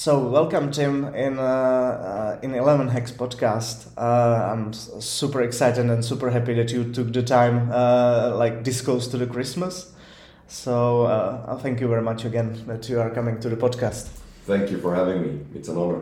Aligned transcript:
So 0.00 0.18
welcome, 0.18 0.70
Tim, 0.70 1.14
in 1.14 1.38
uh, 1.38 1.42
uh, 1.42 2.38
in 2.40 2.52
11Hacks 2.52 3.12
podcast. 3.12 3.86
Uh, 3.98 4.50
I'm 4.50 4.72
super 4.72 5.42
excited 5.42 5.90
and 5.90 6.02
super 6.02 6.30
happy 6.30 6.54
that 6.54 6.72
you 6.72 6.90
took 6.90 7.12
the 7.12 7.22
time, 7.22 7.70
uh, 7.70 8.34
like 8.34 8.64
this 8.64 8.80
close 8.80 9.08
to 9.08 9.18
the 9.18 9.26
Christmas. 9.26 9.92
So 10.48 11.02
uh, 11.02 11.54
thank 11.58 11.82
you 11.82 11.88
very 11.88 12.00
much 12.00 12.24
again 12.24 12.64
that 12.66 12.88
you 12.88 12.98
are 12.98 13.10
coming 13.10 13.40
to 13.40 13.50
the 13.50 13.56
podcast. 13.56 14.06
Thank 14.46 14.70
you 14.70 14.78
for 14.78 14.94
having 14.94 15.20
me. 15.20 15.44
It's 15.54 15.68
an 15.68 15.76
honor. 15.76 16.00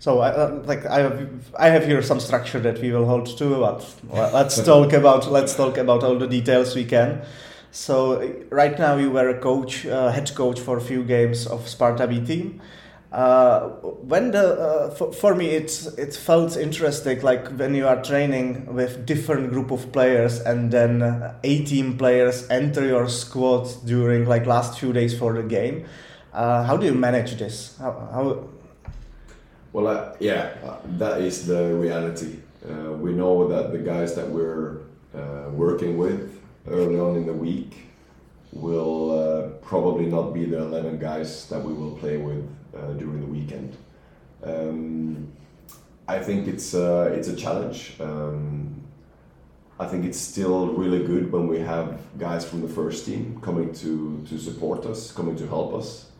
So, 0.00 0.18
uh, 0.18 0.60
like, 0.64 0.84
I 0.86 0.98
have, 1.02 1.52
I 1.56 1.68
have 1.68 1.86
here 1.86 2.02
some 2.02 2.18
structure 2.18 2.58
that 2.58 2.80
we 2.80 2.90
will 2.90 3.06
hold 3.06 3.38
to, 3.38 3.60
but 3.60 4.32
let's 4.32 4.60
talk 4.72 4.92
about 4.92 5.30
let's 5.30 5.54
talk 5.54 5.78
about 5.78 6.02
all 6.02 6.18
the 6.18 6.26
details 6.26 6.74
we 6.74 6.86
can. 6.86 7.22
So, 7.70 8.34
right 8.50 8.76
now 8.76 8.96
you 8.96 9.12
were 9.12 9.28
a 9.28 9.38
coach, 9.38 9.82
head 9.82 10.34
coach 10.34 10.58
for 10.58 10.76
a 10.76 10.80
few 10.80 11.04
games 11.04 11.46
of 11.46 11.68
Sparta 11.68 12.08
B 12.08 12.20
team 12.20 12.60
uh, 13.12 13.68
when 14.08 14.30
the 14.30 14.58
uh, 14.58 14.90
for, 14.90 15.12
for, 15.12 15.34
me 15.34 15.50
it 15.50 15.86
it 15.98 16.14
felt 16.14 16.56
interesting 16.56 17.20
like 17.20 17.46
when 17.58 17.74
you 17.74 17.86
are 17.86 18.02
training 18.02 18.64
with 18.74 19.04
different 19.04 19.50
group 19.50 19.70
of 19.70 19.92
players 19.92 20.40
and 20.40 20.70
then 20.70 21.02
uh, 21.02 21.34
18 21.44 21.98
players 21.98 22.48
enter 22.48 22.86
your 22.86 23.10
squad 23.10 23.68
during 23.84 24.24
like 24.24 24.46
last 24.46 24.78
few 24.78 24.94
days 24.94 25.16
for 25.18 25.34
the 25.34 25.42
game. 25.42 25.84
Uh, 26.32 26.64
how 26.64 26.78
do 26.78 26.86
you 26.86 26.94
manage 26.94 27.36
this? 27.36 27.76
How, 27.78 27.92
how... 28.14 28.48
well 29.74 29.88
uh, 29.88 30.16
yeah 30.18 30.54
uh, 30.64 30.78
that 30.96 31.20
is 31.20 31.46
the 31.46 31.74
reality. 31.74 32.38
We 32.98 33.12
know 33.12 33.46
that 33.48 33.72
the 33.72 33.78
guys 33.78 34.14
that 34.14 34.30
we're 34.30 34.78
working 35.50 35.98
with 35.98 36.40
early 36.66 36.98
on 36.98 37.16
in 37.16 37.26
the 37.26 37.34
week 37.34 37.74
will 38.52 39.52
probably 39.60 40.06
not 40.06 40.32
be 40.32 40.46
the 40.46 40.58
11 40.58 40.98
guys 40.98 41.46
that 41.48 41.62
we 41.62 41.74
will 41.74 41.96
play 41.96 42.16
with 42.16 42.48
uh, 42.76 42.92
during 42.92 43.20
the 43.20 43.26
weekend. 43.26 43.76
Um, 44.42 45.32
I 46.08 46.18
think 46.18 46.48
it's 46.48 46.74
uh, 46.74 47.12
it's 47.14 47.28
a 47.28 47.36
challenge. 47.36 47.94
Um, 48.00 48.82
I 49.78 49.86
think 49.86 50.04
it's 50.04 50.18
still 50.18 50.68
really 50.68 51.04
good 51.04 51.32
when 51.32 51.48
we 51.48 51.58
have 51.60 51.98
guys 52.18 52.44
from 52.48 52.60
the 52.60 52.68
first 52.68 53.06
team 53.06 53.40
coming 53.40 53.72
to 53.74 54.24
to 54.28 54.38
support 54.38 54.84
us, 54.86 55.12
coming 55.12 55.36
to 55.36 55.46
help 55.46 55.74
us. 55.74 56.10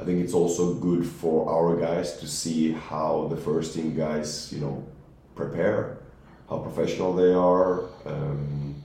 I 0.00 0.04
think 0.04 0.22
it's 0.24 0.34
also 0.34 0.74
good 0.74 1.04
for 1.04 1.48
our 1.50 1.76
guys 1.76 2.18
to 2.18 2.26
see 2.28 2.72
how 2.72 3.26
the 3.30 3.36
first 3.36 3.74
team 3.74 3.96
guys, 3.96 4.52
you 4.52 4.60
know, 4.60 4.86
prepare, 5.34 5.98
how 6.48 6.58
professional 6.58 7.12
they 7.12 7.32
are, 7.32 7.84
um, 8.06 8.76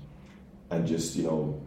and 0.71 0.87
just 0.87 1.15
you 1.15 1.23
know 1.23 1.61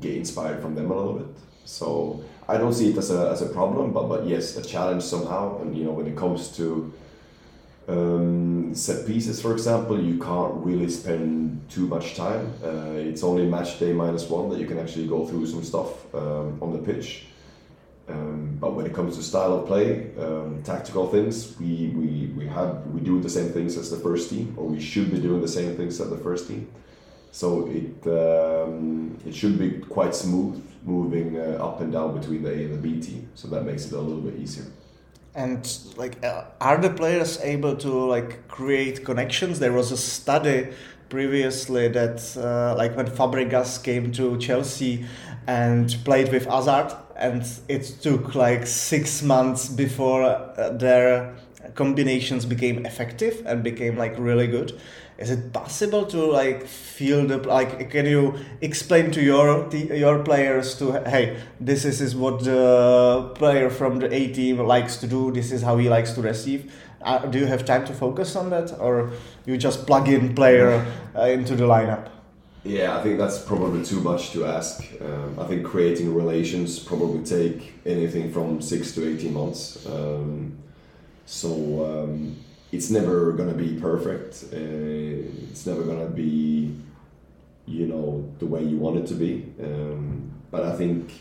get 0.00 0.14
inspired 0.16 0.62
from 0.62 0.74
them 0.74 0.90
a 0.90 0.96
little 0.96 1.14
bit. 1.14 1.36
So 1.64 2.24
I 2.48 2.58
don't 2.58 2.72
see 2.72 2.90
it 2.90 2.98
as 2.98 3.10
a, 3.10 3.30
as 3.30 3.42
a 3.42 3.46
problem, 3.46 3.92
but 3.92 4.08
but 4.08 4.26
yes, 4.26 4.56
a 4.56 4.62
challenge 4.62 5.02
somehow. 5.02 5.60
And 5.60 5.76
you 5.76 5.84
know, 5.84 5.92
when 5.92 6.06
it 6.06 6.16
comes 6.16 6.48
to 6.56 6.92
um, 7.88 8.74
set 8.74 9.06
pieces, 9.06 9.40
for 9.40 9.52
example, 9.52 10.00
you 10.00 10.18
can't 10.18 10.54
really 10.54 10.88
spend 10.88 11.68
too 11.70 11.86
much 11.86 12.16
time. 12.16 12.52
Uh, 12.64 12.94
it's 12.94 13.22
only 13.22 13.46
match 13.46 13.78
day 13.78 13.92
minus 13.92 14.28
one 14.28 14.50
that 14.50 14.58
you 14.58 14.66
can 14.66 14.78
actually 14.78 15.06
go 15.06 15.26
through 15.26 15.46
some 15.46 15.64
stuff 15.64 16.14
um, 16.14 16.58
on 16.60 16.72
the 16.72 16.78
pitch. 16.78 17.26
Um, 18.08 18.56
but 18.60 18.74
when 18.74 18.84
it 18.84 18.92
comes 18.92 19.16
to 19.16 19.22
style 19.22 19.54
of 19.54 19.66
play, 19.66 20.10
um, 20.18 20.62
tactical 20.64 21.08
things, 21.08 21.58
we, 21.58 21.92
we, 21.94 22.32
we 22.36 22.46
have 22.46 22.86
we 22.88 23.00
do 23.00 23.20
the 23.20 23.30
same 23.30 23.50
things 23.50 23.76
as 23.76 23.90
the 23.90 23.96
first 23.96 24.30
team, 24.30 24.54
or 24.56 24.66
we 24.66 24.80
should 24.80 25.10
be 25.10 25.18
doing 25.20 25.40
the 25.40 25.48
same 25.48 25.76
things 25.76 26.00
as 26.00 26.10
the 26.10 26.18
first 26.18 26.48
team. 26.48 26.68
So 27.32 27.66
it 27.66 28.06
um, 28.06 29.18
it 29.26 29.34
should 29.34 29.58
be 29.58 29.70
quite 29.88 30.14
smooth 30.14 30.62
moving 30.84 31.38
uh, 31.38 31.64
up 31.66 31.80
and 31.80 31.90
down 31.90 32.18
between 32.18 32.42
the 32.42 32.50
A 32.50 32.64
and 32.64 32.74
the 32.74 32.78
B 32.78 33.00
team. 33.00 33.28
So 33.34 33.48
that 33.48 33.64
makes 33.64 33.86
it 33.86 33.92
a 33.92 33.98
little 33.98 34.20
bit 34.20 34.38
easier. 34.38 34.66
And 35.34 35.66
like, 35.96 36.22
uh, 36.22 36.44
are 36.60 36.76
the 36.76 36.90
players 36.90 37.40
able 37.40 37.74
to 37.76 37.88
like 37.88 38.48
create 38.48 39.02
connections? 39.02 39.58
There 39.60 39.72
was 39.72 39.90
a 39.90 39.96
study 39.96 40.68
previously 41.08 41.88
that 41.88 42.20
uh, 42.36 42.76
like 42.76 42.96
when 42.98 43.06
Fabregas 43.06 43.82
came 43.82 44.12
to 44.12 44.36
Chelsea 44.38 45.06
and 45.46 45.96
played 46.04 46.30
with 46.30 46.44
Hazard, 46.44 46.94
and 47.16 47.46
it 47.66 47.84
took 48.02 48.34
like 48.34 48.66
six 48.66 49.22
months 49.22 49.68
before 49.68 50.22
uh, 50.22 50.70
their 50.74 51.34
combinations 51.74 52.44
became 52.44 52.84
effective 52.84 53.42
and 53.46 53.62
became 53.62 53.96
like 53.96 54.14
really 54.18 54.46
good 54.46 54.78
is 55.18 55.30
it 55.30 55.52
possible 55.52 56.04
to 56.06 56.24
like 56.24 56.66
feel 56.66 57.26
the 57.26 57.36
like 57.38 57.90
can 57.90 58.06
you 58.06 58.34
explain 58.60 59.10
to 59.10 59.22
your 59.22 59.72
your 59.74 60.22
players 60.22 60.74
to 60.74 60.92
hey 61.08 61.36
this 61.60 61.84
is, 61.84 62.00
is 62.00 62.16
what 62.16 62.42
the 62.44 63.30
player 63.34 63.70
from 63.70 63.98
the 63.98 64.12
a 64.12 64.32
team 64.32 64.58
likes 64.58 64.96
to 64.96 65.06
do 65.06 65.30
this 65.30 65.52
is 65.52 65.62
how 65.62 65.76
he 65.76 65.88
likes 65.88 66.12
to 66.12 66.22
receive. 66.22 66.72
Uh, 67.02 67.18
do 67.26 67.38
you 67.38 67.46
have 67.46 67.64
time 67.64 67.84
to 67.84 67.92
focus 67.92 68.36
on 68.36 68.50
that 68.50 68.78
or 68.78 69.10
you 69.44 69.56
just 69.56 69.86
plug 69.86 70.08
in 70.08 70.34
player 70.34 70.86
uh, 71.16 71.22
into 71.22 71.56
the 71.56 71.64
lineup? 71.64 72.08
Yeah 72.64 72.96
i 72.96 73.02
think 73.02 73.18
that's 73.18 73.38
probably 73.38 73.84
too 73.84 74.00
much 74.00 74.30
to 74.32 74.46
ask. 74.46 74.84
Um, 75.00 75.38
i 75.38 75.46
think 75.46 75.64
creating 75.64 76.14
relations 76.14 76.78
probably 76.78 77.22
take 77.24 77.74
anything 77.84 78.32
from 78.32 78.62
six 78.62 78.92
to 78.94 79.08
18 79.08 79.32
months. 79.32 79.84
Um, 79.86 80.58
so 81.26 81.50
um, 81.84 82.36
it's 82.72 82.90
never 82.90 83.32
gonna 83.32 83.52
be 83.52 83.74
perfect. 83.78 84.44
Uh, 84.50 84.56
it's 85.50 85.66
never 85.66 85.82
gonna 85.82 86.08
be, 86.08 86.74
you 87.66 87.86
know, 87.86 88.28
the 88.38 88.46
way 88.46 88.64
you 88.64 88.78
want 88.78 88.96
it 88.96 89.06
to 89.08 89.14
be. 89.14 89.52
Um, 89.62 90.32
but 90.50 90.62
I 90.64 90.74
think 90.74 91.12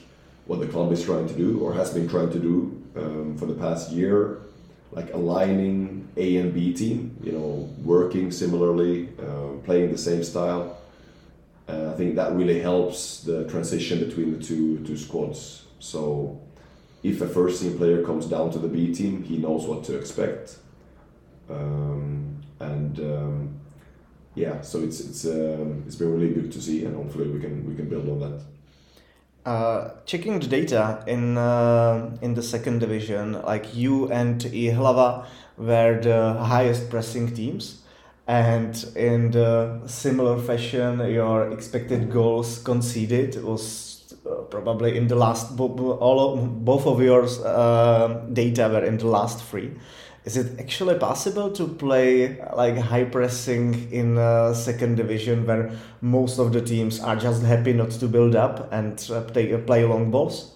what 0.45 0.61
the 0.61 0.67
club 0.67 0.91
is 0.93 1.03
trying 1.03 1.27
to 1.27 1.33
do, 1.33 1.59
or 1.59 1.73
has 1.73 1.93
been 1.93 2.07
trying 2.07 2.31
to 2.31 2.39
do 2.39 2.81
um, 2.95 3.37
for 3.37 3.45
the 3.45 3.53
past 3.53 3.91
year, 3.91 4.39
like 4.91 5.13
aligning 5.13 6.07
A 6.15 6.37
and 6.37 6.53
B 6.53 6.73
team, 6.73 7.17
you 7.21 7.33
know, 7.33 7.69
working 7.83 8.31
similarly, 8.31 9.09
uh, 9.19 9.57
playing 9.65 9.91
the 9.91 9.97
same 9.97 10.23
style. 10.23 10.77
Uh, 11.67 11.91
I 11.93 11.97
think 11.97 12.15
that 12.15 12.33
really 12.33 12.59
helps 12.59 13.23
the 13.23 13.47
transition 13.49 13.99
between 13.99 14.37
the 14.37 14.43
two 14.43 14.79
two 14.85 14.97
squads. 14.97 15.65
So, 15.79 16.39
if 17.03 17.19
a 17.21 17.27
first 17.27 17.61
team 17.61 17.77
player 17.77 18.03
comes 18.03 18.25
down 18.25 18.51
to 18.51 18.59
the 18.59 18.67
B 18.69 18.93
team, 18.93 19.23
he 19.23 19.37
knows 19.37 19.65
what 19.65 19.83
to 19.85 19.97
expect 19.97 20.57
um, 21.49 22.41
and 22.59 22.99
um, 22.99 23.59
yeah, 24.35 24.61
so 24.61 24.79
it's 24.83 24.99
it's 24.99 25.25
um, 25.25 25.83
it's 25.85 25.95
been 25.95 26.13
really 26.13 26.33
good 26.33 26.51
to 26.51 26.61
see, 26.61 26.85
and 26.85 26.95
hopefully 26.95 27.27
we 27.27 27.39
can 27.39 27.65
we 27.67 27.75
can 27.75 27.89
build 27.89 28.07
on 28.09 28.19
that. 28.19 28.41
Uh, 29.43 29.89
checking 30.05 30.39
the 30.39 30.47
data 30.47 31.03
in 31.07 31.37
uh, 31.37 32.15
in 32.21 32.33
the 32.35 32.43
second 32.43 32.79
division, 32.79 33.33
like 33.41 33.75
you 33.75 34.11
and 34.11 34.39
Jihlava 34.39 35.25
were 35.57 35.99
the 35.99 36.33
highest 36.33 36.89
pressing 36.89 37.33
teams, 37.33 37.81
and 38.27 38.85
in 38.95 39.31
the 39.31 39.81
similar 39.87 40.39
fashion, 40.39 40.99
your 41.11 41.51
expected 41.51 42.11
goals 42.11 42.59
conceded 42.59 43.43
was 43.43 44.13
uh, 44.25 44.43
probably 44.43 44.95
in 44.95 45.07
the 45.07 45.15
last 45.15 45.59
all 45.59 46.33
of, 46.33 46.63
both 46.63 46.85
of 46.85 47.01
your 47.01 47.27
uh, 47.43 48.07
data 48.31 48.69
were 48.69 48.85
in 48.85 48.97
the 48.97 49.07
last 49.07 49.43
three 49.43 49.71
is 50.23 50.37
it 50.37 50.59
actually 50.59 50.99
possible 50.99 51.51
to 51.51 51.67
play 51.67 52.39
like 52.55 52.77
high 52.77 53.03
pressing 53.03 53.91
in 53.91 54.17
a 54.17 54.53
second 54.53 54.95
division 54.95 55.45
where 55.47 55.71
most 56.01 56.37
of 56.37 56.53
the 56.53 56.61
teams 56.61 56.99
are 56.99 57.15
just 57.15 57.41
happy 57.41 57.73
not 57.73 57.89
to 57.89 58.07
build 58.07 58.35
up 58.35 58.71
and 58.71 59.09
uh, 59.11 59.21
play, 59.21 59.51
uh, 59.51 59.57
play 59.59 59.83
long 59.83 60.11
balls? 60.11 60.53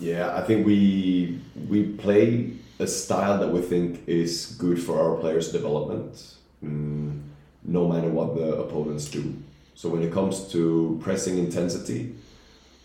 Yeah, 0.00 0.36
I 0.36 0.42
think 0.42 0.66
we 0.66 1.40
we 1.68 1.84
play 1.84 2.54
a 2.80 2.86
style 2.86 3.38
that 3.38 3.48
we 3.48 3.60
think 3.60 4.02
is 4.08 4.56
good 4.58 4.82
for 4.82 4.98
our 4.98 5.16
players' 5.20 5.52
development, 5.52 6.34
mm, 6.64 7.20
no 7.62 7.86
matter 7.86 8.08
what 8.08 8.34
the 8.34 8.56
opponents 8.56 9.08
do. 9.08 9.36
So 9.76 9.88
when 9.88 10.02
it 10.02 10.12
comes 10.12 10.50
to 10.50 10.98
pressing 11.00 11.38
intensity, 11.38 12.16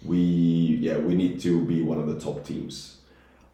we 0.06 0.78
yeah 0.82 1.00
we 1.00 1.16
need 1.16 1.40
to 1.42 1.66
be 1.66 1.82
one 1.82 1.98
of 1.98 2.06
the 2.06 2.20
top 2.20 2.46
teams 2.46 2.97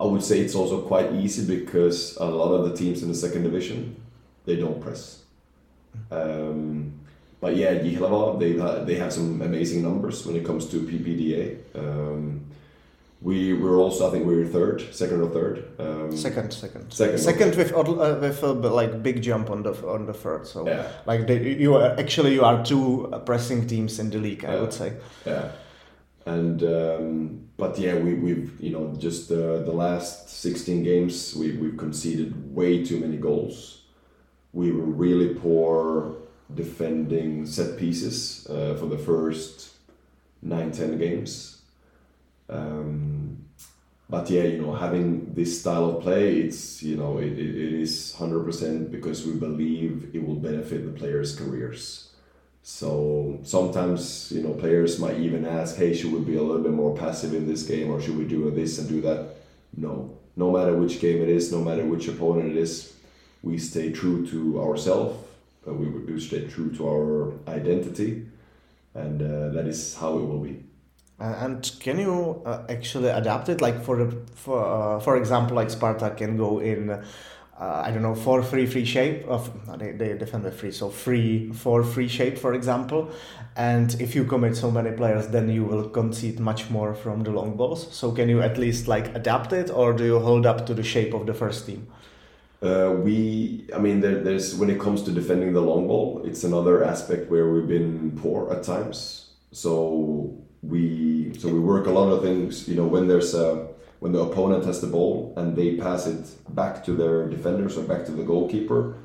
I 0.03 0.06
would 0.06 0.24
say 0.24 0.40
it's 0.41 0.56
also 0.56 0.81
quite 0.81 1.14
easy 1.14 1.44
because 1.46 2.18
a 2.18 2.25
lot 2.25 2.51
of 2.51 2.69
the 2.69 2.75
teams 2.75 3.01
in 3.04 3.07
the 3.07 3.16
second 3.16 3.44
division 3.44 3.95
they 4.45 4.57
don't 4.57 4.81
press. 4.81 5.24
Um, 6.12 7.00
but 7.39 7.56
yeah, 7.56 7.75
Jihlava, 7.75 8.38
they 8.38 8.54
they 8.86 9.00
have 9.00 9.13
some 9.13 9.42
amazing 9.42 9.81
numbers 9.81 10.25
when 10.25 10.36
it 10.36 10.45
comes 10.45 10.66
to 10.72 10.81
PPDA. 10.81 11.44
Um, 11.75 12.42
we 13.22 13.54
were 13.54 13.78
also 13.78 14.10
I 14.10 14.12
think 14.12 14.25
we 14.25 14.36
were 14.36 14.45
third, 14.45 14.94
second 14.94 15.22
or 15.22 15.30
third. 15.30 15.56
Um, 15.80 16.12
second, 16.18 16.51
second, 16.51 16.92
second, 16.92 17.19
second 17.19 17.56
with 17.56 17.72
uh, 17.72 18.18
with 18.19 18.44
a 18.44 18.51
like 18.51 19.01
big 19.01 19.22
jump 19.22 19.50
on 19.50 19.63
the 19.63 19.72
on 19.88 20.06
the 20.06 20.13
third. 20.13 20.45
So 20.45 20.68
yeah. 20.68 20.92
like 21.06 21.28
they, 21.28 21.39
you 21.54 21.75
are 21.75 21.98
actually 21.98 22.33
you 22.33 22.44
are 22.44 22.62
two 22.66 23.07
pressing 23.25 23.68
teams 23.68 24.00
in 24.00 24.10
the 24.10 24.18
league. 24.18 24.44
I 24.44 24.56
yeah. 24.56 24.62
would 24.62 24.74
say. 24.74 24.94
Yeah 25.25 25.51
and 26.25 26.64
um, 26.64 27.50
but 27.58 27.78
yeah, 27.78 27.96
we 27.96 28.14
we've 28.14 28.60
you 28.60 28.72
know 28.72 28.96
just 28.98 29.31
uh, 29.31 29.60
the 29.60 29.72
last 29.72 30.30
sixteen 30.30 30.84
games 30.84 31.36
we 31.36 31.58
we've 31.58 31.78
conceded 31.78 32.56
way 32.56 32.84
too 32.84 33.00
many 33.00 33.18
goals. 33.18 33.81
We 34.54 34.72
were 34.72 34.86
really 34.86 35.34
poor 35.34 36.16
defending 36.54 37.46
set 37.46 37.78
pieces 37.78 38.48
uh, 38.50 38.75
for 38.75 38.86
the 38.86 38.98
first 38.98 39.72
nine 40.42 40.72
ten 40.72 40.98
games. 40.98 41.62
Um, 42.50 43.46
but 44.10 44.30
yeah, 44.30 44.44
you 44.44 44.62
know, 44.62 44.74
having 44.76 45.34
this 45.34 45.60
style 45.60 45.86
of 45.98 46.04
play, 46.04 46.38
it's 46.38 46.84
you 46.84 46.98
know, 46.98 47.18
it, 47.18 47.34
it, 47.34 47.56
it 47.56 47.74
is 47.81 48.14
hundred 48.14 48.44
percent 48.46 48.92
because 48.92 49.26
we 49.26 49.34
believe 49.34 50.12
it 50.14 50.26
will 50.26 50.36
benefit 50.36 50.86
the 50.86 50.92
players' 50.92 51.36
careers. 51.36 52.12
So 52.63 53.39
sometimes 53.44 54.31
you 54.31 54.42
know 54.42 54.54
players 54.54 54.98
might 54.98 55.19
even 55.19 55.45
ask, 55.45 55.75
"Hey, 55.75 55.94
should 55.94 56.13
we 56.13 56.19
be 56.21 56.38
a 56.38 56.42
little 56.42 56.63
bit 56.63 56.71
more 56.71 56.95
passive 56.95 57.33
in 57.33 57.45
this 57.45 57.63
game, 57.63 57.92
or 57.92 58.01
should 58.01 58.18
we 58.18 58.24
do 58.24 58.50
this 58.51 58.80
and 58.80 58.88
do 58.88 59.01
that?" 59.01 59.36
No, 59.75 60.18
no 60.38 60.50
matter 60.50 60.74
which 60.75 61.01
game 61.01 61.21
it 61.21 61.30
is, 61.30 61.51
no 61.51 61.62
matter 61.62 61.86
which 61.86 62.07
opponent 62.07 62.51
it 62.51 62.57
is, 62.57 62.94
we 63.42 63.57
stay 63.57 63.92
true 63.92 64.25
to 64.27 64.62
ourselves. 64.62 65.18
We, 65.65 65.88
we 65.88 66.19
stay 66.19 66.48
true 66.48 66.71
to 66.75 66.88
our 66.88 67.33
identity, 67.48 68.27
and 68.95 69.21
uh, 69.21 69.50
that 69.50 69.68
is 69.68 69.95
how 69.95 70.18
it 70.18 70.25
will 70.25 70.39
be. 70.39 70.63
Uh, 71.19 71.36
and 71.39 71.71
can 71.80 72.00
you 72.00 72.42
uh, 72.45 72.63
actually 72.69 73.09
adapt 73.09 73.50
it? 73.50 73.62
Like 73.62 73.83
for 73.83 74.09
for 74.36 74.66
uh, 74.66 75.00
for 75.00 75.18
example, 75.18 75.56
like 75.56 75.69
Sparta 75.69 76.12
can 76.12 76.38
go 76.38 76.59
in 76.59 77.04
uh, 77.60 77.84
I 77.86 77.92
don't 77.92 78.02
know, 78.02 78.16
four 78.16 78.42
free 78.42 78.66
free 78.66 78.86
shape 78.86 79.26
of 79.28 79.52
they, 79.78 79.92
they 79.92 80.18
defend 80.18 80.44
the 80.44 80.52
free, 80.52 80.72
so 80.72 80.90
free 80.90 81.52
four 81.52 81.84
free 81.84 82.08
shape, 82.08 82.38
for 82.38 82.54
example. 82.54 83.12
And 83.56 83.94
if 84.02 84.16
you 84.16 84.26
commit 84.26 84.56
so 84.56 84.72
many 84.72 84.92
players, 84.92 85.28
then 85.28 85.48
you 85.50 85.64
will 85.64 85.88
concede 85.90 86.40
much 86.40 86.72
more 86.72 86.96
from 86.96 87.24
the 87.24 87.30
long 87.30 87.56
balls. 87.56 87.94
So 87.96 88.12
can 88.12 88.28
you 88.28 88.42
at 88.42 88.58
least 88.58 88.88
like 88.88 89.14
adapt 89.16 89.54
it, 89.54 89.70
or 89.70 89.94
do 89.94 90.04
you 90.04 90.20
hold 90.20 90.46
up 90.46 90.66
to 90.66 90.74
the 90.74 90.84
shape 90.84 91.14
of 91.14 91.28
the 91.28 91.34
first 91.34 91.68
team? 91.68 91.88
Uh, 92.64 92.96
we, 92.98 93.68
I 93.76 93.78
mean, 93.78 94.00
there, 94.00 94.22
there's 94.22 94.56
when 94.56 94.70
it 94.70 94.80
comes 94.80 95.04
to 95.04 95.12
defending 95.12 95.54
the 95.54 95.62
long 95.62 95.86
ball, 95.88 96.22
it's 96.26 96.44
another 96.44 96.84
aspect 96.84 97.30
where 97.30 97.52
we've 97.52 97.68
been 97.68 98.18
poor 98.18 98.52
at 98.52 98.64
times. 98.64 99.32
So 99.52 100.36
we, 100.64 101.34
so 101.38 101.50
we 101.50 101.60
work 101.60 101.86
a 101.88 101.92
lot 101.92 102.10
of 102.10 102.24
things. 102.24 102.68
You 102.68 102.76
know, 102.76 102.88
when 102.88 103.08
there's 103.08 103.36
a 103.36 103.68
when 104.04 104.12
the 104.12 104.20
opponent 104.20 104.66
has 104.66 104.82
the 104.82 104.88
ball 104.88 105.34
and 105.38 105.56
they 105.56 105.78
pass 105.78 106.08
it 106.08 106.26
back 106.54 106.84
to 106.84 106.92
their 106.92 107.26
defenders 107.30 107.78
or 107.78 107.84
back 107.84 108.04
to 108.04 108.12
the 108.12 108.22
goalkeeper, 108.22 108.98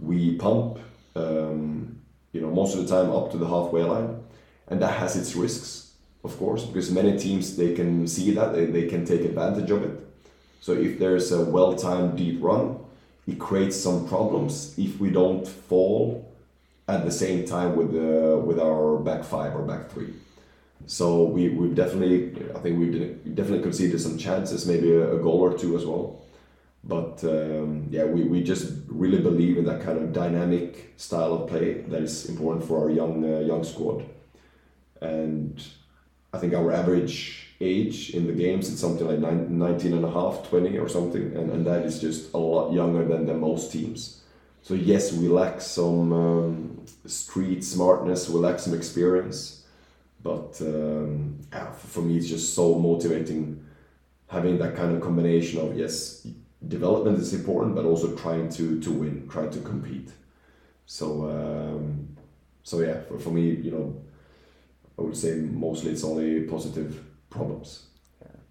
we 0.00 0.34
pump, 0.34 0.80
um, 1.14 2.00
you 2.32 2.40
know, 2.40 2.50
most 2.50 2.74
of 2.74 2.82
the 2.82 2.88
time 2.92 3.08
up 3.12 3.30
to 3.30 3.38
the 3.38 3.46
halfway 3.46 3.84
line, 3.84 4.20
and 4.66 4.82
that 4.82 4.98
has 4.98 5.14
its 5.14 5.36
risks, 5.36 5.92
of 6.24 6.36
course, 6.38 6.64
because 6.64 6.90
many 6.90 7.16
teams 7.16 7.56
they 7.56 7.72
can 7.72 8.08
see 8.08 8.32
that 8.32 8.52
they, 8.52 8.66
they 8.66 8.88
can 8.88 9.04
take 9.04 9.20
advantage 9.20 9.70
of 9.70 9.84
it. 9.84 9.96
So 10.60 10.72
if 10.72 10.98
there's 10.98 11.30
a 11.30 11.44
well-timed 11.44 12.18
deep 12.18 12.42
run, 12.42 12.80
it 13.28 13.38
creates 13.38 13.76
some 13.76 14.08
problems 14.08 14.76
if 14.76 14.98
we 14.98 15.10
don't 15.10 15.46
fall 15.46 16.28
at 16.88 17.04
the 17.04 17.12
same 17.12 17.46
time 17.46 17.76
with 17.76 17.92
the 17.92 18.42
with 18.44 18.58
our 18.58 18.98
back 18.98 19.22
five 19.22 19.54
or 19.54 19.62
back 19.62 19.88
three. 19.92 20.14
So 20.86 21.24
we 21.24 21.48
we 21.50 21.68
definitely 21.68 22.32
I 22.54 22.58
think 22.58 22.78
we've 22.78 23.34
definitely 23.34 23.62
conceded 23.62 24.00
some 24.00 24.18
chances, 24.18 24.66
maybe 24.66 24.92
a, 24.92 25.14
a 25.14 25.18
goal 25.18 25.40
or 25.40 25.56
two 25.56 25.76
as 25.76 25.84
well. 25.84 26.22
But 26.84 27.22
um, 27.24 27.86
yeah, 27.90 28.04
we, 28.04 28.24
we 28.24 28.42
just 28.42 28.72
really 28.88 29.20
believe 29.20 29.56
in 29.56 29.64
that 29.66 29.82
kind 29.82 29.98
of 29.98 30.12
dynamic 30.12 30.94
style 30.96 31.32
of 31.34 31.48
play 31.48 31.74
that 31.74 32.02
is 32.02 32.28
important 32.28 32.66
for 32.66 32.80
our 32.82 32.90
young 32.90 33.24
uh, 33.24 33.40
young 33.40 33.64
squad. 33.64 34.04
And 35.00 35.62
I 36.32 36.38
think 36.38 36.54
our 36.54 36.72
average 36.72 37.52
age 37.62 38.10
in 38.10 38.26
the 38.26 38.32
games 38.32 38.70
it's 38.70 38.80
something 38.80 39.06
like 39.06 39.18
19 39.18 39.92
and 39.94 40.04
a 40.04 40.10
half 40.10 40.48
20 40.48 40.76
or 40.78 40.88
something 40.88 41.22
and, 41.36 41.50
and 41.50 41.66
that 41.66 41.84
is 41.84 42.00
just 42.00 42.32
a 42.34 42.38
lot 42.38 42.72
younger 42.72 43.04
than, 43.04 43.26
than 43.26 43.38
most 43.38 43.70
teams 43.70 44.20
so 44.62 44.74
yes 44.74 45.12
we 45.12 45.28
lack 45.28 45.60
some 45.60 46.12
um, 46.12 46.84
street 47.06 47.62
smartness 47.62 48.28
we 48.28 48.40
lack 48.40 48.58
some 48.58 48.74
experience 48.74 49.61
but 50.22 50.60
um, 50.60 51.40
yeah, 51.52 51.72
for 51.72 52.02
me, 52.02 52.16
it's 52.16 52.28
just 52.28 52.54
so 52.54 52.78
motivating 52.78 53.64
having 54.28 54.58
that 54.58 54.74
kind 54.74 54.94
of 54.94 55.02
combination 55.02 55.60
of 55.60 55.76
yes, 55.76 56.26
development 56.66 57.18
is 57.18 57.34
important, 57.34 57.74
but 57.74 57.84
also 57.84 58.16
trying 58.16 58.48
to 58.50 58.80
to 58.80 58.90
win, 58.90 59.28
trying 59.28 59.50
to 59.50 59.60
compete. 59.60 60.10
So 60.86 61.28
um, 61.30 62.16
so 62.62 62.80
yeah, 62.80 63.00
for, 63.02 63.18
for 63.18 63.30
me, 63.30 63.50
you 63.50 63.70
know, 63.70 64.02
I 64.98 65.02
would 65.02 65.16
say 65.16 65.36
mostly 65.36 65.92
it's 65.92 66.04
only 66.04 66.42
positive 66.42 67.00
problems 67.30 67.86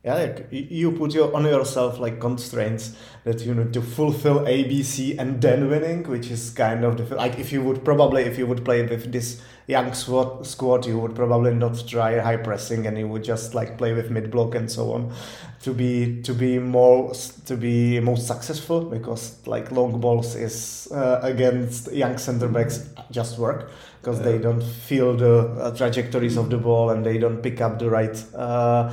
yeah 0.03 0.15
like 0.15 0.48
you 0.51 0.92
put 0.92 1.13
your 1.13 1.36
on 1.36 1.45
yourself 1.45 2.00
like 2.00 2.19
constraints 2.19 2.95
that 3.24 3.42
you 3.42 3.53
need 3.53 3.71
to 3.71 3.81
fulfill 3.81 4.48
a 4.48 4.63
b 4.63 4.81
c 4.81 5.18
and 5.18 5.42
then 5.42 5.69
winning 5.69 6.03
which 6.03 6.31
is 6.31 6.50
kind 6.51 6.83
of 6.83 6.98
the 6.98 7.15
like 7.15 7.38
if 7.38 7.51
you 7.51 7.62
would 7.62 7.86
probably 7.86 8.24
if 8.24 8.38
you 8.38 8.48
would 8.48 8.65
play 8.65 8.81
with 8.81 9.12
this 9.12 9.39
young 9.68 9.94
squad 9.94 10.45
squad 10.45 10.88
you 10.88 10.98
would 10.98 11.15
probably 11.15 11.53
not 11.53 11.88
try 11.88 12.19
high 12.19 12.36
pressing 12.36 12.88
and 12.88 12.98
you 12.98 13.07
would 13.07 13.24
just 13.24 13.53
like 13.53 13.77
play 13.77 13.94
with 13.94 14.09
mid 14.09 14.31
block 14.31 14.56
and 14.56 14.71
so 14.71 14.92
on 14.92 15.13
to 15.62 15.71
be 15.71 16.19
to 16.24 16.33
be 16.33 16.57
more 16.57 17.13
to 17.45 17.56
be 17.56 18.00
most 18.00 18.25
successful 18.25 18.81
because 18.81 19.38
like 19.45 19.71
long 19.71 20.01
balls 20.01 20.36
is 20.36 20.88
uh, 20.92 21.19
against 21.21 21.92
young 21.94 22.18
center 22.18 22.47
backs 22.47 22.89
just 23.12 23.38
work 23.38 23.69
because 24.01 24.18
yeah. 24.18 24.25
they 24.25 24.38
don't 24.39 24.63
feel 24.63 25.15
the 25.15 25.42
uh, 25.62 25.75
trajectories 25.75 26.36
of 26.38 26.50
the 26.50 26.57
ball 26.57 26.89
and 26.89 27.06
they 27.06 27.19
don't 27.19 27.44
pick 27.44 27.62
up 27.62 27.77
the 27.77 27.88
right 27.88 28.24
uh, 28.36 28.92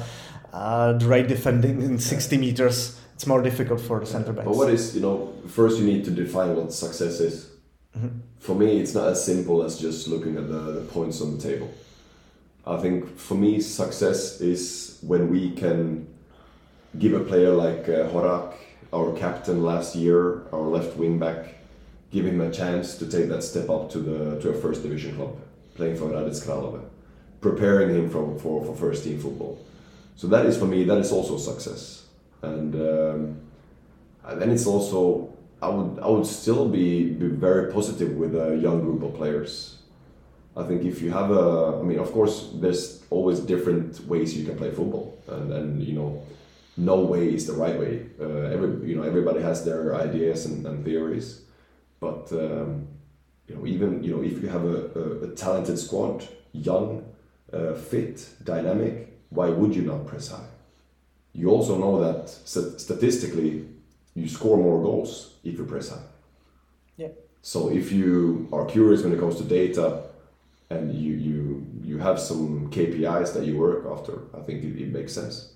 uh, 0.53 0.93
the 0.95 1.06
right 1.06 1.27
defending 1.27 1.83
in 1.83 1.99
60 1.99 2.39
meters, 2.39 2.99
it's 3.15 3.27
more 3.27 3.43
difficult 3.43 3.81
for 3.81 4.00
the 4.00 4.06
center 4.06 4.33
backs. 4.33 4.47
But 4.47 4.56
what 4.56 4.71
is, 4.71 4.95
you 4.95 5.03
know, 5.03 5.35
first 5.49 5.79
you 5.79 5.85
need 5.85 6.05
to 6.05 6.11
define 6.11 6.56
what 6.56 6.73
success 6.73 7.21
is. 7.21 7.50
Mm-hmm. 7.97 8.19
For 8.39 8.55
me, 8.55 8.81
it's 8.81 8.95
not 8.95 9.09
as 9.09 9.25
simple 9.25 9.62
as 9.62 9.79
just 9.79 10.09
looking 10.09 10.37
at 10.37 10.49
the, 10.49 10.61
the 10.73 10.81
points 10.83 11.21
on 11.21 11.37
the 11.37 11.43
table. 11.43 11.73
I 12.67 12.77
think 12.77 13.19
for 13.19 13.35
me, 13.35 13.61
success 13.61 14.41
is 14.41 14.99
when 15.03 15.31
we 15.31 15.50
can 15.53 16.06
give 16.99 17.15
a 17.15 17.21
player 17.21 17.50
like 17.50 17.89
uh, 17.89 18.09
Horak, 18.11 18.55
our 18.93 19.12
captain 19.15 19.62
last 19.62 19.97
year, 19.97 20.43
our 20.53 20.62
left 20.62 20.97
wing 20.97 21.19
back, 21.19 21.55
give 22.11 22.25
him 22.25 22.41
a 22.41 22.50
chance 22.50 22.97
to 22.99 23.06
take 23.06 23.29
that 23.29 23.43
step 23.43 23.69
up 23.69 23.91
to 23.91 23.99
the 23.99 24.41
to 24.41 24.50
a 24.50 24.55
first 24.55 24.83
division 24.83 25.17
club, 25.17 25.37
playing 25.75 25.97
for 25.97 26.06
Hradec 26.06 26.47
Králové, 26.47 26.83
preparing 27.41 27.95
him 27.95 28.09
for, 28.09 28.39
for, 28.39 28.65
for 28.65 28.75
first 28.77 29.05
team 29.05 29.19
football 29.19 29.59
so 30.19 30.26
that 30.26 30.44
is 30.44 30.59
for 30.59 30.67
me 30.67 30.85
that 30.85 30.99
is 30.99 31.11
also 31.12 31.38
success 31.38 31.82
and 32.43 32.75
um, 32.75 33.20
then 34.35 34.50
it's 34.50 34.67
also 34.67 35.32
I 35.61 35.69
would 35.69 35.99
I 36.00 36.09
would 36.09 36.26
still 36.26 36.69
be, 36.69 37.11
be 37.11 37.29
very 37.29 37.73
positive 37.73 38.17
with 38.17 38.35
a 38.35 38.56
young 38.56 38.81
group 38.81 39.03
of 39.03 39.15
players. 39.15 39.79
I 40.56 40.62
think 40.65 40.85
if 40.85 41.03
you 41.03 41.11
have 41.11 41.31
a 41.31 41.79
I 41.81 41.82
mean 41.82 41.99
of 41.99 42.12
course 42.12 42.50
there's 42.55 43.03
always 43.11 43.41
different 43.41 44.06
ways 44.06 44.37
you 44.37 44.44
can 44.44 44.56
play 44.56 44.70
football 44.70 45.19
and 45.29 45.53
and 45.53 45.82
you 45.82 45.94
know 45.94 46.23
no 46.76 46.97
way 47.00 47.35
is 47.35 47.47
the 47.47 47.55
right 47.55 47.79
way. 47.79 48.06
Uh, 48.21 48.55
every 48.55 48.88
you 48.88 48.97
know 48.97 49.03
everybody 49.03 49.41
has 49.43 49.64
their 49.64 49.97
ideas 49.97 50.47
and, 50.47 50.64
and 50.67 50.85
theories, 50.85 51.42
but 52.00 52.31
um, 52.33 52.87
you 53.49 53.57
know 53.57 53.66
even 53.66 54.04
you 54.04 54.14
know 54.14 54.23
if 54.23 54.40
you 54.42 54.49
have 54.49 54.64
a, 54.64 54.78
a, 54.95 55.04
a 55.25 55.28
talented 55.35 55.78
squad, 55.78 56.25
young, 56.52 57.04
uh, 57.52 57.75
fit, 57.75 58.28
dynamic, 58.45 59.17
why 59.30 59.49
would 59.49 59.75
you 59.75 59.82
not 59.82 60.06
press 60.06 60.28
high? 60.28 60.49
You 61.32 61.50
also 61.50 61.78
know 61.78 62.00
that 62.00 62.28
statistically, 62.28 63.66
you 64.14 64.28
score 64.28 64.56
more 64.56 64.82
goals 64.82 65.35
if 65.44 65.58
you 65.58 65.64
press 65.64 65.90
high. 65.90 66.06
Yeah. 66.97 67.08
So 67.42 67.70
if 67.70 67.92
you 67.92 68.49
are 68.52 68.64
curious 68.64 69.02
when 69.02 69.12
it 69.12 69.20
comes 69.20 69.37
to 69.37 69.44
data, 69.44 70.02
and 70.70 70.94
you 70.94 71.14
you 71.14 71.66
you 71.82 71.99
have 71.99 72.20
some 72.20 72.70
KPIs 72.70 73.32
that 73.35 73.44
you 73.47 73.56
work 73.56 73.87
after, 73.87 74.18
I 74.37 74.40
think 74.40 74.64
it, 74.64 74.80
it 74.80 74.92
makes 74.92 75.12
sense. 75.12 75.54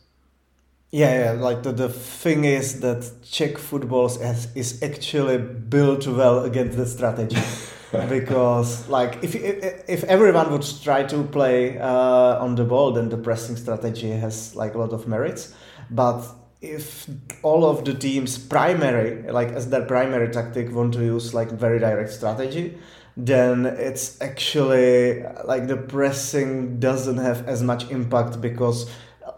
Yeah, 0.94 1.32
yeah, 1.32 1.40
like 1.40 1.62
the, 1.62 1.72
the 1.72 1.88
thing 1.88 2.44
is 2.44 2.80
that 2.80 3.10
Czech 3.22 3.56
football 3.56 4.06
is, 4.06 4.48
is 4.54 4.82
actually 4.82 5.38
built 5.38 6.06
well 6.06 6.44
against 6.44 6.76
the 6.76 6.84
strategy. 6.86 7.40
because 8.08 8.88
like 8.88 9.22
if, 9.22 9.34
if 9.34 9.88
if 9.88 10.04
everyone 10.04 10.50
would 10.50 10.64
try 10.82 11.02
to 11.04 11.24
play 11.24 11.78
uh, 11.78 12.42
on 12.42 12.54
the 12.54 12.64
ball, 12.64 12.92
then 12.92 13.10
the 13.10 13.18
pressing 13.18 13.56
strategy 13.56 14.10
has 14.10 14.56
like 14.56 14.74
a 14.74 14.78
lot 14.78 14.92
of 14.92 15.06
merits. 15.06 15.54
But 15.90 16.24
if 16.62 17.06
all 17.42 17.64
of 17.66 17.84
the 17.84 17.92
teams 17.92 18.38
primary 18.38 19.30
like 19.30 19.48
as 19.48 19.68
their 19.68 19.84
primary 19.84 20.30
tactic 20.30 20.72
want 20.72 20.94
to 20.94 21.04
use 21.04 21.34
like 21.34 21.50
very 21.50 21.78
direct 21.78 22.10
strategy, 22.10 22.78
then 23.14 23.66
it's 23.66 24.18
actually 24.22 25.22
like 25.44 25.66
the 25.66 25.76
pressing 25.76 26.80
doesn't 26.80 27.18
have 27.18 27.46
as 27.46 27.62
much 27.62 27.90
impact 27.90 28.40
because 28.40 28.90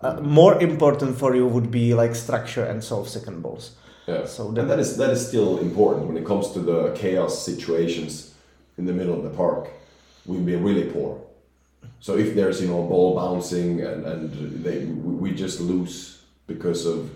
uh, 0.02 0.20
more 0.20 0.62
important 0.62 1.18
for 1.18 1.34
you 1.34 1.44
would 1.44 1.73
be 1.73 1.92
like 1.92 2.14
structure 2.14 2.64
and 2.64 2.84
solve 2.84 3.08
second 3.08 3.42
balls. 3.42 3.73
Yeah. 4.06 4.26
So 4.26 4.49
and 4.49 4.70
that 4.70 4.78
is 4.78 4.96
that 4.99 5.11
is 5.11 5.26
still 5.26 5.58
important 5.58 6.06
when 6.06 6.16
it 6.16 6.25
comes 6.25 6.52
to 6.52 6.61
the 6.61 6.92
chaos 6.94 7.44
situations 7.44 8.33
in 8.78 8.86
the 8.86 8.92
middle 8.92 9.14
of 9.14 9.22
the 9.22 9.30
park, 9.30 9.68
we've 10.26 10.44
been 10.44 10.62
really 10.62 10.84
poor. 10.90 11.20
So 12.00 12.16
if 12.16 12.34
there's 12.34 12.60
you 12.60 12.68
know 12.68 12.82
ball 12.82 13.14
bouncing 13.16 13.80
and 13.80 14.04
and 14.04 14.64
they 14.64 14.84
we 14.84 15.32
just 15.32 15.60
lose 15.60 16.22
because 16.46 16.86
of 16.86 17.10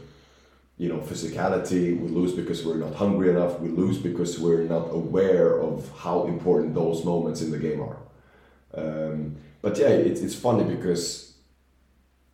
you 0.76 0.88
know 0.88 0.98
physicality, 0.98 1.98
we 1.98 2.08
lose 2.08 2.32
because 2.32 2.64
we're 2.64 2.76
not 2.76 2.94
hungry 2.94 3.30
enough, 3.30 3.60
we 3.60 3.68
lose 3.68 3.98
because 3.98 4.38
we're 4.38 4.64
not 4.64 4.88
aware 4.92 5.60
of 5.60 5.90
how 5.98 6.26
important 6.26 6.74
those 6.74 7.04
moments 7.04 7.42
in 7.42 7.50
the 7.50 7.58
game 7.58 7.80
are. 7.80 7.98
Um, 8.74 9.36
but 9.62 9.76
yeah, 9.78 9.88
it's 9.88 10.20
it's 10.20 10.34
funny 10.34 10.64
because 10.64 11.34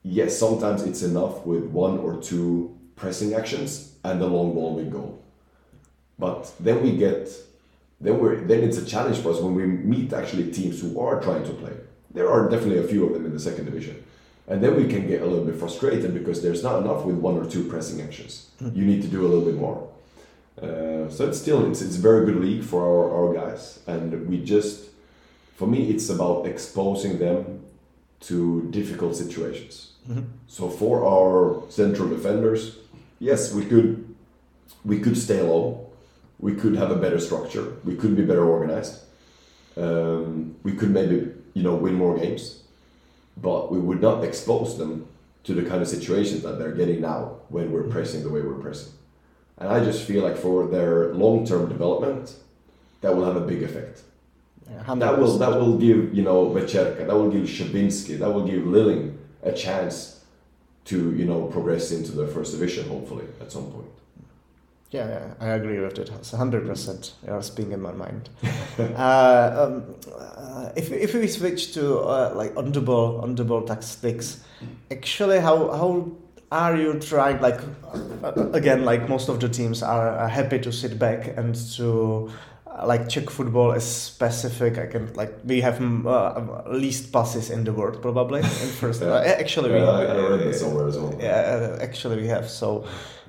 yes, 0.02 0.38
sometimes 0.38 0.82
it's 0.82 1.02
enough 1.02 1.44
with 1.46 1.64
one 1.64 1.98
or 1.98 2.20
two 2.20 2.76
pressing 2.96 3.34
actions 3.34 3.94
and 4.04 4.20
the 4.20 4.26
long 4.26 4.54
ball 4.54 4.74
will 4.74 4.90
go. 4.90 5.18
But 6.18 6.52
then 6.60 6.82
we 6.82 6.96
get, 6.96 7.28
then 8.04 8.18
we're 8.20 8.36
then 8.50 8.62
it's 8.62 8.78
a 8.78 8.84
challenge 8.84 9.18
for 9.18 9.30
us 9.32 9.40
when 9.40 9.54
we 9.54 9.66
meet 9.66 10.12
actually 10.12 10.50
teams 10.52 10.80
who 10.80 11.00
are 11.00 11.20
trying 11.20 11.44
to 11.44 11.52
play. 11.52 11.72
There 12.12 12.28
are 12.30 12.48
definitely 12.48 12.78
a 12.78 12.88
few 12.92 13.04
of 13.06 13.12
them 13.14 13.24
in 13.26 13.32
the 13.32 13.40
second 13.40 13.64
division, 13.64 13.96
and 14.46 14.62
then 14.62 14.76
we 14.76 14.86
can 14.86 15.06
get 15.08 15.22
a 15.22 15.26
little 15.26 15.44
bit 15.44 15.56
frustrated 15.56 16.14
because 16.14 16.42
there's 16.42 16.62
not 16.62 16.82
enough 16.82 17.04
with 17.04 17.16
one 17.16 17.36
or 17.36 17.46
two 17.50 17.64
pressing 17.64 18.00
actions. 18.00 18.50
Mm. 18.62 18.76
You 18.76 18.84
need 18.84 19.02
to 19.02 19.08
do 19.08 19.20
a 19.26 19.28
little 19.28 19.44
bit 19.44 19.56
more. 19.56 19.88
Uh, 20.62 21.08
so 21.10 21.26
it's 21.28 21.38
still 21.40 21.68
it's, 21.68 21.82
it's 21.82 21.96
a 21.96 22.00
very 22.00 22.24
good 22.26 22.36
league 22.36 22.62
for 22.62 22.80
our, 22.82 23.04
our 23.16 23.34
guys, 23.34 23.80
and 23.86 24.28
we 24.28 24.44
just 24.44 24.90
for 25.56 25.66
me 25.66 25.90
it's 25.90 26.08
about 26.10 26.46
exposing 26.46 27.18
them 27.18 27.60
to 28.20 28.68
difficult 28.70 29.16
situations. 29.16 29.92
Mhm. 30.08 30.24
So 30.46 30.68
for 30.68 31.04
our 31.06 31.62
central 31.70 32.08
defenders, 32.08 32.76
yes, 33.18 33.52
we 33.52 33.64
could 33.64 34.14
we 34.84 35.00
could 35.00 35.16
stay 35.16 35.40
low, 35.42 35.83
we 36.38 36.54
could 36.54 36.76
have 36.76 36.90
a 36.90 36.96
better 36.96 37.18
structure, 37.18 37.76
we 37.84 37.96
could 37.96 38.16
be 38.16 38.24
better 38.24 38.44
organized, 38.44 39.00
um, 39.76 40.56
we 40.62 40.72
could 40.72 40.90
maybe 40.90 41.32
you 41.54 41.62
know 41.62 41.74
win 41.74 41.94
more 41.94 42.18
games, 42.18 42.62
but 43.36 43.70
we 43.72 43.78
would 43.78 44.00
not 44.00 44.24
expose 44.24 44.78
them 44.78 45.06
to 45.44 45.54
the 45.54 45.62
kind 45.68 45.82
of 45.82 45.88
situations 45.88 46.42
that 46.42 46.58
they're 46.58 46.72
getting 46.72 47.00
now 47.00 47.36
when 47.48 47.70
we're 47.70 47.82
pressing 47.84 48.22
the 48.22 48.30
way 48.30 48.40
we're 48.40 48.54
pressing. 48.54 48.92
And 49.58 49.68
I 49.68 49.84
just 49.84 50.04
feel 50.06 50.22
like 50.22 50.36
for 50.36 50.66
their 50.66 51.14
long 51.14 51.46
term 51.46 51.68
development, 51.68 52.34
that 53.02 53.14
will 53.14 53.24
have 53.24 53.36
a 53.36 53.40
big 53.40 53.62
effect. 53.62 54.02
Yeah, 54.70 54.94
That 54.94 55.18
will 55.18 55.38
that 55.38 55.60
will 55.60 55.78
give 55.78 56.14
you 56.14 56.22
know 56.22 56.46
Vecherka, 56.50 57.06
that 57.06 57.14
will 57.14 57.30
give 57.30 57.42
Shabinsky, 57.44 58.18
that 58.18 58.32
will 58.32 58.46
give 58.46 58.66
Lilling 58.66 59.18
a 59.42 59.52
chance 59.52 60.24
to 60.86 61.14
you 61.14 61.24
know 61.24 61.42
progress 61.44 61.92
into 61.92 62.12
the 62.12 62.26
first 62.26 62.52
division 62.52 62.88
hopefully 62.88 63.26
at 63.40 63.52
some 63.52 63.70
point. 63.70 63.86
Yeah, 64.94 65.08
yeah, 65.08 65.34
I 65.40 65.48
agree 65.54 65.80
with 65.80 65.98
it. 65.98 66.08
It's 66.10 66.30
hundred 66.30 66.66
percent. 66.66 67.14
You're 67.26 67.42
speaking 67.42 67.72
in 67.72 67.80
my 67.82 67.90
mind. 67.92 68.28
uh, 68.78 69.66
um, 69.66 69.82
uh, 70.16 70.68
if 70.76 70.92
if 70.92 71.14
we 71.14 71.26
switch 71.26 71.74
to 71.74 71.98
uh, 71.98 72.32
like 72.36 72.56
on 72.56 72.70
the 72.72 72.80
ball 72.80 73.20
on 73.20 73.34
the 73.34 73.44
ball 73.44 73.62
tactics, 73.62 74.40
actually, 74.92 75.40
how 75.40 75.56
how 75.72 76.12
are 76.52 76.76
you 76.76 76.94
trying? 77.00 77.40
Like 77.40 77.60
uh, 78.22 78.50
again, 78.52 78.84
like 78.84 79.08
most 79.08 79.28
of 79.28 79.40
the 79.40 79.48
teams 79.48 79.82
are, 79.82 80.28
happy 80.28 80.60
to 80.60 80.70
sit 80.72 80.98
back 80.98 81.36
and 81.36 81.54
to. 81.76 82.30
uh, 82.66 82.86
Like 82.86 83.08
Czech 83.08 83.30
football 83.30 83.72
is 83.76 83.84
specific. 83.84 84.78
I 84.78 84.86
can 84.92 85.06
like 85.16 85.32
we 85.44 85.60
have 85.62 85.78
mm, 85.80 86.06
uh, 86.06 86.70
least 86.70 87.12
passes 87.12 87.50
in 87.50 87.64
the 87.64 87.72
world 87.72 88.00
probably 88.02 88.40
in 88.40 88.46
first. 88.80 89.02
Yeah. 89.02 89.14
uh, 89.14 89.40
actually, 89.40 89.70
we 89.70 89.78
Yeah, 89.78 89.90
I, 89.90 90.04
I 90.04 90.28
read 90.30 90.40
that 90.40 90.54
somewhere 90.54 90.88
as 90.88 90.96
well. 90.98 91.14
yeah, 91.20 91.78
uh, 91.78 91.82
actually 91.82 92.16
we 92.22 92.28
have. 92.28 92.48
So, 92.48 92.84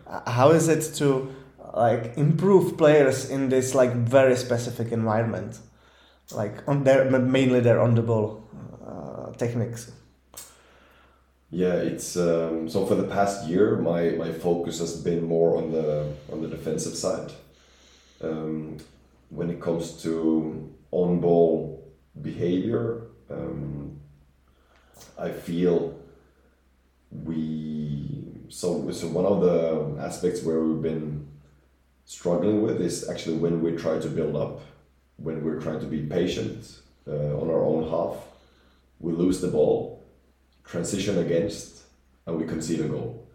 uh, 0.08 0.32
how 0.32 0.52
is 0.54 0.68
it 0.68 0.98
to 1.00 1.28
like 1.76 2.18
improve 2.18 2.78
players 2.78 3.30
in 3.30 3.50
this 3.50 3.76
like 3.76 3.94
very 3.94 4.36
specific 4.38 4.92
environment, 4.92 5.60
like 6.32 6.68
on 6.68 6.86
their 6.86 7.10
mainly 7.12 7.60
their 7.60 7.82
on 7.82 7.96
the 7.96 8.02
ball 8.02 8.48
uh, 8.88 9.32
techniques? 9.34 9.92
Yeah, 11.52 11.74
it's 11.74 12.16
um, 12.16 12.70
so 12.70 12.86
for 12.86 12.96
the 12.96 13.08
past 13.08 13.48
year, 13.48 13.76
my, 13.78 14.12
my 14.12 14.32
focus 14.32 14.80
has 14.80 15.02
been 15.02 15.24
more 15.26 15.58
on 15.58 15.72
the 15.72 16.14
on 16.32 16.42
the 16.42 16.48
defensive 16.48 16.96
side. 16.96 17.32
Um, 18.22 18.78
when 19.30 19.50
it 19.50 19.60
comes 19.62 20.02
to 20.04 20.74
on 20.92 21.20
ball 21.20 21.94
behavior, 22.22 23.08
um, 23.30 24.00
I 25.20 25.32
feel 25.32 26.00
we 27.12 28.46
so 28.48 28.90
so 28.92 29.08
one 29.10 29.26
of 29.26 29.42
the 29.42 30.02
aspects 30.02 30.42
where 30.42 30.60
we've 30.62 30.82
been 30.82 31.28
struggling 32.06 32.62
with 32.62 32.82
is 32.82 33.10
actually 33.10 33.38
when 33.38 33.62
we 33.62 33.72
try 33.76 34.00
to 34.00 34.08
build 34.08 34.36
up, 34.36 34.62
when 35.18 35.44
we're 35.44 35.60
trying 35.60 35.80
to 35.80 35.86
be 35.86 36.02
patient 36.02 36.80
uh, 37.08 37.40
on 37.40 37.50
our 37.50 37.64
own 37.64 37.90
half, 37.90 38.18
we 39.00 39.12
lose 39.12 39.42
the 39.42 39.48
ball 39.48 40.04
transition 40.64 41.18
against 41.20 41.84
and 42.26 42.38
we 42.38 42.46
concede 42.46 42.82
a 42.82 42.88
goal. 42.88 43.28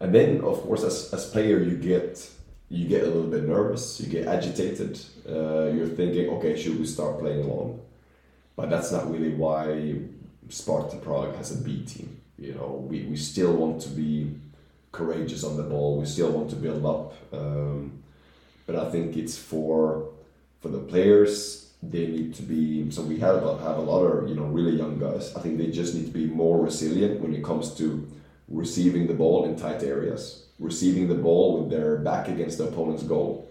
And 0.00 0.14
then 0.14 0.40
of 0.40 0.60
course 0.62 0.82
as, 0.82 1.12
as 1.12 1.30
player 1.30 1.62
you 1.62 1.76
get 1.76 2.28
you 2.68 2.88
get 2.88 3.02
a 3.02 3.06
little 3.06 3.30
bit 3.30 3.44
nervous, 3.44 4.00
you 4.00 4.06
get 4.06 4.26
agitated, 4.26 4.98
uh, 5.28 5.66
you're 5.66 5.86
thinking, 5.86 6.30
okay, 6.30 6.56
should 6.56 6.78
we 6.80 6.86
start 6.86 7.18
playing 7.18 7.44
alone? 7.44 7.78
But 8.56 8.70
that's 8.70 8.90
not 8.90 9.12
really 9.12 9.34
why 9.34 9.98
Sparta 10.48 10.96
Prague 10.96 11.36
has 11.36 11.52
a 11.52 11.62
B 11.62 11.84
team. 11.84 12.20
You 12.38 12.54
know, 12.54 12.86
we, 12.88 13.02
we 13.02 13.16
still 13.16 13.52
want 13.52 13.82
to 13.82 13.90
be 13.90 14.34
courageous 14.92 15.42
on 15.42 15.56
the 15.56 15.62
ball, 15.62 15.98
we 15.98 16.06
still 16.06 16.30
want 16.30 16.50
to 16.50 16.56
build 16.56 16.84
up. 16.84 17.14
Um, 17.32 18.02
but 18.66 18.76
I 18.76 18.90
think 18.90 19.16
it's 19.16 19.36
for 19.36 20.10
for 20.60 20.68
the 20.68 20.78
players 20.78 21.62
they 21.82 22.06
need 22.06 22.32
to 22.32 22.42
be 22.42 22.88
so 22.90 23.02
we 23.02 23.18
have 23.18 23.42
a, 23.44 23.58
have 23.58 23.76
a 23.76 23.80
lot 23.80 24.04
of 24.04 24.28
you 24.28 24.36
know 24.36 24.44
really 24.44 24.76
young 24.76 24.98
guys 24.98 25.34
i 25.34 25.40
think 25.40 25.58
they 25.58 25.66
just 25.66 25.94
need 25.94 26.06
to 26.06 26.12
be 26.12 26.26
more 26.26 26.62
resilient 26.62 27.20
when 27.20 27.34
it 27.34 27.42
comes 27.42 27.74
to 27.74 28.08
receiving 28.48 29.08
the 29.08 29.14
ball 29.14 29.44
in 29.44 29.56
tight 29.56 29.82
areas 29.82 30.44
receiving 30.60 31.08
the 31.08 31.14
ball 31.14 31.58
with 31.58 31.70
their 31.70 31.96
back 31.96 32.28
against 32.28 32.58
the 32.58 32.64
opponent's 32.64 33.02
goal 33.02 33.50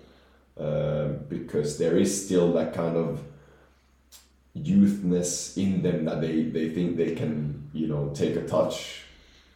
uh, 0.58 1.08
because 1.28 1.78
there 1.78 1.98
is 1.98 2.26
still 2.26 2.54
that 2.54 2.74
kind 2.74 2.96
of 2.96 3.20
youthness 4.56 5.58
in 5.58 5.82
them 5.82 6.06
that 6.06 6.22
they, 6.22 6.44
they 6.44 6.70
think 6.70 6.96
they 6.96 7.14
can 7.14 7.70
you 7.74 7.88
know 7.88 8.12
take 8.14 8.38
a 8.38 8.48
touch 8.48 9.04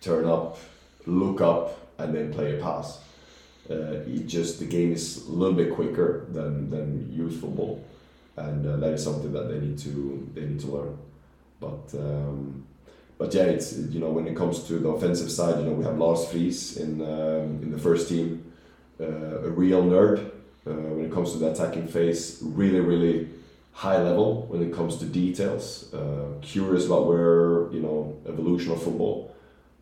turn 0.02 0.26
up 0.26 0.58
look 1.06 1.42
up 1.42 1.80
and 1.98 2.14
then 2.16 2.34
play 2.34 2.58
a 2.58 2.62
pass 2.62 3.00
uh, 3.70 4.04
it 4.06 4.28
just 4.28 4.60
the 4.60 4.66
game 4.66 4.92
is 4.92 5.26
a 5.28 5.32
little 5.32 5.56
bit 5.56 5.74
quicker 5.74 6.26
than 6.32 6.70
than 6.70 7.12
youth 7.12 7.40
football 7.42 7.84
and 8.38 8.66
uh, 8.68 8.78
that 8.78 8.94
is 8.94 9.04
something 9.04 9.32
that 9.34 9.50
they 9.50 9.60
need 9.60 9.78
to 9.80 10.30
they 10.34 10.42
need 10.42 10.60
to 10.60 10.68
learn. 10.68 10.98
But 11.60 11.94
um, 11.94 12.66
but 13.18 13.34
yeah, 13.34 13.44
it's 13.44 13.78
you 13.78 14.00
know 14.00 14.10
when 14.10 14.28
it 14.28 14.36
comes 14.36 14.64
to 14.68 14.80
the 14.80 14.90
offensive 14.90 15.32
side, 15.32 15.60
you 15.60 15.66
know 15.66 15.74
we 15.74 15.86
have 15.86 15.98
Lars 15.98 16.26
Friis 16.26 16.78
in 16.80 17.02
um, 17.02 17.64
in 17.64 17.72
the 17.72 17.78
first 17.78 18.10
team, 18.10 18.52
uh, 19.00 19.06
a 19.06 19.50
real 19.50 19.84
nerd 19.84 20.20
uh, 20.68 20.72
when 20.72 21.06
it 21.06 21.12
comes 21.12 21.32
to 21.34 21.38
the 21.38 21.52
attacking 21.52 21.88
phase, 21.88 22.40
really 22.42 22.80
really 22.80 23.30
high 23.72 24.02
level 24.02 24.44
when 24.48 24.62
it 24.62 24.74
comes 24.74 24.98
to 24.98 25.06
details, 25.06 25.94
uh, 25.94 26.28
curious 26.42 26.86
about 26.86 27.08
where 27.08 27.72
you 27.72 27.80
know 27.82 28.18
evolution 28.28 28.72
of 28.72 28.82
football. 28.84 29.25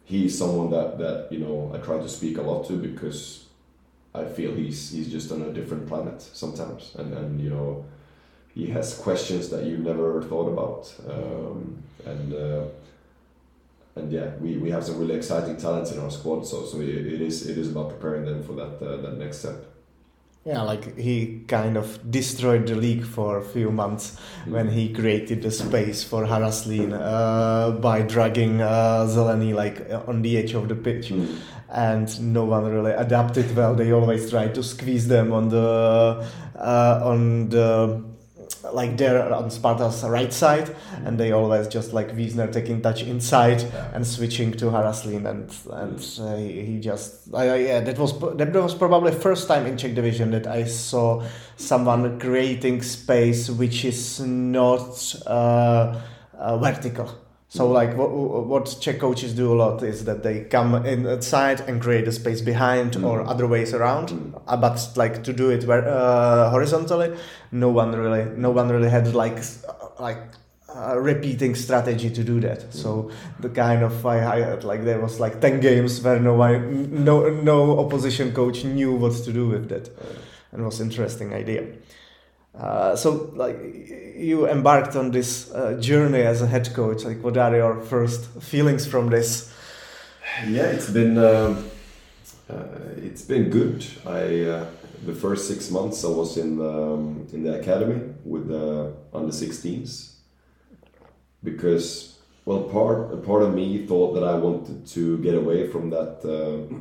He's 0.05 0.37
someone 0.37 0.69
that 0.71 0.97
that 0.97 1.31
you 1.31 1.39
know 1.39 1.71
I 1.73 1.77
try 1.77 1.97
to 1.97 2.09
speak 2.09 2.37
a 2.37 2.41
lot 2.41 2.67
to 2.67 2.73
because 2.73 3.45
I 4.13 4.25
feel 4.25 4.53
he's 4.53 4.91
he's 4.91 5.11
just 5.11 5.31
on 5.31 5.41
a 5.41 5.53
different 5.53 5.87
planet 5.87 6.21
sometimes, 6.21 6.95
and 6.95 7.13
and 7.13 7.39
you 7.39 7.49
know 7.49 7.85
he 8.53 8.67
has 8.67 8.95
questions 8.97 9.49
that 9.49 9.63
you 9.63 9.77
never 9.77 10.21
thought 10.21 10.49
about. 10.49 10.93
Um, 11.09 11.83
and 12.05 12.33
uh, 12.33 12.65
and 13.95 14.11
yeah 14.11 14.35
we, 14.41 14.57
we 14.57 14.71
have 14.71 14.83
some 14.83 14.97
really 14.97 15.15
exciting 15.15 15.55
talents 15.57 15.91
in 15.91 15.99
our 15.99 16.11
squad. 16.11 16.45
So 16.45 16.65
so 16.65 16.81
it, 16.81 16.89
it 16.89 17.21
is 17.21 17.47
it 17.47 17.57
is 17.57 17.71
about 17.71 17.89
preparing 17.89 18.25
them 18.25 18.43
for 18.43 18.53
that 18.53 18.85
uh, 18.85 18.97
that 18.97 19.17
next 19.17 19.39
step 19.39 19.72
Yeah, 20.45 20.61
like 20.63 20.97
he 20.97 21.43
kind 21.47 21.77
of 21.77 22.11
destroyed 22.11 22.67
the 22.67 22.75
league 22.75 23.05
for 23.05 23.37
a 23.37 23.41
few 23.41 23.71
months 23.71 24.17
when 24.45 24.67
he 24.67 24.91
created 24.93 25.41
the 25.41 25.51
space 25.51 26.03
for 26.03 26.25
Haraslin 26.25 26.91
uh, 26.91 27.71
by 27.79 28.01
dragging 28.01 28.59
uh, 28.59 29.05
Zeleny 29.07 29.53
like 29.53 29.87
on 30.05 30.21
the 30.21 30.37
edge 30.37 30.53
of 30.53 30.67
the 30.67 30.75
pitch. 30.75 31.09
Mm. 31.09 31.37
and 31.73 32.33
no 32.33 32.45
one 32.45 32.65
really 32.65 32.91
adapted 32.91 33.55
well. 33.55 33.73
They 33.73 33.91
always 33.91 34.29
try 34.29 34.47
to 34.49 34.61
squeeze 34.61 35.07
them 35.07 35.33
on 35.33 35.49
the 35.49 36.23
uh, 36.55 36.99
on 37.03 37.49
the 37.49 38.03
like 38.73 38.97
there 38.97 39.31
on 39.33 39.49
Sparta's 39.51 40.03
right 40.03 40.33
side, 40.33 40.75
and 41.05 41.17
they 41.19 41.31
always 41.31 41.67
just 41.67 41.93
like 41.93 42.15
Wiesner 42.15 42.51
taking 42.51 42.81
touch 42.81 43.03
inside 43.03 43.61
Yeah. 43.61 43.95
and 43.95 44.05
switching 44.05 44.51
to 44.59 44.65
Haraslin, 44.65 45.25
and 45.29 45.49
and 45.71 45.99
uh, 46.19 46.35
he 46.37 46.61
he 46.65 46.79
just 46.79 47.33
I, 47.33 47.43
I- 47.49 47.55
yeah 47.69 47.79
that 47.81 47.97
was 47.99 48.13
that 48.37 48.53
was 48.53 48.75
probably 48.75 49.11
first 49.11 49.47
time 49.47 49.65
in 49.67 49.77
Czech 49.77 49.93
division 49.95 50.31
that 50.31 50.47
I 50.47 50.65
saw 50.65 51.21
someone 51.57 52.19
creating 52.19 52.81
space 52.83 53.49
which 53.49 53.85
is 53.85 54.19
not 54.19 55.15
uh, 55.27 55.95
uh, 56.37 56.57
vertical. 56.57 57.09
So 57.55 57.67
like 57.67 57.95
what, 57.95 58.09
what 58.47 58.77
Czech 58.81 58.97
coaches 58.97 59.33
do 59.35 59.53
a 59.53 59.55
lot 59.55 59.83
is 59.83 60.05
that 60.05 60.23
they 60.23 60.45
come 60.45 60.73
inside 60.87 61.61
and 61.67 61.79
create 61.79 62.07
a 62.07 62.11
space 62.11 62.41
behind 62.41 62.95
or 62.95 63.19
Mm. 63.21 63.29
other 63.29 63.45
ways 63.45 63.73
around. 63.75 64.09
Mm. 64.09 64.41
Uh, 64.47 64.57
but 64.57 64.89
like 64.95 65.23
to 65.23 65.31
do 65.33 65.51
it 65.51 65.61
ver- 65.63 65.87
uh, 65.87 66.49
horizontally, 66.49 67.11
no 67.51 67.69
one 67.69 67.91
really 67.95 68.25
no 68.37 68.49
one 68.49 68.69
really 68.69 68.89
had 68.89 69.13
like 69.13 69.37
uh, 69.69 70.01
like 70.03 70.17
a 70.75 70.99
repeating 70.99 71.53
strategy 71.53 72.09
to 72.09 72.23
do 72.23 72.39
that. 72.39 72.73
So 72.73 73.11
the 73.39 73.49
kind 73.49 73.83
of 73.83 74.03
I, 74.03 74.17
I 74.35 74.39
had 74.41 74.63
like 74.63 74.83
there 74.83 74.99
was 74.99 75.19
like 75.19 75.39
ten 75.39 75.59
games 75.59 76.01
where 76.01 76.19
no 76.19 76.33
one 76.33 77.03
no 77.03 77.29
no 77.29 77.77
opposition 77.85 78.33
coach 78.33 78.63
knew 78.65 78.93
what 78.95 79.13
to 79.25 79.31
do 79.31 79.47
with 79.47 79.69
that, 79.69 79.89
and 80.51 80.61
it 80.61 80.65
was 80.65 80.81
interesting 80.81 81.33
idea. 81.35 81.61
Uh, 82.55 82.95
so 82.95 83.31
like 83.35 83.57
you 84.15 84.47
embarked 84.47 84.95
on 84.95 85.11
this 85.11 85.51
uh, 85.53 85.73
journey 85.79 86.21
as 86.21 86.41
a 86.41 86.47
head 86.47 86.71
coach 86.73 87.03
like 87.03 87.19
what 87.23 87.35
are 87.35 87.55
your 87.55 87.81
first 87.81 88.25
feelings 88.41 88.85
from 88.85 89.09
this 89.09 89.51
Yeah, 90.47 90.65
it's 90.65 90.89
been 90.89 91.17
um, 91.17 91.65
uh, 92.49 92.63
it's 92.97 93.21
been 93.21 93.49
good. 93.49 93.85
I 94.05 94.41
uh, 94.41 94.65
the 95.05 95.13
first 95.13 95.47
six 95.47 95.69
months 95.69 96.03
I 96.03 96.09
was 96.09 96.37
in 96.37 96.59
um, 96.59 97.27
in 97.33 97.43
the 97.43 97.59
academy 97.59 98.13
with 98.25 98.47
the 98.47 98.93
under 99.13 99.31
16s 99.31 100.13
because 101.43 102.19
well 102.45 102.63
part 102.63 103.23
part 103.25 103.43
of 103.43 103.53
me 103.53 103.85
thought 103.85 104.13
that 104.15 104.23
I 104.23 104.35
wanted 104.35 104.87
to 104.87 105.17
get 105.19 105.35
away 105.35 105.67
from 105.67 105.89
that 105.91 106.19
uh, 106.23 106.73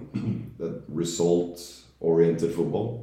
that 0.59 0.83
result 0.88 1.61
oriented 2.00 2.55
football. 2.55 3.02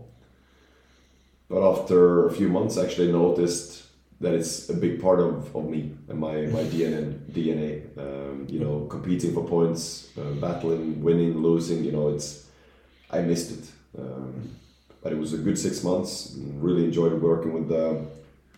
But 1.50 1.68
after 1.68 2.28
a 2.28 2.32
few 2.32 2.48
months, 2.48 2.78
I 2.78 2.86
actually 2.86 3.12
noticed 3.12 3.84
that 4.22 4.34
it's 4.34 4.70
a 4.70 4.74
big 4.74 5.02
part 5.02 5.20
of, 5.20 5.56
of 5.56 5.66
me 5.66 5.96
and 6.10 6.20
my, 6.20 6.42
my 6.48 6.64
DNA. 6.74 7.14
DNA. 7.32 7.98
Um, 7.98 8.46
you 8.50 8.60
know, 8.60 8.86
competing 8.86 9.34
for 9.34 9.44
points, 9.46 10.10
uh, 10.18 10.34
battling, 10.34 11.02
winning, 11.02 11.38
losing. 11.38 11.84
You 11.84 11.92
know, 11.92 12.10
it's 12.10 12.46
I 13.10 13.22
missed 13.22 13.52
it. 13.52 13.66
Um, 13.98 14.56
but 15.02 15.14
it 15.14 15.18
was 15.18 15.34
a 15.34 15.38
good 15.38 15.58
six 15.58 15.84
months. 15.84 16.36
Really 16.38 16.84
enjoyed 16.84 17.14
working 17.22 17.54
with 17.54 17.70
the 17.70 18.06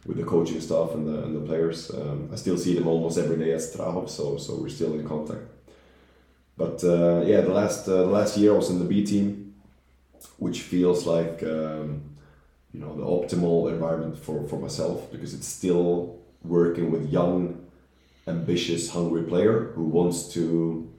with 0.06 0.18
the 0.18 0.24
coaching 0.24 0.60
staff 0.60 0.94
and 0.94 1.08
the 1.08 1.24
and 1.24 1.36
the 1.36 1.42
players. 1.48 1.92
Um, 1.92 2.30
I 2.34 2.36
still 2.36 2.58
see 2.58 2.74
them 2.74 2.88
almost 2.88 3.18
every 3.18 3.38
day 3.38 3.52
at 3.52 3.60
Strahov, 3.60 4.10
so 4.10 4.38
so 4.38 4.56
we're 4.60 4.70
still 4.70 4.94
in 4.94 5.08
contact. 5.08 5.46
But 6.58 6.84
uh, 6.84 7.24
yeah, 7.26 7.42
the 7.42 7.54
last 7.54 7.88
uh, 7.88 7.98
the 7.98 8.14
last 8.20 8.38
year 8.38 8.54
I 8.54 8.56
was 8.56 8.70
in 8.70 8.80
the 8.80 8.86
B 8.86 9.06
team, 9.06 9.54
which 10.38 10.62
feels 10.62 11.06
like 11.06 11.44
um, 11.44 12.02
you 12.74 12.80
know 12.80 12.96
the 12.96 13.04
optimal 13.04 13.70
environment 13.70 14.18
for 14.18 14.48
for 14.48 14.60
myself 14.60 15.12
because 15.12 15.34
it's 15.34 15.48
still 15.48 16.20
working 16.44 16.92
with 16.92 17.12
young, 17.12 17.66
ambitious, 18.28 18.92
hungry 18.92 19.24
player 19.24 19.72
who 19.76 19.84
wants 19.84 20.34
to, 20.34 20.92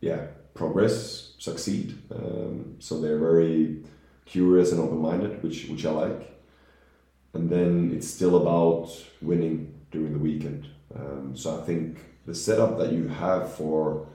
yeah, 0.00 0.26
progress, 0.54 1.32
succeed. 1.38 1.98
Um, 2.14 2.76
so 2.78 3.00
they're 3.00 3.18
very 3.18 3.82
curious 4.26 4.72
and 4.72 4.80
open-minded, 4.80 5.42
which 5.42 5.68
which 5.68 5.86
I 5.86 5.90
like. 5.90 6.28
And 7.34 7.48
then 7.48 7.92
it's 7.94 8.08
still 8.08 8.36
about 8.36 8.90
winning 9.22 9.74
during 9.90 10.12
the 10.12 10.18
weekend. 10.18 10.68
Um, 10.94 11.34
so 11.34 11.58
I 11.58 11.64
think 11.64 11.98
the 12.26 12.34
setup 12.34 12.78
that 12.78 12.92
you 12.92 13.08
have 13.08 13.54
for 13.54 14.06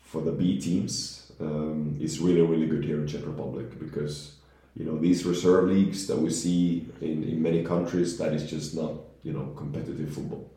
for 0.00 0.20
the 0.20 0.32
B 0.32 0.60
teams 0.60 1.32
um, 1.40 1.96
is 2.00 2.20
really 2.20 2.42
really 2.42 2.66
good 2.66 2.84
here 2.84 3.00
in 3.00 3.06
Czech 3.06 3.24
Republic 3.26 3.78
because 3.78 4.32
you 4.76 4.84
know 4.86 4.96
these 4.98 5.24
reserve 5.24 5.68
leagues 5.68 6.06
that 6.06 6.16
we 6.16 6.30
see 6.30 6.86
in, 7.00 7.22
in 7.24 7.42
many 7.42 7.62
countries 7.62 8.16
that 8.18 8.32
is 8.32 8.48
just 8.48 8.74
not 8.74 8.92
you 9.22 9.32
know 9.32 9.52
competitive 9.56 10.12
football. 10.14 10.50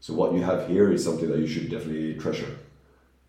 So 0.00 0.14
what 0.14 0.32
you 0.34 0.42
have 0.42 0.68
here 0.68 0.92
is 0.92 1.02
something 1.04 1.28
that 1.30 1.38
you 1.38 1.46
should 1.46 1.70
definitely 1.70 2.14
treasure. 2.14 2.52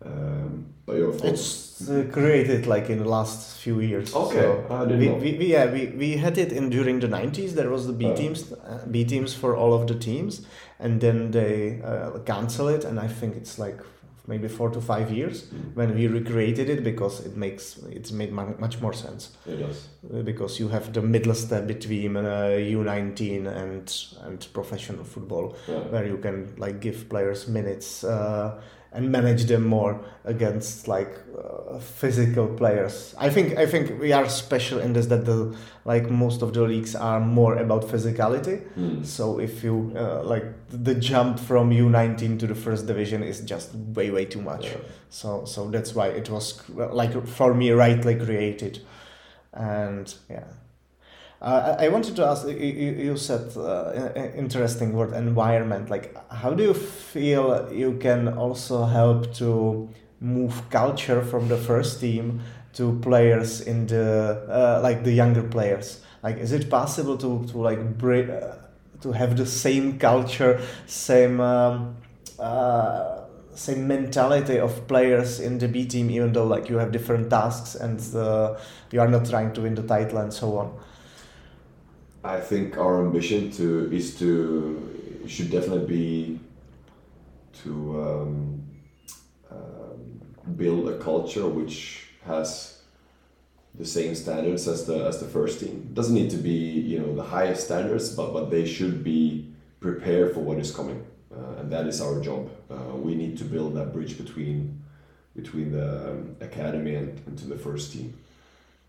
Um, 0.04 0.66
but 0.86 0.96
your 0.96 1.12
it's 1.24 1.88
uh, 1.90 2.06
created 2.12 2.66
like 2.66 2.88
in 2.88 2.98
the 2.98 3.08
last 3.08 3.58
few 3.58 3.80
years. 3.80 4.14
Okay, 4.14 4.40
so 4.40 4.66
I 4.70 4.84
didn't 4.84 5.00
we, 5.00 5.06
know. 5.08 5.14
We, 5.14 5.38
we, 5.38 5.46
yeah, 5.46 5.66
we, 5.70 5.86
we 5.86 6.16
had 6.16 6.38
it 6.38 6.52
in 6.52 6.70
during 6.70 7.00
the 7.00 7.08
nineties. 7.08 7.54
There 7.54 7.68
was 7.68 7.86
the 7.86 7.92
B 7.92 8.06
Uh. 8.06 8.14
teams, 8.14 8.52
uh, 8.52 8.86
B 8.90 9.04
teams 9.04 9.34
for 9.34 9.56
all 9.56 9.74
of 9.74 9.86
the 9.86 9.94
teams, 9.94 10.46
and 10.78 11.00
then 11.00 11.32
they 11.32 11.82
uh, 11.82 12.20
cancel 12.20 12.68
it. 12.68 12.84
And 12.84 12.98
I 13.00 13.08
think 13.08 13.36
it's 13.36 13.58
like 13.58 13.78
maybe 14.28 14.48
four 14.48 14.70
to 14.70 14.80
five 14.80 15.10
years 15.10 15.36
when 15.74 15.94
we 15.98 16.06
recreated 16.06 16.68
it 16.68 16.84
because 16.84 17.14
it 17.26 17.34
makes 17.36 17.78
it's 17.98 18.12
made 18.12 18.30
mu- 18.32 18.56
much 18.58 18.80
more 18.80 18.92
sense 18.92 19.22
It 19.46 19.56
does. 19.56 19.88
Because 20.24 20.60
you 20.62 20.68
have 20.68 20.92
the 20.92 21.02
middle 21.02 21.34
step 21.34 21.66
between 21.66 22.16
uh, 22.16 22.56
U 22.78 22.84
nineteen 22.84 23.46
and 23.46 23.84
and 24.26 24.46
professional 24.52 25.04
football 25.04 25.56
Yeah. 25.68 25.80
where 25.92 26.06
you 26.06 26.18
can 26.18 26.36
like 26.58 26.78
give 26.80 27.08
players 27.08 27.48
minutes 27.48 28.04
uh, 28.04 28.60
and 28.92 29.12
manage 29.12 29.44
them 29.44 29.66
more 29.66 30.00
against 30.24 30.88
like 30.88 31.14
uh, 31.36 31.78
physical 31.78 32.46
players. 32.46 33.14
I 33.18 33.28
think 33.28 33.58
I 33.58 33.66
think 33.66 34.00
we 34.00 34.12
are 34.12 34.28
special 34.28 34.78
in 34.78 34.92
this 34.94 35.06
that 35.06 35.24
the 35.26 35.54
like 35.84 36.10
most 36.10 36.42
of 36.42 36.54
the 36.54 36.62
leagues 36.62 36.94
are 36.94 37.20
more 37.20 37.56
about 37.56 37.84
physicality. 37.84 38.66
Mm. 38.78 39.04
So 39.04 39.38
if 39.40 39.62
you 39.62 39.92
uh, 39.96 40.22
like 40.24 40.44
the 40.70 40.94
jump 40.94 41.38
from 41.38 41.70
U19 41.70 42.38
to 42.40 42.46
the 42.46 42.54
first 42.54 42.86
division 42.86 43.22
is 43.22 43.40
just 43.40 43.74
way 43.74 44.10
way 44.10 44.24
too 44.24 44.40
much. 44.40 44.66
Yeah. 44.66 44.76
So 45.10 45.44
so 45.44 45.70
that's 45.70 45.94
why 45.94 46.08
it 46.08 46.30
was 46.30 46.62
like 46.68 47.26
for 47.26 47.54
me 47.54 47.70
rightly 47.70 48.14
created, 48.14 48.80
and 49.52 50.14
yeah. 50.30 50.44
Uh, 51.40 51.76
I 51.78 51.88
wanted 51.88 52.16
to 52.16 52.26
ask. 52.26 52.46
You, 52.48 52.54
you 52.56 52.92
you 52.92 53.16
said 53.16 53.56
uh, 53.56 54.10
interesting 54.36 54.92
word 54.92 55.12
environment. 55.12 55.88
Like, 55.88 56.16
how 56.32 56.52
do 56.52 56.64
you 56.64 56.74
feel 56.74 57.72
you 57.72 57.96
can 57.98 58.26
also 58.26 58.84
help 58.84 59.32
to 59.34 59.88
move 60.20 60.68
culture 60.70 61.22
from 61.22 61.46
the 61.48 61.56
first 61.56 62.00
team 62.00 62.40
to 62.72 62.98
players 63.00 63.60
in 63.60 63.86
the 63.86 64.44
uh, 64.50 64.80
like 64.82 65.04
the 65.04 65.12
younger 65.12 65.44
players? 65.44 66.00
Like, 66.24 66.38
is 66.38 66.50
it 66.50 66.68
possible 66.68 67.16
to 67.18 67.46
to 67.52 67.58
like 67.58 67.96
bring 67.98 68.30
uh, 68.30 68.58
to 69.02 69.12
have 69.12 69.36
the 69.36 69.46
same 69.46 69.96
culture, 69.96 70.60
same 70.86 71.40
um, 71.40 71.96
uh, 72.40 73.20
same 73.54 73.86
mentality 73.86 74.58
of 74.58 74.88
players 74.88 75.38
in 75.38 75.58
the 75.58 75.68
B 75.68 75.86
team, 75.86 76.10
even 76.10 76.32
though 76.32 76.46
like 76.46 76.68
you 76.68 76.78
have 76.78 76.90
different 76.90 77.30
tasks 77.30 77.76
and 77.76 78.00
uh, 78.16 78.56
you 78.90 79.00
are 79.00 79.08
not 79.08 79.24
trying 79.26 79.52
to 79.54 79.60
win 79.62 79.76
the 79.76 79.82
title 79.82 80.18
and 80.18 80.32
so 80.32 80.58
on. 80.58 80.72
I 82.28 82.40
think 82.40 82.76
our 82.76 83.00
ambition 83.06 83.50
to 83.52 83.90
is 83.90 84.18
to 84.18 85.24
should 85.26 85.50
definitely 85.50 85.86
be 85.86 86.40
to 87.62 87.72
um, 88.02 88.62
um, 89.50 90.20
build 90.56 90.90
a 90.90 90.98
culture 90.98 91.46
which 91.46 92.04
has 92.26 92.82
the 93.74 93.86
same 93.86 94.14
standards 94.14 94.68
as 94.68 94.84
the 94.84 95.06
as 95.06 95.20
the 95.20 95.26
first 95.26 95.60
team. 95.60 95.88
doesn't 95.94 96.14
need 96.14 96.30
to 96.30 96.36
be 96.36 96.58
you 96.92 96.98
know 96.98 97.14
the 97.14 97.28
highest 97.36 97.64
standards, 97.64 98.14
but 98.14 98.34
but 98.34 98.50
they 98.50 98.66
should 98.66 99.02
be 99.02 99.50
prepared 99.80 100.34
for 100.34 100.40
what 100.40 100.58
is 100.58 100.70
coming, 100.70 101.00
uh, 101.34 101.60
and 101.60 101.72
that 101.72 101.86
is 101.86 101.98
our 102.02 102.20
job. 102.20 102.50
Uh, 102.70 102.94
we 103.06 103.14
need 103.14 103.38
to 103.38 103.44
build 103.44 103.74
that 103.74 103.94
bridge 103.94 104.18
between 104.18 104.82
between 105.34 105.72
the 105.72 106.10
um, 106.10 106.36
academy 106.42 106.94
and, 106.94 107.08
and 107.26 107.38
to 107.38 107.46
the 107.46 107.56
first 107.56 107.90
team, 107.94 108.12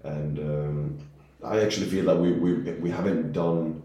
and. 0.04 0.40
Um, 0.40 1.00
I 1.44 1.62
actually 1.62 1.88
feel 1.88 2.06
that 2.06 2.18
we, 2.18 2.32
we, 2.34 2.54
we 2.74 2.90
haven't 2.90 3.32
done 3.32 3.84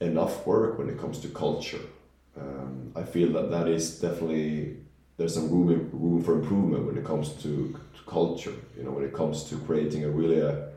enough 0.00 0.46
work 0.46 0.78
when 0.78 0.88
it 0.88 0.98
comes 0.98 1.18
to 1.20 1.28
culture. 1.28 1.80
Um, 2.36 2.92
I 2.96 3.02
feel 3.02 3.32
that 3.32 3.50
that 3.50 3.68
is 3.68 4.00
definitely 4.00 4.76
there's 5.16 5.34
some 5.34 5.50
room 5.50 5.90
room 5.92 6.22
for 6.22 6.40
improvement 6.40 6.86
when 6.86 6.96
it 6.96 7.04
comes 7.04 7.30
to, 7.42 7.78
to 7.94 8.02
culture. 8.06 8.54
You 8.76 8.84
know, 8.84 8.92
when 8.92 9.04
it 9.04 9.12
comes 9.12 9.44
to 9.44 9.58
creating 9.58 10.04
a 10.04 10.08
really 10.08 10.40
a, 10.40 10.70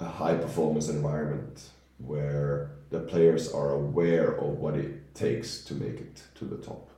a 0.00 0.04
high 0.04 0.34
performance 0.34 0.88
environment 0.88 1.68
where 1.98 2.72
the 2.90 3.00
players 3.00 3.52
are 3.52 3.72
aware 3.72 4.32
of 4.32 4.58
what 4.58 4.74
it 4.74 5.14
takes 5.14 5.60
to 5.64 5.74
make 5.74 6.00
it 6.00 6.22
to 6.34 6.44
the 6.44 6.56
top. 6.56 6.90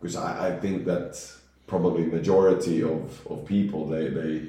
Because 0.00 0.16
I, 0.16 0.48
I 0.48 0.56
think 0.58 0.84
that 0.86 1.20
probably 1.66 2.04
majority 2.04 2.82
of, 2.82 3.26
of 3.26 3.44
people 3.44 3.86
they, 3.86 4.08
they 4.08 4.42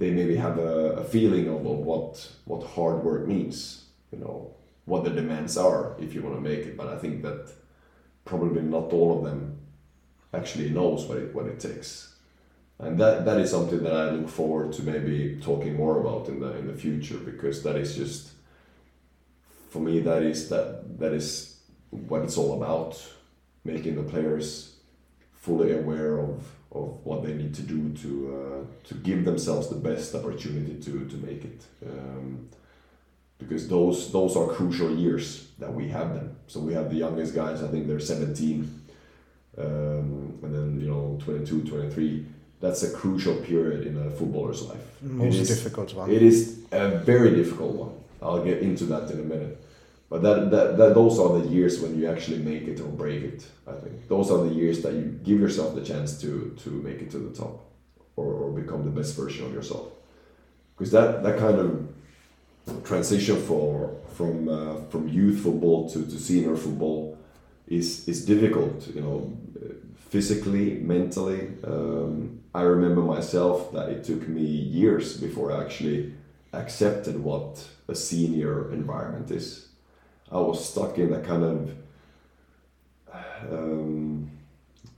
they 0.00 0.10
maybe 0.10 0.34
have 0.34 0.58
a, 0.58 1.02
a 1.02 1.04
feeling 1.04 1.46
of, 1.46 1.66
of 1.66 1.78
what 1.90 2.28
what 2.46 2.66
hard 2.74 3.04
work 3.04 3.26
means 3.26 3.84
you 4.10 4.18
know 4.18 4.50
what 4.86 5.04
the 5.04 5.10
demands 5.10 5.56
are 5.56 5.94
if 6.00 6.14
you 6.14 6.22
want 6.22 6.34
to 6.34 6.40
make 6.40 6.60
it. 6.60 6.76
But 6.76 6.88
i 6.88 6.96
think 6.98 7.22
that 7.22 7.52
probably 8.24 8.62
not 8.62 8.92
all 8.92 9.18
of 9.18 9.24
them 9.24 9.58
actually 10.34 10.70
knows 10.70 11.04
what 11.06 11.18
it 11.18 11.34
what 11.34 11.46
it 11.46 11.60
takes. 11.60 12.14
And 12.78 12.98
that 12.98 13.26
that 13.26 13.38
is 13.38 13.50
something 13.50 13.82
that 13.82 13.94
i 13.94 14.10
look 14.10 14.28
forward 14.28 14.72
to 14.74 14.82
maybe 14.82 15.38
talking 15.42 15.76
more 15.76 16.00
about 16.00 16.28
in 16.28 16.40
the 16.40 16.56
in 16.56 16.66
the 16.66 16.78
future 16.86 17.18
because 17.18 17.62
that 17.62 17.76
is 17.76 17.94
just 17.94 18.30
for 19.68 19.80
me 19.80 20.00
that 20.00 20.22
is 20.22 20.48
that 20.48 20.98
that 20.98 21.12
is 21.12 21.58
what 21.90 22.22
it's 22.22 22.38
all 22.38 22.54
about 22.62 22.90
making 23.64 23.96
the 23.96 24.10
players 24.10 24.76
fully 25.34 25.72
aware 25.72 26.18
of 26.18 26.42
of 26.72 27.04
what 27.04 27.22
they 27.24 27.34
need 27.34 27.54
to 27.54 27.62
do 27.62 27.90
to 28.02 28.10
uh, 28.36 28.88
to 28.88 28.94
give 28.94 29.24
themselves 29.24 29.68
the 29.68 29.74
best 29.76 30.14
opportunity 30.14 30.74
to 30.80 31.04
to 31.08 31.16
make 31.16 31.44
it. 31.44 31.60
Um, 31.86 32.48
because 33.38 33.68
those 33.68 34.12
those 34.12 34.36
are 34.36 34.46
crucial 34.48 34.90
years 34.94 35.48
that 35.58 35.72
we 35.72 35.88
have 35.88 36.14
them. 36.14 36.36
So 36.46 36.60
we 36.60 36.74
have 36.74 36.90
the 36.90 36.96
youngest 36.96 37.34
guys 37.34 37.62
I 37.62 37.68
think 37.68 37.86
they're 37.88 37.98
17 38.00 38.80
um, 39.58 40.38
and 40.42 40.54
then 40.54 40.80
you 40.80 40.88
know 40.88 41.18
22 41.24 41.62
23 41.62 42.26
that's 42.60 42.82
a 42.82 42.90
crucial 42.90 43.36
period 43.36 43.86
in 43.86 43.96
a 43.96 44.10
footballer's 44.10 44.62
life. 44.68 44.86
Most 45.02 45.34
It 45.36 45.40
is- 45.40 45.48
difficult 45.48 45.94
one. 45.94 46.10
it 46.10 46.22
is 46.22 46.58
a 46.72 46.98
very 46.98 47.30
difficult 47.34 47.74
one. 47.74 47.92
I'll 48.22 48.44
get 48.44 48.58
into 48.58 48.84
that 48.86 49.10
in 49.10 49.18
a 49.20 49.22
minute 49.22 49.56
but 50.10 50.22
that, 50.22 50.50
that, 50.50 50.76
that 50.76 50.94
those 50.94 51.20
are 51.20 51.38
the 51.38 51.48
years 51.48 51.80
when 51.80 51.96
you 51.98 52.10
actually 52.10 52.38
make 52.38 52.64
it 52.64 52.80
or 52.80 52.88
break 52.88 53.22
it. 53.22 53.46
I 53.66 53.74
think 53.74 54.08
those 54.08 54.30
are 54.32 54.42
the 54.42 54.52
years 54.52 54.82
that 54.82 54.92
you 54.92 55.18
give 55.22 55.38
yourself 55.38 55.76
the 55.76 55.84
chance 55.84 56.20
to 56.20 56.54
to 56.64 56.70
make 56.70 57.00
it 57.00 57.10
to 57.12 57.18
the 57.18 57.34
top, 57.34 57.64
or, 58.16 58.26
or 58.26 58.50
become 58.50 58.82
the 58.84 58.90
best 58.90 59.16
version 59.16 59.46
of 59.46 59.54
yourself. 59.54 59.86
Because 60.76 60.90
that 60.90 61.22
that 61.22 61.38
kind 61.38 61.58
of 61.60 62.84
transition 62.84 63.40
for 63.40 63.94
from 64.16 64.48
uh, 64.48 64.76
from 64.90 65.08
youth 65.08 65.40
football 65.44 65.88
to, 65.90 66.04
to 66.04 66.18
senior 66.18 66.56
football 66.56 67.16
is 67.68 68.08
is 68.08 68.26
difficult. 68.26 68.88
You 68.94 69.02
know, 69.02 69.38
physically, 70.10 70.74
mentally. 70.80 71.52
Um, 71.64 72.40
I 72.52 72.62
remember 72.62 73.02
myself 73.02 73.72
that 73.72 73.90
it 73.90 74.02
took 74.02 74.26
me 74.26 74.42
years 74.42 75.16
before 75.16 75.52
I 75.52 75.62
actually 75.62 76.14
accepted 76.52 77.22
what 77.22 77.64
a 77.86 77.94
senior 77.94 78.72
environment 78.72 79.30
is. 79.30 79.69
I 80.30 80.38
was 80.38 80.68
stuck 80.68 80.98
in 80.98 81.10
that 81.10 81.24
kind 81.24 81.44
of 81.44 81.70
um, 83.50 84.30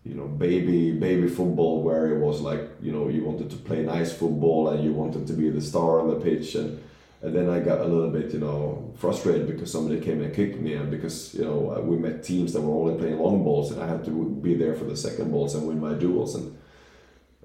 you 0.05 0.14
know 0.14 0.27
baby 0.27 0.92
baby 0.92 1.29
football 1.29 1.83
where 1.83 2.12
it 2.12 2.18
was 2.18 2.40
like 2.40 2.61
you 2.81 2.92
know 2.92 3.09
you 3.09 3.25
wanted 3.25 3.51
to 3.51 3.57
play 3.57 3.83
nice 3.83 4.12
football 4.12 4.68
and 4.68 4.85
you 4.85 4.92
wanted 4.92 5.27
to 5.27 5.33
be 5.33 5.49
the 5.51 5.61
star 5.61 6.01
on 6.01 6.09
the 6.09 6.16
pitch. 6.16 6.55
And 6.55 6.83
and 7.23 7.33
then 7.37 7.49
I 7.49 7.61
got 7.61 7.81
a 7.81 7.85
little 7.85 8.11
bit 8.11 8.33
you 8.33 8.40
know 8.40 8.92
frustrated 8.97 9.47
because 9.47 9.71
somebody 9.71 10.01
came 10.01 10.21
and 10.23 10.35
kicked 10.35 10.59
me 10.59 10.75
and 10.75 10.90
because 10.90 11.35
you 11.35 11.45
know 11.45 11.81
we 11.85 11.97
met 11.97 12.25
teams 12.25 12.53
that 12.53 12.61
were 12.61 12.75
only 12.75 12.99
playing 12.99 13.18
long 13.18 13.45
balls 13.45 13.71
and 13.71 13.81
I 13.81 13.87
had 13.87 14.05
to 14.05 14.11
be 14.42 14.55
there 14.55 14.75
for 14.75 14.85
the 14.85 14.97
second 14.97 15.31
balls 15.31 15.55
and 15.55 15.66
win 15.66 15.81
my 15.81 15.95
duels. 15.95 16.35
And 16.35 16.59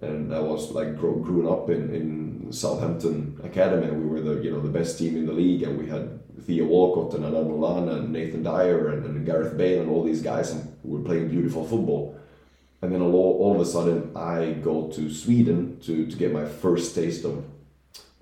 and 0.01 0.33
I 0.33 0.39
was 0.39 0.71
like 0.71 0.97
grow, 0.97 1.15
grown 1.15 1.47
up 1.47 1.69
in, 1.69 1.93
in 1.93 2.26
Southampton 2.51 3.39
Academy. 3.43 3.89
We 3.91 4.05
were 4.05 4.21
the 4.21 4.41
you 4.41 4.51
know 4.51 4.61
the 4.61 4.69
best 4.69 4.97
team 4.97 5.15
in 5.17 5.25
the 5.25 5.33
league 5.33 5.63
and 5.63 5.77
we 5.77 5.87
had 5.87 6.19
Theo 6.41 6.65
Walcott 6.65 7.15
and 7.15 7.25
Adam 7.25 7.47
Lallana 7.47 7.99
and 7.99 8.13
Nathan 8.13 8.43
Dyer 8.43 8.89
and, 8.89 9.05
and 9.05 9.25
Gareth 9.25 9.57
Bale 9.57 9.81
and 9.81 9.89
all 9.89 10.03
these 10.03 10.21
guys 10.21 10.51
and 10.51 10.75
we 10.83 10.97
were 10.97 11.03
playing 11.03 11.29
beautiful 11.29 11.65
football. 11.65 12.17
And 12.81 12.93
then 12.93 13.01
all, 13.01 13.37
all 13.41 13.55
of 13.55 13.61
a 13.61 13.65
sudden 13.65 14.15
I 14.15 14.53
go 14.61 14.87
to 14.89 15.11
Sweden 15.13 15.79
to, 15.81 16.05
to 16.05 16.15
get 16.15 16.31
my 16.31 16.45
first 16.45 16.95
taste 16.95 17.25
of, 17.25 17.43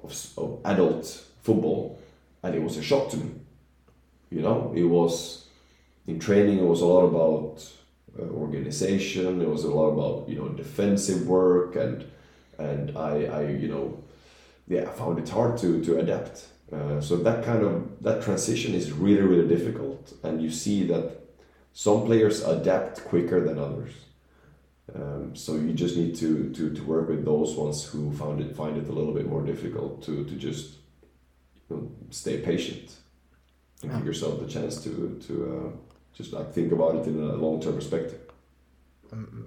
of, 0.01 0.29
of 0.37 0.59
adult 0.65 1.05
football 1.43 1.99
and 2.41 2.55
it 2.55 2.63
was 2.63 2.77
a 2.77 2.83
shock 2.83 3.09
to 3.11 3.17
me. 3.17 3.31
You 4.31 4.41
know 4.41 4.73
it 4.75 4.83
was 4.83 5.47
in 6.07 6.19
training 6.19 6.59
it 6.59 6.65
was 6.65 6.81
a 6.81 6.85
lot 6.85 7.05
about 7.05 7.71
uh, 8.17 8.23
organization 8.31 9.41
it 9.41 9.49
was 9.49 9.63
a 9.63 9.71
lot 9.71 9.89
about 9.89 10.29
you 10.29 10.37
know 10.37 10.49
defensive 10.49 11.27
work 11.27 11.75
and 11.75 12.05
and 12.57 12.97
I, 12.97 13.25
I 13.25 13.49
you 13.49 13.67
know 13.67 14.03
yeah 14.67 14.83
I 14.89 14.93
found 14.93 15.19
it 15.19 15.29
hard 15.29 15.57
to, 15.59 15.83
to 15.85 15.99
adapt. 15.99 16.47
Uh, 16.71 16.99
so 16.99 17.17
that 17.17 17.45
kind 17.45 17.63
of 17.63 18.01
that 18.01 18.23
transition 18.23 18.73
is 18.73 18.91
really 18.91 19.21
really 19.21 19.47
difficult. 19.47 20.13
And 20.23 20.41
you 20.41 20.49
see 20.49 20.85
that 20.87 21.21
some 21.73 22.05
players 22.05 22.43
adapt 22.43 23.03
quicker 23.05 23.43
than 23.45 23.59
others. 23.59 23.91
Um, 24.93 25.35
so 25.35 25.55
you 25.55 25.73
just 25.73 25.97
need 25.97 26.15
to, 26.17 26.51
to, 26.51 26.73
to 26.73 26.83
work 26.83 27.09
with 27.09 27.25
those 27.25 27.55
ones 27.55 27.83
who 27.83 28.13
found 28.13 28.39
it 28.39 28.55
find 28.55 28.77
it 28.77 28.87
a 28.87 28.91
little 28.91 29.13
bit 29.13 29.27
more 29.27 29.41
difficult 29.41 30.03
to, 30.03 30.23
to 30.23 30.35
just 30.35 30.75
you 31.69 31.75
know, 31.75 31.91
stay 32.11 32.37
patient 32.39 32.95
and 33.81 33.91
give 33.91 34.05
yourself 34.05 34.39
the 34.39 34.47
chance 34.47 34.83
to 34.83 35.19
to 35.27 35.33
uh, 35.51 35.77
just 36.13 36.33
like 36.33 36.53
think 36.53 36.71
about 36.71 36.95
it 36.95 37.07
in 37.07 37.19
a 37.19 37.35
long 37.35 37.61
term 37.61 37.75
perspective. 37.75 38.24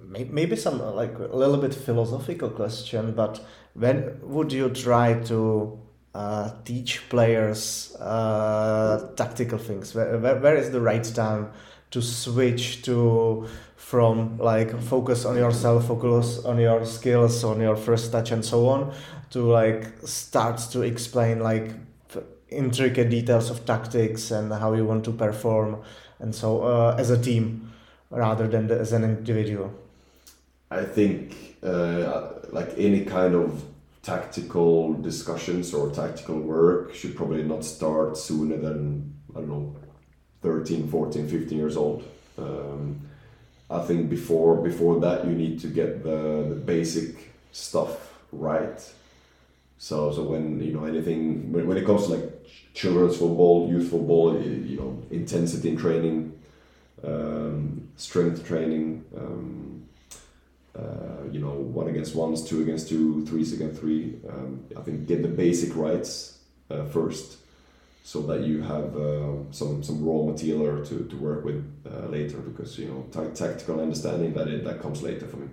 Maybe 0.09 0.57
some 0.57 0.81
like 0.95 1.19
a 1.19 1.37
little 1.37 1.59
bit 1.59 1.75
philosophical 1.75 2.51
question, 2.51 3.13
but 3.15 3.45
when 3.75 4.19
would 4.23 4.53
you 4.53 4.71
try 4.71 5.15
to 5.25 5.79
uh, 6.15 6.51
teach 6.65 7.09
players 7.09 7.95
uh, 8.01 9.11
tactical 9.17 9.59
things? 9.59 9.95
Where, 9.95 10.19
where, 10.19 10.37
where 10.37 10.57
is 10.57 10.71
the 10.71 10.81
right 10.81 11.05
time 11.05 11.51
to 11.91 12.03
switch 12.03 12.83
to 12.83 13.47
from 13.77 14.39
like 14.39 14.81
focus 14.83 15.25
on 15.25 15.37
yourself, 15.37 15.87
focus 15.87 16.45
on 16.45 16.59
your 16.59 16.85
skills, 16.85 17.45
on 17.45 17.61
your 17.61 17.77
first 17.77 18.11
touch, 18.13 18.31
and 18.31 18.45
so 18.45 18.69
on, 18.69 18.93
to 19.31 19.41
like 19.43 19.87
start 20.05 20.59
to 20.73 20.83
explain 20.83 21.41
like 21.41 21.73
intricate 22.49 23.11
details 23.11 23.51
of 23.51 23.65
tactics 23.67 24.31
and 24.31 24.53
how 24.53 24.73
you 24.73 24.85
want 24.85 25.05
to 25.05 25.13
perform, 25.13 25.83
and 26.19 26.35
so 26.35 26.63
uh, 26.63 26.97
as 26.99 27.11
a 27.11 27.23
team 27.23 27.71
rather 28.11 28.47
than 28.47 28.67
the, 28.67 28.79
as 28.79 28.93
an 28.93 29.05
individual. 29.05 29.73
I 30.71 30.85
think 30.85 31.57
uh, 31.63 32.31
like 32.51 32.75
any 32.77 33.05
kind 33.05 33.35
of 33.35 33.63
tactical 34.03 34.95
discussions 34.95 35.75
or 35.75 35.91
tactical 35.91 36.39
work 36.39 36.95
should 36.95 37.17
probably 37.17 37.43
not 37.43 37.65
start 37.65 38.17
sooner 38.17 38.57
than 38.57 39.15
I 39.35 39.41
don't 39.41 39.49
know 39.49 39.77
13 40.43 40.89
14 40.89 41.29
15 41.29 41.59
years 41.59 41.77
old 41.77 42.05
um, 42.39 43.01
I 43.71 43.81
think 43.81 44.09
before 44.09 44.57
before 44.57 45.01
that 45.01 45.27
you 45.27 45.33
need 45.33 45.61
to 45.61 45.67
get 45.67 46.03
the, 46.03 46.47
the 46.49 46.55
basic 46.55 47.33
stuff 47.53 48.15
right. 48.33 48.81
So 49.79 50.13
so 50.13 50.23
when 50.23 50.61
you 50.61 50.73
know 50.73 50.85
anything 50.85 51.53
when, 51.53 51.67
when 51.67 51.77
it 51.77 51.85
comes 51.85 52.07
to 52.07 52.15
like 52.15 52.47
children's 52.75 53.19
football, 53.19 53.69
youth 53.69 53.91
football, 53.91 54.41
you 54.41 54.77
know 54.79 55.03
intensity 55.11 55.69
in 55.71 55.77
training, 55.77 56.38
um, 57.05 57.89
strength 57.97 58.47
training, 58.47 59.05
um, 59.17 59.85
uh, 60.77 61.25
you 61.31 61.41
know 61.41 61.53
one 61.53 61.89
against 61.89 62.15
ones, 62.15 62.45
two 62.45 62.63
against 62.63 62.89
two, 62.89 63.25
threes 63.27 63.53
against 63.53 63.81
three. 63.81 64.17
Um, 64.29 64.65
I 64.77 64.83
think 64.83 65.07
get 65.07 65.23
the 65.23 65.29
basic 65.29 65.75
rights 65.77 66.39
uh, 66.71 66.85
first 66.85 67.39
so 68.09 68.23
that 68.23 68.41
you 68.41 68.63
have 68.63 68.97
uh, 68.97 69.35
some 69.51 69.83
some 69.83 70.03
raw 70.03 70.23
material 70.33 70.83
to, 70.83 71.05
to 71.11 71.17
work 71.17 71.45
with 71.45 71.63
uh, 71.87 72.07
later 72.09 72.39
because 72.39 72.79
you 72.79 72.89
know 72.89 73.01
t- 73.13 73.35
tactical 73.35 73.81
understanding 73.81 74.33
that 74.33 74.49
it, 74.49 74.65
that 74.65 74.81
comes 74.81 75.03
later 75.03 75.27
for 75.27 75.37
me 75.37 75.49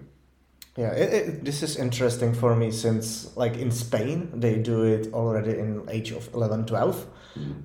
yeah 0.78 0.92
it, 0.92 1.10
it, 1.14 1.44
this 1.44 1.62
is 1.64 1.76
interesting 1.76 2.34
for 2.34 2.56
me 2.56 2.72
since 2.72 3.36
like 3.36 3.58
in 3.58 3.70
spain 3.72 4.30
they 4.34 4.56
do 4.56 4.84
it 4.84 5.14
already 5.14 5.60
in 5.60 5.86
age 5.90 6.12
of 6.12 6.34
11 6.34 6.66
12 6.66 6.96
mm. 6.96 7.06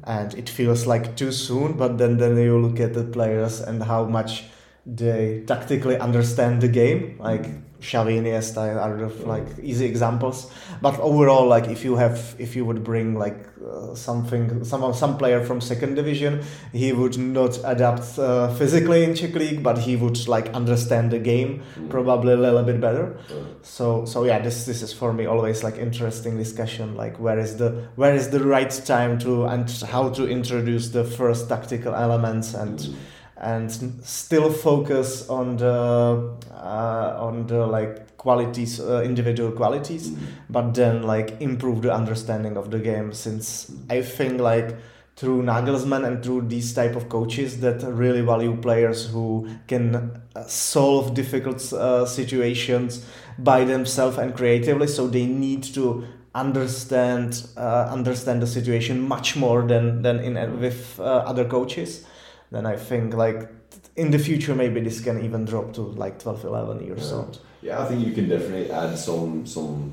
And 0.05 0.35
it 0.35 0.49
feels 0.49 0.87
like 0.87 1.17
too 1.17 1.33
soon 1.33 1.75
but 1.75 1.99
then 1.99 2.17
then 2.19 2.37
you 2.37 2.59
look 2.59 2.81
at 2.81 2.95
the 2.95 3.05
players 3.05 3.61
and 3.61 3.83
how 3.83 4.05
much 4.05 4.45
they 4.87 5.43
tactically 5.47 5.99
understand 5.99 6.61
the 6.61 6.69
game. 6.69 7.17
Like 7.19 7.47
Xavi 7.81 8.21
Iniesta 8.21 8.77
are 8.77 9.05
of 9.05 9.27
like 9.27 9.47
easy 9.63 9.87
examples. 9.87 10.51
But 10.83 10.99
overall, 11.01 11.47
like 11.47 11.69
if 11.69 11.85
you 11.85 11.97
have, 11.97 12.37
if 12.39 12.55
you 12.55 12.65
would 12.65 12.85
bring 12.85 13.15
like 13.15 13.47
uh, 13.67 13.95
something, 13.95 14.65
some 14.65 14.93
some 14.93 15.17
player 15.17 15.43
from 15.45 15.61
second 15.61 15.95
division, 15.95 16.43
he 16.73 16.93
would 16.93 17.17
not 17.19 17.59
adapt 17.65 18.19
uh, 18.19 18.53
physically 18.55 19.05
in 19.05 19.15
Czech 19.15 19.35
league, 19.35 19.63
but 19.63 19.79
he 19.79 19.97
would 19.97 20.29
like 20.29 20.49
understand 20.51 21.11
the 21.11 21.19
game 21.19 21.63
mm. 21.79 21.89
probably 21.89 22.35
a 22.35 22.37
little 22.37 22.63
bit 22.63 22.81
better. 22.81 23.19
So 23.63 24.05
so 24.05 24.25
yeah, 24.25 24.41
this 24.41 24.67
this 24.67 24.83
is 24.83 24.93
for 24.93 25.13
me 25.13 25.25
always 25.27 25.65
like 25.65 25.79
interesting 25.79 26.37
discussion. 26.37 26.97
Like 26.97 27.19
where 27.19 27.39
is 27.39 27.57
the 27.57 27.89
where 27.97 28.15
is 28.15 28.29
the 28.29 28.45
right 28.45 28.71
time 28.85 29.19
to 29.21 29.47
and 29.47 29.71
how 29.89 30.11
to 30.11 30.29
introduce 30.29 30.91
the 30.91 31.05
first 31.05 31.49
tactical 31.49 31.95
elements 31.95 32.55
and. 32.55 32.79
Mm 32.79 32.95
and 33.41 33.73
still 34.05 34.53
focus 34.53 35.29
on 35.29 35.57
the 35.57 36.37
uh, 36.53 37.17
on 37.19 37.47
the 37.47 37.67
like 37.67 38.17
qualities 38.17 38.81
uh, 38.81 39.03
individual 39.03 39.51
qualities 39.51 40.11
mm-hmm. 40.11 40.27
but 40.51 40.75
then 40.75 41.03
like 41.03 41.41
improve 41.41 41.81
the 41.81 41.93
understanding 41.93 42.57
of 42.57 42.71
the 42.71 42.79
game 42.79 43.13
since 43.13 43.73
i 43.89 44.03
think 44.03 44.41
like 44.41 44.77
through 45.17 45.43
Nagelsmann 45.43 46.07
and 46.07 46.25
through 46.25 46.49
these 46.49 46.73
type 46.73 46.97
of 46.97 47.11
coaches 47.11 47.61
that 47.61 47.83
really 47.83 48.23
value 48.23 48.57
players 48.57 49.07
who 49.07 49.47
can 49.67 50.19
uh, 50.35 50.45
solve 50.45 51.13
difficult 51.13 51.61
uh, 51.75 52.07
situations 52.07 53.05
by 53.39 53.65
themselves 53.65 54.17
and 54.17 54.35
creatively 54.35 54.87
so 54.87 55.07
they 55.07 55.27
need 55.27 55.63
to 55.63 56.05
understand 56.35 57.47
uh, 57.57 57.89
understand 57.91 58.41
the 58.41 58.47
situation 58.47 59.01
much 59.01 59.37
more 59.37 59.63
than 59.63 60.03
than 60.03 60.21
in 60.21 60.61
with 60.61 60.99
uh, 61.01 61.03
other 61.03 61.45
coaches 61.45 62.07
then 62.51 62.67
I 62.67 62.77
think 62.77 63.15
like 63.15 63.49
in 63.97 64.11
the 64.11 64.19
future 64.19 64.55
maybe 64.55 64.81
this 64.81 65.01
can 65.01 65.25
even 65.25 65.45
drop 65.45 65.73
to 65.75 65.83
like 65.83 66.19
12 66.19 66.45
11 66.45 66.85
years 66.87 67.11
yeah. 67.11 67.17
old. 67.17 67.39
Yeah 67.63 67.83
i 67.83 67.85
think 67.85 68.07
you 68.07 68.13
can 68.13 68.29
definitely 68.29 68.71
add 68.71 68.97
some 68.99 69.47
some 69.47 69.93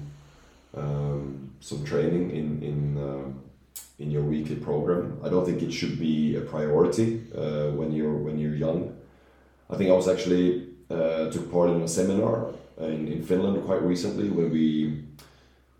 um, 0.76 1.52
some 1.60 1.84
training 1.84 2.32
in 2.32 2.63
in 2.63 2.98
uh, 2.98 3.28
in 4.00 4.12
your 4.12 4.22
weekly 4.22 4.56
program. 4.56 5.20
I 5.24 5.30
don't 5.30 5.46
think 5.46 5.62
it 5.63 5.72
should 5.72 6.00
be 6.00 6.36
a 6.36 6.41
priority 6.41 7.24
uh, 7.36 7.72
when 7.72 7.91
you're 7.91 8.17
when 8.26 8.38
you're 8.38 8.56
young. 8.56 8.96
I 9.70 9.76
think 9.76 9.89
i 9.89 9.93
was 9.93 10.08
actually 10.08 10.67
uh, 10.89 11.30
took 11.30 11.52
part 11.52 11.70
in 11.70 11.82
a 11.82 11.88
seminar 11.88 12.54
in, 12.80 13.08
in 13.08 13.24
finland 13.24 13.65
quite 13.65 13.82
recently 13.82 14.30
when 14.30 14.52
we 14.52 15.04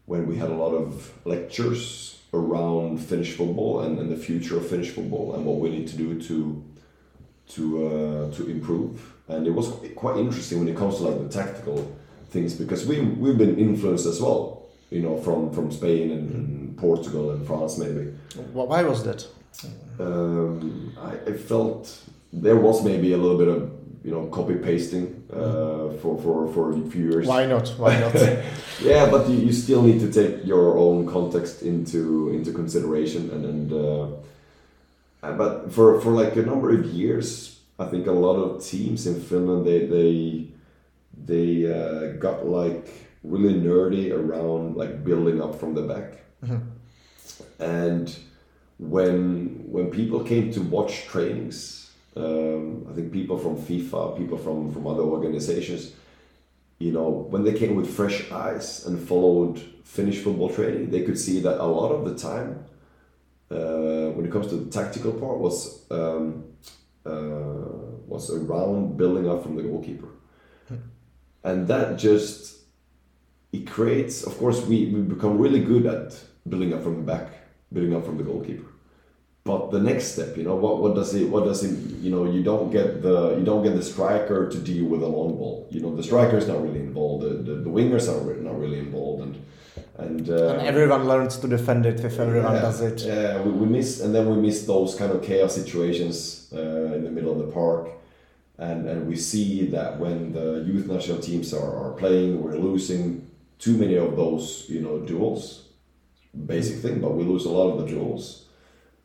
when 0.06 0.28
we 0.28 0.36
had 0.36 0.50
a 0.50 0.54
lot 0.54 0.74
of 0.74 1.13
lectures 1.26 2.16
around 2.34 3.00
Finnish 3.00 3.34
football 3.34 3.82
and, 3.82 4.00
and 4.00 4.12
the 4.12 4.18
future 4.18 4.58
of 4.58 4.68
Finnish 4.68 4.90
football 4.90 5.36
and 5.36 5.46
what 5.46 5.58
we 5.58 5.70
need 5.70 5.88
to 5.88 5.96
do 5.96 6.22
to 6.22 6.63
to 7.50 7.88
uh, 7.88 8.36
to 8.36 8.50
improve. 8.50 9.13
And 9.30 9.48
it 9.48 9.52
was 9.52 9.74
quite 9.96 10.18
interesting 10.18 10.60
when 10.60 10.68
it 10.68 10.78
comes 10.78 10.98
to 10.98 11.04
like 11.04 11.20
the 11.22 11.30
tactical 11.30 11.96
things 12.30 12.54
because 12.54 12.86
we 12.86 13.02
we've 13.02 13.38
been 13.38 13.58
influenced 13.58 14.06
as 14.06 14.22
well, 14.22 14.63
you 14.90 15.02
know, 15.02 15.18
from 15.22 15.52
from 15.52 15.72
Spain 15.72 16.12
and, 16.12 16.32
and 16.34 16.78
Portugal 16.78 17.32
and 17.32 17.46
France 17.48 17.78
maybe. 17.78 18.13
Why 18.54 18.84
was 18.84 19.04
that? 19.04 19.26
Um, 20.00 20.96
I, 21.00 21.32
I 21.32 21.34
felt 21.34 22.00
there 22.32 22.58
was 22.58 22.84
maybe 22.84 23.13
a 23.13 23.18
little 23.18 23.38
bit 23.38 23.48
of 23.48 23.72
you 24.04 24.12
know 24.12 24.28
copy 24.28 24.56
pasting 24.56 25.16
uh, 25.32 25.90
for 26.02 26.18
for 26.22 26.48
for 26.54 26.72
a 26.72 26.82
few 26.90 27.10
years. 27.12 27.28
Why 27.28 27.46
not? 27.46 27.68
Why 27.78 28.00
not? 28.00 28.13
yeah, 28.82 29.10
but 29.10 29.30
you, 29.30 29.38
you 29.38 29.54
still 29.54 29.82
need 29.82 30.00
to 30.00 30.12
take 30.12 30.46
your 30.46 30.78
own 30.78 31.06
context 31.06 31.62
into 31.62 32.30
into 32.30 32.52
consideration, 32.54 33.30
and 33.32 33.46
and 33.46 33.74
uh, 33.74 34.08
but 35.22 35.72
for 35.72 36.00
for 36.00 36.12
like 36.12 36.36
a 36.36 36.44
number 36.44 36.72
of 36.72 36.86
years, 36.86 37.60
I 37.80 37.86
think 37.86 38.08
a 38.08 38.12
lot 38.12 38.36
of 38.36 38.63
teams 38.63 39.06
in 39.06 39.20
Finland 39.22 39.66
they 39.66 39.86
they 39.86 40.48
they 41.26 41.50
uh, 41.72 42.13
got 42.20 42.46
like 42.46 42.88
really 43.24 43.54
nerdy 43.54 44.12
around 44.12 44.78
like 44.78 45.04
building 45.04 45.42
up 45.42 45.60
from 45.60 45.74
the 45.76 45.82
back, 45.82 46.24
and 47.60 48.18
when 48.80 49.63
when 49.68 49.90
people 49.90 50.24
came 50.24 50.52
to 50.54 50.62
watch 50.62 51.06
trainings, 51.06 51.87
um, 52.17 52.88
I 52.89 52.93
think 52.93 53.12
people 53.12 53.38
from 53.38 53.58
FIFA, 53.58 54.17
people 54.17 54.38
from 54.38 54.71
from 54.71 54.88
other 54.88 55.03
organizations, 55.03 55.93
you 56.80 56.91
know, 56.91 57.10
when 57.30 57.43
they 57.43 57.53
came 57.53 57.75
with 57.75 57.93
fresh 57.93 58.32
eyes 58.32 58.86
and 58.86 58.99
followed 59.08 59.60
Finnish 59.84 60.19
football 60.23 60.49
training, 60.49 60.91
they 60.91 61.03
could 61.03 61.17
see 61.17 61.39
that 61.41 61.60
a 61.60 61.65
lot 61.65 61.91
of 61.91 62.06
the 62.06 62.15
time, 62.15 62.65
uh, 63.51 64.12
when 64.15 64.25
it 64.25 64.32
comes 64.32 64.47
to 64.47 64.56
the 64.56 64.71
tactical 64.71 65.13
part, 65.13 65.38
was 65.38 65.86
um, 65.91 66.45
uh, 67.06 67.67
was 68.08 68.32
around 68.32 68.97
building 68.97 69.30
up 69.30 69.43
from 69.43 69.56
the 69.56 69.63
goalkeeper, 69.63 70.10
and 71.43 71.67
that 71.67 71.97
just 71.97 72.58
it 73.53 73.67
creates. 73.67 74.23
Of 74.23 74.38
course, 74.38 74.62
we, 74.65 74.88
we 74.88 75.01
become 75.01 75.38
really 75.38 75.63
good 75.63 75.86
at 75.86 76.19
building 76.47 76.73
up 76.73 76.84
from 76.84 76.97
the 76.97 77.03
back, 77.03 77.30
building 77.71 77.95
up 77.95 78.06
from 78.06 78.17
the 78.17 78.23
goalkeeper. 78.23 78.67
But 79.48 79.72
the 79.72 79.80
next 79.80 80.06
step, 80.14 80.36
you 80.40 80.44
know, 80.44 80.56
what, 80.56 80.76
what 80.82 80.94
does 81.00 81.12
it 81.16 81.26
what 81.34 81.44
does 81.50 81.64
it 81.68 81.74
you 82.06 82.12
know, 82.14 82.24
you 82.36 82.44
don't 82.44 82.70
get 82.78 83.02
the 83.02 83.18
you 83.38 83.46
don't 83.50 83.64
get 83.64 83.76
the 83.82 83.88
striker 83.94 84.40
to 84.54 84.58
deal 84.72 84.86
with 84.92 85.02
a 85.10 85.12
long 85.18 85.32
ball. 85.40 85.68
You 85.72 85.80
know, 85.84 85.96
the 85.96 86.04
striker 86.04 86.38
is 86.38 86.48
not 86.52 86.62
really 86.66 86.82
involved, 86.90 87.24
the, 87.26 87.30
the, 87.48 87.56
the 87.66 87.70
wingers 87.78 88.06
are 88.12 88.22
not 88.50 88.60
really 88.64 88.80
involved 88.80 89.24
and 89.26 89.36
and, 89.98 90.30
uh, 90.30 90.54
And 90.54 90.62
everyone 90.68 91.08
learns 91.08 91.38
to 91.38 91.48
defend 91.48 91.86
it 91.86 92.00
if 92.02 92.20
everyone 92.20 92.54
yeah, 92.54 92.62
does 92.62 92.82
it. 92.82 93.02
Yeah, 93.02 93.42
we, 93.42 93.52
we 93.52 93.66
miss, 93.66 94.02
and 94.02 94.14
then 94.14 94.30
we 94.30 94.38
miss 94.48 94.66
those 94.66 94.96
kind 94.96 95.12
of 95.12 95.24
chaos 95.24 95.56
situations 95.56 96.52
uh, 96.54 96.96
in 96.96 97.04
the 97.04 97.10
middle 97.10 97.32
of 97.32 97.40
the 97.46 97.52
park, 97.52 97.90
and 98.58 98.88
and 98.88 99.08
we 99.08 99.16
see 99.16 99.68
that 99.68 100.00
when 100.00 100.34
the 100.34 100.64
youth 100.70 100.86
national 100.88 101.20
teams 101.20 101.54
are, 101.54 101.76
are 101.84 101.94
playing, 101.94 102.42
we're 102.44 102.58
losing 102.58 103.06
too 103.58 103.76
many 103.78 103.96
of 103.96 104.16
those, 104.16 104.66
you 104.70 104.82
know, 104.82 105.00
duels. 105.00 105.64
Basic 106.46 106.78
thing, 106.84 107.02
but 107.02 107.16
we 107.16 107.24
lose 107.24 107.46
a 107.46 107.50
lot 107.50 107.72
of 107.72 107.78
the 107.82 107.88
duels. 107.88 108.47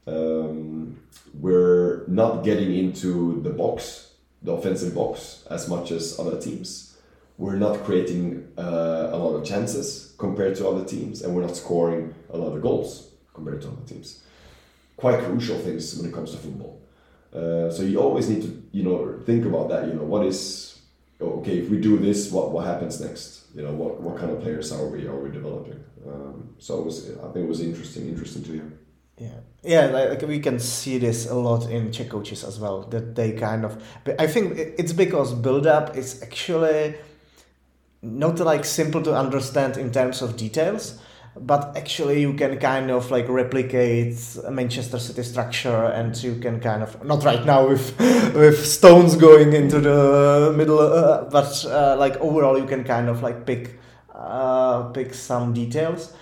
Um, 0.07 1.01
we're 1.35 2.05
not 2.09 2.45
getting 2.45 2.75
into 2.75 3.41
the 3.43 3.51
box, 3.51 4.13
the 4.43 4.53
offensive 4.53 4.95
box, 4.95 5.45
as 5.51 5.69
much 5.69 5.91
as 5.91 6.19
other 6.19 6.41
teams. 6.41 6.97
We're 7.39 7.57
not 7.57 7.85
creating 7.85 8.49
uh, 8.59 9.11
a 9.13 9.17
lot 9.17 9.35
of 9.35 9.45
chances 9.45 10.15
compared 10.19 10.57
to 10.57 10.69
other 10.69 10.85
teams, 10.85 11.23
and 11.23 11.35
we're 11.35 11.43
not 11.43 11.57
scoring 11.57 12.15
a 12.31 12.37
lot 12.37 12.55
of 12.55 12.63
goals 12.63 13.11
compared 13.35 13.63
to 13.63 13.69
other 13.69 13.87
teams. 13.87 14.23
Quite 14.97 15.21
crucial 15.21 15.59
things 15.59 15.97
when 15.97 16.09
it 16.09 16.15
comes 16.15 16.33
to 16.33 16.37
football. 16.37 16.81
Uh, 17.35 17.71
so 17.71 17.83
you 17.83 17.99
always 17.99 18.29
need 18.29 18.43
to, 18.43 18.63
you 18.73 18.83
know, 18.83 19.19
think 19.25 19.47
about 19.47 19.69
that. 19.71 19.89
You 19.89 19.95
know, 19.95 20.05
what 20.05 20.27
is 20.27 20.81
okay 21.21 21.59
if 21.59 21.71
we 21.71 21.81
do 21.81 21.99
this? 21.99 22.31
What 22.31 22.53
what 22.53 22.67
happens 22.67 23.01
next? 23.01 23.47
You 23.55 23.63
know, 23.63 23.73
what, 23.73 24.01
what 24.01 24.19
kind 24.19 24.31
of 24.31 24.41
players 24.41 24.71
are 24.73 24.87
we 24.87 25.07
are 25.07 25.19
we 25.19 25.31
developing? 25.31 25.83
Um, 26.07 26.55
so 26.59 26.83
was, 26.83 27.11
I 27.11 27.33
think 27.33 27.45
it 27.47 27.49
was 27.49 27.61
interesting, 27.61 28.09
interesting 28.09 28.45
to 28.45 28.53
hear. 28.53 28.73
Yeah, 29.19 29.41
yeah, 29.63 29.87
like 29.87 30.23
we 30.23 30.41
can 30.41 30.59
see 30.59 30.99
this 30.99 31.29
a 31.29 31.35
lot 31.35 31.71
in 31.71 31.93
Czech 31.93 32.09
coaches 32.09 32.45
as 32.45 32.59
well. 32.59 32.83
That 32.91 33.15
they 33.15 33.33
kind 33.33 33.65
of, 33.65 33.83
I 34.19 34.27
think 34.27 34.59
it's 34.59 34.93
because 34.93 35.35
build 35.35 35.67
up 35.67 35.97
is 35.97 36.23
actually 36.23 36.95
not 38.03 38.39
like 38.41 38.65
simple 38.65 39.03
to 39.03 39.15
understand 39.15 39.77
in 39.77 39.93
terms 39.93 40.23
of 40.23 40.37
details, 40.37 40.99
but 41.39 41.77
actually 41.77 42.23
you 42.23 42.33
can 42.33 42.59
kind 42.59 42.91
of 42.91 43.11
like 43.11 43.29
replicate 43.29 44.17
Manchester 44.51 44.99
City 44.99 45.23
structure, 45.23 45.85
and 45.85 46.17
you 46.25 46.37
can 46.37 46.59
kind 46.59 46.83
of 46.83 47.05
not 47.05 47.23
right 47.23 47.45
now 47.45 47.69
with 47.69 47.97
with 48.35 48.67
stones 48.67 49.15
going 49.15 49.53
into 49.53 49.79
the 49.79 50.55
middle, 50.57 50.81
uh, 50.81 51.25
but 51.31 51.65
uh, 51.67 51.97
like 51.99 52.17
overall 52.17 52.59
you 52.59 52.67
can 52.67 52.83
kind 52.83 53.09
of 53.09 53.23
like 53.23 53.47
pick 53.47 53.79
uh, 54.15 54.85
pick 54.95 55.15
some 55.15 55.53
details 55.53 56.13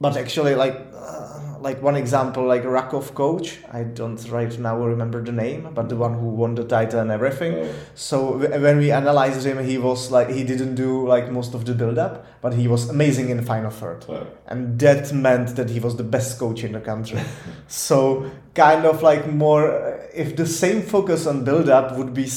but 0.00 0.16
actually 0.16 0.54
like 0.54 0.76
uh, 0.94 1.39
like 1.60 1.82
one 1.82 1.96
example 1.96 2.44
like 2.44 2.62
Raków 2.62 3.14
coach. 3.14 3.58
I 3.72 3.82
don't 3.84 4.18
right 4.30 4.58
now 4.58 4.76
remember 4.78 5.22
the 5.22 5.32
name 5.32 5.68
but 5.74 5.88
the 5.88 5.96
one 5.96 6.14
who 6.14 6.26
won 6.28 6.54
the 6.54 6.64
title 6.64 7.00
and 7.00 7.10
everything. 7.10 7.68
So 7.94 8.38
w- 8.38 8.62
when 8.62 8.78
we 8.78 8.90
analyzed 8.90 9.44
him 9.46 9.62
he 9.64 9.78
was 9.78 10.10
like 10.10 10.30
he 10.30 10.42
didn't 10.44 10.74
do 10.74 11.06
like 11.06 11.30
most 11.30 11.54
of 11.54 11.64
the 11.66 11.74
build 11.74 11.98
up 11.98 12.24
but 12.40 12.54
he 12.54 12.66
was 12.68 12.88
amazing 12.88 13.28
in 13.30 13.42
final 13.44 13.70
third. 13.70 14.04
And 14.46 14.78
that 14.80 15.12
meant 15.12 15.56
that 15.56 15.70
he 15.70 15.80
was 15.80 15.96
the 15.96 16.04
best 16.04 16.38
coach 16.38 16.64
in 16.64 16.72
the 16.72 16.80
country. 16.80 17.20
So 17.68 18.30
kind 18.54 18.84
of 18.84 19.02
like 19.02 19.30
more 19.30 19.99
if 20.14 20.36
the 20.36 20.46
same 20.46 20.82
focus 20.82 21.26
on 21.26 21.44
build 21.44 21.68
up 21.68 21.96
would 21.96 22.12
be 22.14 22.28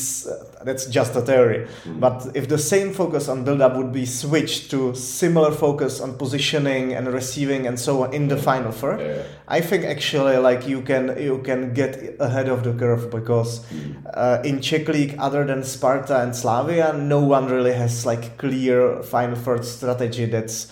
that's 0.63 0.85
just 0.85 1.15
a 1.15 1.21
theory 1.21 1.67
but 1.85 2.27
if 2.35 2.47
the 2.47 2.57
same 2.57 2.93
focus 2.93 3.27
on 3.27 3.43
build 3.43 3.61
up 3.61 3.75
would 3.75 3.91
be 3.91 4.05
switched 4.05 4.71
to 4.71 4.95
similar 4.95 5.51
focus 5.51 5.99
on 5.99 6.17
positioning 6.17 6.93
and 6.93 7.07
receiving 7.07 7.67
and 7.67 7.79
so 7.79 8.03
on 8.03 8.13
in 8.13 8.27
the 8.27 8.37
final 8.37 8.71
third 8.71 8.99
yeah. 8.99 9.23
I 9.47 9.61
think 9.61 9.83
actually 9.83 10.37
like 10.37 10.67
you 10.67 10.81
can 10.81 11.21
you 11.21 11.39
can 11.39 11.73
get 11.73 12.15
ahead 12.19 12.47
of 12.47 12.63
the 12.63 12.73
curve 12.73 13.09
because 13.11 13.65
uh, 14.13 14.41
in 14.43 14.61
Czech 14.61 14.87
league 14.87 15.15
other 15.19 15.45
than 15.45 15.63
Sparta 15.63 16.21
and 16.21 16.35
Slavia 16.35 16.93
no 16.93 17.19
one 17.19 17.47
really 17.47 17.73
has 17.73 18.05
like 18.05 18.37
clear 18.37 19.03
final 19.03 19.35
third 19.35 19.65
strategy 19.65 20.25
that's 20.25 20.71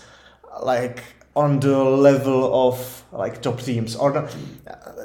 like 0.64 1.04
on 1.36 1.60
the 1.60 1.78
level 1.78 2.70
of 2.70 3.04
like 3.12 3.42
top 3.42 3.60
teams 3.60 3.96
or 3.96 4.14
not, 4.14 4.36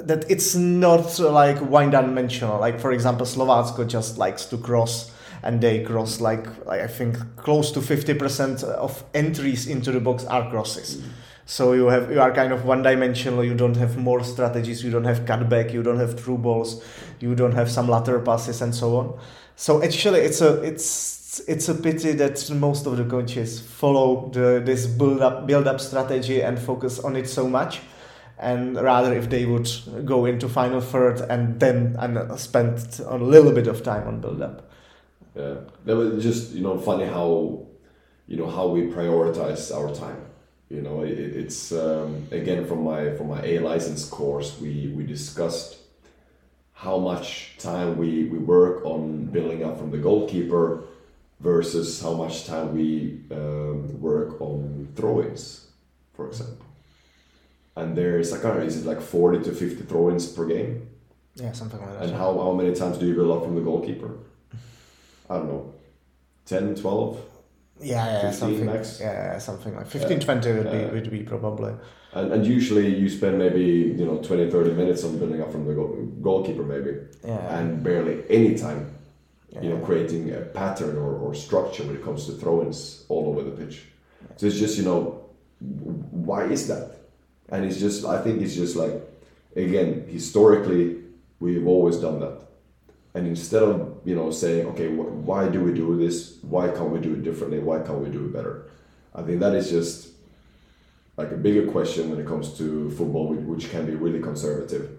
that 0.03 0.29
it's 0.29 0.55
not 0.55 1.19
like 1.19 1.57
one 1.61 1.89
dimensional. 1.89 2.59
Like 2.59 2.79
for 2.79 2.91
example 2.91 3.25
Slovácko 3.25 3.87
just 3.87 4.17
likes 4.17 4.45
to 4.45 4.57
cross 4.57 5.11
and 5.43 5.61
they 5.61 5.83
cross 5.83 6.19
like, 6.19 6.45
like 6.65 6.81
I 6.81 6.87
think 6.87 7.17
close 7.37 7.71
to 7.71 7.79
50% 7.79 8.63
of 8.63 9.03
entries 9.13 9.67
into 9.67 9.91
the 9.91 9.99
box 9.99 10.25
are 10.25 10.49
crosses. 10.49 11.01
So 11.45 11.71
you 11.71 11.85
have 11.85 12.11
you 12.11 12.19
are 12.19 12.33
kind 12.33 12.51
of 12.51 12.65
one 12.65 12.83
dimensional 12.83 13.41
you 13.41 13.55
don't 13.55 13.77
have 13.77 13.97
more 13.97 14.21
strategies. 14.21 14.83
You 14.83 14.91
don't 14.91 15.05
have 15.05 15.21
cutback. 15.21 15.71
You 15.71 15.81
don't 15.81 15.97
have 15.97 16.19
through 16.19 16.39
balls. 16.39 16.83
You 17.21 17.35
don't 17.35 17.53
have 17.53 17.71
some 17.71 17.87
lateral 17.87 18.21
passes 18.21 18.61
and 18.61 18.75
so 18.75 18.97
on. 18.97 19.17
So 19.55 19.81
actually 19.81 20.19
it's 20.19 20.41
a 20.41 20.61
it's 20.61 21.16
it's 21.41 21.69
a 21.69 21.75
pity 21.75 22.13
that 22.13 22.49
most 22.51 22.85
of 22.85 22.97
the 22.97 23.05
coaches 23.05 23.59
follow 23.59 24.29
the 24.29 24.61
this 24.63 24.87
build 24.87 25.21
up 25.21 25.47
build 25.47 25.67
up 25.67 25.79
strategy 25.79 26.41
and 26.41 26.59
focus 26.59 26.99
on 26.99 27.15
it 27.15 27.27
so 27.27 27.47
much. 27.47 27.81
And 28.39 28.75
rather 28.75 29.13
if 29.13 29.29
they 29.29 29.45
would 29.45 29.69
go 30.05 30.25
into 30.25 30.47
final 30.47 30.79
third 30.79 31.21
and 31.21 31.59
then 31.59 31.95
and 31.99 32.39
spend 32.39 33.01
a 33.05 33.17
little 33.17 33.51
bit 33.51 33.67
of 33.67 33.83
time 33.83 34.07
on 34.07 34.21
build 34.21 34.41
up. 34.41 34.69
Yeah, 35.35 35.55
that 35.85 35.95
was 35.95 36.23
just 36.23 36.53
you 36.53 36.61
know 36.61 36.77
funny 36.77 37.05
how 37.05 37.65
you 38.27 38.37
know 38.37 38.49
how 38.49 38.67
we 38.67 38.83
prioritize 38.83 39.75
our 39.75 39.93
time. 39.93 40.21
You 40.69 40.81
know, 40.81 41.01
it, 41.01 41.17
it's 41.17 41.71
um, 41.71 42.27
again 42.31 42.65
from 42.65 42.83
my 42.83 43.15
from 43.15 43.29
my 43.29 43.41
A 43.43 43.59
license 43.59 44.07
course 44.09 44.59
we 44.59 44.93
we 44.95 45.05
discussed 45.05 45.77
how 46.73 46.97
much 46.99 47.55
time 47.57 47.97
we 47.97 48.25
we 48.25 48.37
work 48.37 48.85
on 48.85 49.25
building 49.25 49.63
up 49.63 49.77
from 49.77 49.89
the 49.91 49.97
goalkeeper 49.97 50.83
versus 51.39 52.01
how 52.01 52.13
much 52.13 52.45
time 52.45 52.73
we 52.75 53.21
um, 53.31 54.01
work 54.01 54.41
on 54.41 54.87
throw-ins, 54.95 55.67
for 56.13 56.27
example. 56.27 56.65
And 57.75 57.95
there's 57.95 58.31
like 58.31 58.41
I 58.43 58.49
can't 58.49 58.59
know, 58.59 58.65
is 58.65 58.77
it 58.85 58.87
like 58.87 59.01
forty 59.01 59.43
to 59.43 59.51
fifty 59.51 59.83
throw-ins 59.83 60.27
per 60.27 60.45
game? 60.45 60.87
yeah 61.35 61.51
something 61.51 61.79
like 61.79 61.93
that 61.93 62.03
And 62.09 62.15
how, 62.17 62.35
how 62.39 62.51
many 62.51 62.73
times 62.73 62.97
do 62.97 63.05
you 63.05 63.13
build 63.13 63.29
up 63.37 63.43
from 63.43 63.53
the 63.53 63.61
goalkeeper? 63.61 64.17
I 65.29 65.35
don't 65.37 65.47
know. 65.47 65.73
10, 66.47 66.73
12? 66.75 67.19
yeah, 67.81 68.23
yeah 68.23 68.31
something 68.31 68.65
max? 68.65 68.99
yeah 68.99 69.13
yeah, 69.33 69.37
something 69.37 69.75
like 69.75 69.85
15 69.85 70.19
20 70.19 70.51
would 70.53 70.71
be 70.71 70.85
would 70.95 71.11
be 71.11 71.21
probably 71.23 71.73
And, 72.13 72.33
and 72.33 72.43
usually 72.45 72.87
you 72.97 73.07
spend 73.09 73.37
maybe, 73.37 73.61
you 73.99 74.05
know, 74.07 74.17
20, 74.17 74.49
30 74.49 74.71
minutes 74.73 75.03
on 75.03 75.19
building 75.19 75.41
up 75.43 75.51
from 75.51 75.67
the 75.67 75.73
goal, 75.75 75.93
goalkeeper 76.21 76.63
maybe. 76.63 76.91
yeah 77.23 77.59
And 77.59 77.83
barely 77.83 78.23
any 78.29 78.57
time, 78.57 78.79
yeah, 78.81 78.96
you 79.61 79.69
know, 79.69 79.77
creating 79.77 80.33
a 80.33 80.41
pattern 80.41 80.97
or, 80.97 81.15
or 81.17 81.33
structure 81.33 81.83
when 81.83 81.95
it 81.95 82.03
comes 82.03 82.25
to 82.25 82.33
throw-ins 82.33 83.05
all 83.09 83.27
over 83.29 83.43
the 83.43 83.51
pitch. 83.51 83.83
So 84.35 84.45
it's 84.47 84.59
just, 84.59 84.77
you 84.77 84.83
know, 84.83 85.25
why 85.59 86.43
is 86.45 86.67
that? 86.67 86.91
And 87.49 87.65
it's 87.65 87.79
just, 87.79 88.05
I 88.05 88.21
think 88.21 88.41
it's 88.41 88.55
just 88.55 88.75
like, 88.75 88.93
again, 89.55 90.05
historically, 90.07 90.97
we've 91.39 91.65
always 91.65 91.97
done 91.97 92.19
that. 92.19 92.41
And 93.13 93.25
instead 93.25 93.63
of, 93.63 93.97
you 94.05 94.15
know, 94.15 94.29
saying, 94.31 94.67
okay, 94.67 94.89
wh- 94.89 95.25
why 95.25 95.47
do 95.47 95.61
we 95.63 95.73
do 95.73 95.97
this? 95.97 96.37
Why 96.41 96.67
can't 96.67 96.91
we 96.91 96.99
do 96.99 97.13
it 97.13 97.23
differently? 97.23 97.59
Why 97.59 97.79
can't 97.79 97.99
we 97.99 98.09
do 98.09 98.25
it 98.25 98.33
better? 98.33 98.65
I 99.15 99.23
think 99.23 99.39
that 99.39 99.55
is 99.55 99.71
just 99.71 100.09
like 101.15 101.31
a 101.31 101.35
bigger 101.37 101.71
question 101.71 102.11
when 102.11 102.19
it 102.19 102.27
comes 102.27 102.55
to 102.59 102.91
football, 102.91 103.29
which- 103.29 103.45
which 103.45 103.69
can 103.71 103.85
be 103.85 103.95
really 103.95 104.19
conservative. 104.19 104.91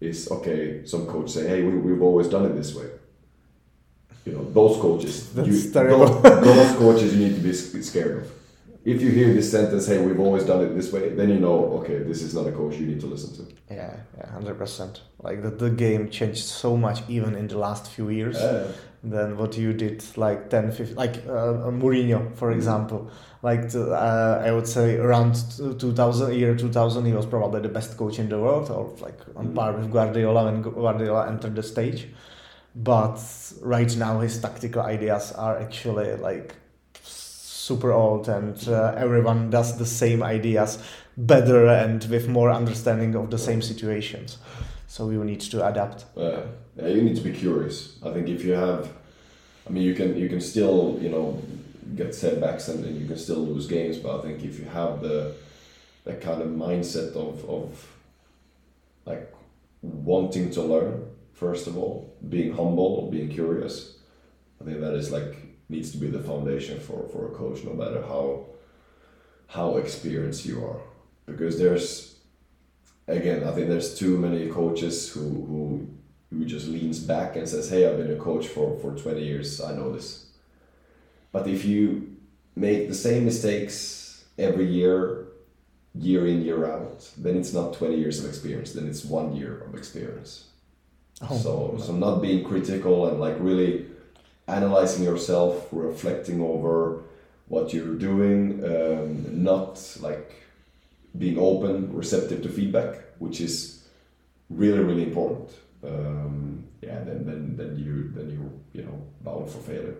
Is 0.00 0.30
okay, 0.30 0.84
some 0.84 1.06
coach 1.06 1.30
say, 1.30 1.48
hey, 1.48 1.62
we, 1.62 1.76
we've 1.78 2.02
always 2.02 2.28
done 2.28 2.44
it 2.44 2.54
this 2.54 2.74
way. 2.74 2.86
You 4.24 4.32
know, 4.32 4.44
those 4.52 4.80
coaches, 4.80 5.32
That's 5.34 5.48
you, 5.48 5.72
terrible. 5.72 6.06
Those, 6.20 6.44
those 6.44 6.76
coaches 6.76 7.16
you 7.16 7.28
need 7.28 7.34
to 7.36 7.42
be 7.42 7.52
scared 7.52 8.18
of 8.18 8.30
if 8.84 9.00
you 9.00 9.10
hear 9.10 9.32
this 9.32 9.50
sentence, 9.50 9.86
"Hey, 9.86 10.04
we've 10.04 10.18
always 10.18 10.44
done 10.44 10.62
it 10.64 10.74
this 10.74 10.92
way," 10.92 11.10
then 11.10 11.28
you 11.28 11.38
know, 11.38 11.78
okay, 11.78 11.98
this 11.98 12.22
is 12.22 12.34
not 12.34 12.46
a 12.46 12.52
coach 12.52 12.76
you 12.76 12.86
need 12.86 13.00
to 13.00 13.06
listen 13.06 13.30
to. 13.36 13.52
Yeah, 13.70 13.94
yeah, 14.18 14.30
hundred 14.30 14.58
percent. 14.58 15.02
Like 15.22 15.42
the, 15.42 15.50
the 15.50 15.70
game 15.70 16.10
changed 16.10 16.44
so 16.44 16.76
much 16.76 17.02
even 17.08 17.34
in 17.36 17.46
the 17.46 17.58
last 17.58 17.90
few 17.90 18.08
years 18.08 18.36
Uh, 18.36 18.72
than 19.04 19.36
what 19.36 19.56
you 19.58 19.72
did 19.72 20.04
like 20.16 20.48
10, 20.48 20.70
15, 20.70 20.94
like 20.96 21.16
uh, 21.28 21.70
Mourinho, 21.70 22.34
for 22.36 22.52
example. 22.52 23.10
Like 23.42 23.70
the, 23.70 23.90
uh, 23.92 24.42
I 24.46 24.52
would 24.52 24.68
say 24.68 24.96
around 24.96 25.34
2000, 25.78 26.32
year 26.34 26.54
2000, 26.56 27.04
he 27.06 27.12
was 27.12 27.26
probably 27.26 27.60
the 27.60 27.68
best 27.68 27.96
coach 27.96 28.20
in 28.20 28.28
the 28.28 28.38
world, 28.38 28.70
or 28.70 28.94
like 29.00 29.18
on 29.36 29.48
Mhm. 29.48 29.54
par 29.54 29.72
with 29.72 29.90
Guardiola 29.92 30.44
when 30.44 30.62
Guardiola 30.62 31.26
entered 31.28 31.54
the 31.56 31.62
stage. 31.62 32.08
But 32.74 33.20
right 33.60 33.94
now, 33.96 34.20
his 34.20 34.40
tactical 34.40 34.82
ideas 34.82 35.32
are 35.32 35.58
actually 35.58 36.16
like 36.16 36.54
super 37.02 37.92
old, 37.92 38.28
and 38.28 38.56
uh, 38.68 38.94
everyone 38.96 39.50
does 39.50 39.76
the 39.76 39.86
same 39.86 40.22
ideas 40.22 40.78
better 41.16 41.66
and 41.66 42.02
with 42.04 42.28
more 42.28 42.50
understanding 42.50 43.14
of 43.14 43.30
the 43.30 43.38
same 43.38 43.60
situations. 43.60 44.38
So 44.88 45.06
we 45.06 45.16
need 45.16 45.40
to 45.40 45.66
adapt. 45.66 46.04
Uh, 46.16 46.42
yeah, 46.76 46.88
you 46.88 47.02
need 47.02 47.16
to 47.16 47.22
be 47.22 47.32
curious. 47.32 47.98
I 48.02 48.12
think 48.12 48.28
if 48.28 48.44
you 48.44 48.52
have, 48.52 48.90
I 49.66 49.70
mean, 49.70 49.82
you 49.82 49.94
can 49.94 50.16
you 50.16 50.28
can 50.28 50.40
still 50.40 50.98
you 51.00 51.10
know 51.10 51.42
get 51.94 52.14
setbacks 52.14 52.68
and, 52.68 52.84
and 52.84 53.00
you 53.00 53.06
can 53.06 53.18
still 53.18 53.44
lose 53.44 53.66
games, 53.66 53.98
but 53.98 54.18
I 54.18 54.22
think 54.22 54.42
if 54.42 54.58
you 54.58 54.64
have 54.66 55.00
the 55.00 55.34
that 56.04 56.20
kind 56.20 56.42
of 56.42 56.48
mindset 56.48 57.14
of 57.16 57.48
of 57.48 57.86
like 59.04 59.32
wanting 59.82 60.50
to 60.50 60.62
learn 60.62 61.11
first 61.42 61.66
of 61.66 61.76
all, 61.76 61.94
being 62.28 62.52
humble, 62.60 62.90
or 62.98 63.10
being 63.10 63.28
curious, 63.28 63.74
I 64.60 64.64
think 64.64 64.80
that 64.80 64.94
is 64.94 65.10
like 65.10 65.30
needs 65.68 65.90
to 65.92 65.98
be 65.98 66.08
the 66.16 66.22
foundation 66.30 66.78
for 66.86 67.08
for 67.12 67.22
a 67.30 67.34
coach, 67.40 67.58
no 67.64 67.74
matter 67.82 68.00
how 68.12 68.46
how 69.56 69.76
experienced 69.76 70.46
you 70.46 70.64
are, 70.64 70.80
because 71.26 71.58
there's 71.58 71.88
again, 73.08 73.44
I 73.48 73.52
think 73.52 73.68
there's 73.68 73.98
too 73.98 74.16
many 74.26 74.48
coaches 74.48 75.12
who 75.12 75.26
who 75.50 75.88
who 76.30 76.44
just 76.44 76.68
leans 76.68 77.00
back 77.14 77.36
and 77.36 77.48
says, 77.48 77.68
"Hey, 77.72 77.82
I've 77.86 77.98
been 77.98 78.16
a 78.18 78.24
coach 78.30 78.46
for 78.54 78.78
for 78.80 78.90
twenty 79.02 79.24
years. 79.24 79.60
I 79.60 79.74
know 79.74 79.92
this." 79.92 80.08
But 81.32 81.48
if 81.48 81.64
you 81.64 81.82
make 82.54 82.88
the 82.88 82.94
same 82.94 83.24
mistakes 83.24 84.24
every 84.38 84.66
year, 84.66 85.26
year 85.94 86.26
in 86.26 86.42
year 86.42 86.62
out, 86.74 86.98
then 87.24 87.36
it's 87.36 87.52
not 87.52 87.74
twenty 87.74 87.96
years 87.96 88.16
of 88.20 88.26
experience. 88.30 88.72
Then 88.72 88.86
it's 88.86 89.04
one 89.04 89.34
year 89.34 89.54
of 89.66 89.74
experience. 89.74 90.51
Oh, 91.20 91.36
so 91.36 91.78
so 91.78 91.92
not 91.92 92.20
being 92.20 92.44
critical 92.44 93.06
and 93.08 93.20
like 93.20 93.36
really 93.38 93.86
analyzing 94.48 95.04
yourself, 95.04 95.68
reflecting 95.70 96.40
over 96.40 97.02
what 97.48 97.72
you're 97.72 97.94
doing, 97.94 98.64
um, 98.64 99.42
not 99.42 99.96
like 100.00 100.42
being 101.16 101.38
open, 101.38 101.92
receptive 101.94 102.42
to 102.42 102.48
feedback, 102.48 102.98
which 103.18 103.40
is 103.40 103.84
really 104.50 104.80
really 104.80 105.04
important. 105.04 105.50
Um, 105.84 106.64
yeah, 106.80 107.00
then 107.04 107.24
then 107.26 107.56
then 107.56 107.76
you 107.76 108.10
then 108.14 108.30
you 108.30 108.60
you 108.72 108.82
know 108.86 108.98
bound 109.22 109.50
for 109.50 109.58
failure. 109.58 109.96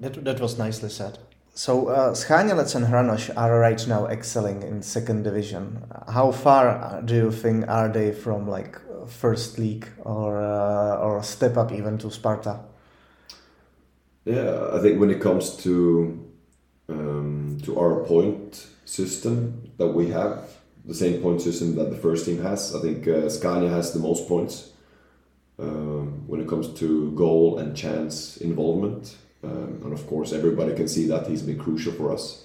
That, 0.00 0.24
that 0.24 0.40
was 0.40 0.56
nicely 0.58 0.88
said. 0.88 1.18
So 1.58 1.88
uh, 1.88 2.10
and 2.10 2.86
Hranoš 2.86 3.36
are 3.36 3.58
right 3.58 3.84
now 3.88 4.06
excelling 4.06 4.62
in 4.62 4.80
second 4.80 5.24
division. 5.24 5.82
How 6.06 6.30
far 6.30 6.68
uh, 6.68 7.00
do 7.00 7.16
you 7.16 7.32
think 7.32 7.66
are 7.66 7.88
they 7.88 8.12
from 8.12 8.46
like 8.46 8.78
first 9.08 9.58
league 9.58 9.88
or 10.04 10.40
uh, 10.40 10.98
or 10.98 11.20
step 11.24 11.56
up 11.56 11.72
even 11.72 11.98
to 11.98 12.12
Sparta? 12.12 12.60
Yeah, 14.24 14.68
I 14.72 14.78
think 14.78 15.00
when 15.00 15.10
it 15.10 15.20
comes 15.20 15.56
to 15.64 16.24
um, 16.88 17.58
to 17.64 17.76
our 17.76 18.04
point 18.04 18.68
system 18.84 19.72
that 19.78 19.88
we 19.88 20.10
have, 20.10 20.48
the 20.84 20.94
same 20.94 21.20
point 21.20 21.42
system 21.42 21.74
that 21.74 21.90
the 21.90 21.96
first 21.96 22.24
team 22.24 22.40
has, 22.40 22.72
I 22.72 22.80
think 22.80 23.08
uh, 23.08 23.28
Scania 23.28 23.70
has 23.70 23.92
the 23.92 23.98
most 23.98 24.28
points 24.28 24.70
um, 25.58 26.22
when 26.28 26.40
it 26.40 26.46
comes 26.46 26.68
to 26.78 27.10
goal 27.16 27.58
and 27.58 27.76
chance 27.76 28.36
involvement. 28.36 29.16
Um, 29.44 29.80
and 29.84 29.92
of 29.92 30.06
course, 30.06 30.32
everybody 30.32 30.74
can 30.74 30.88
see 30.88 31.06
that 31.06 31.26
he's 31.26 31.42
been 31.42 31.58
crucial 31.58 31.92
for 31.92 32.12
us. 32.12 32.44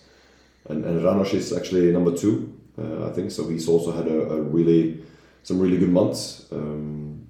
And, 0.70 0.86
and 0.86 1.02
Ranosh 1.02 1.34
is 1.34 1.52
actually 1.52 1.92
number 1.92 2.16
two, 2.16 2.54
uh, 2.78 3.08
I 3.08 3.12
think. 3.12 3.32
So 3.32 3.50
he's 3.50 3.68
also 3.68 3.92
had 3.92 4.08
a, 4.08 4.34
a 4.34 4.42
really 4.42 5.04
some 5.44 5.60
really 5.60 5.78
good 5.78 5.92
months. 5.92 6.46
Um, 6.52 7.28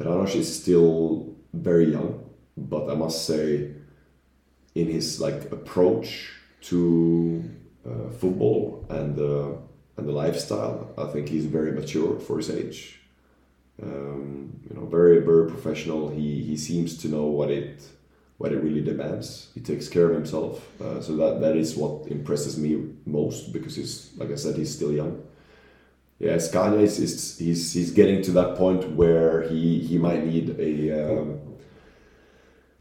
Ranosh 0.00 0.36
is 0.36 0.62
still 0.62 1.34
very 1.52 1.90
young, 1.90 2.24
but 2.56 2.88
I 2.88 2.94
must 2.94 3.26
say, 3.26 3.72
in 4.74 4.86
his 4.86 5.20
like 5.20 5.50
approach 5.50 6.30
to 6.60 7.42
uh, 7.88 8.10
football 8.10 8.86
and 8.88 9.16
the 9.16 9.58
and 9.96 10.06
the 10.06 10.12
lifestyle, 10.12 10.94
I 10.96 11.06
think 11.06 11.28
he's 11.28 11.46
very 11.46 11.72
mature 11.72 12.20
for 12.20 12.36
his 12.36 12.50
age. 12.50 13.00
Um, 13.82 14.60
you 14.68 14.76
know, 14.76 14.86
very 14.86 15.18
very 15.20 15.48
professional. 15.48 16.10
He 16.10 16.44
he 16.44 16.56
seems 16.56 16.96
to 16.98 17.08
know 17.08 17.24
what 17.24 17.50
it 17.50 17.82
what 18.38 18.52
it 18.52 18.62
really 18.62 18.80
demands. 18.80 19.50
He 19.54 19.60
takes 19.60 19.88
care 19.88 20.06
of 20.08 20.14
himself. 20.14 20.66
Uh, 20.80 21.00
so 21.00 21.16
that 21.16 21.40
that 21.40 21.56
is 21.56 21.76
what 21.76 22.06
impresses 22.10 22.56
me 22.56 22.94
most 23.04 23.52
because 23.52 23.76
he's 23.76 24.10
like 24.16 24.30
I 24.30 24.36
said, 24.36 24.56
he's 24.56 24.74
still 24.74 24.92
young. 24.92 25.22
Yeah, 26.18 26.38
Scania 26.38 26.80
is, 26.80 26.98
is 26.98 27.38
he's 27.38 27.72
he's 27.72 27.90
getting 27.90 28.22
to 28.22 28.32
that 28.32 28.56
point 28.56 28.90
where 28.92 29.42
he 29.42 29.80
he 29.80 29.98
might 29.98 30.24
need 30.24 30.58
a 30.58 31.20
um, 31.20 31.40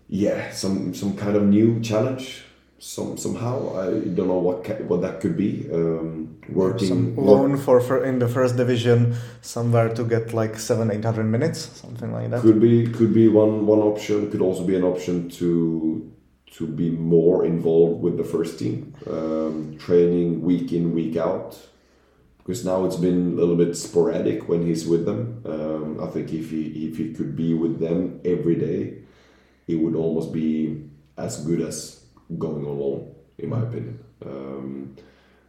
yeah 0.07 0.51
some 0.51 0.93
some 0.93 1.15
kind 1.17 1.35
of 1.35 1.43
new 1.43 1.79
challenge. 1.81 2.43
Some 2.79 3.17
somehow 3.17 3.75
I 3.75 3.85
don't 4.15 4.27
know 4.27 4.37
what 4.37 4.81
what 4.81 5.01
that 5.01 5.19
could 5.19 5.35
be. 5.35 5.67
Um, 5.73 6.37
working 6.49 6.87
Some 6.87 7.15
work- 7.15 7.25
loan 7.27 7.57
for, 7.57 7.81
for 7.81 8.03
in 8.03 8.19
the 8.19 8.27
first 8.27 8.55
division 8.55 9.15
somewhere 9.41 9.89
to 9.95 10.03
get 10.03 10.33
like 10.33 10.59
seven 10.59 10.91
eight 10.91 11.03
hundred 11.03 11.25
minutes 11.25 11.59
something 11.81 12.11
like 12.13 12.29
that. 12.29 12.41
Could 12.41 12.61
be 12.61 12.87
could 12.87 13.13
be 13.13 13.27
one 13.27 13.65
one 13.65 13.79
option. 13.79 14.29
Could 14.31 14.41
also 14.41 14.63
be 14.63 14.75
an 14.75 14.83
option 14.83 15.27
to 15.39 16.11
to 16.57 16.67
be 16.67 16.89
more 16.91 17.45
involved 17.45 18.01
with 18.01 18.17
the 18.17 18.23
first 18.23 18.57
team, 18.59 18.93
um, 19.09 19.75
training 19.77 20.41
week 20.41 20.71
in 20.71 20.93
week 20.93 21.17
out. 21.17 21.57
Because 22.37 22.63
now 22.63 22.85
it's 22.85 22.95
been 22.95 23.33
a 23.33 23.35
little 23.35 23.57
bit 23.57 23.75
sporadic 23.75 24.47
when 24.47 24.65
he's 24.65 24.87
with 24.87 25.05
them. 25.05 25.41
Um, 25.45 25.99
I 26.01 26.07
think 26.07 26.31
if 26.31 26.51
he 26.51 26.87
if 26.87 26.97
he 26.97 27.11
could 27.13 27.35
be 27.35 27.53
with 27.55 27.79
them 27.79 28.21
every 28.23 28.55
day, 28.55 28.99
it 29.67 29.75
would 29.75 29.95
almost 29.95 30.31
be 30.31 30.83
as 31.17 31.43
good 31.43 31.59
as 31.61 31.96
going 32.37 32.65
alone, 32.65 33.13
in 33.37 33.49
my 33.49 33.61
opinion. 33.61 34.03
Um, 34.25 34.95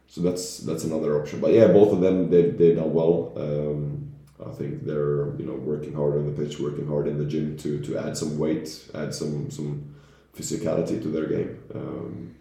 so 0.07 0.21
that's 0.21 0.59
that's 0.59 0.83
another 0.83 1.21
option. 1.21 1.39
But 1.39 1.53
yeah, 1.53 1.67
both 1.67 1.93
of 1.93 2.01
them 2.01 2.29
they 2.29 2.49
they've 2.49 2.75
done 2.75 2.93
well. 2.93 3.33
Um, 3.35 4.11
I 4.45 4.51
think 4.51 4.85
they're 4.85 5.35
you 5.37 5.45
know 5.45 5.55
working 5.55 5.93
hard 5.93 6.15
on 6.15 6.25
the 6.25 6.31
pitch, 6.31 6.59
working 6.59 6.87
hard 6.87 7.07
in 7.07 7.17
the 7.17 7.25
gym 7.25 7.57
to 7.57 7.79
to 7.81 7.97
add 7.97 8.17
some 8.17 8.37
weight, 8.37 8.89
add 8.95 9.13
some 9.13 9.51
some 9.51 9.95
physicality 10.35 11.01
to 11.01 11.07
their 11.09 11.27
game. 11.27 11.59
Um, 11.75 12.35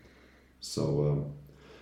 so 0.60 0.82
um, 1.10 1.32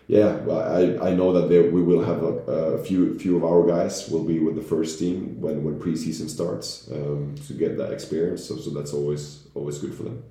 yeah, 0.08 0.38
I, 0.48 1.10
I 1.10 1.14
know 1.14 1.32
that 1.32 1.48
there, 1.48 1.68
we 1.70 1.82
will 1.82 2.04
have 2.04 2.22
a, 2.22 2.32
a 2.76 2.84
few 2.84 3.18
few 3.18 3.36
of 3.36 3.44
our 3.44 3.66
guys 3.66 4.08
will 4.08 4.24
be 4.24 4.38
with 4.38 4.54
the 4.54 4.62
first 4.62 4.98
team 4.98 5.40
when 5.40 5.64
when 5.64 5.78
preseason 5.80 6.28
starts 6.28 6.88
um, 6.92 7.34
to 7.46 7.52
get 7.52 7.76
that 7.78 7.92
experience. 7.92 8.44
So 8.44 8.56
so 8.56 8.70
that's 8.70 8.92
always 8.92 9.46
always 9.54 9.78
good 9.78 9.94
for 9.94 10.04
them. 10.04 10.22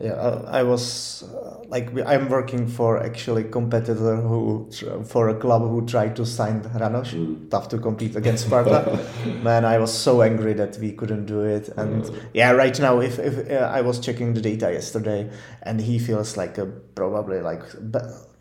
Yeah, 0.00 0.42
I, 0.48 0.62
was 0.62 1.24
uh, 1.24 1.62
like 1.68 1.90
I'm 2.06 2.30
working 2.30 2.66
for 2.66 3.02
actually 3.02 3.44
competitor 3.44 4.16
who 4.16 4.70
for 5.04 5.28
a 5.28 5.34
club 5.34 5.62
who 5.62 5.84
tried 5.84 6.16
to 6.16 6.24
sign 6.24 6.62
Ranoš. 6.62 7.12
Mm. 7.12 7.50
Tough 7.50 7.68
to 7.68 7.78
compete 7.78 8.16
against 8.16 8.46
Sparta. 8.46 8.98
Man, 9.42 9.66
I 9.66 9.76
was 9.78 9.92
so 9.92 10.22
angry 10.22 10.54
that 10.54 10.78
we 10.78 10.92
couldn't 10.92 11.26
do 11.26 11.40
it. 11.40 11.68
And 11.76 12.04
Uh, 12.04 12.12
yeah, 12.32 12.52
right 12.52 12.80
now, 12.80 13.00
if 13.00 13.18
if 13.18 13.50
uh, 13.50 13.78
I 13.78 13.82
was 13.82 14.00
checking 14.00 14.32
the 14.34 14.40
data 14.40 14.72
yesterday, 14.72 15.28
and 15.62 15.80
he 15.80 15.98
feels 15.98 16.36
like 16.36 16.56
a 16.56 16.66
probably 16.94 17.40
like 17.42 17.62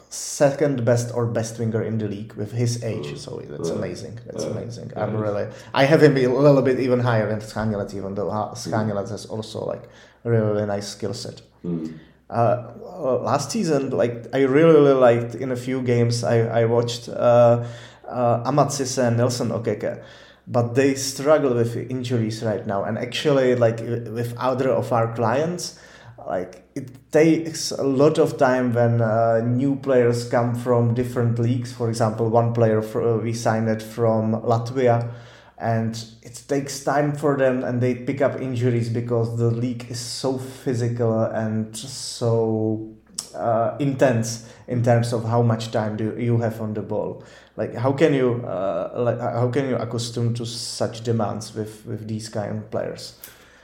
second 0.09 0.83
best 0.85 1.13
or 1.13 1.25
best 1.25 1.59
winger 1.59 1.83
in 1.83 1.97
the 1.97 2.07
league 2.07 2.33
with 2.33 2.51
his 2.51 2.83
age. 2.83 3.17
So 3.17 3.41
that's 3.49 3.69
Uh, 3.69 3.75
amazing. 3.75 4.19
That's 4.25 4.43
amazing. 4.43 4.91
I'm 4.95 5.15
really. 5.15 5.47
I 5.73 5.83
have 5.85 6.01
him 6.01 6.17
a 6.17 6.27
little 6.27 6.61
bit 6.61 6.79
even 6.79 6.99
higher 6.99 7.27
than 7.29 7.39
Skanjelet, 7.41 7.93
even 7.93 8.15
though 8.15 8.29
Skanjelet 8.55 9.09
has 9.09 9.25
also 9.25 9.65
like 9.65 9.83
really 10.23 10.65
nice 10.65 10.87
skill 10.87 11.13
set. 11.13 11.41
Mm. 11.63 11.99
Uh, 12.29 12.71
uh, 12.85 13.17
last 13.19 13.51
season, 13.51 13.89
like 13.89 14.27
I 14.33 14.41
really, 14.41 14.73
really 14.73 14.93
liked 14.93 15.35
in 15.35 15.51
a 15.51 15.55
few 15.55 15.81
games 15.81 16.23
I, 16.23 16.61
I 16.61 16.65
watched 16.65 17.09
uh, 17.09 17.65
uh, 18.07 18.43
and 18.45 19.17
Nelson 19.17 19.49
Okeke, 19.49 20.03
but 20.47 20.75
they 20.75 20.95
struggle 20.95 21.55
with 21.55 21.75
injuries 21.75 22.43
right 22.43 22.65
now. 22.67 22.83
And 22.83 22.97
actually, 22.97 23.55
like 23.55 23.79
with 23.79 24.35
other 24.37 24.69
of 24.69 24.93
our 24.93 25.13
clients, 25.15 25.79
like 26.27 26.63
it 26.75 27.11
takes 27.11 27.71
a 27.71 27.83
lot 27.83 28.19
of 28.19 28.37
time 28.37 28.73
when 28.73 29.01
uh, 29.01 29.41
new 29.43 29.75
players 29.77 30.29
come 30.29 30.53
from 30.53 30.93
different 30.93 31.39
leagues. 31.39 31.73
For 31.73 31.89
example, 31.89 32.29
one 32.29 32.53
player 32.53 32.81
fr- 32.81 33.17
we 33.17 33.33
signed 33.33 33.69
it 33.69 33.81
from 33.81 34.33
Latvia 34.43 35.11
and 35.59 36.05
it 36.21 36.41
takes 36.47 36.83
time 36.83 37.13
for 37.13 37.37
them 37.37 37.63
and 37.63 37.81
they 37.81 37.93
pick 37.93 38.21
up 38.21 38.39
injuries 38.39 38.89
because 38.89 39.37
the 39.37 39.51
league 39.51 39.85
is 39.89 39.99
so 39.99 40.37
physical 40.37 41.23
and 41.23 41.75
so 41.75 42.95
uh, 43.35 43.75
intense 43.79 44.49
in 44.67 44.81
terms 44.83 45.11
of 45.11 45.25
how 45.25 45.41
much 45.41 45.71
time 45.71 45.97
do 45.97 46.15
you 46.17 46.37
have 46.37 46.61
on 46.61 46.73
the 46.73 46.81
ball. 46.81 47.23
Like 47.57 47.75
how 47.75 47.91
can 47.91 48.13
you 48.13 48.45
uh, 48.47 48.93
like 48.95 49.19
how 49.19 49.49
can 49.49 49.67
you 49.69 49.75
accustom 49.75 50.33
to 50.35 50.45
such 50.45 51.03
demands 51.03 51.53
with 51.53 51.85
with 51.85 52.07
these 52.07 52.29
kind 52.29 52.59
of 52.59 52.71
players? 52.71 53.17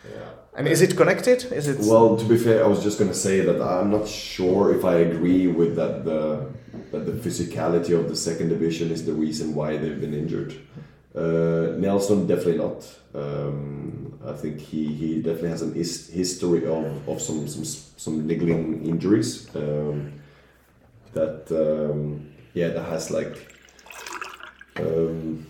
Yeah. 0.04 0.20
And 0.58 0.68
is 0.68 0.82
it 0.82 0.96
connected? 0.98 1.52
Is 1.52 1.68
it 1.68 1.78
Well, 1.80 2.18
to 2.18 2.26
be 2.26 2.38
fair, 2.38 2.64
I 2.64 2.68
was 2.68 2.84
just 2.84 2.98
going 3.00 3.12
to 3.12 3.18
say 3.18 3.42
that 3.42 3.62
I'm 3.62 3.92
not 3.92 4.08
sure 4.08 4.74
if 4.74 4.86
I 4.86 4.96
agree 4.96 5.48
with 5.48 5.76
that 5.78 6.04
the 6.04 6.52
that 6.92 7.06
the 7.06 7.14
physicality 7.14 7.98
of 7.98 8.10
the 8.10 8.16
second 8.16 8.50
division 8.50 8.92
is 8.92 9.06
the 9.06 9.14
reason 9.14 9.56
why 9.56 9.78
they've 9.78 10.00
been 10.00 10.14
injured. 10.14 10.56
Uh, 11.16 11.78
Nelson 11.78 12.28
definitely 12.28 12.58
not. 12.58 12.86
Um, 13.14 14.20
I 14.26 14.34
think 14.34 14.60
he, 14.60 14.94
he 14.94 15.22
definitely 15.22 15.50
has 15.50 15.62
an 15.62 15.74
his, 15.74 16.10
history 16.10 16.66
of, 16.66 17.08
of 17.08 17.22
some, 17.22 17.48
some 17.48 17.64
some 17.64 18.28
niggling 18.28 18.86
injuries 18.86 19.50
um, 19.56 20.14
that 21.14 21.50
um, 21.52 22.32
yeah 22.54 22.70
that 22.70 22.84
has 22.84 23.12
like 23.12 23.56
um, 24.78 25.48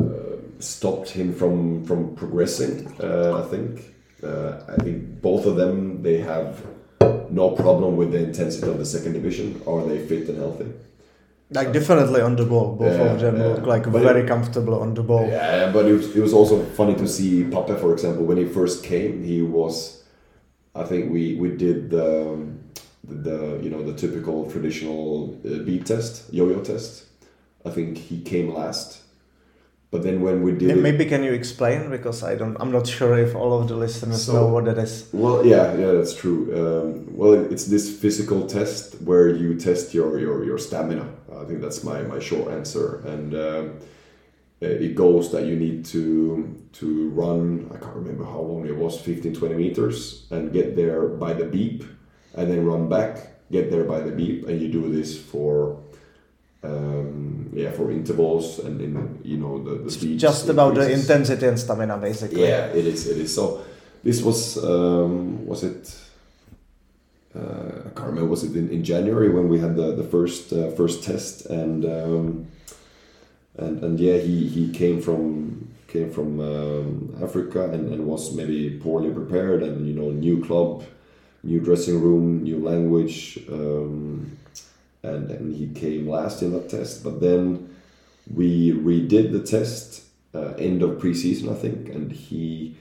uh, 0.00 0.36
stopped 0.58 1.10
him 1.10 1.34
from 1.34 1.84
from 1.84 2.16
progressing. 2.16 2.94
Uh, 3.00 3.42
I 3.44 3.50
think. 3.50 3.92
Uh, 4.22 4.62
I 4.66 4.82
think 4.82 5.20
both 5.20 5.44
of 5.44 5.56
them 5.56 6.02
they 6.02 6.18
have 6.18 6.64
no 7.30 7.50
problem 7.50 7.96
with 7.96 8.12
the 8.12 8.18
intensity 8.18 8.66
of 8.66 8.78
the 8.78 8.84
second 8.86 9.12
division. 9.12 9.60
Are 9.66 9.84
they 9.84 9.98
fit 10.06 10.28
and 10.30 10.38
healthy? 10.38 10.72
Like 11.50 11.72
definitely 11.72 12.20
on 12.22 12.34
the 12.36 12.44
ball? 12.44 12.74
Both 12.74 12.98
Yeah, 12.98 13.12
of 13.12 13.20
them 13.20 13.36
yeah. 13.36 13.46
look 13.46 13.66
like 13.66 13.84
But 13.90 14.02
very 14.02 14.22
it- 14.22 14.26
comfortable 14.28 14.80
on 14.80 14.94
the 14.94 15.02
ball. 15.02 15.26
Yeah, 15.28 15.70
but 15.72 15.86
it 15.86 15.92
was, 15.92 16.16
it 16.16 16.20
was 16.20 16.32
also 16.32 16.64
funny 16.74 16.94
to 16.96 17.06
see 17.06 17.44
Pape, 17.44 17.78
for 17.78 17.92
example, 17.92 18.24
when 18.24 18.36
he 18.38 18.44
first 18.46 18.82
came, 18.84 19.22
he 19.22 19.42
was, 19.42 20.02
I 20.74 20.82
think 20.84 21.12
we 21.12 21.36
we 21.36 21.48
did 21.56 21.90
the, 21.90 22.32
um, 22.32 22.58
the, 23.04 23.14
the 23.14 23.38
you 23.62 23.70
know 23.70 23.82
the 23.82 23.94
typical 23.94 24.50
traditional 24.50 25.38
uh, 25.46 25.58
beep 25.64 25.84
test, 25.84 26.32
yo-yo 26.32 26.60
test. 26.60 27.04
I 27.64 27.70
think 27.70 27.96
he 27.98 28.20
came 28.22 28.52
last, 28.52 29.02
but 29.96 30.02
then 30.04 30.20
when 30.20 30.42
we 30.42 30.52
did 30.52 30.70
it, 30.70 30.76
Maybe 30.76 31.06
can 31.06 31.22
you 31.24 31.32
explain 31.32 31.88
because 31.88 32.22
I 32.22 32.34
don't. 32.34 32.54
I'm 32.60 32.70
not 32.70 32.86
sure 32.86 33.16
if 33.18 33.34
all 33.34 33.58
of 33.58 33.66
the 33.68 33.76
listeners 33.76 34.24
So- 34.26 34.34
know 34.34 34.46
what 34.54 34.64
that 34.66 34.76
is. 34.76 35.08
Well, 35.12 35.38
yeah, 35.46 35.74
yeah, 35.80 35.92
that's 35.96 36.14
true. 36.14 36.40
Um, 36.60 37.16
well, 37.16 37.32
it's 37.52 37.64
this 37.64 37.86
physical 38.02 38.46
test 38.46 39.00
where 39.08 39.28
you 39.42 39.54
test 39.68 39.94
your 39.94 40.18
your, 40.18 40.44
your 40.44 40.58
stamina. 40.58 41.06
I 41.40 41.44
think 41.48 41.62
that's 41.64 41.82
my, 41.82 42.02
my 42.02 42.18
short 42.28 42.52
answer, 42.52 42.86
and 43.12 43.28
um, 43.34 43.64
uh, 44.62 44.84
it 44.86 44.94
goes 44.94 45.32
that 45.32 45.44
you 45.46 45.56
need 45.56 45.78
to 45.96 46.04
to 46.80 46.86
run. 47.22 47.70
I 47.74 47.76
can't 47.82 47.96
remember 48.02 48.24
how 48.24 48.40
long 48.40 48.66
it 48.66 48.76
was, 48.76 49.00
15, 49.00 49.34
20 49.34 49.54
meters, 49.54 50.26
and 50.30 50.52
get 50.52 50.76
there 50.76 51.08
by 51.08 51.32
the 51.32 51.46
beep, 51.46 51.84
and 52.34 52.50
then 52.50 52.66
run 52.66 52.88
back, 52.90 53.12
get 53.50 53.70
there 53.70 53.84
by 53.84 54.00
the 54.00 54.12
beep, 54.12 54.46
and 54.46 54.60
you 54.60 54.68
do 54.68 54.92
this 54.92 55.16
for. 55.30 55.80
Um, 56.62 57.50
yeah, 57.52 57.70
for 57.70 57.90
intervals 57.90 58.58
and 58.58 58.80
in 58.80 59.20
you 59.22 59.36
know 59.36 59.62
the, 59.62 59.82
the 59.84 59.90
speed. 59.90 60.18
Just 60.18 60.48
about 60.48 60.74
the 60.74 60.90
intensity 60.90 61.46
and 61.46 61.58
stamina, 61.58 61.96
basically. 61.98 62.42
Yeah, 62.42 62.66
it 62.66 62.86
is. 62.86 63.06
It 63.06 63.18
is. 63.18 63.34
So 63.34 63.64
this 64.02 64.22
was 64.22 64.62
um, 64.64 65.46
was 65.46 65.62
it? 65.64 65.94
Uh, 67.34 67.82
I 67.86 67.90
can't 67.94 68.08
remember. 68.08 68.30
Was 68.30 68.44
it 68.44 68.56
in, 68.56 68.70
in 68.70 68.82
January 68.82 69.28
when 69.28 69.48
we 69.48 69.58
had 69.58 69.76
the 69.76 69.94
the 69.94 70.04
first 70.04 70.52
uh, 70.52 70.70
first 70.70 71.04
test 71.04 71.46
and 71.46 71.84
um, 71.84 72.46
and 73.56 73.82
and 73.84 74.00
yeah, 74.00 74.18
he 74.18 74.48
he 74.48 74.70
came 74.70 75.00
from 75.00 75.68
came 75.88 76.10
from 76.10 76.40
um, 76.40 77.16
Africa 77.22 77.70
and, 77.70 77.92
and 77.92 78.06
was 78.06 78.34
maybe 78.34 78.78
poorly 78.82 79.10
prepared 79.10 79.62
and 79.62 79.86
you 79.86 79.94
know 79.94 80.10
new 80.10 80.44
club, 80.44 80.84
new 81.42 81.60
dressing 81.60 82.00
room, 82.00 82.42
new 82.42 82.58
language. 82.58 83.38
Um, 83.50 84.36
and, 85.06 85.54
he 85.54 85.68
came 85.68 86.08
last 86.08 86.42
in 86.42 86.52
that 86.52 86.68
test, 86.68 87.04
but 87.04 87.20
then 87.20 87.74
we 88.32 88.72
redid 88.72 89.32
the 89.32 89.42
test 89.42 90.02
uh, 90.34 90.52
end 90.58 90.82
of 90.82 90.98
preseason, 90.98 91.50
I 91.50 91.54
think, 91.54 91.88
and 91.88 92.12
he, 92.12 92.76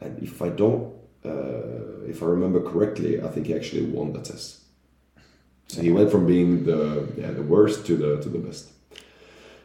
and 0.00 0.22
if 0.22 0.40
I 0.42 0.48
don't, 0.48 0.94
uh, 1.24 2.04
if 2.06 2.22
I 2.22 2.26
remember 2.26 2.60
correctly, 2.60 3.20
I 3.22 3.28
think 3.28 3.46
he 3.46 3.54
actually 3.54 3.82
won 3.82 4.12
the 4.12 4.20
test. 4.20 4.60
So 5.68 5.82
he 5.82 5.90
went 5.90 6.10
from 6.10 6.26
being 6.26 6.64
the 6.64 7.06
yeah, 7.16 7.30
the 7.30 7.42
worst 7.42 7.86
to 7.86 7.96
the 7.96 8.20
to 8.22 8.28
the 8.28 8.38
best. 8.38 8.70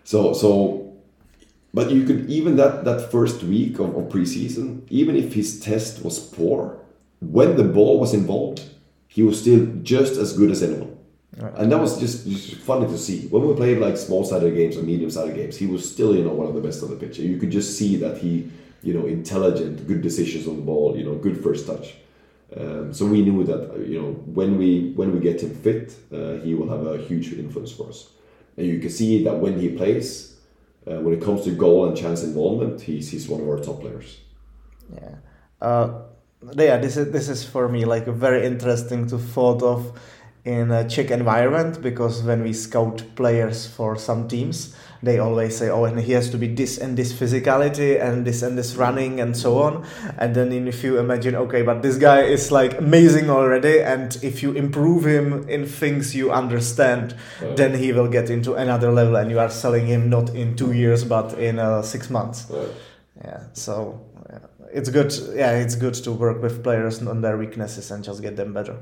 So 0.04 0.34
so, 0.34 0.94
but 1.74 1.92
you 1.92 2.04
could 2.06 2.30
even 2.30 2.58
that 2.58 2.84
that 2.84 3.10
first 3.10 3.42
week 3.44 3.80
of, 3.80 3.96
of 3.96 4.10
preseason, 4.10 4.82
even 4.90 5.16
if 5.16 5.34
his 5.34 5.62
test 5.62 6.04
was 6.04 6.20
poor, 6.20 6.78
when 7.22 7.56
the 7.56 7.64
ball 7.64 8.00
was 8.00 8.14
involved, 8.14 8.64
he 9.08 9.24
was 9.24 9.40
still 9.40 9.66
just 9.82 10.18
as 10.18 10.36
good 10.36 10.52
as 10.52 10.62
anyone. 10.62 10.98
And 11.38 11.72
that 11.72 11.80
was 11.80 12.00
just, 12.00 12.28
just 12.28 12.56
funny 12.58 12.86
to 12.88 12.98
see. 12.98 13.28
When 13.28 13.48
we 13.48 13.56
played 13.56 13.80
like 13.80 13.98
small 13.98 14.24
sided 14.24 14.54
games 14.56 14.78
or 14.78 14.84
medium 14.84 15.10
sided 15.10 15.36
games, 15.36 15.58
he 15.58 15.66
was 15.66 15.90
still, 15.90 16.16
you 16.16 16.24
know, 16.24 16.34
one 16.34 16.48
of 16.48 16.54
the 16.54 16.62
best 16.62 16.84
on 16.84 16.90
the 16.90 16.96
pitch. 16.96 17.18
You 17.18 17.38
could 17.38 17.50
just 17.52 17.78
see 17.78 17.96
that 17.98 18.18
he, 18.18 18.52
you 18.84 18.94
know, 18.94 19.08
intelligent, 19.08 19.88
good 19.88 20.02
decisions 20.02 20.48
on 20.48 20.58
the 20.58 20.62
ball, 20.62 20.96
you 20.96 21.04
know, 21.04 21.16
good 21.16 21.42
first 21.42 21.66
touch. 21.66 21.96
Um, 22.56 22.94
so 22.94 23.06
we 23.06 23.22
knew 23.22 23.44
that, 23.46 23.72
uh, 23.72 23.78
you 23.80 24.00
know, 24.00 24.12
when 24.12 24.58
we 24.58 24.92
when 24.96 25.12
we 25.12 25.20
get 25.20 25.42
him 25.42 25.56
fit, 25.56 25.96
uh, 26.12 26.34
he 26.44 26.54
will 26.54 26.70
have 26.70 26.86
a 26.86 26.98
huge 27.00 27.34
influence 27.34 27.72
for 27.72 27.90
us. 27.90 28.10
And 28.58 28.68
you 28.68 28.80
can 28.80 28.92
see 28.92 29.24
that 29.24 29.38
when 29.40 29.60
he 29.60 29.70
plays, 29.70 30.36
uh, 30.86 31.00
when 31.00 31.16
it 31.16 31.22
comes 31.24 31.46
to 31.46 31.52
goal 31.52 31.88
and 31.88 31.98
chance 31.98 32.22
involvement, 32.24 32.82
he's 32.82 33.10
he's 33.10 33.28
one 33.28 33.42
of 33.42 33.50
our 33.50 33.58
top 33.58 33.82
players. 33.82 34.20
Yeah. 34.94 35.16
Uh, 35.60 36.02
yeah. 36.56 36.78
This 36.78 36.96
is 36.96 37.12
this 37.12 37.28
is 37.28 37.44
for 37.44 37.68
me 37.68 37.86
like 37.86 38.06
a 38.06 38.12
very 38.12 38.46
interesting 38.46 39.08
to 39.08 39.18
thought 39.18 39.64
of 39.64 40.00
in 40.46 40.72
a 40.72 40.84
Czech 40.90 41.10
environment 41.12 41.82
because 41.82 42.22
when 42.24 42.44
we 42.44 42.52
scout 42.54 43.02
players 43.16 43.66
for 43.66 43.96
some 43.98 44.28
teams, 44.28 44.76
they 45.02 45.20
always 45.20 45.56
say, 45.58 45.70
"Oh, 45.70 45.86
and 45.86 46.00
he 46.00 46.14
has 46.14 46.30
to 46.30 46.38
be 46.38 46.48
this 46.48 46.78
and 46.78 46.96
this 46.98 47.12
physicality 47.14 48.02
and 48.02 48.26
this 48.26 48.42
and 48.44 48.58
this 48.58 48.76
running 48.76 49.20
and 49.22 49.36
so 49.36 49.62
on." 49.62 49.84
And 50.18 50.34
then 50.36 50.52
if 50.68 50.84
you 50.84 50.98
imagine, 51.00 51.36
okay, 51.36 51.62
but 51.62 51.82
this 51.82 51.98
guy 51.98 52.22
is 52.24 52.52
like 52.52 52.78
amazing 52.80 53.30
already, 53.30 53.82
and 53.82 54.18
if 54.22 54.42
you 54.44 54.52
improve 54.54 55.06
him 55.06 55.46
in 55.50 55.66
things 55.66 56.14
you 56.16 56.32
understand, 56.32 57.16
Yeah. 57.42 57.56
then 57.56 57.74
he 57.76 57.92
will 57.94 58.08
get 58.10 58.30
into 58.30 58.54
another 58.56 58.92
level, 58.92 59.16
and 59.18 59.30
you 59.32 59.40
are 59.40 59.50
selling 59.50 59.88
him 59.88 60.10
not 60.10 60.30
in 60.36 60.56
two 60.56 60.72
years 60.74 61.04
but 61.04 61.34
in 61.38 61.60
uh, 61.60 61.82
six 61.82 62.10
months. 62.10 62.50
Uh, 62.52 62.68
Yeah, 63.26 63.40
so 63.54 64.00
yeah, 64.13 64.13
it's 64.74 64.90
good. 64.90 65.14
Yeah, 65.36 65.52
it's 65.52 65.76
good 65.76 65.94
to 65.94 66.12
work 66.12 66.42
with 66.42 66.64
players 66.64 67.02
on 67.06 67.22
their 67.22 67.38
weaknesses 67.38 67.92
and 67.92 68.04
just 68.04 68.22
get 68.22 68.36
them 68.36 68.54
better. 68.54 68.76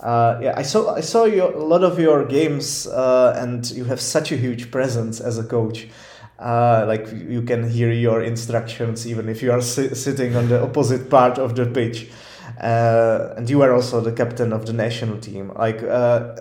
Uh, 0.00 0.38
yeah, 0.42 0.54
I 0.56 0.62
saw 0.62 0.94
I 0.94 1.00
saw 1.00 1.24
your, 1.24 1.52
a 1.52 1.64
lot 1.64 1.82
of 1.82 1.98
your 1.98 2.26
games, 2.26 2.86
uh, 2.86 3.34
and 3.36 3.68
you 3.70 3.84
have 3.84 4.00
such 4.00 4.32
a 4.32 4.36
huge 4.36 4.70
presence 4.70 5.20
as 5.20 5.38
a 5.38 5.44
coach. 5.44 5.88
Uh, 6.38 6.84
like 6.86 7.10
you 7.12 7.40
can 7.42 7.68
hear 7.68 7.90
your 7.90 8.22
instructions 8.22 9.06
even 9.06 9.26
if 9.26 9.42
you 9.42 9.50
are 9.50 9.62
si- 9.62 9.94
sitting 9.94 10.36
on 10.36 10.48
the 10.48 10.62
opposite 10.62 11.08
part 11.08 11.38
of 11.38 11.56
the 11.56 11.64
pitch. 11.64 12.10
Uh, 12.60 13.34
and 13.36 13.48
you 13.48 13.62
are 13.62 13.72
also 13.72 14.00
the 14.00 14.12
captain 14.12 14.52
of 14.52 14.66
the 14.66 14.72
national 14.72 15.18
team. 15.18 15.50
Like, 15.56 15.82
uh, 15.82 16.36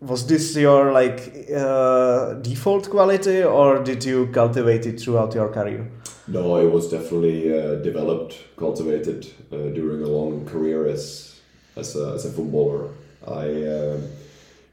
was 0.00 0.26
this 0.26 0.56
your 0.56 0.92
like 0.92 1.46
uh, 1.54 2.34
default 2.34 2.88
quality, 2.90 3.42
or 3.42 3.82
did 3.82 4.04
you 4.04 4.28
cultivate 4.28 4.86
it 4.86 5.00
throughout 5.00 5.34
your 5.34 5.48
career? 5.48 5.90
No, 6.28 6.56
it 6.56 6.70
was 6.70 6.88
definitely 6.88 7.52
uh, 7.52 7.76
developed, 7.76 8.38
cultivated 8.56 9.26
uh, 9.52 9.56
during 9.74 10.02
a 10.02 10.06
long 10.06 10.46
career 10.46 10.86
as 10.86 11.40
as 11.76 11.96
a, 11.96 12.12
as 12.14 12.24
a 12.24 12.30
footballer. 12.30 12.90
I, 13.26 13.46
uh, 13.74 14.00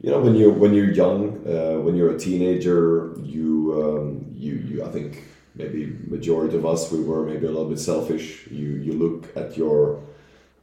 you 0.02 0.12
know, 0.12 0.20
when 0.20 0.36
you 0.36 0.52
when 0.52 0.74
you're 0.74 0.92
young, 0.92 1.46
uh, 1.48 1.80
when 1.80 1.96
you're 1.96 2.16
a 2.16 2.20
teenager, 2.20 3.14
you 3.24 3.74
um, 3.82 4.26
you 4.38 4.54
you 4.54 4.86
I 4.86 4.90
think 4.90 5.24
maybe 5.56 5.98
majority 6.08 6.56
of 6.56 6.66
us 6.66 6.92
we 6.92 7.02
were 7.02 7.26
maybe 7.26 7.48
a 7.48 7.52
little 7.52 7.70
bit 7.70 7.80
selfish. 7.80 8.48
You 8.52 8.68
you 8.86 8.94
look 8.94 9.36
at 9.36 9.58
your 9.58 10.02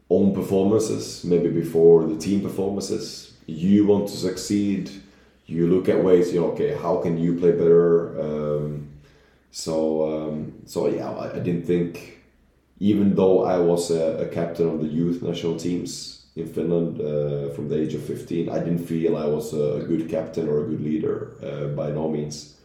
own 0.09 0.35
performances, 0.35 1.25
maybe 1.25 1.49
before 1.49 2.05
the 2.07 2.17
team 2.17 2.43
performances. 2.43 3.33
You 3.47 3.87
want 3.87 4.09
to 4.09 4.17
succeed. 4.17 4.91
You 5.47 5.69
look 5.69 5.89
at 5.89 6.03
ways, 6.03 6.33
you 6.33 6.41
know, 6.41 6.51
okay, 6.53 6.75
how 6.75 7.01
can 7.01 7.19
you 7.19 7.39
play 7.39 7.53
better? 7.53 8.21
Um, 8.21 8.86
so 9.57 9.75
um, 10.13 10.53
so 10.67 10.87
yeah, 10.87 11.11
I, 11.11 11.37
I 11.37 11.39
didn't 11.39 11.65
think, 11.65 12.19
even 12.79 13.15
though 13.15 13.45
I 13.45 13.59
was 13.59 13.91
a, 13.91 14.19
a 14.19 14.29
captain 14.29 14.69
of 14.69 14.81
the 14.83 14.87
youth 14.87 15.23
national 15.23 15.57
teams 15.57 16.27
in 16.37 16.47
Finland 16.47 17.01
uh, 17.01 17.55
from 17.55 17.69
the 17.71 17.81
age 17.81 17.95
of 17.95 18.03
fifteen, 18.03 18.51
I 18.51 18.59
didn't 18.59 18.85
feel 18.87 19.17
I 19.17 19.25
was 19.25 19.55
a 19.55 19.83
good 19.89 20.11
captain 20.11 20.47
or 20.47 20.61
a 20.61 20.69
good 20.69 20.83
leader 20.83 21.33
uh, 21.43 21.69
by 21.75 21.91
no 21.91 22.11
means. 22.11 22.59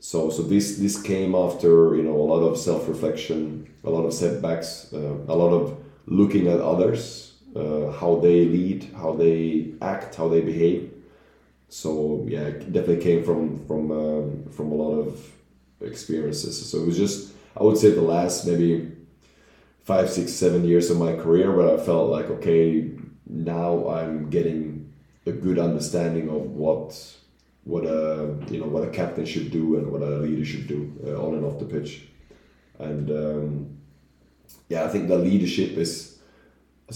So 0.00 0.30
so 0.30 0.42
this 0.42 0.78
this 0.78 0.96
came 1.02 1.34
after 1.34 1.94
you 1.94 2.02
know 2.02 2.16
a 2.16 2.28
lot 2.32 2.40
of 2.40 2.56
self 2.56 2.88
reflection, 2.88 3.68
a 3.84 3.90
lot 3.90 4.06
of 4.06 4.14
setbacks, 4.14 4.94
uh, 4.94 5.16
a 5.28 5.36
lot 5.42 5.52
of 5.52 5.76
looking 6.06 6.46
at 6.48 6.58
others, 6.60 7.34
uh, 7.54 7.90
how 8.00 8.16
they 8.20 8.46
lead, 8.46 8.88
how 8.96 9.12
they 9.12 9.74
act, 9.82 10.14
how 10.14 10.28
they 10.28 10.40
behave. 10.40 10.90
So 11.68 12.24
yeah, 12.26 12.46
it 12.52 12.72
definitely 12.72 13.04
came 13.04 13.22
from 13.24 13.66
from 13.66 13.90
um, 13.90 14.44
from 14.56 14.72
a 14.72 14.74
lot 14.74 14.94
of 15.04 15.20
experiences. 15.84 16.70
So 16.70 16.78
it 16.78 16.86
was 16.86 16.96
just 16.96 17.32
I 17.56 17.62
would 17.62 17.78
say 17.78 17.90
the 17.90 18.02
last 18.02 18.46
maybe 18.46 18.92
five, 19.84 20.10
six, 20.10 20.32
seven 20.32 20.64
years 20.64 20.90
of 20.90 20.98
my 20.98 21.14
career 21.14 21.54
where 21.54 21.74
I 21.74 21.82
felt 21.82 22.10
like 22.10 22.26
okay, 22.30 22.90
now 23.26 23.88
I'm 23.88 24.30
getting 24.30 24.92
a 25.26 25.32
good 25.32 25.58
understanding 25.58 26.28
of 26.28 26.50
what 26.50 27.16
what 27.64 27.84
a 27.84 28.36
you 28.50 28.60
know 28.60 28.66
what 28.66 28.86
a 28.86 28.90
captain 28.90 29.24
should 29.24 29.50
do 29.50 29.76
and 29.76 29.90
what 29.90 30.02
a 30.02 30.18
leader 30.18 30.44
should 30.44 30.66
do 30.66 30.92
uh, 31.06 31.26
on 31.26 31.34
and 31.34 31.44
off 31.44 31.58
the 31.58 31.64
pitch, 31.64 32.02
and 32.78 33.10
um, 33.10 33.78
yeah, 34.68 34.84
I 34.84 34.88
think 34.88 35.08
the 35.08 35.18
leadership 35.18 35.76
is. 35.76 36.13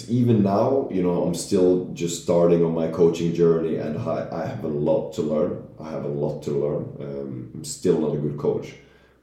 Even 0.09 0.43
now, 0.43 0.89
you 0.91 1.03
know, 1.03 1.25
I'm 1.25 1.35
still 1.35 1.87
just 1.95 2.23
starting 2.23 2.65
on 2.65 2.75
my 2.75 2.89
coaching 2.89 3.35
journey, 3.35 3.77
and 3.77 3.99
I, 3.99 4.29
I 4.31 4.47
have 4.47 4.63
a 4.65 4.69
lot 4.69 5.13
to 5.15 5.23
learn. 5.23 5.67
I 5.81 5.91
have 5.91 6.05
a 6.05 6.09
lot 6.09 6.43
to 6.43 6.51
learn. 6.51 6.97
Um, 7.01 7.51
I'm 7.55 7.65
still 7.65 7.99
not 7.99 8.15
a 8.15 8.19
good 8.19 8.37
coach, 8.37 8.75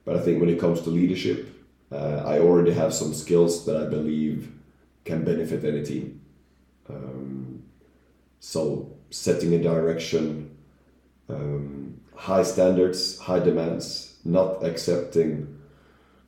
but 0.06 0.16
I 0.16 0.22
think 0.22 0.42
when 0.42 0.50
it 0.50 0.60
comes 0.60 0.82
to 0.82 0.90
leadership, 0.90 1.50
uh, 1.92 2.24
I 2.26 2.40
already 2.40 2.74
have 2.74 2.94
some 2.94 3.14
skills 3.14 3.66
that 3.66 3.78
I 3.78 3.86
believe 3.88 4.52
can 5.06 5.24
benefit 5.24 5.64
any 5.64 5.84
team. 5.84 6.20
Um, 6.90 7.64
so 8.40 8.92
setting 9.12 9.54
a 9.54 9.62
direction, 9.62 10.58
um, 11.30 12.02
high 12.16 12.44
standards, 12.44 13.20
high 13.20 13.40
demands, 13.40 14.16
not 14.26 14.64
accepting 14.64 15.60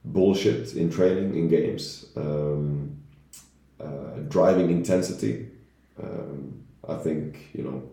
bullshit 0.05 0.73
in 0.75 0.91
training, 0.91 1.35
in 1.35 1.47
games, 1.47 2.05
um, 2.15 2.86
uh, 3.79 4.19
driving 4.27 4.69
intensity. 4.71 5.49
Um, 6.01 6.63
I 6.87 6.95
think 6.95 7.49
you 7.53 7.63
know, 7.63 7.83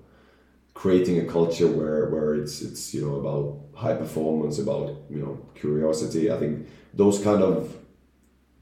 creating 0.75 1.19
a 1.21 1.25
culture 1.25 1.67
where 1.69 2.09
where 2.11 2.35
it's 2.35 2.63
it's 2.63 2.95
you 2.95 3.07
know 3.07 3.17
about 3.17 3.61
high 3.75 3.95
performance, 3.95 4.59
about 4.59 4.97
you 5.11 5.21
know 5.21 5.39
curiosity. 5.55 6.31
I 6.31 6.39
think 6.39 6.69
those 6.93 7.19
kind 7.23 7.43
of 7.43 7.77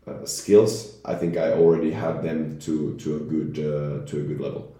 uh, 0.06 0.24
skills, 0.26 0.96
I 1.04 1.14
think 1.14 1.36
I 1.36 1.52
already 1.52 1.92
have 1.92 2.22
them 2.22 2.58
to 2.60 2.96
to 2.96 3.16
a 3.16 3.20
good 3.20 3.58
uh, 3.58 4.06
to 4.06 4.20
a 4.20 4.22
good 4.22 4.40
level. 4.40 4.74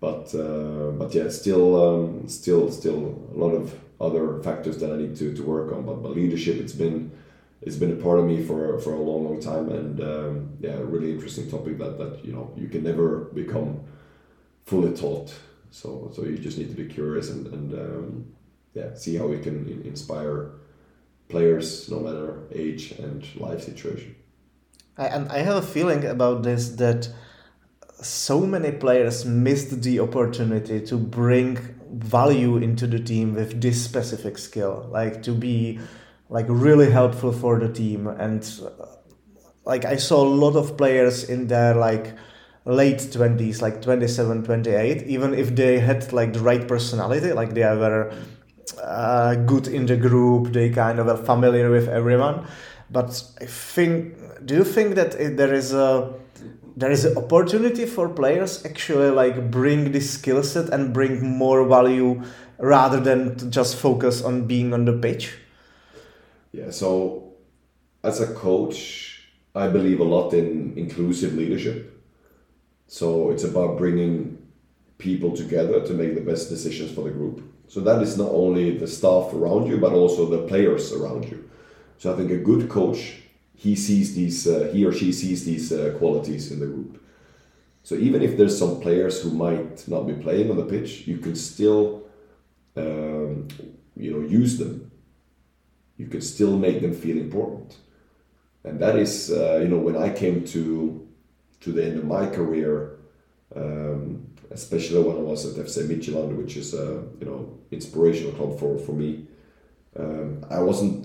But 0.00 0.34
uh, 0.34 0.92
but 0.92 1.14
yeah, 1.14 1.28
still 1.28 1.66
um, 1.84 2.28
still 2.28 2.70
still 2.70 3.28
a 3.34 3.38
lot 3.38 3.50
of 3.50 3.74
other 4.00 4.42
factors 4.42 4.78
that 4.78 4.90
I 4.90 4.96
need 4.96 5.14
to, 5.16 5.34
to 5.34 5.42
work 5.42 5.72
on. 5.72 5.84
But, 5.84 6.02
but 6.02 6.12
leadership, 6.12 6.56
it's 6.56 6.72
been 6.72 7.12
it's 7.62 7.76
been 7.76 7.92
a 7.92 8.02
part 8.02 8.18
of 8.18 8.24
me 8.24 8.42
for 8.42 8.78
for 8.78 8.94
a 8.94 8.98
long 8.98 9.24
long 9.24 9.40
time, 9.40 9.68
and 9.68 10.00
um, 10.00 10.56
yeah, 10.60 10.76
really 10.80 11.12
interesting 11.12 11.50
topic 11.50 11.78
that 11.78 11.98
that 11.98 12.24
you 12.24 12.32
know 12.32 12.52
you 12.56 12.68
can 12.68 12.82
never 12.82 13.30
become 13.34 13.80
fully 14.64 14.96
taught. 14.96 15.34
So 15.70 16.10
so 16.14 16.24
you 16.24 16.38
just 16.38 16.58
need 16.58 16.70
to 16.70 16.76
be 16.76 16.86
curious 16.86 17.30
and 17.30 17.46
and 17.48 17.72
um, 17.74 18.26
yeah, 18.74 18.94
see 18.94 19.16
how 19.16 19.26
we 19.26 19.38
can 19.38 19.82
inspire 19.84 20.52
players 21.28 21.88
no 21.90 22.00
matter 22.00 22.42
age 22.52 22.92
and 22.92 23.24
life 23.36 23.62
situation. 23.62 24.16
I, 24.96 25.06
and 25.06 25.28
I 25.28 25.38
have 25.38 25.56
a 25.56 25.66
feeling 25.66 26.04
about 26.04 26.42
this 26.42 26.70
that 26.70 27.08
so 28.02 28.40
many 28.40 28.72
players 28.72 29.24
missed 29.24 29.82
the 29.82 30.00
opportunity 30.00 30.80
to 30.86 30.96
bring 30.96 31.58
value 31.92 32.56
into 32.56 32.86
the 32.86 32.98
team 32.98 33.34
with 33.34 33.60
this 33.60 33.84
specific 33.84 34.38
skill, 34.38 34.88
like 34.90 35.22
to 35.24 35.32
be 35.32 35.78
like 36.30 36.46
really 36.48 36.90
helpful 36.90 37.32
for 37.32 37.58
the 37.58 37.68
team. 37.68 38.06
And 38.06 38.48
like 39.66 39.84
I 39.84 39.96
saw 39.96 40.24
a 40.24 40.32
lot 40.44 40.56
of 40.56 40.76
players 40.76 41.24
in 41.24 41.48
their 41.48 41.74
like 41.74 42.14
late 42.64 42.98
20s 42.98 43.62
like 43.62 43.80
27 43.80 44.44
28 44.44 45.02
even 45.06 45.32
if 45.32 45.54
they 45.56 45.78
had 45.78 46.12
like 46.12 46.34
the 46.34 46.40
right 46.40 46.68
personality 46.68 47.32
like 47.32 47.54
they 47.54 47.62
were 47.62 48.12
uh, 48.82 49.34
good 49.34 49.66
in 49.66 49.86
the 49.86 49.96
group 49.96 50.52
they 50.52 50.68
kind 50.68 50.98
of 50.98 51.08
are 51.08 51.16
familiar 51.16 51.70
with 51.70 51.88
everyone 51.88 52.46
but 52.90 53.22
i 53.40 53.46
think 53.46 54.14
do 54.44 54.54
you 54.54 54.62
think 54.62 54.94
that 54.94 55.12
there 55.36 55.54
is 55.54 55.72
a 55.72 56.12
there 56.76 56.90
is 56.90 57.06
an 57.06 57.16
opportunity 57.16 57.86
for 57.86 58.08
players 58.10 58.64
actually 58.66 59.10
like 59.10 59.50
bring 59.50 59.90
this 59.92 60.10
skill 60.10 60.42
set 60.42 60.68
and 60.68 60.92
bring 60.92 61.26
more 61.26 61.66
value 61.66 62.22
rather 62.58 63.00
than 63.00 63.50
just 63.50 63.74
focus 63.74 64.22
on 64.22 64.46
being 64.46 64.74
on 64.74 64.84
the 64.84 64.92
pitch 64.92 65.32
yeah 66.52 66.70
so 66.70 67.32
as 68.02 68.20
a 68.20 68.34
coach 68.34 69.10
i 69.54 69.66
believe 69.66 70.00
a 70.00 70.04
lot 70.04 70.32
in 70.32 70.72
inclusive 70.76 71.34
leadership. 71.34 71.96
So 72.86 73.30
it's 73.30 73.44
about 73.44 73.78
bringing 73.78 74.38
people 74.98 75.36
together 75.36 75.80
to 75.86 75.92
make 75.92 76.14
the 76.14 76.20
best 76.20 76.48
decisions 76.48 76.92
for 76.92 77.04
the 77.04 77.10
group. 77.10 77.42
So 77.68 77.80
that 77.80 78.02
is 78.02 78.18
not 78.18 78.30
only 78.30 78.76
the 78.78 78.88
staff 78.88 79.32
around 79.32 79.66
you 79.68 79.78
but 79.78 79.92
also 79.92 80.26
the 80.26 80.46
players 80.46 80.92
around 80.92 81.24
you. 81.30 81.48
So 81.98 82.12
i 82.12 82.16
think 82.16 82.30
a 82.30 82.36
good 82.36 82.68
coach 82.68 83.22
he 83.54 83.76
sees 83.76 84.14
these 84.14 84.46
uh, 84.46 84.70
he 84.72 84.84
or 84.84 84.92
she 84.92 85.12
sees 85.12 85.44
these 85.44 85.72
uh, 85.72 85.94
qualities 85.98 86.50
in 86.52 86.60
the 86.60 86.66
group. 86.66 87.02
So 87.82 87.94
even 87.94 88.22
if 88.22 88.36
there's 88.36 88.58
some 88.58 88.80
players 88.80 89.22
who 89.22 89.30
might 89.30 89.88
not 89.88 90.06
be 90.06 90.14
playing 90.14 90.50
on 90.50 90.56
the 90.56 90.64
pitch 90.64 91.06
you 91.06 91.18
can 91.18 91.34
still 91.34 92.02
um, 92.76 93.48
you 93.96 94.10
know 94.12 94.22
use 94.40 94.58
them 94.58 94.89
you 96.00 96.06
can 96.06 96.20
still 96.20 96.56
make 96.66 96.80
them 96.80 96.94
feel 96.94 97.18
important 97.26 97.76
and 98.64 98.80
that 98.80 98.96
is 98.96 99.30
uh, 99.30 99.58
you 99.62 99.68
know 99.68 99.78
when 99.78 99.96
i 99.96 100.08
came 100.22 100.44
to 100.44 100.62
to 101.60 101.72
the 101.72 101.84
end 101.84 101.96
of 101.98 102.04
my 102.04 102.24
career 102.26 102.72
um, 103.56 104.26
especially 104.50 105.02
when 105.02 105.16
i 105.16 105.24
was 105.32 105.40
at 105.46 105.64
fc 105.66 105.76
midtjylland 105.90 106.36
which 106.36 106.56
is 106.56 106.74
a 106.74 106.86
you 107.20 107.26
know 107.28 107.40
inspirational 107.70 108.32
club 108.32 108.58
for 108.58 108.78
for 108.78 108.92
me 108.92 109.10
um, 109.98 110.44
i 110.50 110.60
wasn't 110.60 111.04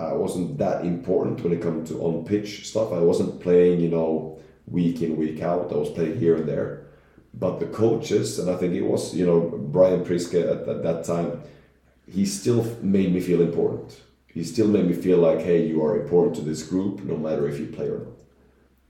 I 0.00 0.14
wasn't 0.14 0.58
that 0.58 0.84
important 0.84 1.42
when 1.42 1.52
it 1.52 1.60
comes 1.60 1.90
to 1.90 2.02
on 2.02 2.24
pitch 2.24 2.68
stuff. 2.68 2.92
I 2.92 3.00
wasn't 3.00 3.40
playing, 3.40 3.80
you 3.80 3.88
know, 3.88 4.38
week 4.66 5.02
in 5.02 5.16
week 5.16 5.42
out. 5.42 5.72
I 5.72 5.76
was 5.76 5.90
playing 5.90 6.18
here 6.18 6.36
and 6.36 6.48
there, 6.48 6.86
but 7.34 7.60
the 7.60 7.66
coaches 7.66 8.38
and 8.38 8.50
I 8.50 8.56
think 8.56 8.74
it 8.74 8.82
was, 8.82 9.14
you 9.14 9.26
know, 9.26 9.40
Brian 9.40 10.04
Priske 10.04 10.40
at, 10.40 10.68
at 10.68 10.82
that 10.82 11.04
time. 11.04 11.42
He 12.10 12.26
still 12.26 12.64
made 12.82 13.12
me 13.12 13.20
feel 13.20 13.40
important. 13.40 14.00
He 14.26 14.44
still 14.44 14.68
made 14.68 14.86
me 14.86 14.94
feel 14.94 15.18
like, 15.18 15.40
hey, 15.40 15.66
you 15.66 15.84
are 15.84 16.00
important 16.00 16.36
to 16.36 16.42
this 16.42 16.62
group, 16.62 17.02
no 17.02 17.16
matter 17.16 17.48
if 17.48 17.58
you 17.58 17.66
play 17.66 17.86
or 17.86 17.98
not. 17.98 18.18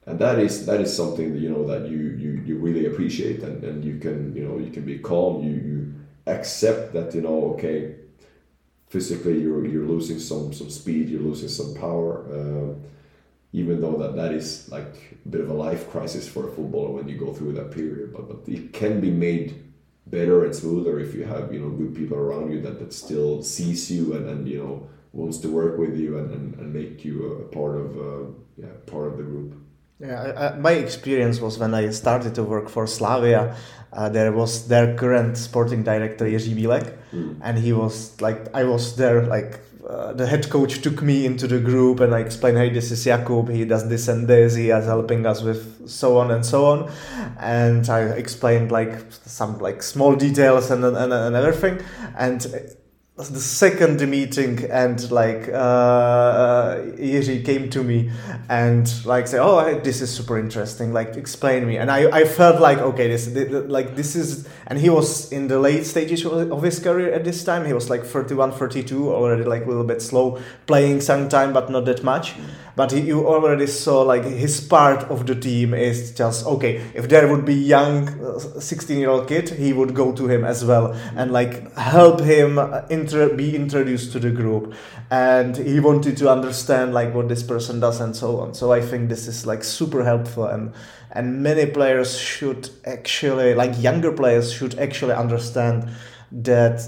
And 0.07 0.19
that 0.19 0.39
is 0.39 0.67
that 0.67 0.81
is 0.81 0.95
something 0.95 1.33
that 1.33 1.39
you 1.39 1.51
know 1.51 1.67
that 1.67 1.89
you 1.89 1.99
you, 1.99 2.43
you 2.45 2.57
really 2.57 2.87
appreciate, 2.87 3.43
and, 3.43 3.63
and 3.63 3.85
you 3.85 3.99
can 3.99 4.35
you 4.35 4.45
know 4.45 4.59
you 4.59 4.71
can 4.71 4.85
be 4.85 4.99
calm. 4.99 5.43
You 5.43 5.53
you 5.53 5.95
accept 6.27 6.93
that 6.95 7.15
you 7.15 7.21
know 7.21 7.53
okay 7.53 7.97
physically 8.89 9.41
you're 9.41 9.65
you're 9.67 9.87
losing 9.87 10.19
some 10.19 10.53
some 10.53 10.71
speed, 10.71 11.09
you're 11.09 11.21
losing 11.21 11.49
some 11.49 11.75
power. 11.75 12.27
Uh, 12.37 12.75
even 13.53 13.81
though 13.81 13.97
that 13.97 14.15
that 14.17 14.33
is 14.33 14.69
like 14.71 15.19
a 15.25 15.29
bit 15.29 15.41
of 15.41 15.51
a 15.51 15.53
life 15.53 15.91
crisis 15.91 16.29
for 16.29 16.49
a 16.49 16.53
footballer 16.53 16.91
when 16.91 17.09
you 17.09 17.17
go 17.17 17.33
through 17.33 17.53
that 17.53 17.71
period, 17.71 18.13
but 18.13 18.29
but 18.29 18.49
it 18.49 18.73
can 18.73 19.01
be 19.01 19.11
made 19.11 19.70
better 20.11 20.45
and 20.45 20.55
smoother 20.55 20.99
if 20.99 21.15
you 21.15 21.25
have 21.25 21.53
you 21.55 21.61
know 21.61 21.71
good 21.71 21.95
people 21.95 22.17
around 22.17 22.53
you 22.53 22.61
that, 22.61 22.79
that 22.81 22.93
still 22.93 23.43
sees 23.43 23.91
you 23.91 24.15
and, 24.15 24.29
and 24.29 24.49
you 24.49 24.59
know 24.59 24.89
wants 25.13 25.39
to 25.39 25.49
work 25.49 25.79
with 25.79 25.97
you 25.97 26.19
and, 26.19 26.31
and, 26.31 26.55
and 26.55 26.73
make 26.73 27.05
you 27.05 27.33
a 27.33 27.49
part 27.55 27.77
of 27.77 27.97
uh, 27.97 28.31
yeah 28.57 28.75
part 28.87 29.07
of 29.09 29.17
the 29.17 29.23
group. 29.25 29.55
Yeah, 30.01 30.23
I, 30.23 30.47
I, 30.47 30.59
my 30.59 30.73
experience 30.73 31.41
was 31.41 31.59
when 31.59 31.75
I 31.75 31.91
started 31.91 32.35
to 32.37 32.43
work 32.43 32.71
for 32.71 32.87
Slavia. 32.87 33.55
Uh, 33.93 34.09
there 34.09 34.33
was 34.33 34.67
their 34.69 34.97
current 34.97 35.37
sporting 35.37 35.83
director 35.83 36.25
Jiří 36.25 36.55
Bílek, 36.55 36.97
mm. 37.13 37.37
and 37.43 37.59
he 37.59 37.73
was 37.73 38.21
like, 38.21 38.49
I 38.55 38.65
was 38.65 38.97
there 38.97 39.27
like. 39.27 39.61
Uh, 39.91 40.13
the 40.13 40.25
head 40.25 40.49
coach 40.49 40.83
took 40.83 41.03
me 41.03 41.27
into 41.27 41.49
the 41.49 41.59
group 41.59 41.99
and 41.99 42.15
I 42.15 42.21
explained, 42.21 42.59
hey, 42.59 42.71
this 42.71 42.93
is 42.93 43.05
Jakub, 43.05 43.53
he 43.53 43.65
does 43.65 43.89
this 43.89 44.07
and 44.07 44.29
this, 44.29 44.55
he 44.55 44.71
is 44.71 44.85
helping 44.85 45.27
us 45.27 45.43
with 45.43 45.89
so 45.89 46.19
on 46.19 46.31
and 46.31 46.47
so 46.47 46.67
on. 46.67 46.93
And 47.41 47.89
I 47.89 48.03
explained 48.03 48.71
like 48.71 49.11
some 49.11 49.59
like 49.59 49.83
small 49.83 50.15
details 50.15 50.71
and, 50.71 50.85
and, 50.85 51.13
and 51.13 51.35
everything. 51.35 51.85
And 52.17 52.47
the 53.29 53.41
second 53.41 54.01
meeting 54.09 54.65
and 54.71 55.11
like 55.11 55.49
uh, 55.49 55.53
uh, 55.53 56.93
came 57.45 57.69
to 57.71 57.83
me 57.83 58.11
and 58.49 59.05
like 59.05 59.27
say 59.27 59.39
oh 59.39 59.79
this 59.81 60.01
is 60.01 60.11
super 60.11 60.39
interesting. 60.39 60.93
Like 60.93 61.17
explain 61.17 61.67
me. 61.67 61.77
And 61.77 61.91
I, 61.91 62.21
I 62.21 62.25
felt 62.25 62.61
like 62.61 62.79
okay 62.79 63.09
this 63.09 63.29
like 63.69 63.97
this 63.97 64.17
is 64.17 64.49
and 64.67 64.79
he 64.79 64.91
was 64.91 65.33
in 65.33 65.49
the 65.49 65.59
late 65.59 65.85
stages 65.87 66.25
of 66.25 66.63
his 66.63 66.79
career 66.79 67.13
at 67.13 67.25
this 67.25 67.45
time. 67.45 67.67
He 67.67 67.73
was 67.73 67.91
like 67.91 68.05
31 68.05 68.53
32 68.53 69.13
already 69.13 69.45
like 69.45 69.65
a 69.65 69.69
little 69.69 69.85
bit 69.85 70.01
slow 70.01 70.41
playing 70.67 71.01
sometime 71.01 71.53
but 71.53 71.71
not 71.71 71.85
that 71.85 72.03
much 72.03 72.35
but 72.81 72.93
you 72.95 73.27
already 73.27 73.67
saw 73.67 74.01
like 74.01 74.25
his 74.25 74.59
part 74.59 75.03
of 75.11 75.27
the 75.27 75.35
team 75.35 75.75
is 75.75 76.13
just 76.13 76.47
okay 76.47 76.77
if 76.95 77.11
there 77.11 77.29
would 77.29 77.45
be 77.45 77.53
young 77.55 78.09
uh, 78.25 78.39
16 78.39 78.99
year 78.99 79.11
old 79.11 79.29
kid 79.29 79.51
he 79.51 79.75
would 79.75 79.95
go 79.95 80.13
to 80.13 80.27
him 80.27 80.47
as 80.47 80.65
well 80.65 80.95
and 81.15 81.31
like 81.31 81.71
help 81.77 82.21
him 82.21 82.59
uh, 82.59 82.81
inter- 82.89 83.35
be 83.37 83.55
introduced 83.55 84.13
to 84.13 84.19
the 84.19 84.31
group. 84.31 84.73
And 85.11 85.59
he 85.59 85.79
wanted 85.79 86.17
to 86.19 86.31
understand 86.31 86.95
like 86.95 87.13
what 87.13 87.29
this 87.29 87.43
person 87.43 87.81
does 87.81 88.01
and 88.01 88.17
so 88.17 88.41
on. 88.41 88.55
So 88.55 88.73
i 88.73 88.81
think 88.81 89.11
this 89.11 89.29
is 89.29 89.45
like 89.45 89.63
super 89.63 90.03
helpful 90.03 90.47
and 90.47 90.73
and 91.13 91.43
many 91.43 91.67
players 91.67 92.17
should 92.17 92.71
actually 92.87 93.53
like 93.53 93.79
younger 93.79 94.13
players 94.13 94.51
should 94.51 94.79
actually 94.79 95.13
understand 95.13 95.91
that 96.33 96.81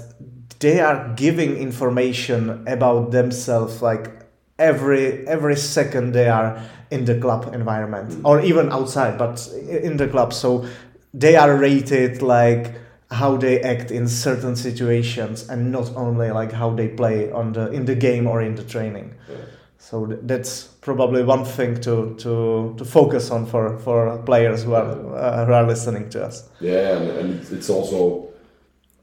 they 0.59 0.79
are 0.79 1.13
giving 1.15 1.57
information 1.57 2.67
about 2.67 3.11
themselves 3.11 3.83
like 3.83 4.22
every 4.59 5.27
every 5.27 5.55
second 5.55 6.13
they 6.13 6.29
are 6.29 6.61
in 6.91 7.05
the 7.05 7.19
club 7.19 7.53
environment 7.53 8.09
mm. 8.09 8.21
or 8.23 8.39
even 8.41 8.71
outside 8.71 9.17
but 9.17 9.47
in 9.67 9.97
the 9.97 10.07
club 10.07 10.31
so 10.31 10.65
they 11.13 11.35
are 11.35 11.55
rated 11.55 12.21
like 12.21 12.75
how 13.11 13.37
they 13.37 13.61
act 13.61 13.91
in 13.91 14.07
certain 14.07 14.55
situations 14.55 15.49
and 15.49 15.71
not 15.71 15.91
only 15.95 16.31
like 16.31 16.51
how 16.51 16.69
they 16.69 16.87
play 16.87 17.31
on 17.31 17.53
the 17.53 17.71
in 17.71 17.85
the 17.85 17.95
game 17.95 18.27
or 18.27 18.41
in 18.41 18.55
the 18.55 18.63
training 18.63 19.13
Yeah. 19.29 19.35
so 19.77 20.05
th- 20.05 20.19
that's 20.23 20.63
probably 20.81 21.23
one 21.23 21.45
thing 21.45 21.79
to 21.81 22.15
to 22.17 22.73
to 22.77 22.85
focus 22.85 23.31
on 23.31 23.45
for 23.45 23.77
for 23.79 24.17
players 24.25 24.63
who 24.63 24.73
are 24.73 24.89
uh, 25.15 25.45
who 25.45 25.53
are 25.53 25.65
listening 25.67 26.09
to 26.09 26.25
us 26.25 26.49
Yeah, 26.59 26.97
and, 26.97 27.09
and 27.19 27.51
it's 27.51 27.69
also, 27.69 28.27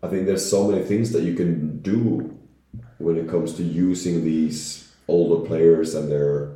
I 0.03 0.09
think 0.09 0.27
there's 0.27 0.49
so 0.49 0.69
many 0.71 0.85
things 0.85 1.11
that 1.13 1.23
you 1.23 1.35
can 1.35 1.81
do 1.83 2.31
when 2.99 3.17
it 3.17 3.29
comes 3.29 3.55
to 3.55 3.63
using 3.63 4.25
these 4.25 4.90
older 5.11 5.47
players 5.47 5.95
and 5.95 6.11
their, 6.11 6.53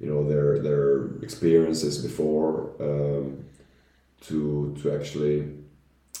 you 0.00 0.08
know, 0.10 0.28
their 0.28 0.58
their 0.58 1.06
experiences 1.22 1.98
before 1.98 2.72
um, 2.80 3.44
to 4.26 4.76
to 4.82 4.94
actually 4.94 5.36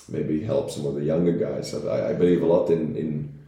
maybe 0.08 0.42
help 0.42 0.70
some 0.70 0.86
of 0.86 0.94
the 0.94 1.04
younger 1.04 1.32
guys. 1.32 1.74
I, 1.74 2.10
I 2.10 2.12
believe 2.14 2.42
a 2.42 2.46
lot 2.46 2.70
in 2.70 2.96
in 2.96 3.38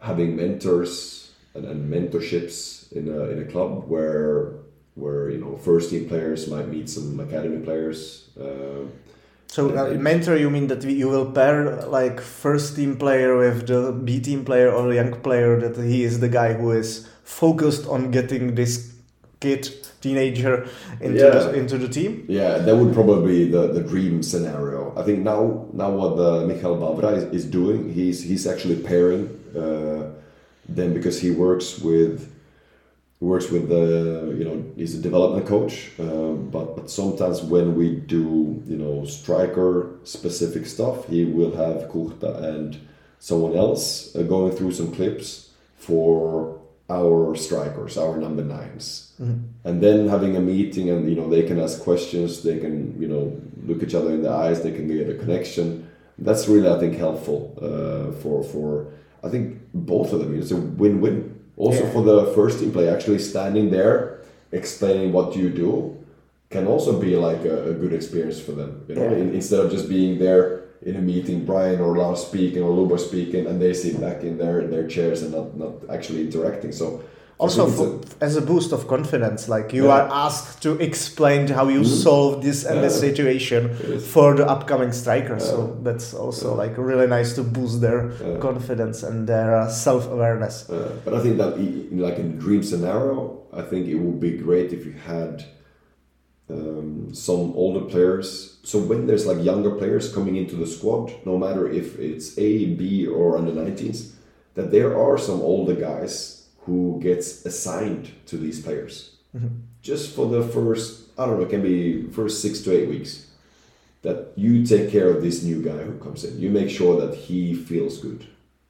having 0.00 0.36
mentors 0.36 1.32
and, 1.54 1.64
and 1.64 1.92
mentorships 1.92 2.90
in 2.92 3.08
a 3.08 3.30
in 3.32 3.38
a 3.40 3.44
club 3.44 3.88
where 3.88 4.54
where 4.94 5.30
you 5.30 5.38
know 5.38 5.56
first 5.56 5.90
team 5.90 6.08
players 6.08 6.48
might 6.48 6.68
meet 6.68 6.88
some 6.88 7.18
academy 7.20 7.64
players. 7.64 8.28
Uh, 8.38 8.84
so 9.46 9.68
uh, 9.76 9.94
mentor 9.98 10.36
you 10.36 10.48
mean 10.48 10.66
that 10.68 10.82
you 10.82 11.08
will 11.08 11.30
pair 11.30 11.82
like 11.86 12.20
first 12.20 12.76
team 12.76 12.96
player 12.96 13.36
with 13.36 13.66
the 13.66 13.92
b 13.92 14.18
team 14.18 14.44
player 14.44 14.70
or 14.72 14.92
young 14.92 15.12
player 15.20 15.60
that 15.60 15.76
he 15.82 16.04
is 16.04 16.20
the 16.20 16.28
guy 16.28 16.54
who 16.54 16.72
is 16.72 17.06
focused 17.40 17.84
on 17.94 18.10
getting 18.10 18.54
this 18.54 18.72
kid 19.40 19.62
teenager 20.00 20.54
into 21.00 21.18
Yeah. 21.24 21.38
the, 21.38 21.52
into 21.60 21.76
the 21.78 21.88
team 21.88 22.10
Yeah, 22.28 22.58
that 22.64 22.74
would 22.76 22.92
probably 22.94 23.26
be 23.34 23.50
the, 23.50 23.64
the 23.76 23.82
dream 23.92 24.22
scenario. 24.22 24.92
I 24.96 25.02
think 25.06 25.18
now 25.32 25.40
now 25.72 25.90
what 26.00 26.14
uh, 26.18 26.46
Michael 26.46 26.76
Bavra 26.82 27.10
is, 27.18 27.24
is 27.38 27.44
doing, 27.58 27.92
he's 27.98 28.18
he's 28.30 28.46
actually 28.52 28.76
pairing 28.90 29.22
uh, 29.56 30.02
them 30.76 30.88
because 30.94 31.16
he 31.24 31.30
works 31.46 31.80
with 31.88 32.14
works 33.20 33.48
with 33.54 33.64
the 33.68 33.86
you 34.38 34.44
know 34.48 34.56
he's 34.76 34.94
a 34.98 35.02
development 35.08 35.46
coach. 35.46 35.74
Uh, 35.98 36.32
but 36.54 36.66
but 36.76 36.86
sometimes 36.90 37.36
when 37.54 37.74
we 37.78 37.86
do 38.16 38.62
you 38.72 38.76
know 38.82 39.04
striker 39.04 39.72
specific 40.04 40.64
stuff, 40.66 40.96
he 41.08 41.24
will 41.24 41.54
have 41.64 41.76
Kuchta 41.92 42.30
and 42.52 42.68
someone 43.18 43.54
else 43.56 44.14
uh, 44.16 44.22
going 44.34 44.52
through 44.56 44.72
some 44.72 44.90
clips 44.98 45.50
for 45.76 46.58
our 46.98 47.34
strikers, 47.46 47.96
our 48.04 48.16
number 48.24 48.42
9s 48.56 48.88
and 49.68 49.76
then 49.86 49.98
having 50.08 50.32
a 50.36 50.40
meeting 50.40 50.86
and 50.92 51.00
you 51.10 51.14
know 51.18 51.28
they 51.34 51.44
can 51.50 51.58
ask 51.64 51.74
questions 51.88 52.42
they 52.48 52.58
can 52.64 52.74
you 53.02 53.06
know 53.12 53.24
look 53.68 53.80
each 53.86 53.94
other 53.94 54.10
in 54.16 54.20
the 54.26 54.32
eyes 54.44 54.56
they 54.66 54.72
can 54.78 54.86
get 54.88 55.08
a 55.14 55.16
connection. 55.24 55.64
That's 56.26 56.44
really 56.52 56.68
i 56.68 56.78
think 56.82 56.94
helpful 57.06 57.40
uh, 57.68 58.06
for 58.20 58.36
for 58.52 58.66
i 59.26 59.28
think 59.32 59.44
both 59.92 60.08
of 60.14 60.18
them. 60.20 60.30
It's 60.40 60.50
a 60.50 60.56
win-win. 60.82 61.16
Also 61.56 61.84
Yeah. 61.84 61.92
for 61.94 62.02
the 62.12 62.18
first 62.36 62.54
team 62.60 62.70
play 62.76 62.86
actually 62.96 63.20
standing 63.32 63.66
there 63.76 63.96
explaining 64.60 65.08
what 65.16 65.28
you 65.36 65.48
do 65.64 65.72
can 66.54 66.66
also 66.66 66.92
be 67.06 67.12
like 67.28 67.42
a, 67.54 67.70
a 67.70 67.74
good 67.82 67.92
experience 68.00 68.38
for 68.46 68.52
them 68.60 68.70
you 68.88 68.94
know 68.96 69.04
Yeah. 69.04 69.20
in, 69.22 69.26
instead 69.38 69.60
of 69.64 69.70
just 69.76 69.86
being 69.88 70.18
there 70.18 70.44
in 70.84 70.96
a 70.96 71.00
meeting 71.00 71.44
brian 71.44 71.80
or 71.80 71.96
lars 71.96 72.20
speaking 72.28 72.62
or 72.62 72.70
Luba 72.70 72.98
speaking 72.98 73.46
and 73.46 73.60
they 73.62 73.72
sit 73.72 74.00
back 74.00 74.22
in 74.22 74.36
their 74.38 74.66
their 74.66 74.86
chairs 74.94 75.22
and 75.22 75.30
not 75.32 75.56
not 75.56 75.72
actually 75.96 76.20
interacting. 76.26 76.72
So 76.72 76.86
also 77.38 77.66
for, 77.66 78.00
as 78.20 78.36
a 78.36 78.40
boost 78.40 78.70
of 78.72 78.86
confidence 78.86 79.48
like 79.48 79.72
you 79.72 79.84
Yeah. 79.86 79.96
are 79.96 80.08
asked 80.26 80.62
to 80.62 80.70
explain 80.88 81.48
how 81.48 81.66
you 81.76 81.82
solve 81.84 82.32
this 82.46 82.64
and 82.64 82.76
this 82.84 82.96
situation 83.00 83.62
for 84.14 84.28
the 84.38 84.46
upcoming 84.54 84.92
striker. 84.92 85.38
So 85.40 85.56
that's 85.86 86.14
also 86.14 86.46
Yeah. 86.50 86.62
like 86.62 86.74
really 86.90 87.06
nice 87.18 87.30
to 87.38 87.42
boost 87.42 87.80
their 87.80 88.00
Yeah. 88.10 88.38
confidence 88.48 89.02
and 89.08 89.26
their 89.32 89.50
uh, 89.56 89.68
self-awareness. 89.68 90.54
Uh, 90.70 90.90
but 91.04 91.12
I 91.14 91.20
think 91.24 91.36
that 91.42 91.52
in 91.92 91.98
like 92.06 92.18
in 92.22 92.26
a 92.36 92.36
dream 92.44 92.62
scenario, 92.62 93.18
I 93.60 93.62
think 93.70 93.82
it 93.88 93.98
would 94.04 94.20
be 94.28 94.32
great 94.46 94.68
if 94.72 94.80
you 94.86 94.94
had 95.14 95.34
um, 96.52 97.14
some 97.14 97.52
older 97.54 97.84
players. 97.86 98.58
So 98.62 98.78
when 98.78 99.06
there's 99.06 99.26
like 99.26 99.42
younger 99.42 99.72
players 99.72 100.12
coming 100.12 100.36
into 100.36 100.56
the 100.56 100.66
squad, 100.66 101.12
no 101.24 101.38
matter 101.38 101.70
if 101.70 101.98
it's 101.98 102.38
A, 102.38 102.74
B, 102.74 103.06
or 103.06 103.38
under 103.38 103.52
19s, 103.52 104.12
that 104.54 104.70
there 104.70 104.96
are 104.96 105.18
some 105.18 105.40
older 105.40 105.74
guys 105.74 106.46
who 106.60 107.00
gets 107.02 107.44
assigned 107.46 108.10
to 108.26 108.36
these 108.36 108.60
players 108.60 109.12
just 109.82 110.14
for 110.14 110.28
the 110.28 110.42
first 110.42 111.00
I 111.18 111.26
don't 111.26 111.38
know, 111.38 111.44
it 111.44 111.50
can 111.50 111.62
be 111.62 112.08
first 112.10 112.40
six 112.40 112.60
to 112.60 112.72
eight 112.72 112.88
weeks. 112.88 113.26
That 114.02 114.32
you 114.34 114.64
take 114.64 114.90
care 114.90 115.10
of 115.10 115.22
this 115.22 115.42
new 115.42 115.62
guy 115.62 115.78
who 115.78 115.98
comes 115.98 116.24
in. 116.24 116.40
You 116.40 116.50
make 116.50 116.70
sure 116.70 117.00
that 117.00 117.14
he 117.14 117.54
feels 117.54 117.98
good. 117.98 118.26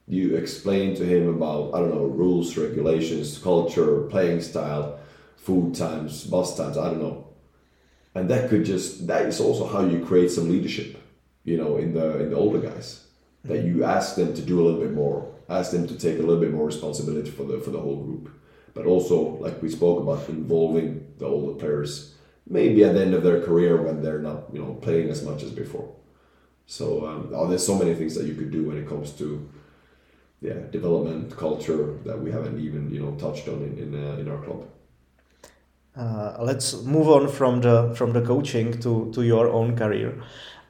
You 0.07 0.35
explain 0.35 0.95
to 0.95 1.05
him 1.05 1.27
about 1.27 1.73
I 1.73 1.79
don't 1.79 1.95
know 1.95 2.05
rules, 2.05 2.57
regulations, 2.57 3.37
culture, 3.37 4.01
playing 4.09 4.41
style, 4.41 4.99
food 5.37 5.75
times, 5.75 6.25
bus 6.25 6.57
times. 6.57 6.77
I 6.77 6.89
don't 6.89 7.01
know, 7.01 7.27
and 8.15 8.29
that 8.29 8.49
could 8.49 8.65
just 8.65 9.07
that 9.07 9.25
is 9.25 9.39
also 9.39 9.67
how 9.67 9.85
you 9.85 10.05
create 10.05 10.31
some 10.31 10.49
leadership. 10.49 10.99
You 11.43 11.57
know, 11.57 11.77
in 11.77 11.93
the 11.93 12.19
in 12.19 12.29
the 12.29 12.37
older 12.37 12.59
guys, 12.59 13.05
that 13.43 13.63
you 13.63 13.83
ask 13.83 14.15
them 14.15 14.33
to 14.33 14.41
do 14.41 14.61
a 14.61 14.63
little 14.63 14.79
bit 14.79 14.93
more, 14.93 15.33
ask 15.49 15.71
them 15.71 15.87
to 15.87 15.97
take 15.97 16.19
a 16.19 16.21
little 16.21 16.39
bit 16.39 16.51
more 16.51 16.65
responsibility 16.65 17.31
for 17.31 17.43
the 17.43 17.59
for 17.59 17.71
the 17.71 17.79
whole 17.79 18.03
group, 18.03 18.29
but 18.73 18.85
also 18.85 19.37
like 19.37 19.61
we 19.61 19.69
spoke 19.69 20.01
about 20.01 20.29
involving 20.29 21.13
the 21.17 21.25
older 21.25 21.59
players 21.59 22.13
maybe 22.47 22.83
at 22.83 22.93
the 22.93 23.01
end 23.01 23.13
of 23.13 23.23
their 23.23 23.41
career 23.41 23.81
when 23.81 24.01
they're 24.01 24.19
not 24.19 24.43
you 24.53 24.59
know 24.59 24.73
playing 24.75 25.09
as 25.09 25.23
much 25.23 25.43
as 25.43 25.51
before. 25.51 25.93
So 26.65 27.05
um, 27.05 27.29
oh, 27.33 27.47
there's 27.47 27.65
so 27.65 27.77
many 27.77 27.93
things 27.95 28.15
that 28.15 28.25
you 28.25 28.35
could 28.35 28.51
do 28.51 28.65
when 28.65 28.77
it 28.77 28.87
comes 28.87 29.11
to 29.13 29.49
yeah 30.41 30.59
development 30.71 31.35
culture 31.35 31.97
that 32.05 32.19
we 32.19 32.31
haven't 32.31 32.59
even 32.59 32.91
you 32.91 33.01
know 33.01 33.15
touched 33.15 33.47
on 33.47 33.61
in 33.63 33.77
in, 33.77 33.89
uh, 33.95 34.17
in 34.17 34.29
our 34.29 34.41
club. 34.43 34.67
Uh, 35.95 36.35
let's 36.39 36.81
move 36.83 37.07
on 37.07 37.27
from 37.27 37.61
the 37.61 37.93
from 37.95 38.13
the 38.13 38.21
coaching 38.21 38.79
to 38.79 39.11
to 39.13 39.21
your 39.21 39.47
own 39.49 39.75
career. 39.75 40.21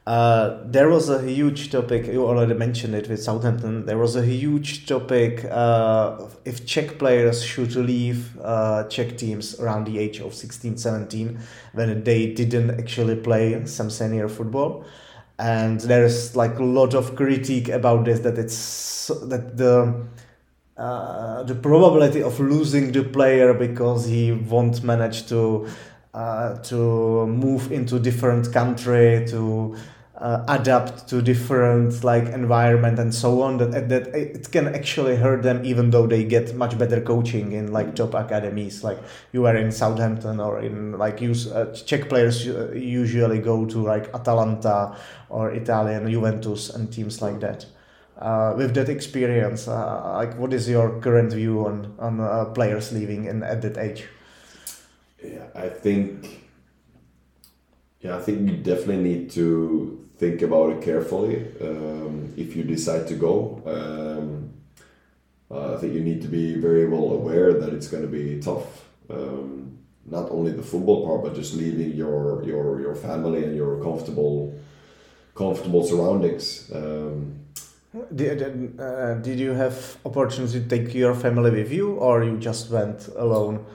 Uh, 0.05 0.57
there 0.65 0.89
was 0.89 1.07
a 1.09 1.21
huge 1.21 1.71
topic. 1.71 2.07
You 2.07 2.25
already 2.25 2.53
mentioned 2.53 2.93
it 2.93 3.07
with 3.07 3.23
Southampton. 3.23 3.85
There 3.85 3.97
was 3.97 4.17
a 4.17 4.25
huge 4.25 4.85
topic 4.85 5.45
uh, 5.49 6.17
if 6.43 6.65
Czech 6.65 6.99
players 6.99 7.41
should 7.41 7.73
leave 7.75 8.37
uh, 8.41 8.83
Czech 8.89 9.17
teams 9.17 9.57
around 9.61 9.87
the 9.87 9.99
age 9.99 10.19
of 10.19 10.33
16, 10.33 10.77
17 10.77 11.39
when 11.71 12.03
they 12.03 12.33
didn't 12.33 12.71
actually 12.71 13.15
play 13.15 13.65
some 13.65 13.89
senior 13.89 14.27
football. 14.27 14.83
And 15.39 15.79
there's 15.79 16.35
like 16.35 16.59
a 16.59 16.63
lot 16.63 16.93
of 16.93 17.15
critique 17.15 17.69
about 17.69 18.03
this 18.03 18.19
that 18.19 18.37
it's 18.37 19.07
that 19.07 19.55
the 19.55 20.05
uh, 20.77 21.43
the 21.43 21.55
probability 21.55 22.23
of 22.23 22.39
losing 22.39 22.91
the 22.91 23.03
player 23.03 23.53
because 23.53 24.05
he 24.05 24.31
won't 24.31 24.83
manage 24.83 25.27
to 25.27 25.67
uh, 26.13 26.57
to 26.59 27.25
move 27.27 27.71
into 27.71 27.99
different 27.99 28.51
country 28.53 29.25
to 29.27 29.75
uh, 30.17 30.43
adapt 30.47 31.07
to 31.07 31.21
different 31.21 32.03
like 32.03 32.25
environment 32.25 32.97
and 32.97 33.13
so 33.13 33.41
on 33.41 33.57
that 33.57 33.89
that 33.89 34.07
it 34.15 34.51
can 34.51 34.67
actually 34.67 35.15
hurt 35.15 35.43
them 35.43 35.63
even 35.65 35.89
though 35.89 36.07
they 36.07 36.23
get 36.23 36.55
much 36.55 36.77
better 36.77 37.01
coaching 37.01 37.51
in 37.51 37.71
like 37.71 37.95
top 37.95 38.13
academies 38.13 38.83
like 38.83 38.97
you 39.31 39.45
are 39.45 39.55
in 39.57 39.71
Southampton 39.71 40.39
or 40.39 40.59
in 40.59 40.97
like 40.97 41.19
use 41.19 41.51
uh, 41.51 41.75
Czech 41.85 42.09
players 42.09 42.45
usually 42.45 43.39
go 43.39 43.65
to 43.65 43.79
like 43.79 44.13
Atalanta 44.13 44.95
or 45.29 45.51
Italian 45.51 46.09
Juventus 46.09 46.69
and 46.69 46.91
teams 46.91 47.21
like 47.21 47.39
that 47.41 47.65
uh, 48.23 48.53
with 48.55 48.73
that 48.75 48.87
experience, 48.87 49.67
uh, 49.67 50.13
like 50.15 50.37
what 50.37 50.53
is 50.53 50.69
your 50.69 50.99
current 51.01 51.33
view 51.33 51.65
on 51.65 51.93
on 51.99 52.19
uh, 52.19 52.45
players 52.55 52.91
leaving 52.93 53.25
in 53.25 53.43
at 53.43 53.61
that 53.61 53.77
age? 53.77 54.07
Yeah, 55.23 55.47
I 55.53 55.69
think. 55.69 56.39
Yeah, 57.99 58.17
I 58.17 58.21
think 58.21 58.49
you 58.49 58.57
definitely 58.57 59.03
need 59.03 59.31
to 59.31 60.05
think 60.17 60.41
about 60.41 60.71
it 60.71 60.81
carefully 60.81 61.45
um, 61.61 62.33
if 62.35 62.55
you 62.55 62.63
decide 62.63 63.07
to 63.07 63.15
go. 63.15 63.61
Um, 63.65 64.53
uh, 65.49 65.75
I 65.75 65.77
think 65.77 65.93
you 65.93 66.01
need 66.01 66.21
to 66.21 66.27
be 66.27 66.55
very 66.55 66.85
well 66.87 67.11
aware 67.13 67.53
that 67.53 67.73
it's 67.73 67.87
going 67.87 68.03
to 68.03 68.09
be 68.09 68.41
tough. 68.41 68.85
Um, 69.09 69.77
not 70.05 70.29
only 70.31 70.51
the 70.51 70.63
football 70.63 71.05
part, 71.05 71.23
but 71.23 71.35
just 71.35 71.53
leaving 71.53 71.91
your 71.91 72.43
your 72.43 72.81
your 72.81 72.95
family 72.95 73.43
and 73.43 73.55
your 73.55 73.81
comfortable 73.83 74.53
comfortable 75.35 75.83
surroundings. 75.83 76.69
Um, 76.73 77.42
Did, 78.15 78.79
uh, 78.79 79.13
did 79.15 79.39
you 79.39 79.51
have 79.51 79.97
opportunity 80.03 80.59
to 80.59 80.67
take 80.67 80.95
your 80.95 81.13
family 81.13 81.51
with 81.51 81.71
you, 81.71 81.93
or 81.93 82.23
you 82.23 82.37
just 82.37 82.71
went 82.71 83.07
alone? 83.15 83.65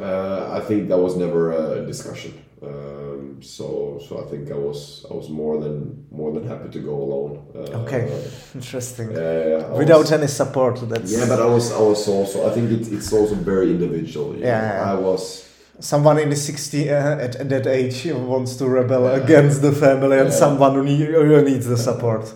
Uh, 0.00 0.50
I 0.52 0.60
think 0.60 0.88
that 0.88 0.98
was 0.98 1.16
never 1.16 1.52
a 1.52 1.86
discussion. 1.86 2.32
Um, 2.60 3.40
so 3.40 4.00
so 4.08 4.18
I 4.20 4.28
think 4.30 4.50
I 4.50 4.54
was 4.56 5.06
I 5.08 5.14
was 5.14 5.28
more 5.28 5.60
than 5.60 6.06
more 6.10 6.32
than 6.32 6.46
happy 6.48 6.70
to 6.70 6.80
go 6.80 6.94
alone. 7.06 7.46
Uh, 7.54 7.82
Okay, 7.82 8.02
interesting. 8.54 9.12
Yeah, 9.12 9.68
Without 9.68 10.00
was- 10.00 10.12
any 10.12 10.26
support, 10.26 10.76
that's 10.88 11.12
yeah, 11.12 11.28
but 11.28 11.40
I 11.40 11.46
was 11.46 11.72
I 11.72 11.80
was 11.80 12.08
also 12.08 12.50
I 12.50 12.54
think 12.54 12.72
it, 12.72 12.92
it's 12.92 13.12
also 13.12 13.36
very 13.36 13.70
individual. 13.70 14.34
Yeah, 14.34 14.40
know. 14.40 14.74
yeah. 14.74 14.92
I 14.92 14.94
was 14.94 15.48
someone 15.80 16.18
in 16.18 16.30
the 16.30 16.36
60 16.36 16.90
uh, 16.90 16.94
at, 16.94 17.36
at, 17.36 17.48
that 17.48 17.66
age 17.68 18.06
wants 18.06 18.56
to 18.56 18.68
rebel 18.68 19.04
yeah. 19.04 19.22
against 19.22 19.62
the 19.62 19.70
family 19.70 20.18
and 20.18 20.30
yeah. 20.30 20.34
someone 20.34 20.74
who, 20.74 20.82
need, 20.82 21.06
who, 21.06 21.42
needs 21.44 21.66
the 21.66 21.76
support 21.76 22.34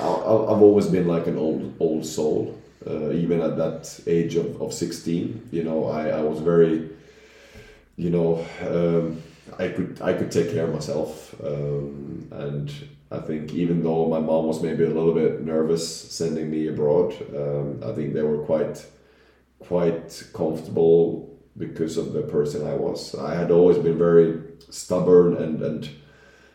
I, 0.00 0.04
have 0.04 0.62
always 0.62 0.86
been 0.86 1.06
like 1.06 1.26
an 1.26 1.38
old 1.38 1.74
old 1.80 2.04
soul 2.06 2.58
uh, 2.86 3.10
even 3.12 3.40
at 3.40 3.56
that 3.56 4.00
age 4.06 4.34
of, 4.36 4.60
of 4.60 4.72
16 4.72 5.48
you 5.52 5.62
know 5.62 5.86
I, 5.86 6.08
I 6.08 6.20
was 6.20 6.40
very 6.40 6.90
you 7.96 8.10
know 8.10 8.44
um, 8.60 9.22
I 9.58 9.68
could 9.68 10.00
I 10.02 10.14
could 10.14 10.30
take 10.30 10.50
care 10.52 10.64
of 10.64 10.74
myself 10.74 11.34
um, 11.44 12.28
and 12.32 12.72
I 13.10 13.20
think 13.20 13.52
even 13.52 13.82
though 13.82 14.08
my 14.08 14.18
mom 14.18 14.46
was 14.46 14.62
maybe 14.62 14.84
a 14.84 14.88
little 14.88 15.14
bit 15.14 15.42
nervous 15.42 15.86
sending 16.12 16.50
me 16.50 16.68
abroad 16.68 17.14
um, 17.34 17.82
I 17.84 17.92
think 17.92 18.14
they 18.14 18.22
were 18.22 18.38
quite 18.38 18.84
quite 19.60 20.24
comfortable 20.32 21.30
because 21.56 21.96
of 21.96 22.12
the 22.12 22.22
person 22.22 22.66
I 22.66 22.74
was. 22.74 23.14
I 23.14 23.34
had 23.34 23.50
always 23.50 23.78
been 23.78 23.98
very 23.98 24.40
stubborn 24.70 25.36
and, 25.36 25.62
and 25.62 25.88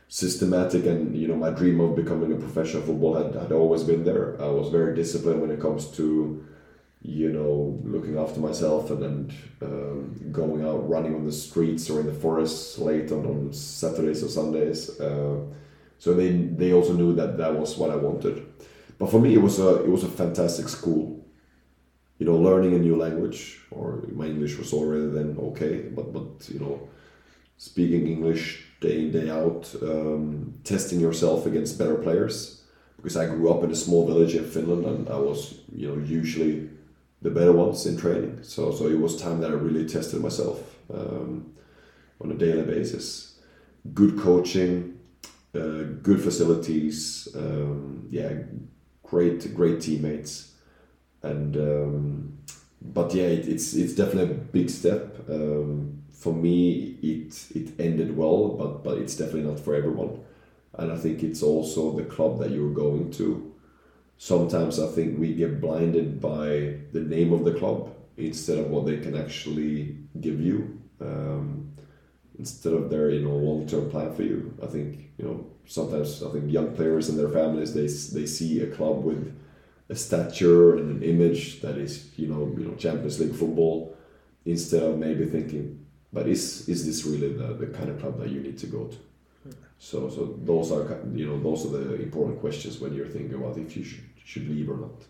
systematic 0.10 0.86
and 0.88 1.16
you 1.16 1.28
know 1.28 1.36
my 1.36 1.52
dream 1.52 1.80
of 1.80 1.96
becoming 1.96 2.34
a 2.34 2.36
professional 2.36 2.82
football 2.82 3.14
had, 3.14 3.34
had 3.36 3.52
always 3.52 3.84
been 3.84 4.04
there. 4.04 4.42
I 4.42 4.48
was 4.48 4.70
very 4.70 4.96
disciplined 4.96 5.42
when 5.42 5.52
it 5.52 5.62
comes 5.62 5.86
to 5.98 6.44
you 7.02 7.32
know 7.32 7.80
looking 7.84 8.18
after 8.18 8.40
myself 8.40 8.90
and, 8.90 9.04
and 9.04 9.34
um, 9.62 10.32
going 10.32 10.66
out 10.66 10.90
running 10.90 11.16
on 11.16 11.26
the 11.26 11.32
streets 11.32 11.90
or 11.90 12.00
in 12.02 12.08
the 12.08 12.14
forests 12.14 12.78
late 12.80 13.12
on, 13.12 13.26
on 13.26 13.54
Saturdays 13.54 14.24
or 14.24 14.30
Sundays. 14.30 15.00
Uh, 15.00 15.38
so 16.00 16.14
they 16.14 16.32
they 16.32 16.74
also 16.74 16.94
knew 16.94 17.14
that 17.14 17.38
that 17.38 17.54
was 17.54 17.78
what 17.78 17.92
I 17.92 17.96
wanted. 17.96 18.46
But 18.98 19.12
for 19.12 19.22
me, 19.22 19.34
it 19.36 19.42
was 19.42 19.60
a 19.60 19.84
it 19.84 19.90
was 19.90 20.04
a 20.04 20.10
fantastic 20.10 20.68
school 20.68 21.20
you 22.20 22.26
know, 22.26 22.36
learning 22.36 22.74
a 22.74 22.80
new 22.80 22.98
language, 22.98 23.62
or 23.72 24.04
my 24.12 24.26
English 24.26 24.58
was 24.58 24.74
already 24.74 25.08
then 25.08 25.38
okay, 25.40 25.84
but 25.96 26.12
but 26.12 26.50
you 26.50 26.60
know, 26.60 26.90
speaking 27.58 28.08
English 28.08 28.69
day 28.80 29.02
in 29.02 29.12
day 29.12 29.30
out, 29.30 29.74
um, 29.82 30.54
testing 30.64 31.00
yourself 31.00 31.46
against 31.46 31.78
better 31.78 31.96
players. 31.96 32.64
Because 32.98 33.16
I 33.16 33.28
grew 33.28 33.50
up 33.50 33.64
in 33.64 33.72
a 33.72 33.76
small 33.76 34.06
village 34.06 34.36
in 34.36 34.44
Finland, 34.44 34.86
and 34.86 35.10
I 35.10 35.18
was 35.18 35.62
you 35.74 35.88
know 35.88 35.98
usually 36.04 36.70
the 37.22 37.30
better 37.30 37.54
ones 37.54 37.86
in 37.86 37.98
training. 37.98 38.40
So 38.44 38.72
so 38.72 38.88
it 38.88 39.00
was 39.00 39.16
time 39.16 39.40
that 39.42 39.52
I 39.52 39.54
really 39.54 39.88
tested 39.88 40.22
myself 40.22 40.60
um, 40.94 41.54
on 42.22 42.32
a 42.32 42.36
daily 42.36 42.64
basis. 42.64 43.40
Good 43.94 44.20
coaching, 44.20 45.00
uh, 45.56 45.84
good 46.04 46.22
facilities, 46.22 47.30
um, 47.36 48.08
yeah, 48.10 48.34
great 49.04 49.56
great 49.56 49.80
teammates 49.82 50.50
and 51.22 51.58
um, 51.58 52.38
but 52.82 53.14
yeah, 53.14 53.26
it, 53.26 53.48
it's 53.48 53.74
it's 53.74 53.94
definitely 53.94 54.36
a 54.36 54.38
big 54.38 54.70
step. 54.70 55.30
Um, 55.30 55.99
for 56.20 56.34
me, 56.34 56.98
it 57.02 57.34
it 57.56 57.80
ended 57.80 58.16
well, 58.16 58.50
but 58.50 58.84
but 58.84 58.98
it's 58.98 59.16
definitely 59.16 59.50
not 59.50 59.60
for 59.60 59.74
everyone. 59.74 60.20
And 60.74 60.92
I 60.92 60.98
think 60.98 61.24
it's 61.24 61.42
also 61.42 61.96
the 61.96 62.04
club 62.04 62.40
that 62.40 62.52
you're 62.52 62.74
going 62.74 63.12
to. 63.12 63.56
Sometimes 64.18 64.80
I 64.80 64.88
think 64.88 65.18
we 65.18 65.34
get 65.34 65.62
blinded 65.62 66.20
by 66.20 66.76
the 66.92 67.02
name 67.16 67.32
of 67.32 67.46
the 67.46 67.54
club 67.54 67.96
instead 68.18 68.58
of 68.58 68.70
what 68.70 68.86
they 68.86 68.98
can 68.98 69.16
actually 69.16 69.98
give 70.20 70.42
you. 70.42 70.78
Um, 71.00 71.72
instead 72.38 72.74
of 72.74 72.90
their 72.90 73.10
you 73.12 73.22
know 73.22 73.38
long 73.38 73.66
term 73.66 73.90
plan 73.90 74.14
for 74.14 74.24
you, 74.24 74.54
I 74.62 74.68
think 74.68 75.12
you 75.18 75.24
know 75.26 75.46
sometimes 75.66 76.22
I 76.22 76.32
think 76.32 76.52
young 76.52 76.76
players 76.76 77.08
and 77.08 77.18
their 77.18 77.30
families 77.30 77.74
they 77.74 77.88
they 78.20 78.26
see 78.26 78.60
a 78.60 78.76
club 78.76 79.06
with 79.06 79.34
a 79.88 79.96
stature 79.96 80.78
and 80.78 80.98
an 80.98 81.04
image 81.04 81.62
that 81.62 81.78
is 81.78 82.10
you 82.18 82.28
know 82.28 82.54
you 82.58 82.66
know 82.66 82.76
Champions 82.76 83.22
League 83.22 83.36
football 83.36 83.96
instead 84.46 84.84
of 84.84 84.98
maybe 84.98 85.26
thinking 85.26 85.86
but 86.12 86.28
is 86.28 86.68
is 86.68 86.86
this 86.86 87.06
really 87.06 87.34
the, 87.34 87.54
the 87.54 87.68
kind 87.68 87.90
of 87.90 88.00
club 88.00 88.20
that 88.20 88.30
you 88.30 88.40
need 88.40 88.58
to 88.58 88.68
go 88.68 88.86
to 88.86 88.98
so 89.78 90.10
so 90.10 90.38
those 90.44 90.72
are 90.72 91.00
you 91.14 91.26
know 91.28 91.40
those 91.40 91.66
are 91.66 91.70
the 91.70 92.02
important 92.02 92.40
questions 92.40 92.80
when 92.80 92.94
you're 92.94 93.08
thinking 93.08 93.36
about 93.36 93.58
if 93.58 93.76
you 93.78 93.84
should 93.84 94.04
should 94.24 94.48
leave 94.50 94.70
or 94.70 94.78
not 94.78 95.06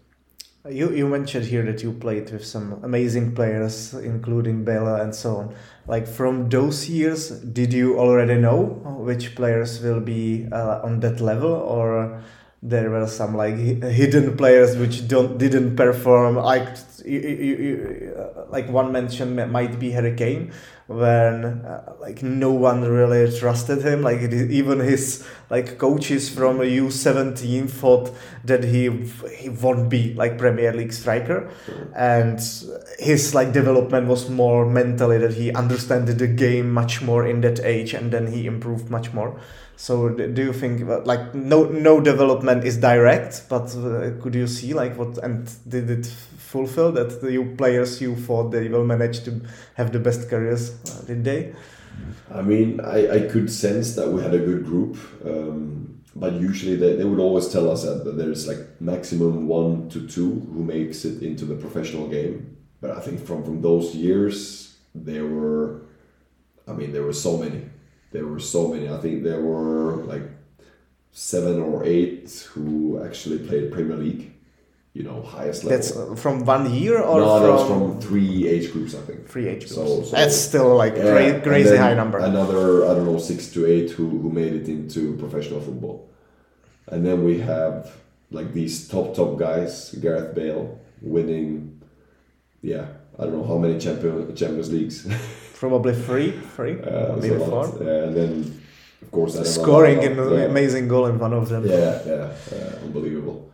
you, 0.67 0.91
you 0.91 1.07
mentioned 1.07 1.45
here 1.45 1.63
that 1.63 1.81
you 1.83 1.93
played 1.93 2.29
with 2.31 2.45
some 2.45 2.83
amazing 2.83 3.33
players, 3.33 3.93
including 3.93 4.65
Bela 4.65 5.01
and 5.01 5.15
so 5.15 5.37
on. 5.37 5.55
Like 5.87 6.05
from 6.05 6.49
those 6.49 6.89
years, 6.89 7.29
did 7.29 7.71
you 7.71 7.97
already 7.97 8.35
know 8.35 8.65
which 8.99 9.35
players 9.35 9.81
will 9.81 10.01
be 10.01 10.47
uh, 10.51 10.81
on 10.83 10.99
that 10.99 11.21
level, 11.21 11.51
or 11.51 12.21
there 12.61 12.89
were 12.89 13.07
some 13.07 13.35
like 13.35 13.55
hidden 13.55 14.35
players 14.35 14.75
which 14.75 15.07
don't 15.07 15.37
didn't 15.37 15.75
perform. 15.75 16.35
Like 16.35 16.67
uh, 16.67 18.45
like 18.49 18.69
one 18.69 18.91
mention 18.91 19.51
might 19.51 19.79
be 19.79 19.91
Harry 19.91 20.15
Kane 20.15 20.51
when 20.87 21.45
uh, 21.45 21.93
like 22.01 22.21
no 22.21 22.51
one 22.51 22.83
really 22.83 23.31
trusted 23.37 23.81
him. 23.83 24.01
Like 24.01 24.19
even 24.21 24.79
his 24.79 25.25
like 25.49 25.77
coaches 25.77 26.29
from 26.29 26.59
a 26.59 26.65
U17 26.65 27.69
thought 27.69 28.13
that 28.43 28.65
he 28.65 28.89
he 29.37 29.47
won't 29.49 29.89
be 29.89 30.13
like 30.15 30.37
Premier 30.37 30.73
League 30.73 30.91
striker. 30.91 31.49
And 31.95 32.39
his 32.99 33.33
like 33.33 33.53
development 33.53 34.07
was 34.07 34.29
more 34.29 34.65
mentally 34.65 35.17
that 35.19 35.35
he 35.35 35.53
understood 35.53 36.07
the 36.07 36.27
game 36.27 36.71
much 36.73 37.01
more 37.01 37.25
in 37.25 37.39
that 37.41 37.61
age 37.63 37.93
and 37.93 38.11
then 38.11 38.27
he 38.27 38.45
improved 38.45 38.89
much 38.89 39.13
more 39.13 39.39
so 39.79 40.09
do 40.09 40.43
you 40.43 40.51
think 40.51 40.85
like 41.05 41.33
no 41.33 41.63
no 41.63 42.01
development 42.01 42.65
is 42.65 42.75
direct, 42.75 43.47
but 43.47 43.73
uh, 43.77 44.11
could 44.21 44.35
you 44.35 44.45
see 44.45 44.73
like 44.73 44.97
what 44.97 45.17
and 45.19 45.49
did 45.65 45.89
it 45.89 46.05
fulfill 46.05 46.91
that 46.91 47.21
the 47.21 47.55
players 47.55 48.01
you 48.01 48.17
thought 48.17 48.51
they 48.51 48.67
will 48.67 48.83
manage 48.83 49.23
to 49.23 49.39
have 49.75 49.93
the 49.93 49.99
best 49.99 50.29
careers? 50.29 50.75
Uh, 50.83 51.05
did 51.07 51.23
they? 51.23 51.55
I 52.29 52.41
mean, 52.41 52.81
I, 52.81 53.09
I 53.09 53.19
could 53.29 53.49
sense 53.49 53.95
that 53.95 54.09
we 54.09 54.21
had 54.21 54.33
a 54.33 54.39
good 54.39 54.65
group, 54.65 54.97
um, 55.25 56.01
but 56.13 56.33
usually 56.33 56.75
they, 56.75 56.97
they 56.97 57.05
would 57.05 57.21
always 57.21 57.47
tell 57.47 57.71
us 57.71 57.85
that, 57.85 58.03
that 58.03 58.17
there's 58.17 58.49
like 58.49 58.81
maximum 58.81 59.47
one 59.47 59.87
to 59.91 60.05
two 60.05 60.45
who 60.53 60.61
makes 60.61 61.05
it 61.05 61.23
into 61.23 61.45
the 61.45 61.55
professional 61.55 62.09
game. 62.09 62.57
But 62.81 62.91
I 62.91 62.99
think 62.99 63.25
from 63.25 63.45
from 63.45 63.61
those 63.61 63.95
years 63.95 64.75
there 64.93 65.25
were, 65.25 65.83
I 66.67 66.73
mean, 66.73 66.91
there 66.91 67.03
were 67.03 67.13
so 67.13 67.37
many 67.37 67.61
there 68.11 68.25
were 68.25 68.39
so 68.39 68.67
many. 68.67 68.89
I 68.89 68.97
think 68.97 69.23
there 69.23 69.41
were 69.41 69.97
like 70.03 70.23
seven 71.11 71.61
or 71.61 71.83
eight 71.83 72.47
who 72.51 73.01
actually 73.03 73.39
played 73.39 73.71
Premier 73.71 73.97
League. 73.97 74.33
You 74.93 75.03
know, 75.03 75.21
highest 75.21 75.63
level. 75.63 75.77
That's 75.77 76.21
from 76.21 76.45
one 76.45 76.73
year 76.73 76.99
or 76.99 77.19
no, 77.19 77.37
from... 77.37 77.43
that 77.43 77.53
was 77.53 77.67
from 77.67 78.01
three 78.01 78.47
age 78.47 78.73
groups, 78.73 78.95
I 78.95 79.01
think. 79.01 79.27
Three 79.27 79.47
age 79.47 79.59
groups. 79.59 79.75
So, 79.75 80.03
so 80.03 80.15
that's 80.15 80.35
still 80.35 80.75
like 80.75 80.95
yeah, 80.95 81.31
cra- 81.31 81.41
crazy 81.41 81.77
high 81.77 81.93
number. 81.93 82.17
Another, 82.17 82.85
I 82.85 82.95
don't 82.95 83.05
know, 83.05 83.19
six 83.19 83.51
to 83.53 83.65
eight 83.67 83.91
who 83.91 84.09
who 84.09 84.31
made 84.31 84.53
it 84.53 84.67
into 84.67 85.15
professional 85.17 85.61
football, 85.61 86.09
and 86.87 87.05
then 87.05 87.23
we 87.23 87.39
have 87.39 87.95
like 88.31 88.53
these 88.53 88.87
top 88.87 89.15
top 89.15 89.37
guys, 89.37 89.93
Gareth 89.93 90.35
Bale 90.35 90.79
winning, 91.01 91.81
yeah, 92.61 92.87
I 93.17 93.23
don't 93.23 93.33
know 93.33 93.47
how 93.47 93.57
many 93.57 93.79
champion 93.79 94.35
Champions 94.35 94.71
Leagues. 94.71 95.07
Probably 95.59 95.93
three, 95.93 96.31
three, 96.55 96.81
uh, 96.81 97.17
maybe 97.17 97.37
four. 97.37 97.67
Yeah, 97.81 98.05
and 98.05 98.15
then 98.15 98.61
of 99.01 99.11
course 99.11 99.35
Adam 99.35 99.45
scoring 99.45 100.03
an 100.05 100.15
yeah. 100.15 100.45
amazing 100.45 100.87
goal 100.87 101.07
in 101.07 101.19
one 101.19 101.33
of 101.33 101.49
them. 101.49 101.67
Yeah, 101.67 102.01
yeah, 102.05 102.33
yeah 102.51 102.75
unbelievable. 102.85 103.51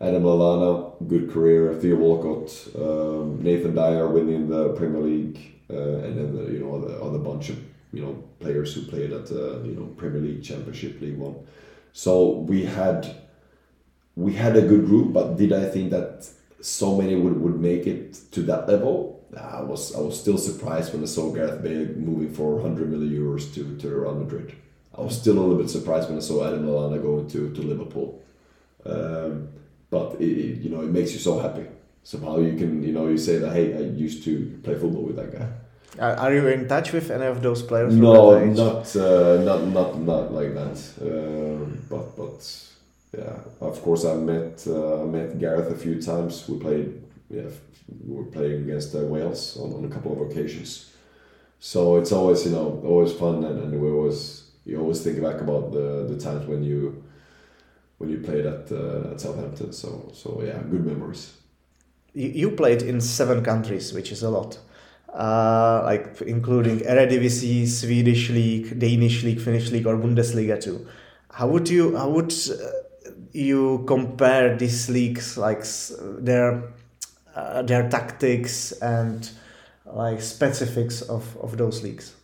Adam 0.00 0.22
Lallana, 0.22 1.08
good 1.08 1.32
career. 1.32 1.74
Theo 1.74 1.96
Walcott, 1.96 2.50
um, 2.76 3.42
Nathan 3.42 3.74
Dyer 3.74 4.06
winning 4.06 4.48
the 4.48 4.74
Premier 4.74 5.00
League, 5.00 5.38
uh, 5.70 6.04
and 6.04 6.18
then 6.18 6.36
the, 6.36 6.52
you 6.52 6.60
know 6.60 6.80
the 6.80 7.02
other 7.02 7.18
bunch 7.18 7.48
of 7.48 7.58
you 7.92 8.02
know 8.02 8.22
players 8.38 8.72
who 8.74 8.82
played 8.82 9.12
at 9.12 9.26
the 9.26 9.60
you 9.64 9.74
know 9.74 9.86
Premier 9.96 10.20
League, 10.20 10.44
Championship, 10.44 11.00
League 11.00 11.18
One. 11.18 11.34
So 11.92 12.30
we 12.30 12.64
had 12.64 13.12
we 14.14 14.34
had 14.34 14.56
a 14.56 14.62
good 14.62 14.86
group, 14.86 15.12
but 15.12 15.36
did 15.36 15.52
I 15.52 15.64
think 15.64 15.90
that 15.90 16.28
so 16.60 16.96
many 16.96 17.16
would, 17.16 17.40
would 17.40 17.60
make 17.60 17.88
it 17.88 18.20
to 18.32 18.42
that 18.42 18.68
level? 18.68 19.13
I 19.38 19.62
was 19.62 19.94
I 19.94 20.00
was 20.00 20.20
still 20.20 20.38
surprised 20.38 20.92
when 20.92 21.02
I 21.02 21.06
saw 21.06 21.32
Gareth 21.32 21.62
Bale 21.62 21.86
moving 21.96 22.32
for 22.32 22.56
100 22.56 22.90
million 22.90 23.12
euros 23.12 23.52
to, 23.54 23.76
to 23.78 23.88
Real 23.88 24.14
Madrid. 24.14 24.54
I 24.96 25.00
was 25.00 25.18
still 25.18 25.38
a 25.38 25.40
little 25.40 25.58
bit 25.58 25.70
surprised 25.70 26.08
when 26.08 26.18
I 26.18 26.20
saw 26.20 26.46
Adam 26.46 26.66
Lallana 26.66 27.02
going 27.02 27.28
to, 27.28 27.52
to 27.52 27.62
Liverpool. 27.62 28.22
Um, 28.86 29.48
but 29.90 30.20
it, 30.20 30.24
it, 30.24 30.60
you 30.62 30.70
know 30.70 30.82
it 30.82 30.90
makes 30.90 31.12
you 31.12 31.18
so 31.18 31.38
happy. 31.38 31.66
Somehow 32.02 32.38
you 32.38 32.56
can 32.56 32.82
you 32.82 32.92
know 32.92 33.08
you 33.08 33.18
say 33.18 33.38
that 33.38 33.52
hey 33.52 33.74
I 33.74 33.80
used 33.80 34.24
to 34.24 34.58
play 34.62 34.74
football 34.74 35.02
with 35.02 35.16
that 35.16 35.32
guy. 35.36 35.48
Are 35.98 36.34
you 36.34 36.48
in 36.48 36.66
touch 36.66 36.92
with 36.92 37.10
any 37.10 37.26
of 37.26 37.40
those 37.40 37.62
players? 37.62 37.94
No, 37.94 38.44
not 38.44 38.96
uh, 38.96 39.40
not 39.42 39.62
not 39.68 39.98
not 40.00 40.32
like 40.32 40.52
that. 40.54 40.78
Um, 41.00 41.84
but 41.88 42.16
but 42.16 42.40
yeah, 43.16 43.38
of 43.60 43.80
course 43.80 44.04
I 44.04 44.14
met 44.16 44.66
uh, 44.66 45.04
met 45.06 45.38
Gareth 45.38 45.70
a 45.70 45.76
few 45.76 46.02
times. 46.02 46.48
We 46.48 46.58
played 46.58 47.03
yeah 47.36 47.50
we 48.06 48.16
were 48.16 48.24
playing 48.36 48.62
against 48.64 48.94
uh, 48.94 48.98
Wales 49.00 49.56
on, 49.56 49.72
on 49.74 49.84
a 49.84 49.88
couple 49.88 50.12
of 50.12 50.30
occasions. 50.30 50.90
So 51.60 51.96
it's 51.96 52.12
always 52.12 52.44
you 52.46 52.52
know 52.52 52.82
always 52.84 53.12
fun 53.12 53.44
and, 53.44 53.58
and 53.62 53.80
we 53.80 53.88
always 53.90 54.50
you 54.64 54.80
always 54.80 55.02
think 55.02 55.20
back 55.22 55.40
about 55.40 55.72
the, 55.72 56.06
the 56.10 56.18
times 56.18 56.46
when 56.46 56.62
you 56.62 57.04
when 57.98 58.10
you 58.10 58.18
played 58.18 58.46
at 58.46 58.70
uh, 58.72 59.12
at 59.12 59.20
Southampton. 59.20 59.72
So 59.72 60.10
so 60.14 60.42
yeah, 60.42 60.58
good 60.70 60.84
memories. 60.86 61.32
You, 62.14 62.28
you 62.28 62.50
played 62.50 62.82
in 62.82 63.00
seven 63.00 63.42
countries, 63.44 63.92
which 63.92 64.12
is 64.12 64.22
a 64.22 64.30
lot. 64.30 64.58
uh, 65.14 65.82
like 65.84 66.20
including 66.22 66.80
Eredivisie, 66.80 67.66
Swedish 67.66 68.30
league, 68.30 68.78
Danish 68.78 69.22
league, 69.22 69.40
Finnish 69.40 69.70
league, 69.70 69.86
or 69.86 69.96
Bundesliga 69.96 70.60
too. 70.60 70.86
How 71.30 71.46
would 71.48 71.68
you 71.68 71.96
how 71.96 72.08
would 72.10 72.32
uh, 72.50 73.10
you 73.32 73.84
compare 73.86 74.56
these 74.56 74.88
leagues, 74.90 75.36
like 75.36 75.64
their 76.18 76.62
uh, 77.34 77.62
their 77.62 77.88
tactics 77.88 78.72
and 78.72 79.30
like 79.86 80.22
specifics 80.22 81.02
of, 81.02 81.36
of 81.38 81.56
those 81.56 81.82
leagues? 81.82 82.14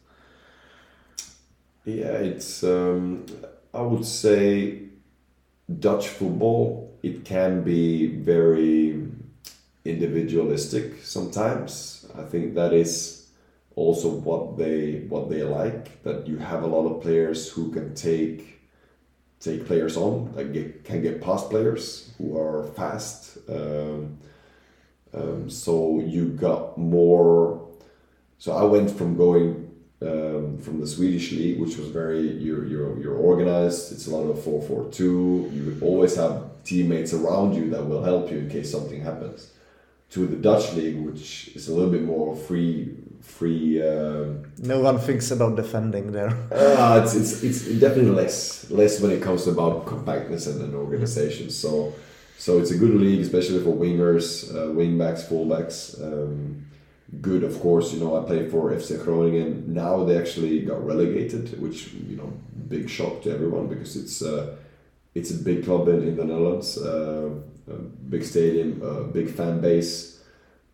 Yeah, 1.85 2.13
it's 2.13 2.63
um, 2.63 3.27
I 3.73 3.81
would 3.81 4.05
say 4.05 4.83
Dutch 5.79 6.09
football. 6.09 6.99
It 7.03 7.25
can 7.25 7.63
be 7.63 8.07
very 8.07 9.07
individualistic 9.85 11.03
sometimes. 11.03 12.07
I 12.17 12.23
think 12.25 12.55
that 12.55 12.73
is 12.73 13.29
also 13.75 14.11
what 14.11 14.59
they 14.59 15.07
what 15.09 15.31
they 15.31 15.43
like. 15.43 16.03
That 16.03 16.27
you 16.27 16.39
have 16.39 16.63
a 16.63 16.67
lot 16.67 16.87
of 16.87 17.03
players 17.03 17.51
who 17.51 17.73
can 17.73 17.95
take 17.95 18.61
take 19.41 19.67
players 19.67 19.97
on, 19.97 20.33
that 20.35 20.53
get, 20.53 20.85
can 20.85 21.01
get 21.03 21.21
past 21.23 21.49
players 21.49 22.13
who 22.19 22.39
are 22.39 22.67
fast. 22.77 23.39
Um, 23.49 24.19
um, 25.15 25.51
so 25.51 26.01
you 26.01 26.29
got 26.29 26.79
more. 26.79 27.69
So 28.39 28.53
I 28.53 28.65
went 28.65 28.91
from 28.91 29.17
going 29.17 29.71
um, 30.03 30.59
from 30.59 30.81
the 30.81 30.87
Swedish 30.87 31.33
league, 31.33 31.61
which 31.61 31.77
was 31.77 31.89
very 31.89 32.21
you're 32.21 32.67
you're 32.67 32.99
you're 33.01 33.17
organized. 33.17 33.93
It's 33.93 34.07
a 34.07 34.17
lot 34.17 34.29
of 34.31 34.43
four 34.43 34.63
four 34.63 34.91
two. 34.91 35.51
You 35.53 35.79
always 35.83 36.17
have 36.17 36.45
teammates 36.65 37.13
around 37.13 37.55
you 37.55 37.71
that 37.71 37.85
will 37.85 38.03
help 38.03 38.31
you 38.31 38.39
in 38.39 38.49
case 38.49 38.71
something 38.71 39.03
happens. 39.03 39.51
To 40.11 40.27
the 40.27 40.37
Dutch 40.37 40.73
league, 40.73 40.97
which 41.07 41.49
is 41.55 41.69
a 41.69 41.75
little 41.75 41.91
bit 41.91 42.03
more 42.03 42.35
free 42.35 42.97
free. 43.21 43.81
Um, 43.83 44.51
no 44.59 44.81
one 44.81 44.99
thinks 44.99 45.31
about 45.31 45.57
defending 45.57 46.13
there. 46.13 46.31
uh, 46.53 47.01
it's, 47.05 47.15
it's 47.15 47.43
it's 47.43 47.81
definitely 47.81 48.13
less 48.13 48.71
less 48.71 49.01
when 49.01 49.13
it 49.13 49.23
comes 49.23 49.47
about 49.47 49.87
compactness 49.87 50.47
and 50.47 50.63
an 50.63 50.75
organization. 50.75 51.51
So 51.51 51.95
so 52.41 52.59
it's 52.59 52.71
a 52.71 52.79
good 52.79 52.95
league, 52.95 53.21
especially 53.21 53.63
for 53.63 53.77
wingers, 53.77 54.51
uh, 54.51 54.69
wingbacks, 54.73 55.23
fullbacks. 55.29 56.03
Um, 56.03 56.65
good, 57.21 57.45
of 57.45 57.61
course. 57.61 57.93
You 57.93 58.01
know, 58.01 58.19
I 58.19 58.27
played 58.27 58.51
for 58.51 58.71
FC 58.71 59.05
Groningen. 59.05 59.75
Now 59.75 60.05
they 60.05 60.17
actually 60.17 60.63
got 60.63 60.83
relegated, 60.83 61.61
which 61.61 61.93
you 61.93 62.17
know, 62.17 62.33
big 62.67 62.89
shock 62.89 63.21
to 63.25 63.31
everyone 63.31 63.67
because 63.67 63.95
it's 63.95 64.23
uh, 64.23 64.57
it's 65.15 65.31
a 65.31 65.35
big 65.35 65.67
club 65.67 65.89
in, 65.89 66.03
in 66.03 66.17
the 66.17 66.25
Netherlands, 66.25 66.79
uh, 66.79 67.29
big 68.09 68.25
stadium, 68.25 69.11
big 69.13 69.29
fan 69.29 69.61
base, 69.61 70.23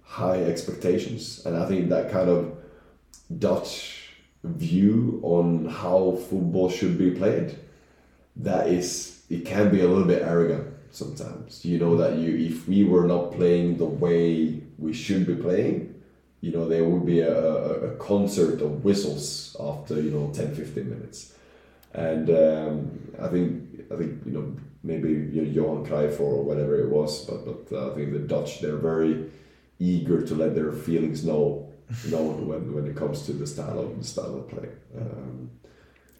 high 0.04 0.44
expectations, 0.44 1.44
and 1.46 1.56
I 1.56 1.66
think 1.66 1.88
that 1.88 2.12
kind 2.12 2.30
of 2.30 2.56
Dutch 3.40 4.12
view 4.44 5.18
on 5.24 5.66
how 5.66 6.16
football 6.30 6.70
should 6.70 6.96
be 6.96 7.10
played, 7.10 7.58
that 8.36 8.68
is, 8.68 9.24
it 9.28 9.44
can 9.44 9.72
be 9.72 9.80
a 9.80 9.88
little 9.88 10.06
bit 10.06 10.22
arrogant 10.22 10.75
sometimes. 10.96 11.64
You 11.64 11.78
know 11.78 11.96
that 11.96 12.18
you 12.18 12.36
if 12.36 12.68
we 12.68 12.84
were 12.84 13.06
not 13.06 13.32
playing 13.32 13.76
the 13.76 13.84
way 14.04 14.60
we 14.78 14.92
should 14.92 15.26
be 15.26 15.34
playing 15.34 15.96
you 16.40 16.52
know 16.52 16.68
there 16.68 16.84
would 16.84 17.06
be 17.06 17.20
a, 17.20 17.38
a, 17.90 17.96
concert 17.96 18.60
of 18.60 18.84
whistles 18.84 19.56
after 19.58 19.94
you 20.00 20.10
know 20.10 20.30
10 20.32 20.54
15 20.54 20.88
minutes 20.88 21.34
and 21.94 22.30
um, 22.30 23.12
I 23.20 23.28
think 23.28 23.84
I 23.92 23.96
think 23.96 24.22
you 24.26 24.32
know 24.32 24.56
maybe 24.82 25.10
you 25.34 25.42
know, 25.42 25.50
Johan 25.50 25.86
Cruyff 25.86 26.20
or 26.20 26.42
whatever 26.44 26.78
it 26.80 26.88
was 26.88 27.24
but 27.24 27.44
but 27.44 27.76
uh, 27.76 27.90
I 27.90 27.94
think 27.94 28.12
the 28.12 28.20
Dutch 28.20 28.60
they're 28.60 28.76
very 28.76 29.30
eager 29.78 30.22
to 30.26 30.34
let 30.34 30.54
their 30.54 30.72
feelings 30.72 31.24
know 31.24 31.72
known 32.08 32.48
when, 32.48 32.74
when 32.74 32.86
it 32.86 32.96
comes 32.96 33.22
to 33.26 33.32
the 33.32 33.46
style 33.46 33.78
of 33.78 33.98
the 33.98 34.04
style 34.04 34.36
of 34.36 34.48
play 34.48 34.68
um, 34.98 35.50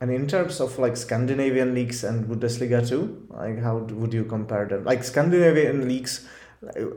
and 0.00 0.10
in 0.10 0.26
terms 0.26 0.60
of 0.60 0.78
like 0.78 0.96
Scandinavian 0.96 1.74
leagues 1.74 2.04
and 2.04 2.26
Bundesliga 2.26 2.86
too, 2.86 3.26
like 3.30 3.58
how 3.62 3.78
would 3.78 4.12
you 4.12 4.24
compare 4.24 4.66
them? 4.66 4.84
Like 4.84 5.02
Scandinavian 5.02 5.88
leagues, 5.88 6.28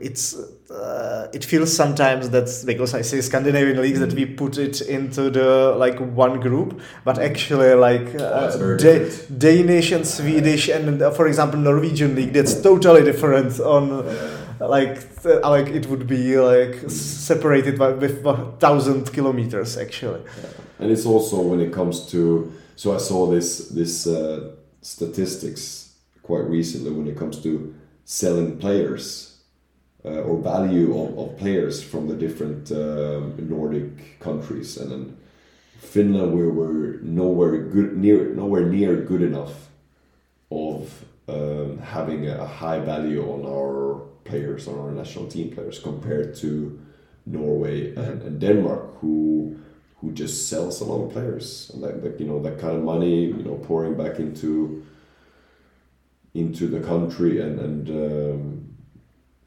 it's 0.00 0.34
uh, 0.70 1.28
it 1.32 1.44
feels 1.44 1.74
sometimes 1.74 2.28
that 2.30 2.62
because 2.66 2.92
I 2.92 3.00
say 3.02 3.20
Scandinavian 3.22 3.80
leagues 3.80 4.00
that 4.00 4.12
we 4.12 4.26
put 4.26 4.58
it 4.58 4.82
into 4.82 5.30
the 5.30 5.74
like 5.78 5.98
one 5.98 6.40
group, 6.40 6.80
but 7.04 7.18
actually 7.18 7.72
like 7.74 8.14
uh, 8.16 8.50
oh, 8.52 8.76
da- 8.76 9.08
Danish 9.38 9.92
and 9.92 10.06
Swedish 10.06 10.68
and 10.68 11.00
uh, 11.00 11.10
for 11.10 11.26
example 11.26 11.58
Norwegian 11.58 12.14
league 12.14 12.34
that's 12.34 12.60
totally 12.60 13.02
different 13.02 13.58
on 13.60 14.04
like 14.60 15.00
like 15.24 15.68
it 15.68 15.86
would 15.86 16.06
be 16.06 16.38
like 16.38 16.90
separated 16.90 17.78
by 17.78 17.92
with 17.92 18.22
thousand 18.60 19.10
kilometers 19.12 19.78
actually. 19.78 20.20
And 20.78 20.90
it's 20.90 21.06
also 21.06 21.40
when 21.40 21.60
it 21.60 21.72
comes 21.72 22.06
to 22.10 22.52
so 22.80 22.94
I 22.94 22.98
saw 22.98 23.26
this 23.26 23.68
this 23.68 24.06
uh, 24.06 24.52
statistics 24.80 25.96
quite 26.22 26.46
recently 26.58 26.90
when 26.90 27.06
it 27.08 27.18
comes 27.18 27.42
to 27.42 27.74
selling 28.06 28.56
players 28.56 29.36
uh, 30.02 30.22
or 30.28 30.38
value 30.38 30.88
of, 30.98 31.18
of 31.18 31.36
players 31.36 31.82
from 31.82 32.08
the 32.08 32.14
different 32.14 32.72
uh, 32.72 33.20
Nordic 33.36 34.18
countries, 34.18 34.78
and 34.78 34.90
then 34.90 35.16
Finland 35.78 36.32
we 36.32 36.46
were 36.48 36.98
nowhere 37.02 37.58
good 37.74 37.98
near 37.98 38.34
nowhere 38.34 38.64
near 38.64 38.96
good 38.96 39.20
enough 39.20 39.68
of 40.50 41.04
um, 41.28 41.76
having 41.96 42.28
a 42.28 42.46
high 42.46 42.80
value 42.80 43.22
on 43.34 43.44
our 43.44 44.00
players 44.24 44.66
on 44.66 44.78
our 44.78 44.90
national 44.90 45.26
team 45.26 45.50
players 45.50 45.78
compared 45.78 46.34
to 46.36 46.80
Norway 47.26 47.94
and, 47.94 48.22
and 48.22 48.40
Denmark 48.40 49.00
who 49.00 49.58
who 50.00 50.12
just 50.12 50.48
sells 50.48 50.80
a 50.80 50.84
lot 50.84 51.04
of 51.04 51.12
players 51.12 51.70
and 51.74 51.82
that, 51.82 52.02
that 52.02 52.18
you 52.20 52.26
know 52.26 52.40
that 52.40 52.58
kind 52.58 52.76
of 52.76 52.82
money 52.82 53.26
you 53.26 53.42
know 53.42 53.56
pouring 53.68 53.96
back 53.96 54.18
into 54.18 54.84
into 56.34 56.66
the 56.68 56.80
country 56.80 57.40
and 57.40 57.58
and 57.58 57.88
um, 57.90 58.70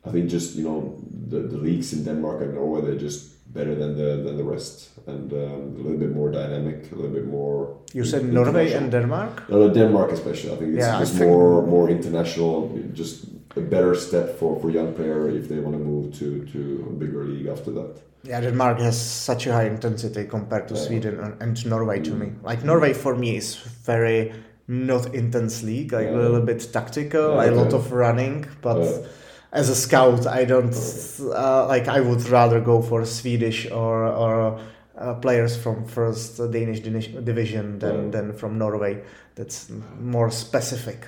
I 0.06 0.12
think 0.12 0.30
just 0.30 0.56
you 0.56 0.64
know 0.64 0.97
the, 1.30 1.39
the 1.39 1.58
leagues 1.58 1.93
in 1.93 2.04
Denmark 2.04 2.41
and 2.41 2.54
Norway 2.54 2.82
they're 2.82 3.04
just 3.10 3.34
better 3.54 3.76
than 3.76 3.95
the 3.95 4.18
than 4.24 4.38
the 4.38 4.43
rest 4.43 4.89
and 5.08 5.32
um, 5.34 5.76
a 5.78 5.82
little 5.84 5.97
bit 5.97 6.12
more 6.12 6.32
dynamic, 6.32 6.91
a 6.91 6.95
little 6.95 7.12
bit 7.12 7.28
more. 7.28 7.78
You 7.93 8.06
said 8.06 8.26
Norway 8.26 8.72
and 8.74 8.91
Denmark. 8.91 9.49
No, 9.49 9.68
no, 9.68 9.74
Denmark 9.74 10.12
especially. 10.12 10.51
I 10.54 10.56
think 10.56 10.70
it's 10.76 10.86
yeah, 10.86 10.99
just 10.99 11.16
more 11.16 11.62
more 11.66 11.89
international. 11.89 12.56
Just 12.93 13.26
a 13.56 13.62
better 13.62 13.95
step 13.95 14.38
for 14.39 14.60
for 14.60 14.70
young 14.70 14.93
player 14.93 15.30
if 15.30 15.47
they 15.49 15.60
want 15.60 15.76
to 15.78 15.84
move 15.91 16.14
to 16.20 16.45
to 16.54 16.60
a 16.89 16.93
bigger 16.93 17.24
league 17.26 17.47
after 17.47 17.72
that. 17.72 17.93
Yeah, 18.24 18.40
Denmark 18.40 18.80
has 18.80 19.00
such 19.00 19.48
a 19.48 19.54
high 19.54 19.66
intensity 19.66 20.26
compared 20.26 20.68
to 20.70 20.76
yeah. 20.76 20.82
Sweden 20.82 21.20
and, 21.20 21.42
and 21.42 21.66
Norway 21.66 22.00
mm. 22.00 22.04
to 22.06 22.12
me. 22.12 22.32
Like 22.42 22.64
Norway 22.64 22.94
for 22.94 23.16
me 23.16 23.36
is 23.36 23.56
very 23.56 24.34
not 24.68 25.14
intense 25.14 25.62
league, 25.62 25.92
like 25.92 26.08
yeah. 26.08 26.16
a 26.16 26.22
little 26.22 26.42
bit 26.42 26.72
tactical, 26.72 27.36
yeah, 27.36 27.50
a 27.50 27.52
lot 27.52 27.74
of 27.74 27.92
running, 27.92 28.46
but 28.62 29.06
as 29.52 29.70
a 29.70 29.76
scout, 29.76 30.26
I 30.26 30.46
don't 30.46 30.76
uh, 31.22 31.68
like. 31.68 31.88
I 31.88 32.00
would 32.00 32.28
rather 32.30 32.60
go 32.60 32.82
for 32.82 33.06
Swedish 33.06 33.70
or 33.70 34.06
or 34.06 34.60
uh, 34.98 35.14
players 35.16 35.56
from 35.56 35.86
first 35.86 36.38
Danish 36.38 36.80
division 36.80 37.80
than 37.80 38.12
than 38.12 38.34
from 38.34 38.58
Norway. 38.58 39.04
That's 39.36 39.70
more 40.00 40.32
specific. 40.32 41.08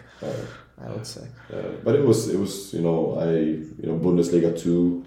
I 0.78 0.90
would 0.92 1.08
say. 1.08 1.28
Yeah. 1.50 1.62
but 1.84 1.96
it 1.96 2.06
was 2.06 2.30
it 2.30 2.38
was 2.38 2.74
you 2.74 2.82
know 2.82 3.18
I 3.20 3.32
you 3.32 3.88
know 3.88 3.98
Bundesliga 3.98 4.60
two 4.60 5.06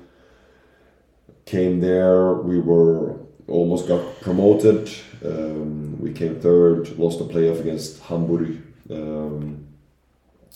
came 1.48 1.80
there. 1.80 2.34
We 2.34 2.60
were 2.60 3.16
almost 3.48 3.88
got 3.88 4.20
promoted. 4.20 4.90
Um, 5.24 5.98
we 5.98 6.12
came 6.12 6.40
third. 6.40 6.98
Lost 6.98 7.18
the 7.18 7.24
playoff 7.24 7.60
against 7.60 8.00
Hamburg. 8.00 8.62
Um, 8.90 9.66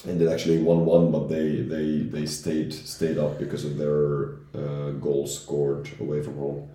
ended 0.07 0.29
actually 0.29 0.59
one 0.59 0.85
one, 0.85 1.11
but 1.11 1.29
they 1.29 1.63
they 1.75 1.87
they 2.15 2.27
stayed 2.27 2.73
stayed 2.73 3.19
up 3.19 3.39
because 3.39 3.65
of 3.65 3.77
their 3.79 4.37
uh, 4.55 4.91
goals 5.07 5.43
scored 5.43 5.89
away 6.01 6.23
from 6.23 6.37
home. 6.37 6.69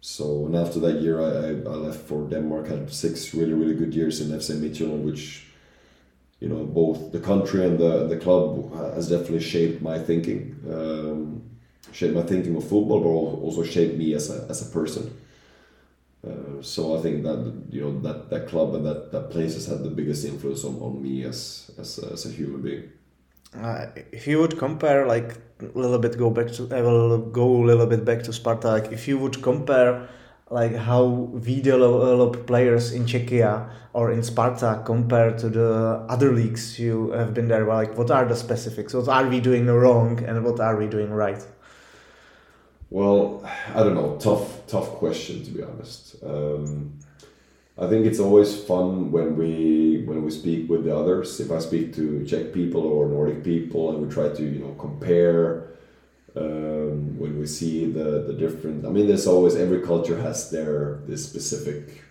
So 0.00 0.46
and 0.46 0.56
after 0.56 0.80
that 0.80 1.00
year, 1.00 1.20
I, 1.20 1.70
I, 1.70 1.76
left 1.86 2.02
for 2.08 2.28
Denmark. 2.28 2.68
Had 2.68 2.92
six 2.92 3.34
really 3.34 3.54
really 3.54 3.74
good 3.74 3.94
years 3.94 4.20
in 4.20 4.36
FC 4.36 4.56
Midtjylland, 4.56 5.02
which 5.02 5.46
you 6.40 6.48
know 6.48 6.64
both 6.64 7.12
the 7.12 7.20
country 7.20 7.64
and 7.66 7.78
the 7.78 8.06
the 8.06 8.16
club 8.16 8.72
has 8.94 9.08
definitely 9.08 9.40
shaped 9.40 9.82
my 9.82 9.98
thinking, 9.98 10.40
um, 10.70 11.42
shaped 11.92 12.14
my 12.14 12.22
thinking 12.22 12.56
of 12.56 12.62
football, 12.62 13.00
but 13.00 13.44
also 13.44 13.62
shaped 13.64 13.96
me 13.96 14.14
as 14.14 14.30
a 14.30 14.46
as 14.48 14.68
a 14.68 14.72
person. 14.72 15.16
Uh, 16.26 16.60
so 16.60 16.98
I 16.98 17.00
think 17.00 17.22
that 17.22 17.52
you 17.70 17.80
know 17.80 18.00
that, 18.00 18.28
that 18.30 18.48
club 18.48 18.74
and 18.74 18.84
that, 18.84 19.12
that 19.12 19.30
place 19.30 19.54
has 19.54 19.66
had 19.66 19.84
the 19.84 19.90
biggest 19.90 20.24
influence 20.24 20.64
on, 20.64 20.74
on 20.80 21.00
me 21.02 21.24
as 21.24 21.70
as 21.78 21.98
a, 21.98 22.12
as 22.12 22.26
a 22.26 22.30
human 22.30 22.60
being. 22.62 22.90
Uh, 23.56 23.86
if 24.12 24.26
you 24.26 24.38
would 24.40 24.58
compare 24.58 25.06
like 25.06 25.36
a 25.60 25.78
little 25.78 25.98
bit 25.98 26.18
go 26.18 26.28
back 26.28 26.48
to 26.48 26.68
I 26.74 26.82
will 26.82 27.18
go 27.18 27.46
a 27.62 27.64
little 27.64 27.86
bit 27.86 28.04
back 28.04 28.22
to 28.24 28.32
Sparta 28.32 28.68
like 28.68 28.92
if 28.92 29.08
you 29.08 29.16
would 29.18 29.42
compare 29.42 30.08
like 30.50 30.74
how 30.74 31.04
we 31.04 31.60
develop 31.60 32.46
players 32.46 32.92
in 32.92 33.06
Czechia 33.06 33.70
or 33.94 34.12
in 34.12 34.22
Sparta 34.22 34.82
compared 34.84 35.38
to 35.38 35.48
the 35.48 36.04
other 36.08 36.32
leagues 36.32 36.78
you 36.78 37.10
have 37.12 37.32
been 37.32 37.48
there 37.48 37.66
like 37.66 37.96
what 37.96 38.10
are 38.10 38.26
the 38.26 38.36
specifics 38.36 38.92
what 38.92 39.08
are 39.08 39.26
we 39.26 39.40
doing 39.40 39.66
wrong 39.66 40.22
and 40.24 40.44
what 40.44 40.60
are 40.60 40.76
we 40.76 40.86
doing 40.86 41.10
right 41.10 41.42
Well, 42.90 43.42
I 43.74 43.82
don't 43.82 43.94
know. 43.94 44.16
Tough, 44.18 44.66
tough 44.66 44.88
question 44.92 45.44
to 45.44 45.50
be 45.50 45.62
honest. 45.62 46.16
Um, 46.22 46.98
I 47.76 47.86
think 47.86 48.06
it's 48.06 48.18
always 48.18 48.64
fun 48.64 49.12
when 49.12 49.36
we 49.36 50.02
when 50.06 50.24
we 50.24 50.30
speak 50.30 50.68
with 50.68 50.84
the 50.84 50.96
others. 50.96 51.38
If 51.38 51.52
I 51.52 51.58
speak 51.58 51.94
to 51.96 52.24
Czech 52.26 52.52
people 52.52 52.82
or 52.82 53.08
Nordic 53.08 53.44
people, 53.44 53.90
and 53.90 54.04
we 54.04 54.12
try 54.12 54.30
to 54.30 54.42
you 54.42 54.60
know 54.60 54.74
compare 54.78 55.68
um, 56.34 57.18
when 57.18 57.38
we 57.38 57.46
see 57.46 57.86
the 57.92 58.24
the 58.26 58.32
different. 58.32 58.86
I 58.86 58.88
mean, 58.90 59.06
there's 59.06 59.26
always 59.26 59.54
every 59.54 59.82
culture 59.82 60.20
has 60.20 60.50
their 60.50 61.00
this 61.06 61.24
specific 61.28 62.02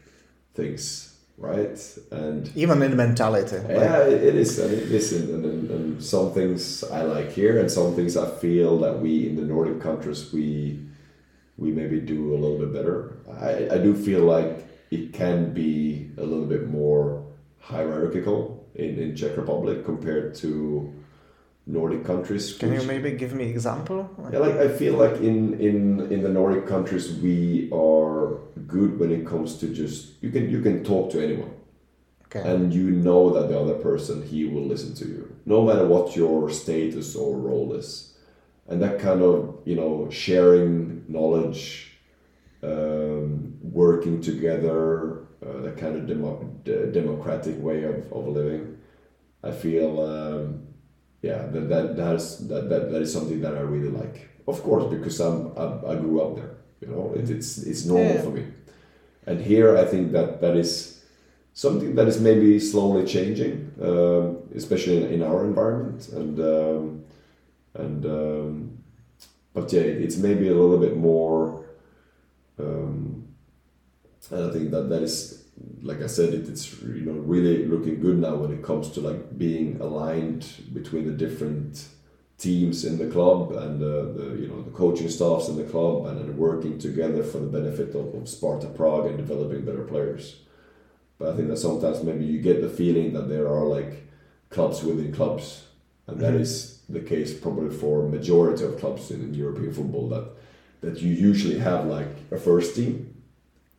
things, 0.54 1.07
right? 1.38 1.80
And 2.12 2.52
even 2.56 2.82
in 2.82 2.96
mentality. 2.98 3.58
Yeah, 3.70 4.02
it, 4.02 4.24
it 4.24 4.36
is. 4.36 4.60
I 4.60 4.68
mean, 4.68 4.90
listen, 4.90 5.34
and, 5.34 5.46
and, 5.46 5.72
and 5.72 6.04
some 6.04 6.34
things 6.34 6.84
I 6.84 7.04
like 7.04 7.32
here, 7.32 7.60
and 7.60 7.72
some 7.72 7.96
things 7.96 8.18
I 8.18 8.30
feel 8.30 8.80
that 8.80 9.00
we 9.00 9.30
in 9.30 9.36
the 9.36 9.44
Nordic 9.44 9.80
countries 9.80 10.34
we 10.34 10.80
we 11.58 11.72
maybe 11.72 12.00
do 12.00 12.34
a 12.34 12.38
little 12.38 12.60
bit 12.60 12.74
better. 12.74 13.18
I, 13.40 13.76
I 13.76 13.78
do 13.80 13.96
feel 13.96 14.22
like 14.22 14.68
it 14.92 15.14
can 15.14 15.54
be 15.54 16.12
a 16.18 16.24
little 16.24 16.46
bit 16.46 16.68
more 16.68 17.26
hierarchical 17.60 18.66
in, 18.76 19.00
in 19.00 19.16
Czech 19.16 19.36
Republic 19.38 19.84
compared 19.84 20.36
to 20.36 20.94
Nordic 21.66 22.06
countries. 22.06 22.58
Can 22.58 22.74
you 22.74 22.84
maybe 22.84 23.12
give 23.12 23.34
me 23.34 23.46
example? 23.46 24.10
Yeah, 24.32 24.40
like 24.40 24.56
I 24.56 24.70
feel 24.70 24.94
like 24.94 25.20
in 25.20 25.60
in 25.60 26.12
in 26.12 26.24
the 26.24 26.30
Nordic 26.30 26.66
countries 26.66 27.12
we 27.20 27.70
are 27.74 28.38
good 28.68 29.00
when 29.00 29.12
it 29.12 29.26
comes 29.26 29.58
to 29.58 29.74
just 29.74 30.22
you 30.22 30.30
can 30.30 30.50
you 30.50 30.62
can 30.62 30.84
talk 30.84 31.12
to 31.12 31.24
anyone. 31.24 31.54
Okay. 32.26 32.42
And 32.42 32.74
you 32.74 32.92
know 32.92 33.30
that 33.32 33.48
the 33.48 33.58
other 33.58 33.76
person 33.76 34.28
he 34.28 34.46
will 34.46 34.66
listen 34.66 34.94
to 34.96 35.08
you, 35.08 35.36
no 35.46 35.64
matter 35.64 35.88
what 35.88 36.16
your 36.16 36.50
status 36.50 37.16
or 37.16 37.38
role 37.38 37.74
is, 37.74 38.18
and 38.68 38.82
that 38.82 39.00
kind 39.00 39.22
of 39.22 39.60
you 39.66 39.76
know 39.76 40.10
sharing 40.10 41.06
knowledge, 41.08 41.98
um, 42.64 43.58
working 43.62 44.22
together, 44.22 45.28
uh, 45.46 45.62
that 45.62 45.78
kind 45.78 45.96
of 45.96 46.06
demo- 46.06 46.44
democratic 46.92 47.62
way 47.62 47.84
of, 47.84 48.12
of 48.12 48.28
living. 48.28 48.78
I 49.44 49.52
feel 49.52 50.02
um, 50.02 50.68
yeah, 51.22 51.48
that 51.48 51.70
that 51.70 51.98
that 51.98 52.16
is 52.16 52.48
that, 52.48 52.70
that 52.70 52.92
that 52.92 53.02
is 53.02 53.14
something 53.14 53.42
that 53.42 53.56
I 53.56 53.62
really 53.62 53.90
like. 53.90 54.30
Of 54.48 54.62
course, 54.64 54.86
because 54.94 55.20
I'm 55.20 55.58
I, 55.58 55.94
I 55.94 55.96
grew 55.96 56.22
up 56.22 56.36
there. 56.36 56.58
You 56.82 56.88
know, 56.88 57.14
it, 57.16 57.30
it's 57.30 57.58
it's 57.58 57.86
normal 57.86 58.16
yeah. 58.16 58.22
for 58.22 58.30
me. 58.32 58.46
And 59.28 59.42
here, 59.42 59.78
I 59.78 59.86
think 59.86 60.14
that 60.14 60.42
that 60.42 60.56
is 60.56 61.04
something 61.54 61.96
that 61.96 62.08
is 62.08 62.20
maybe 62.20 62.60
slowly 62.60 63.06
changing, 63.06 63.74
um, 63.82 64.38
especially 64.56 65.04
in, 65.04 65.12
in, 65.16 65.22
our 65.22 65.44
environment. 65.44 66.08
And 66.10 66.40
um, 66.40 67.04
and 67.74 68.06
um, 68.06 68.78
but 69.54 69.72
yeah, 69.74 69.82
it's 69.82 70.18
maybe 70.18 70.48
a 70.48 70.56
little 70.56 70.80
bit 70.80 70.96
more. 70.96 71.66
Um, 72.58 73.28
and 74.32 74.50
I 74.50 74.54
think 74.54 74.72
that 74.72 74.90
that 74.90 75.04
is 75.04 75.44
like 75.82 76.02
I 76.02 76.08
said, 76.08 76.34
it, 76.34 76.48
it's 76.48 76.82
you 76.82 77.06
know 77.06 77.14
really 77.14 77.66
looking 77.66 78.00
good 78.00 78.20
now 78.20 78.36
when 78.36 78.52
it 78.52 78.64
comes 78.64 78.90
to 78.92 79.02
like 79.02 79.38
being 79.38 79.80
aligned 79.82 80.48
between 80.74 81.06
the 81.06 81.14
different 81.14 81.88
teams 82.38 82.86
in 82.86 82.98
the 82.98 83.08
club 83.08 83.52
and 83.52 83.82
uh, 83.82 84.14
the 84.18 84.38
you 84.40 84.48
know 84.48 84.62
the 84.62 84.72
coaching 84.72 85.10
staffs 85.10 85.48
in 85.48 85.58
the 85.58 85.64
club 85.64 86.06
and, 86.06 86.20
and 86.20 86.38
working 86.38 86.78
together 86.78 87.24
for 87.24 87.40
the 87.40 87.48
benefit 87.48 87.96
of, 87.96 88.14
of 88.14 88.30
Sparta 88.30 88.68
Prague 88.68 89.08
and 89.08 89.18
developing 89.18 89.66
better 89.66 89.84
players. 89.84 90.38
But 91.18 91.34
I 91.34 91.36
think 91.36 91.48
that 91.48 91.58
sometimes 91.58 92.04
maybe 92.04 92.26
you 92.26 92.40
get 92.40 92.62
the 92.62 92.70
feeling 92.70 93.14
that 93.14 93.28
there 93.28 93.48
are 93.48 93.66
like 93.66 94.08
clubs 94.50 94.84
within 94.84 95.12
clubs, 95.12 95.64
and 96.06 96.20
that 96.20 96.34
mm-hmm. 96.34 96.42
is 96.42 96.82
the 96.88 97.02
case 97.02 97.38
probably 97.38 97.76
for 97.76 98.08
majority 98.08 98.64
of 98.64 98.80
clubs 98.80 99.10
in, 99.12 99.22
in 99.22 99.34
European 99.34 99.74
football 99.74 100.08
that 100.10 100.28
that 100.82 101.02
you 101.02 101.12
usually 101.12 101.58
have 101.58 101.86
like 101.86 102.14
a 102.32 102.38
first 102.38 102.76
team 102.76 103.18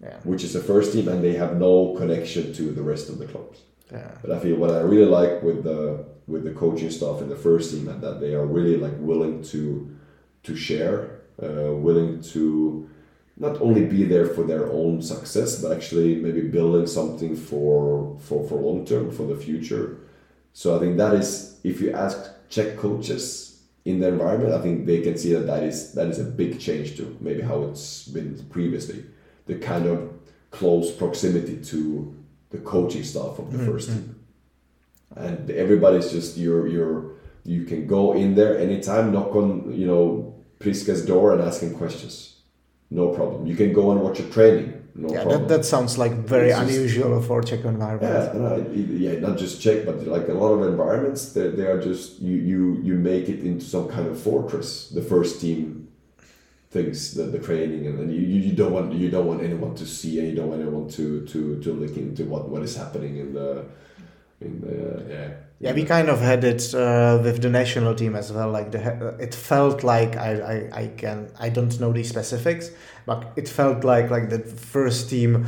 yeah. 0.02 0.16
which 0.24 0.44
is 0.44 0.52
the 0.52 0.60
first 0.60 0.92
team, 0.92 1.08
and 1.08 1.22
they 1.22 1.34
have 1.34 1.56
no 1.56 1.94
connection 1.96 2.52
to 2.54 2.70
the 2.70 2.82
rest 2.82 3.08
of 3.08 3.18
the 3.18 3.26
clubs. 3.26 3.60
Yeah. 3.90 4.10
But 4.22 4.32
I 4.32 4.38
feel 4.38 4.56
what 4.56 4.70
I 4.70 4.80
really 4.80 5.10
like 5.10 5.42
with 5.42 5.64
the 5.64 6.04
with 6.28 6.44
the 6.44 6.52
coaching 6.52 6.90
staff 6.90 7.20
in 7.22 7.28
the 7.28 7.36
first 7.36 7.72
team 7.72 7.88
and 7.88 8.02
that 8.02 8.20
they 8.20 8.34
are 8.34 8.46
really 8.46 8.76
like 8.76 8.96
willing 8.98 9.42
to 9.42 9.90
to 10.44 10.54
share, 10.54 11.22
uh, 11.42 11.72
willing 11.72 12.22
to 12.22 12.88
not 13.36 13.60
only 13.60 13.84
be 13.84 14.04
there 14.04 14.26
for 14.26 14.44
their 14.44 14.70
own 14.70 15.00
success, 15.00 15.60
but 15.62 15.72
actually 15.72 16.16
maybe 16.16 16.42
building 16.42 16.86
something 16.86 17.34
for 17.34 18.16
for 18.20 18.46
for 18.48 18.60
long 18.60 18.84
term 18.84 19.10
for 19.10 19.24
the 19.24 19.36
future. 19.36 19.98
So 20.52 20.76
I 20.76 20.80
think 20.80 20.96
that 20.98 21.14
is 21.14 21.58
if 21.64 21.80
you 21.80 21.92
ask 21.92 22.18
Czech 22.48 22.76
coaches 22.76 23.62
in 23.84 24.00
the 24.00 24.08
environment, 24.08 24.52
I 24.52 24.60
think 24.60 24.86
they 24.86 25.00
can 25.00 25.16
see 25.16 25.32
that 25.32 25.46
that 25.46 25.62
is 25.62 25.92
that 25.94 26.08
is 26.08 26.18
a 26.18 26.24
big 26.24 26.60
change 26.60 26.96
to 26.98 27.16
maybe 27.20 27.42
how 27.42 27.62
it's 27.64 28.06
been 28.08 28.38
previously 28.50 29.04
the 29.46 29.56
kind 29.56 29.86
of 29.86 30.12
close 30.50 30.90
proximity 30.92 31.56
to 31.56 32.14
the 32.50 32.58
coaching 32.58 33.02
staff 33.02 33.38
of 33.38 33.50
the 33.50 33.58
mm-hmm. 33.58 33.72
first 33.72 33.88
team. 33.88 34.17
And 35.18 35.50
everybody's 35.50 36.10
just 36.10 36.36
you're 36.36 36.66
you're 36.66 37.12
you 37.44 37.64
can 37.64 37.86
go 37.86 38.12
in 38.12 38.34
there 38.34 38.58
anytime, 38.58 39.12
knock 39.12 39.34
on 39.34 39.72
you 39.72 39.86
know 39.86 40.34
Priske's 40.58 41.02
door 41.02 41.32
and 41.32 41.42
ask 41.42 41.62
him 41.62 41.74
questions. 41.74 42.36
No 42.90 43.08
problem. 43.10 43.46
You 43.46 43.56
can 43.56 43.72
go 43.72 43.90
and 43.92 44.00
watch 44.00 44.18
a 44.20 44.28
training. 44.30 44.74
No 44.94 45.12
yeah, 45.12 45.22
problem. 45.22 45.42
That, 45.42 45.48
that 45.48 45.64
sounds 45.64 45.96
like 45.96 46.12
very 46.12 46.50
it's 46.50 46.58
unusual 46.58 47.18
just, 47.18 47.28
for 47.28 47.42
Czech 47.42 47.64
environment. 47.64 48.74
Yeah, 48.74 49.12
yeah, 49.12 49.20
not 49.20 49.38
just 49.38 49.60
Czech, 49.62 49.86
but 49.86 50.06
like 50.06 50.28
a 50.28 50.32
lot 50.32 50.52
of 50.54 50.62
environments, 50.66 51.32
they, 51.34 51.48
they 51.48 51.66
are 51.66 51.80
just 51.80 52.18
you 52.20 52.36
you 52.36 52.80
you 52.82 52.94
make 52.94 53.28
it 53.28 53.40
into 53.40 53.64
some 53.64 53.88
kind 53.88 54.08
of 54.08 54.20
fortress. 54.20 54.88
The 54.88 55.02
first 55.02 55.40
team 55.40 55.88
things 56.70 57.14
the, 57.14 57.22
the 57.24 57.38
training 57.38 57.86
and 57.86 57.98
then 57.98 58.10
you, 58.10 58.20
you 58.20 58.52
don't 58.52 58.72
want 58.72 58.92
you 58.92 59.10
don't 59.10 59.26
want 59.26 59.42
anyone 59.42 59.74
to 59.74 59.86
see 59.86 60.18
and 60.18 60.28
you 60.28 60.34
don't 60.34 60.48
want 60.48 60.60
anyone 60.60 60.86
to 60.86 61.24
to 61.26 61.58
to 61.62 61.72
look 61.72 61.96
into 61.96 62.24
what 62.24 62.48
what 62.48 62.62
is 62.62 62.76
happening 62.76 63.16
in 63.16 63.32
the 63.32 63.64
in 64.40 64.60
the 64.60 65.12
yeah. 65.12 65.30
yeah 65.60 65.72
we 65.72 65.84
kind 65.84 66.08
of 66.08 66.20
had 66.20 66.44
it 66.44 66.74
uh, 66.74 67.18
with 67.22 67.42
the 67.42 67.50
national 67.50 67.94
team 67.94 68.14
as 68.14 68.32
well 68.32 68.50
like 68.50 68.70
the 68.70 69.16
it 69.18 69.34
felt 69.34 69.82
like 69.82 70.16
I, 70.16 70.30
I 70.54 70.80
i 70.82 70.86
can 70.96 71.30
i 71.38 71.48
don't 71.48 71.78
know 71.80 71.92
the 71.92 72.04
specifics 72.04 72.70
but 73.04 73.32
it 73.36 73.48
felt 73.48 73.84
like 73.84 74.10
like 74.10 74.30
the 74.30 74.38
first 74.38 75.10
team 75.10 75.46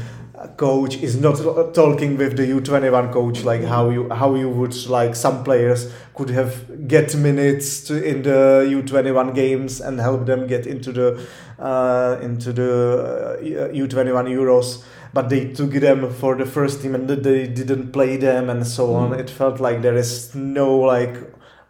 coach 0.56 0.96
is 0.96 1.20
not 1.20 1.36
talking 1.74 2.16
with 2.16 2.36
the 2.36 2.44
U21 2.44 3.12
coach 3.12 3.44
like 3.44 3.62
how 3.62 3.90
you 3.90 4.08
how 4.10 4.34
you 4.34 4.48
would 4.48 4.74
like 4.86 5.14
some 5.14 5.44
players 5.44 5.92
could 6.14 6.30
have 6.30 6.88
get 6.88 7.14
minutes 7.14 7.84
to, 7.84 8.02
in 8.02 8.22
the 8.22 8.66
U21 8.70 9.34
games 9.34 9.80
and 9.80 10.00
help 10.00 10.24
them 10.24 10.46
get 10.46 10.66
into 10.66 10.92
the 10.92 11.26
uh, 11.58 12.18
into 12.22 12.52
the 12.52 12.72
uh, 13.38 13.74
U21 13.74 14.28
Euros 14.28 14.82
but 15.12 15.28
they 15.28 15.52
took 15.52 15.72
them 15.72 16.12
for 16.12 16.36
the 16.36 16.46
first 16.46 16.82
team 16.82 16.94
and 16.94 17.08
they 17.08 17.46
didn't 17.46 17.92
play 17.92 18.16
them 18.16 18.48
and 18.50 18.66
so 18.66 18.94
on. 18.94 19.10
Mm. 19.10 19.18
it 19.20 19.30
felt 19.30 19.60
like 19.60 19.82
there 19.82 19.96
is 19.96 20.34
no 20.34 20.78
like 20.78 21.16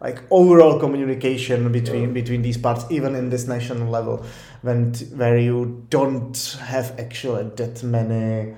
like 0.01 0.23
overall 0.31 0.79
communication 0.79 1.71
between 1.71 2.07
yeah. 2.07 2.21
between 2.21 2.41
these 2.41 2.57
parts 2.57 2.85
even 2.89 3.15
in 3.15 3.29
this 3.29 3.47
national 3.47 3.87
level 3.87 4.25
when 4.63 4.93
where 5.15 5.37
you 5.37 5.85
don't 5.89 6.57
have 6.59 6.99
actually 6.99 7.43
that 7.55 7.83
many 7.83 8.55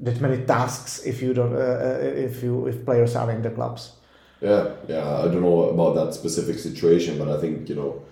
that 0.00 0.20
many 0.20 0.44
tasks 0.44 1.04
if 1.04 1.22
you 1.22 1.32
don't 1.32 1.54
uh, 1.54 1.58
uh, 1.58 1.98
if 2.00 2.42
you 2.42 2.66
if 2.66 2.84
players 2.84 3.14
are 3.16 3.30
in 3.30 3.42
the 3.42 3.50
clubs. 3.50 3.92
Yeah 4.40 4.70
yeah 4.88 5.18
i 5.18 5.24
don't 5.24 5.42
know 5.42 5.64
about 5.64 5.94
that 5.94 6.14
specific 6.14 6.58
situation 6.58 7.18
but 7.18 7.28
i 7.28 7.38
think 7.38 7.68
you 7.68 7.74
know 7.74 8.02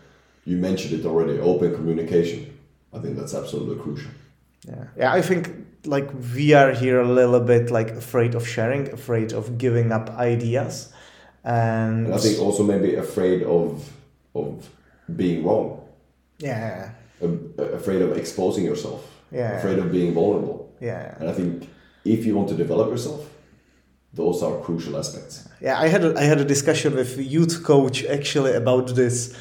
you 0.45 0.57
mentioned 0.57 1.01
it 1.01 1.07
already 1.07 1.39
open 1.41 1.75
communication. 1.75 2.55
I 2.93 3.01
think 3.01 3.19
that's 3.19 3.35
absolutely 3.35 3.83
crucial. 3.83 4.11
Yeah. 4.67 4.85
Yeah 4.97 5.13
i 5.13 5.23
think 5.23 5.58
like 5.85 6.11
we 6.35 6.53
are 6.53 6.73
here 6.73 7.01
a 7.01 7.09
little 7.09 7.41
bit 7.41 7.71
like 7.71 7.91
afraid 7.91 8.35
of 8.35 8.47
sharing 8.47 8.93
afraid 8.93 9.33
of 9.33 9.59
giving 9.59 9.93
up 9.93 10.11
ideas 10.11 10.93
and, 11.45 12.07
and 12.07 12.15
I 12.15 12.19
think 12.19 12.39
also 12.41 12.63
maybe 12.63 12.95
afraid 12.95 13.43
of 13.43 13.91
of 14.35 14.69
being 15.15 15.45
wrong. 15.45 15.81
Yeah. 16.39 16.91
afraid 17.21 18.03
of 18.03 18.17
exposing 18.17 18.65
yourself. 18.65 19.05
Yeah. 19.33 19.59
Afraid 19.59 19.79
of 19.79 19.91
being 19.91 20.15
vulnerable. 20.15 20.73
Yeah. 20.81 21.17
And 21.19 21.29
I 21.29 21.33
think 21.33 21.69
if 22.05 22.25
you 22.25 22.37
want 22.37 22.49
to 22.51 22.55
develop 22.55 22.91
yourself, 22.91 23.29
those 24.13 24.43
are 24.43 24.61
crucial 24.61 24.97
aspects. 24.97 25.49
Yeah, 25.61 25.79
I 25.79 25.89
had 25.89 26.05
a, 26.05 26.19
I 26.19 26.23
had 26.23 26.39
a 26.39 26.45
discussion 26.45 26.95
with 26.95 27.19
youth 27.19 27.65
coach 27.65 28.05
actually 28.05 28.53
about 28.53 28.95
this 28.95 29.37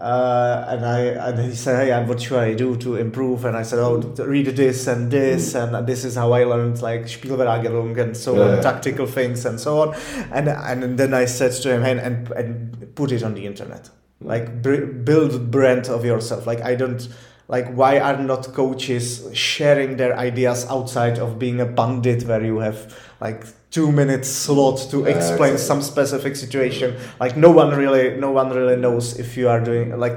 uh, 0.00 0.64
and 0.68 0.86
I 0.86 1.00
and 1.28 1.38
he 1.38 1.54
said, 1.54 1.86
"Hey, 1.86 2.06
what 2.06 2.22
should 2.22 2.38
I 2.38 2.54
do 2.54 2.74
to 2.76 2.96
improve?" 2.96 3.44
And 3.44 3.54
I 3.54 3.62
said, 3.62 3.80
"Oh, 3.80 3.98
read 3.98 4.46
this 4.46 4.86
and 4.86 5.10
this, 5.10 5.52
mm. 5.52 5.76
and 5.76 5.86
this 5.86 6.06
is 6.06 6.14
how 6.14 6.32
I 6.32 6.44
learned 6.44 6.80
like 6.80 7.02
Spielverlagerung 7.02 7.98
and 7.98 8.16
so 8.16 8.36
yeah. 8.36 8.56
on, 8.56 8.62
tactical 8.62 9.06
things 9.06 9.44
and 9.44 9.60
so 9.60 9.82
on." 9.82 9.94
And 10.32 10.48
and 10.48 10.98
then 10.98 11.12
I 11.12 11.26
said 11.26 11.52
to 11.52 11.74
him, 11.74 11.82
"And 11.84 12.00
and, 12.00 12.30
and 12.30 12.94
put 12.94 13.12
it 13.12 13.22
on 13.22 13.34
the 13.34 13.44
internet, 13.44 13.90
like 14.22 14.62
build 14.62 15.50
brand 15.50 15.88
of 15.88 16.04
yourself. 16.04 16.46
Like 16.46 16.62
I 16.62 16.74
don't." 16.74 17.06
Like, 17.48 17.74
why 17.74 17.98
are 17.98 18.16
not 18.16 18.54
coaches 18.54 19.28
sharing 19.32 19.96
their 19.96 20.16
ideas 20.16 20.66
outside 20.70 21.18
of 21.18 21.36
being 21.36 21.60
a 21.60 21.66
pundit 21.66 22.22
where 22.22 22.44
you 22.44 22.60
have 22.60 22.96
like 23.20 23.44
two 23.70 23.92
minutes 23.92 24.28
slot 24.28 24.78
to 24.90 25.04
explain 25.04 25.54
exactly. 25.54 25.58
some 25.58 25.82
specific 25.82 26.34
situation 26.36 26.96
like 27.20 27.36
no 27.36 27.50
one 27.50 27.70
really 27.76 28.16
no 28.16 28.30
one 28.32 28.50
really 28.50 28.76
knows 28.76 29.18
if 29.18 29.36
you 29.36 29.48
are 29.48 29.60
doing 29.60 29.96
like 29.98 30.16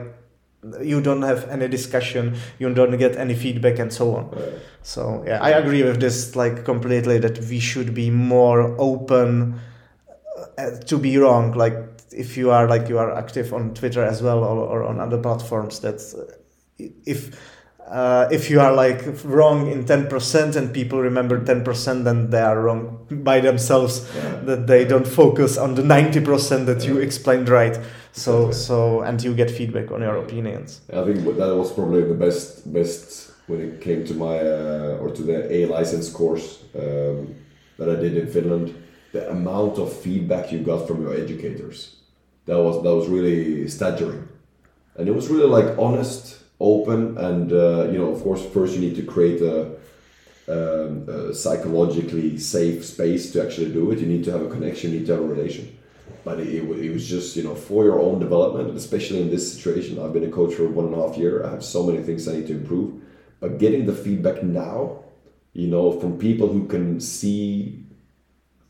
you 0.82 1.02
don't 1.02 1.22
have 1.24 1.48
any 1.50 1.68
discussion 1.68 2.36
you 2.58 2.74
don't 2.74 2.98
get 2.98 3.16
any 3.18 3.36
feedback 3.36 3.80
and 3.80 3.92
so 3.94 4.16
on 4.16 4.30
Right. 4.32 4.54
so 4.82 5.24
yeah 5.28 5.40
i 5.42 5.50
agree 5.52 5.84
with 5.84 6.00
this 6.00 6.36
like 6.36 6.64
completely 6.66 7.20
that 7.20 7.38
we 7.50 7.60
should 7.60 7.94
be 7.94 8.10
more 8.10 8.76
open 8.80 9.60
uh, 10.58 10.72
to 10.88 10.98
be 10.98 11.18
wrong 11.18 11.52
like 11.54 11.76
if 12.12 12.38
you 12.38 12.50
are 12.52 12.68
like 12.68 12.88
you 12.90 12.98
are 12.98 13.12
active 13.16 13.54
on 13.54 13.74
twitter 13.74 14.04
as 14.04 14.22
well 14.24 14.40
or, 14.44 14.58
or 14.74 14.84
on 14.84 15.00
other 15.00 15.18
platforms 15.18 15.80
that's 15.80 16.14
uh, 16.16 16.26
if 17.06 17.38
uh, 17.90 18.28
if 18.32 18.50
you 18.50 18.60
are 18.60 18.74
like 18.74 19.02
wrong 19.26 19.70
in 19.72 19.84
10% 19.86 20.56
and 20.56 20.74
people 20.74 21.00
remember 21.02 21.40
10% 21.40 22.04
then 22.04 22.30
they 22.30 22.42
are 22.42 22.60
wrong 22.62 23.06
by 23.12 23.40
themselves 23.40 24.08
Yeah. 24.16 24.40
that 24.46 24.68
they 24.68 24.86
don't 24.86 25.08
focus 25.08 25.58
on 25.58 25.76
the 25.76 25.82
90% 25.84 26.66
that 26.66 26.86
you 26.88 26.98
explained 27.00 27.50
right 27.50 27.78
so 28.12 28.48
Exactly. 28.48 28.54
so 28.54 29.02
and 29.02 29.24
you 29.24 29.34
get 29.36 29.52
feedback 29.52 29.92
on 29.92 30.02
your 30.02 30.18
opinions 30.18 30.82
I 30.92 31.04
think 31.04 31.24
that 31.38 31.56
was 31.56 31.72
probably 31.74 32.04
the 32.04 32.14
best 32.26 32.72
best 32.74 33.32
when 33.48 33.60
it 33.60 33.82
came 33.82 34.06
to 34.06 34.14
my 34.14 34.38
uh, 34.40 34.98
or 35.02 35.10
to 35.12 35.22
the 35.22 35.52
A 35.54 35.66
license 35.66 36.10
course 36.10 36.64
um, 36.76 37.36
that 37.78 37.90
I 37.90 37.96
did 37.96 38.16
in 38.18 38.28
Finland. 38.28 38.74
The 39.12 39.30
amount 39.30 39.78
of 39.78 39.92
feedback 39.94 40.52
you 40.52 40.60
got 40.60 40.88
from 40.88 41.02
your 41.04 41.14
educators 41.14 41.98
that 42.46 42.58
was 42.58 42.82
that 42.84 42.96
was 42.96 43.08
really 43.10 43.68
staggering, 43.68 44.28
and 44.98 45.08
it 45.08 45.14
was 45.16 45.28
really 45.30 45.48
like 45.58 45.78
honest, 45.78 46.40
open, 46.60 47.18
and 47.18 47.52
uh, 47.52 47.90
you 47.92 47.98
know 47.98 48.12
of 48.12 48.22
course 48.24 48.46
first 48.46 48.74
you 48.76 48.82
need 48.82 48.96
to 48.96 49.04
create 49.04 49.42
a, 49.42 49.72
um, 50.48 51.08
a 51.10 51.34
psychologically 51.34 52.38
safe 52.38 52.86
space 52.86 53.32
to 53.32 53.44
actually 53.44 53.72
do 53.72 53.92
it. 53.92 54.00
You 54.00 54.08
need 54.08 54.24
to 54.26 54.32
have 54.32 54.42
a 54.42 54.50
connection. 54.50 54.92
You 54.92 55.00
need 55.00 55.06
to 55.08 55.14
have 55.14 55.22
a 55.22 55.28
relation 55.28 55.78
but 56.24 56.40
it, 56.40 56.48
it, 56.48 56.94
was 56.94 57.08
just 57.08 57.36
you 57.36 57.44
know 57.44 57.56
for 57.56 57.84
your 57.84 58.00
own 58.00 58.20
development 58.20 58.76
especially 58.76 59.22
in 59.22 59.30
this 59.30 59.54
situation 59.54 60.00
i've 60.00 60.14
been 60.14 60.24
a 60.24 60.32
coach 60.32 60.54
for 60.54 60.68
one 60.68 60.86
and 60.86 60.96
a 60.96 61.08
half 61.08 61.18
year 61.18 61.46
i 61.46 61.50
have 61.50 61.64
so 61.64 61.84
many 61.84 62.02
things 62.02 62.28
i 62.28 62.34
need 62.34 62.48
to 62.48 62.54
improve 62.54 63.02
but 63.40 63.58
getting 63.58 63.86
the 63.86 63.94
feedback 63.94 64.44
now 64.44 65.00
you 65.54 65.68
know 65.68 66.00
from 66.00 66.18
people 66.18 66.48
who 66.48 66.68
can 66.68 67.00
see 67.00 67.86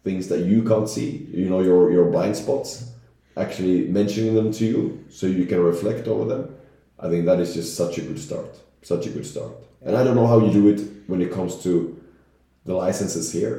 things 0.03 0.27
that 0.27 0.41
you 0.41 0.63
can't 0.63 0.89
see 0.89 1.27
you 1.31 1.49
know 1.49 1.61
your 1.61 1.91
your 1.91 2.09
blind 2.11 2.35
spots 2.35 2.91
actually 3.37 3.87
mentioning 3.87 4.35
them 4.35 4.51
to 4.51 4.65
you 4.65 5.05
so 5.09 5.25
you 5.25 5.45
can 5.45 5.59
reflect 5.59 6.07
over 6.07 6.25
them 6.25 6.55
i 7.03 7.09
think 7.09 7.25
that 7.25 7.39
is 7.39 7.53
just 7.53 7.75
such 7.75 7.97
a 7.97 8.01
good 8.01 8.19
start 8.19 8.51
such 8.81 9.05
a 9.07 9.09
good 9.09 9.25
start. 9.25 9.53
And 9.85 9.95
i 9.97 10.03
don't 10.03 10.15
know 10.15 10.27
how 10.27 10.39
you 10.45 10.51
do 10.51 10.67
it 10.73 10.81
when 11.07 11.21
it 11.21 11.31
comes 11.31 11.61
to 11.63 11.71
the 12.65 12.73
licenses 12.73 13.31
here 13.31 13.55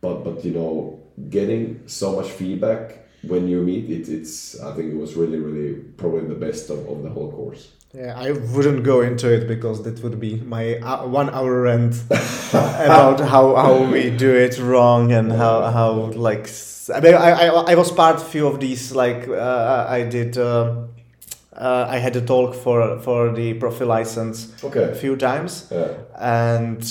but 0.00 0.16
but 0.26 0.44
you 0.44 0.52
know 0.58 1.00
getting 1.30 1.62
so 1.86 2.06
much 2.16 2.28
feedback 2.40 2.84
when 3.22 3.48
you 3.48 3.62
meet 3.62 3.86
it 3.96 4.08
it's 4.08 4.60
i 4.60 4.70
think 4.74 4.92
it 4.94 4.98
was 5.04 5.14
really 5.14 5.38
really 5.38 5.72
probably 5.96 6.26
the 6.34 6.40
best 6.46 6.70
of, 6.70 6.78
of 6.92 7.02
the 7.02 7.10
whole 7.10 7.30
course. 7.32 7.70
Yeah, 7.94 8.12
I 8.18 8.32
wouldn't 8.32 8.82
go 8.82 9.02
into 9.02 9.32
it 9.32 9.46
because 9.46 9.84
that 9.84 10.02
would 10.02 10.18
be 10.18 10.40
my 10.40 10.78
uh, 10.78 11.06
one 11.06 11.30
hour 11.30 11.62
rant 11.62 11.94
about 12.10 13.20
how, 13.20 13.54
how 13.54 13.84
we 13.84 14.10
do 14.10 14.34
it 14.34 14.58
wrong 14.58 15.12
and 15.12 15.30
how, 15.30 15.70
how 15.70 15.92
like 16.28 16.50
I 16.92 17.00
mean, 17.00 17.14
I, 17.14 17.30
I, 17.30 17.72
I 17.72 17.74
was 17.76 17.92
part 17.92 18.20
few 18.20 18.48
of 18.48 18.58
these 18.58 18.92
like 18.92 19.28
uh, 19.28 19.86
I 19.88 20.02
did 20.02 20.36
uh, 20.36 20.88
uh, 21.56 21.86
I 21.88 21.98
had 21.98 22.16
a 22.16 22.20
talk 22.20 22.54
for 22.54 22.98
for 23.00 23.32
the 23.32 23.54
profi 23.58 23.86
license 23.86 24.52
a 24.64 24.94
few 24.94 25.16
times. 25.16 25.68
Yeah. 25.70 25.88
And 26.18 26.82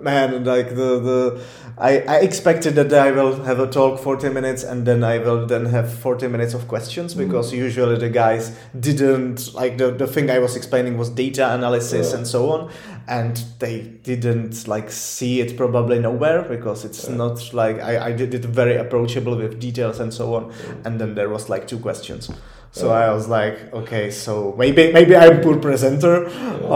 man 0.00 0.44
like 0.44 0.68
the 0.70 1.00
the 1.00 1.40
I, 1.76 1.98
I 2.06 2.16
expected 2.20 2.74
that 2.76 2.92
I 2.92 3.10
will 3.10 3.42
have 3.42 3.58
a 3.58 3.66
talk 3.66 3.98
40 3.98 4.28
minutes 4.28 4.62
and 4.62 4.86
then 4.86 5.02
I 5.02 5.18
will 5.18 5.44
then 5.46 5.66
have 5.66 5.92
40 5.92 6.28
minutes 6.28 6.54
of 6.54 6.68
questions 6.68 7.14
because 7.14 7.52
usually 7.52 7.96
the 7.96 8.08
guys 8.10 8.56
didn't 8.78 9.52
like 9.54 9.78
the, 9.78 9.90
the 9.90 10.06
thing 10.06 10.30
I 10.30 10.38
was 10.38 10.54
explaining 10.54 10.98
was 10.98 11.08
data 11.08 11.52
analysis 11.52 12.10
Yeah. 12.10 12.18
and 12.18 12.26
so 12.26 12.50
on. 12.50 12.70
And 13.08 13.42
they 13.58 13.80
didn't 14.04 14.68
like 14.68 14.90
see 14.90 15.40
it 15.40 15.56
probably 15.56 15.98
nowhere 15.98 16.42
because 16.42 16.84
it's 16.84 17.08
Yeah. 17.08 17.16
not 17.16 17.52
like 17.52 17.80
I, 17.80 18.08
I 18.08 18.12
did 18.12 18.34
it 18.34 18.44
very 18.44 18.76
approachable 18.76 19.36
with 19.36 19.58
details 19.58 19.98
and 19.98 20.12
so 20.14 20.34
on. 20.34 20.52
And 20.84 21.00
then 21.00 21.14
there 21.16 21.28
was 21.28 21.48
like 21.48 21.66
two 21.66 21.78
questions 21.78 22.30
so 22.72 22.86
Yeah. 22.88 23.06
I 23.08 23.14
was 23.14 23.28
like, 23.28 23.56
okay, 23.80 24.10
so 24.10 24.54
maybe 24.58 24.92
maybe 24.92 25.14
I'm 25.14 25.40
poor 25.42 25.56
presenter, 25.58 26.14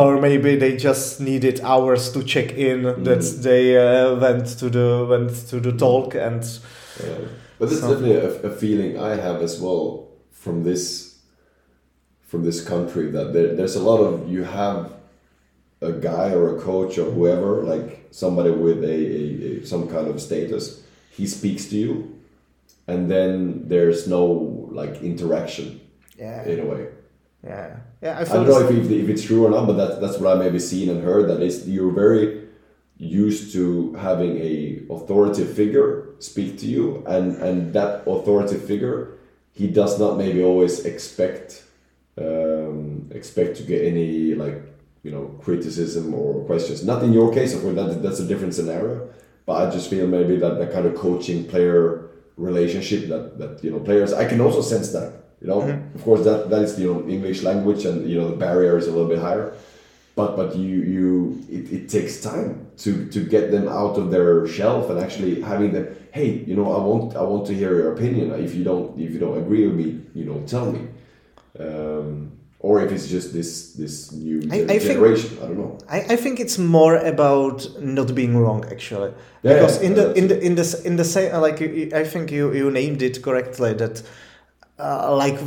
or 0.00 0.20
maybe 0.20 0.56
they 0.56 0.76
just 0.76 1.20
needed 1.20 1.60
hours 1.62 2.12
to 2.12 2.22
check 2.22 2.52
in 2.52 2.82
that 3.08 3.22
Mm. 3.24 3.42
they 3.48 3.64
uh, 3.76 4.14
went 4.20 4.46
to 4.60 4.66
the 4.70 4.88
went 5.12 5.30
to 5.50 5.56
the 5.60 5.72
talk 5.72 6.14
and 6.14 6.42
Yeah. 7.02 7.18
But 7.58 7.72
it's 7.72 7.80
definitely 7.80 8.16
a, 8.16 8.30
a 8.50 8.52
feeling 8.62 8.90
I 8.98 9.16
have 9.26 9.38
as 9.42 9.54
well 9.64 10.08
from 10.30 10.62
this 10.68 10.84
from 12.30 12.44
this 12.44 12.60
country 12.72 13.10
that 13.16 13.32
there, 13.32 13.54
there's 13.56 13.76
a 13.76 13.82
lot 13.90 14.00
of 14.08 14.12
you 14.34 14.44
have 14.44 14.92
a 15.80 15.92
guy 15.92 16.28
or 16.34 16.56
a 16.56 16.60
coach 16.60 16.98
or 16.98 17.08
whoever 17.16 17.62
like 17.72 17.88
somebody 18.10 18.50
with 18.50 18.80
a, 18.84 18.96
a, 19.20 19.62
a 19.62 19.66
some 19.66 19.84
kind 19.88 20.08
of 20.08 20.20
status 20.20 20.64
he 21.18 21.26
speaks 21.26 21.66
to 21.70 21.76
you 21.76 21.90
and 22.86 23.10
then 23.10 23.62
there's 23.68 24.06
no 24.06 24.22
like 24.80 24.94
interaction 25.02 25.80
yeah, 26.18 26.44
in 26.44 26.60
a 26.60 26.64
way 26.64 26.88
yeah, 27.46 27.76
yeah. 28.02 28.18
I 28.18 28.20
I 28.22 28.24
don't 28.24 28.48
know 28.48 28.60
if, 28.60 28.70
if, 28.70 28.90
if 28.90 29.08
it's 29.08 29.22
true 29.22 29.46
or 29.46 29.50
not, 29.50 29.66
but 29.66 29.74
that's 29.74 29.98
that's 29.98 30.18
what 30.18 30.36
I 30.36 30.38
maybe 30.38 30.58
seen 30.58 30.88
and 30.88 31.02
heard. 31.02 31.28
That 31.28 31.40
is, 31.42 31.68
you're 31.68 31.92
very 31.92 32.48
used 32.98 33.52
to 33.52 33.92
having 33.94 34.38
a 34.38 34.82
authoritative 34.90 35.54
figure 35.54 36.08
speak 36.18 36.58
to 36.60 36.66
you, 36.66 37.04
and 37.06 37.36
and 37.36 37.72
that 37.74 38.02
authoritative 38.06 38.64
figure, 38.64 39.18
he 39.52 39.68
does 39.68 39.98
not 40.00 40.16
maybe 40.16 40.42
always 40.42 40.84
expect 40.84 41.64
um, 42.18 43.08
expect 43.12 43.58
to 43.58 43.62
get 43.62 43.84
any 43.84 44.34
like 44.34 44.62
you 45.04 45.12
know 45.12 45.38
criticism 45.40 46.14
or 46.14 46.44
questions. 46.46 46.84
Not 46.84 47.02
in 47.04 47.12
your 47.12 47.32
case, 47.32 47.54
of 47.54 47.62
course, 47.62 47.76
that, 47.76 48.02
that's 48.02 48.18
a 48.18 48.26
different 48.26 48.54
scenario. 48.54 49.08
But 49.44 49.68
I 49.68 49.70
just 49.70 49.88
feel 49.88 50.08
maybe 50.08 50.36
that 50.36 50.58
that 50.58 50.72
kind 50.72 50.86
of 50.86 50.96
coaching 50.96 51.44
player 51.46 52.10
relationship 52.36 53.08
that 53.08 53.38
that 53.38 53.62
you 53.62 53.70
know 53.70 53.78
players, 53.78 54.12
I 54.12 54.24
can 54.28 54.40
also 54.40 54.62
sense 54.62 54.90
that. 54.92 55.25
You 55.40 55.48
know, 55.48 55.60
of 55.94 56.02
course, 56.02 56.24
that 56.24 56.48
that 56.50 56.62
is 56.62 56.78
you 56.80 56.92
know 56.92 57.08
English 57.08 57.42
language, 57.42 57.84
and 57.84 58.08
you 58.08 58.18
know 58.18 58.28
the 58.30 58.36
barrier 58.36 58.78
is 58.78 58.86
a 58.86 58.90
little 58.90 59.08
bit 59.08 59.18
higher. 59.18 59.52
But 60.14 60.34
but 60.34 60.56
you 60.56 60.76
you 60.94 61.44
it, 61.50 61.70
it 61.72 61.88
takes 61.90 62.22
time 62.22 62.66
to 62.78 63.06
to 63.10 63.20
get 63.20 63.50
them 63.50 63.68
out 63.68 63.98
of 63.98 64.10
their 64.10 64.46
shelf 64.48 64.88
and 64.90 64.98
actually 64.98 65.42
having 65.42 65.72
them. 65.72 65.86
Hey, 66.12 66.42
you 66.46 66.56
know, 66.56 66.72
I 66.72 66.80
want 66.82 67.16
I 67.16 67.22
want 67.22 67.46
to 67.48 67.54
hear 67.54 67.74
your 67.76 67.92
opinion. 67.92 68.32
If 68.42 68.54
you 68.54 68.64
don't 68.64 68.98
if 68.98 69.10
you 69.12 69.18
don't 69.18 69.36
agree 69.38 69.66
with 69.66 69.76
me, 69.76 70.00
you 70.14 70.24
know, 70.24 70.42
tell 70.46 70.72
me. 70.72 70.88
Um, 71.58 72.32
or 72.58 72.82
if 72.82 72.90
it's 72.90 73.06
just 73.06 73.32
this 73.32 73.72
this 73.74 74.12
new 74.12 74.40
I- 74.50 74.62
I 74.62 74.78
think- 74.78 74.82
generation, 74.82 75.38
I 75.42 75.46
don't 75.48 75.58
know. 75.58 75.78
I, 75.88 75.98
I 76.14 76.16
think 76.16 76.40
it's 76.40 76.58
more 76.58 76.96
about 76.96 77.68
not 77.80 78.14
being 78.14 78.36
wrong 78.38 78.64
actually 78.70 79.12
Yeah, 79.42 79.54
because 79.54 79.76
yeah, 79.82 79.88
in 79.88 79.94
the 79.94 80.02
that's 80.06 80.18
in 80.18 80.28
the 80.28 80.36
in 80.46 80.54
the 80.54 80.82
in 80.88 80.96
the 80.96 81.04
same 81.04 81.30
like 81.42 81.60
I 81.92 82.04
think 82.04 82.32
you 82.32 82.52
you 82.54 82.70
named 82.70 83.02
it 83.02 83.22
correctly 83.22 83.74
that 83.74 84.02
uh, 84.78 85.14
like 85.16 85.38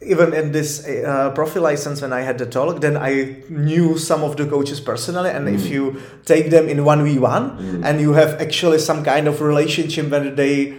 even 0.00 0.32
in 0.34 0.50
this 0.52 0.84
uh, 0.86 1.32
profi 1.36 1.60
license 1.60 2.00
when 2.02 2.12
I 2.12 2.22
had 2.22 2.38
the 2.38 2.46
talk 2.46 2.80
then 2.80 2.96
I 2.96 3.36
knew 3.48 3.98
some 3.98 4.22
of 4.24 4.36
the 4.36 4.46
coaches 4.46 4.80
personally 4.80 5.30
and 5.30 5.48
if 5.48 5.66
you 5.68 6.00
take 6.24 6.50
them 6.50 6.68
in 6.68 6.78
1v1 6.78 7.84
and 7.84 8.00
you 8.00 8.12
have 8.14 8.40
actually 8.40 8.78
some 8.78 9.04
kind 9.04 9.28
of 9.28 9.40
relationship 9.40 10.08
where 10.10 10.30
they 10.30 10.78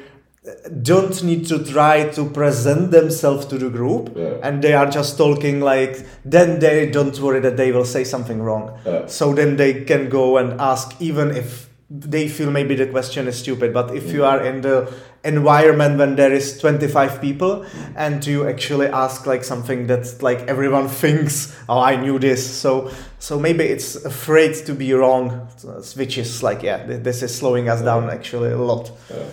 don't 0.82 1.24
need 1.24 1.48
to 1.48 1.64
try 1.64 2.10
to 2.10 2.26
present 2.30 2.91
themselves 2.91 3.45
to 3.45 3.57
the 3.57 3.70
group 3.70 4.11
Yeah. 4.15 4.34
and 4.44 4.61
they 4.61 4.74
are 4.74 4.90
just 4.90 5.18
talking 5.18 5.61
like 5.61 6.06
then 6.26 6.60
they 6.60 6.90
don't 6.91 7.18
worry 7.20 7.40
that 7.41 7.56
they 7.56 7.72
will 7.72 7.86
say 7.86 8.03
something 8.03 8.41
wrong 8.41 8.78
Yeah. 8.86 9.06
so 9.07 9.34
then 9.34 9.56
they 9.56 9.86
can 9.86 10.10
go 10.10 10.38
and 10.38 10.60
ask 10.60 10.95
even 10.99 11.32
if 11.32 11.70
they 11.90 12.28
feel 12.28 12.52
maybe 12.52 12.76
the 12.76 12.88
question 12.88 13.28
is 13.28 13.38
stupid 13.38 13.74
but 13.74 13.95
if 13.95 14.11
you 14.11 14.26
are 14.26 14.44
in 14.44 14.61
the 14.61 14.91
environment 15.24 15.98
when 15.98 16.16
there 16.16 16.34
is 16.34 16.60
25 16.60 17.22
people 17.22 17.66
and 17.95 18.26
you 18.26 18.48
actually 18.48 18.88
ask 18.88 19.26
like 19.26 19.44
something 19.44 19.88
that 19.88 20.22
like 20.22 20.40
everyone 20.41 20.88
thinks 21.04 21.56
oh 21.70 21.80
i 21.80 21.95
knew 21.95 22.20
this. 22.20 22.45
So 22.45 22.91
so 23.20 23.40
maybe 23.40 23.64
it's 23.64 23.95
afraid 23.95 24.54
to 24.66 24.74
be 24.74 24.94
wrong 24.94 25.48
which 25.95 26.18
is 26.18 26.44
like 26.44 26.62
yeah 26.62 26.86
this 26.86 27.24
is 27.24 27.34
slowing 27.34 27.70
us 27.70 27.82
down 27.82 28.10
actually 28.10 28.52
a 28.52 28.58
lot. 28.58 28.91
Yeah. 29.10 29.26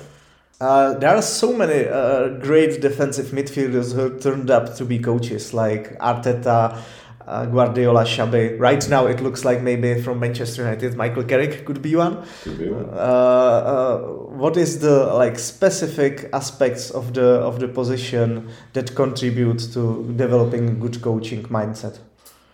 uh, 0.61 0.99
there 0.99 1.17
are 1.17 1.23
so 1.23 1.53
many 1.53 1.89
uh, 1.89 2.29
great 2.39 2.81
defensive 2.81 3.27
midfielders 3.33 3.95
who 3.95 4.19
turned 4.19 4.51
up 4.51 4.77
to 4.77 4.85
be 4.85 4.99
coaches, 4.99 5.55
like 5.55 5.99
Arteta, 5.99 6.79
uh, 7.27 7.47
Guardiola, 7.47 8.05
Xabi. 8.05 8.59
Right 8.59 8.89
now, 8.89 9.07
it 9.07 9.21
looks 9.21 9.45
like 9.45 9.63
maybe 9.63 10.01
from 10.01 10.21
Manchester 10.21 10.63
United, 10.63 10.97
Michael 10.97 11.25
Carrick 11.25 11.65
could 11.65 11.83
be 11.83 11.95
one. 11.97 12.25
Could 12.43 12.59
be 12.59 12.69
one. 12.69 12.87
Uh, 12.91 12.97
uh, 12.97 13.99
what 14.43 14.57
is 14.57 14.81
the 14.81 15.07
like 15.15 15.39
specific 15.39 16.29
aspects 16.33 16.91
of 16.91 17.15
the 17.15 17.41
of 17.41 17.61
the 17.61 17.69
position 17.69 18.49
that 18.73 18.95
contribute 18.95 19.59
to 19.73 20.13
developing 20.17 20.69
a 20.69 20.73
good 20.73 21.01
coaching 21.03 21.43
mindset? 21.45 21.99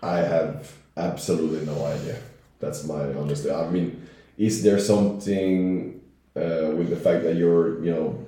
I 0.03 0.19
have 0.19 0.73
absolutely 0.97 1.65
no 1.67 1.85
idea. 1.87 2.19
That's 2.61 2.85
my 2.85 3.13
honest. 3.15 3.47
I 3.49 3.69
mean, 3.71 4.07
is 4.39 4.63
there 4.63 4.79
something 4.79 6.01
uh, 6.35 6.73
with 6.77 6.91
the 6.91 6.97
fact 6.97 7.25
that 7.25 7.37
you're, 7.37 7.83
you 7.85 7.93
know, 7.93 8.25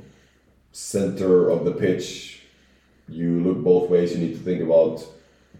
center 0.73 1.51
of 1.51 1.65
the 1.65 1.73
pitch? 1.73 2.43
You 3.09 3.40
look 3.40 3.59
both 3.65 3.89
ways. 3.89 4.12
You 4.12 4.19
need 4.27 4.35
to 4.35 4.40
think 4.40 4.62
about 4.62 5.02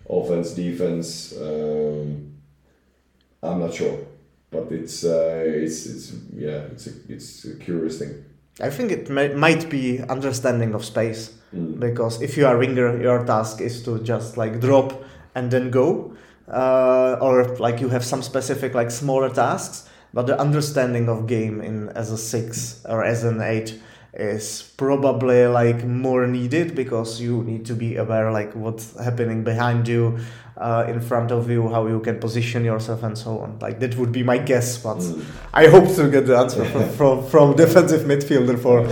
offense, 0.09 0.52
defense. 0.52 1.35
Um, 1.40 2.35
I'm 3.43 3.60
not 3.60 3.74
sure, 3.74 3.98
but 4.51 4.72
it's 4.72 5.05
uh, 5.05 5.43
it's 5.47 5.86
it's 5.86 6.12
yeah, 6.35 6.68
it's 6.72 6.86
a, 6.86 6.93
it's 7.09 7.44
a 7.44 7.55
curious 7.56 7.98
thing. 7.98 8.24
I 8.60 8.70
think 8.70 8.90
it 8.90 9.09
may, 9.09 9.28
might 9.28 9.70
be 9.70 10.01
understanding 10.09 10.74
of 10.74 10.85
space 10.85 11.35
mm. 11.55 11.78
because 11.78 12.20
if 12.20 12.36
you 12.36 12.47
are 12.47 12.59
winger, 12.59 13.01
your 13.01 13.24
task 13.24 13.60
is 13.60 13.82
to 13.85 14.01
just 14.02 14.36
like 14.36 14.60
drop 14.60 15.05
and 15.35 15.51
then 15.51 15.70
go, 15.70 16.16
uh, 16.48 17.16
or 17.20 17.56
like 17.59 17.80
you 17.80 17.89
have 17.89 18.05
some 18.05 18.22
specific 18.22 18.74
like 18.74 18.90
smaller 18.90 19.30
tasks. 19.30 19.89
But 20.14 20.26
the 20.26 20.40
understanding 20.40 21.09
of 21.09 21.26
game 21.26 21.60
in 21.60 21.90
as 21.90 22.10
a 22.10 22.16
six 22.16 22.82
or 22.89 23.05
as 23.05 23.24
an 23.24 23.43
eight 23.43 23.78
is 24.14 24.62
probably 24.76 25.47
like 25.47 25.85
more 25.85 26.26
needed 26.26 26.74
because 26.74 27.20
you 27.20 27.43
need 27.44 27.66
to 27.66 27.74
be 27.74 27.97
aware 27.97 28.32
like 28.32 28.55
what's 28.55 28.98
happening 28.98 29.44
behind 29.44 29.86
you 29.86 30.18
uh, 30.56 30.85
in 30.89 31.01
front 31.01 31.30
of 31.30 31.51
you 31.51 31.68
how 31.68 31.86
you 31.86 32.01
can 32.01 32.18
position 32.18 32.64
yourself 32.64 33.02
and 33.02 33.16
so 33.16 33.39
on 33.39 33.59
like 33.60 33.78
that 33.80 33.97
would 33.97 34.10
be 34.10 34.22
my 34.22 34.39
guess 34.39 34.78
but 34.78 34.97
mm. 34.97 35.24
i 35.52 35.66
hope 35.66 35.94
to 35.94 36.10
get 36.10 36.26
the 36.26 36.36
answer 36.36 36.64
from, 36.72 36.89
from, 36.90 37.26
from 37.26 37.56
defensive 37.56 38.02
midfielder 38.06 38.59
for 38.60 38.86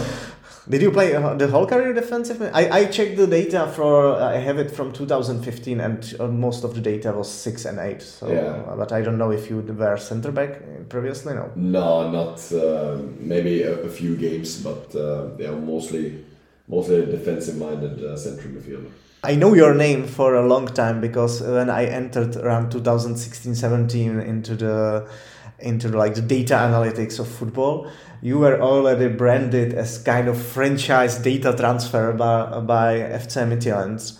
did 0.68 0.82
you 0.82 0.90
play 0.90 1.14
uh, 1.14 1.34
the 1.34 1.46
whole 1.46 1.66
career 1.66 1.92
defensive? 1.92 2.42
I, 2.42 2.68
I 2.70 2.84
checked 2.86 3.16
the 3.16 3.26
data 3.26 3.70
for 3.74 4.16
uh, 4.16 4.34
I 4.34 4.38
have 4.38 4.58
it 4.58 4.70
from 4.70 4.92
2015 4.92 5.80
and 5.80 6.14
uh, 6.18 6.26
most 6.26 6.64
of 6.64 6.74
the 6.74 6.80
data 6.80 7.12
was 7.12 7.30
six 7.30 7.64
and 7.64 7.78
eight. 7.78 8.02
So, 8.02 8.30
yeah. 8.30 8.74
but 8.76 8.90
I 8.92 9.00
don't 9.00 9.18
know 9.18 9.30
if 9.30 9.48
you 9.48 9.60
were 9.60 9.96
center 9.96 10.32
back 10.32 10.60
previously. 10.88 11.34
No. 11.34 11.52
No, 11.54 12.10
not 12.10 12.52
uh, 12.52 12.98
maybe 13.20 13.62
a, 13.62 13.80
a, 13.80 13.88
few 13.88 14.16
games, 14.16 14.62
but 14.62 14.94
uh, 14.94 15.28
yeah, 15.38 15.52
mostly 15.52 16.24
mostly 16.68 16.96
a 16.96 17.06
defensive 17.06 17.56
minded 17.56 18.02
uh, 18.02 18.16
central 18.16 18.52
midfielder. 18.52 18.90
I 19.22 19.34
know 19.34 19.54
your 19.54 19.74
name 19.74 20.06
for 20.06 20.34
a 20.34 20.46
long 20.46 20.66
time 20.66 21.00
because 21.00 21.40
when 21.40 21.70
I 21.70 21.86
entered 21.86 22.36
around 22.36 22.72
2016-17 22.72 24.24
into 24.24 24.54
the 24.54 25.08
into 25.58 25.88
like 25.88 26.14
the 26.14 26.22
data 26.22 26.54
analytics 26.54 27.18
of 27.18 27.28
football. 27.28 27.90
You 28.22 28.38
were 28.38 28.60
already 28.60 29.08
branded 29.08 29.74
as 29.74 29.98
kind 29.98 30.28
of 30.28 30.40
franchise 30.40 31.18
data 31.18 31.54
transfer 31.56 32.12
by, 32.12 32.60
by 32.60 32.98
FC 32.98 33.46
Midtjylland. 33.48 34.18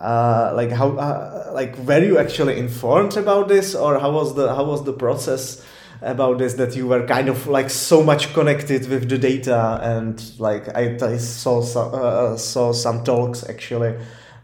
Uh, 0.00 0.52
like 0.54 0.70
how 0.70 0.90
uh, 0.96 1.50
like 1.54 1.78
were 1.78 2.02
you 2.02 2.18
actually 2.18 2.58
informed 2.58 3.16
about 3.16 3.48
this? 3.48 3.74
Or 3.74 3.98
how 3.98 4.10
was 4.10 4.34
the 4.34 4.54
how 4.54 4.64
was 4.64 4.84
the 4.84 4.92
process 4.92 5.64
about 6.02 6.38
this 6.38 6.54
that 6.54 6.76
you 6.76 6.86
were 6.86 7.06
kind 7.06 7.28
of 7.28 7.46
like 7.46 7.70
so 7.70 8.02
much 8.02 8.34
connected 8.34 8.88
with 8.88 9.08
the 9.08 9.18
data? 9.18 9.78
And 9.82 10.20
like 10.38 10.68
I, 10.76 10.96
I 11.00 11.16
saw 11.18 11.60
uh, 11.60 12.36
saw 12.36 12.72
some 12.72 13.04
talks 13.04 13.48
actually 13.48 13.94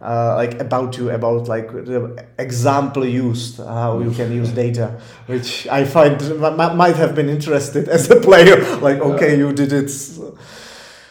uh, 0.01 0.35
like 0.37 0.59
about 0.61 0.97
you 0.97 1.11
about 1.11 1.47
like 1.49 1.71
the 1.73 2.25
example 2.39 3.05
used 3.05 3.59
how 3.59 4.01
you 4.01 4.11
can 4.11 4.33
use 4.33 4.51
data 4.51 4.99
which 5.27 5.67
i 5.69 5.85
find 5.85 6.19
might 6.41 6.97
have 6.97 7.15
been 7.15 7.29
interested 7.29 7.89
as 7.89 8.11
a 8.11 8.21
player. 8.21 8.65
Like 8.81 8.99
okay 9.01 9.37
you 9.37 9.53
did 9.53 9.73
it. 9.73 9.91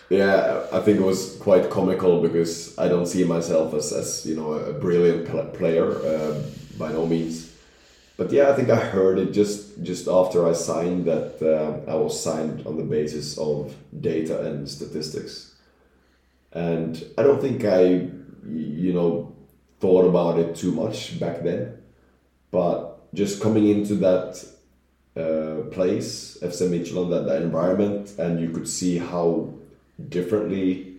Yeah 0.10 0.66
i 0.72 0.80
think 0.80 1.00
it 1.00 1.04
was 1.04 1.38
quite 1.40 1.70
comical 1.70 2.22
because 2.22 2.78
i 2.80 2.88
don't 2.88 3.06
see 3.06 3.24
myself 3.24 3.74
as, 3.76 3.94
as 3.94 4.26
you 4.26 4.36
know 4.36 4.54
a 4.54 4.74
brilliant 4.74 5.28
player 5.54 5.92
uh, 5.92 6.42
by 6.78 6.92
no 6.92 7.06
means. 7.06 7.52
But 8.18 8.32
yeah 8.32 8.50
i 8.50 8.54
think 8.54 8.70
i 8.70 8.76
heard 8.76 9.20
it 9.20 9.32
just 9.34 9.84
just 9.84 10.08
after 10.08 10.48
i 10.48 10.54
signed 10.54 11.06
that 11.06 11.38
uh, 11.44 11.92
i 11.92 11.94
was 11.94 12.20
signed 12.20 12.66
on 12.66 12.76
the 12.78 12.84
basis 12.84 13.38
of 13.38 13.76
data 14.02 14.42
and 14.48 14.68
statistics. 14.68 15.54
And 16.54 17.04
i 17.20 17.22
don't 17.22 17.40
think 17.40 17.64
i 17.66 18.10
you 18.46 18.94
know, 18.94 19.36
thought 19.80 20.06
about 20.06 20.40
it 20.40 20.56
too 20.56 20.72
much 20.72 21.20
back 21.20 21.44
then. 21.44 21.78
But 22.52 23.14
just 23.14 23.42
coming 23.42 23.68
into 23.68 23.96
that 23.96 24.46
uh, 25.16 25.70
place, 25.70 26.38
FC 26.42 26.70
Midtjylland, 26.70 27.10
that, 27.12 27.26
that 27.26 27.42
environment, 27.42 28.14
and 28.18 28.40
you 28.40 28.50
could 28.50 28.68
see 28.68 28.98
how 28.98 29.54
differently 30.08 30.96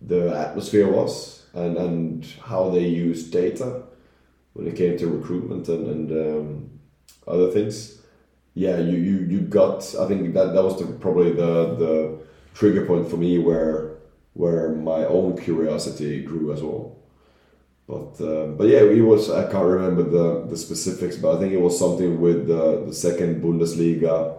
the 0.00 0.36
atmosphere 0.36 0.90
was 0.90 1.44
and, 1.54 1.76
and 1.76 2.26
how 2.42 2.70
they 2.70 2.86
used 2.86 3.32
data 3.32 3.82
when 4.52 4.66
it 4.66 4.76
came 4.76 4.96
to 4.98 5.06
recruitment 5.06 5.68
and, 5.68 5.86
and 5.86 6.10
um, 6.12 6.70
other 7.26 7.50
things. 7.50 8.00
Yeah, 8.54 8.78
you, 8.78 8.96
you, 8.96 9.18
you 9.26 9.40
got, 9.40 9.94
I 9.98 10.06
think 10.06 10.32
that, 10.34 10.54
that 10.54 10.62
was 10.62 10.78
the, 10.78 10.86
probably 10.86 11.32
the, 11.32 11.74
the 11.74 12.18
trigger 12.54 12.86
point 12.86 13.10
for 13.10 13.16
me 13.16 13.38
where 13.38 13.93
where 14.34 14.70
my 14.70 15.04
own 15.06 15.36
curiosity 15.38 16.22
grew 16.22 16.52
as 16.52 16.62
well. 16.62 16.96
But 17.86 18.20
uh, 18.20 18.46
but 18.46 18.68
yeah, 18.68 18.80
it 18.80 19.02
was 19.02 19.30
I 19.30 19.50
can't 19.50 19.66
remember 19.66 20.02
the, 20.02 20.46
the 20.48 20.56
specifics, 20.56 21.16
but 21.16 21.36
I 21.36 21.40
think 21.40 21.52
it 21.52 21.60
was 21.60 21.78
something 21.78 22.20
with 22.20 22.46
the, 22.46 22.84
the 22.86 22.94
second 22.94 23.42
Bundesliga 23.42 24.38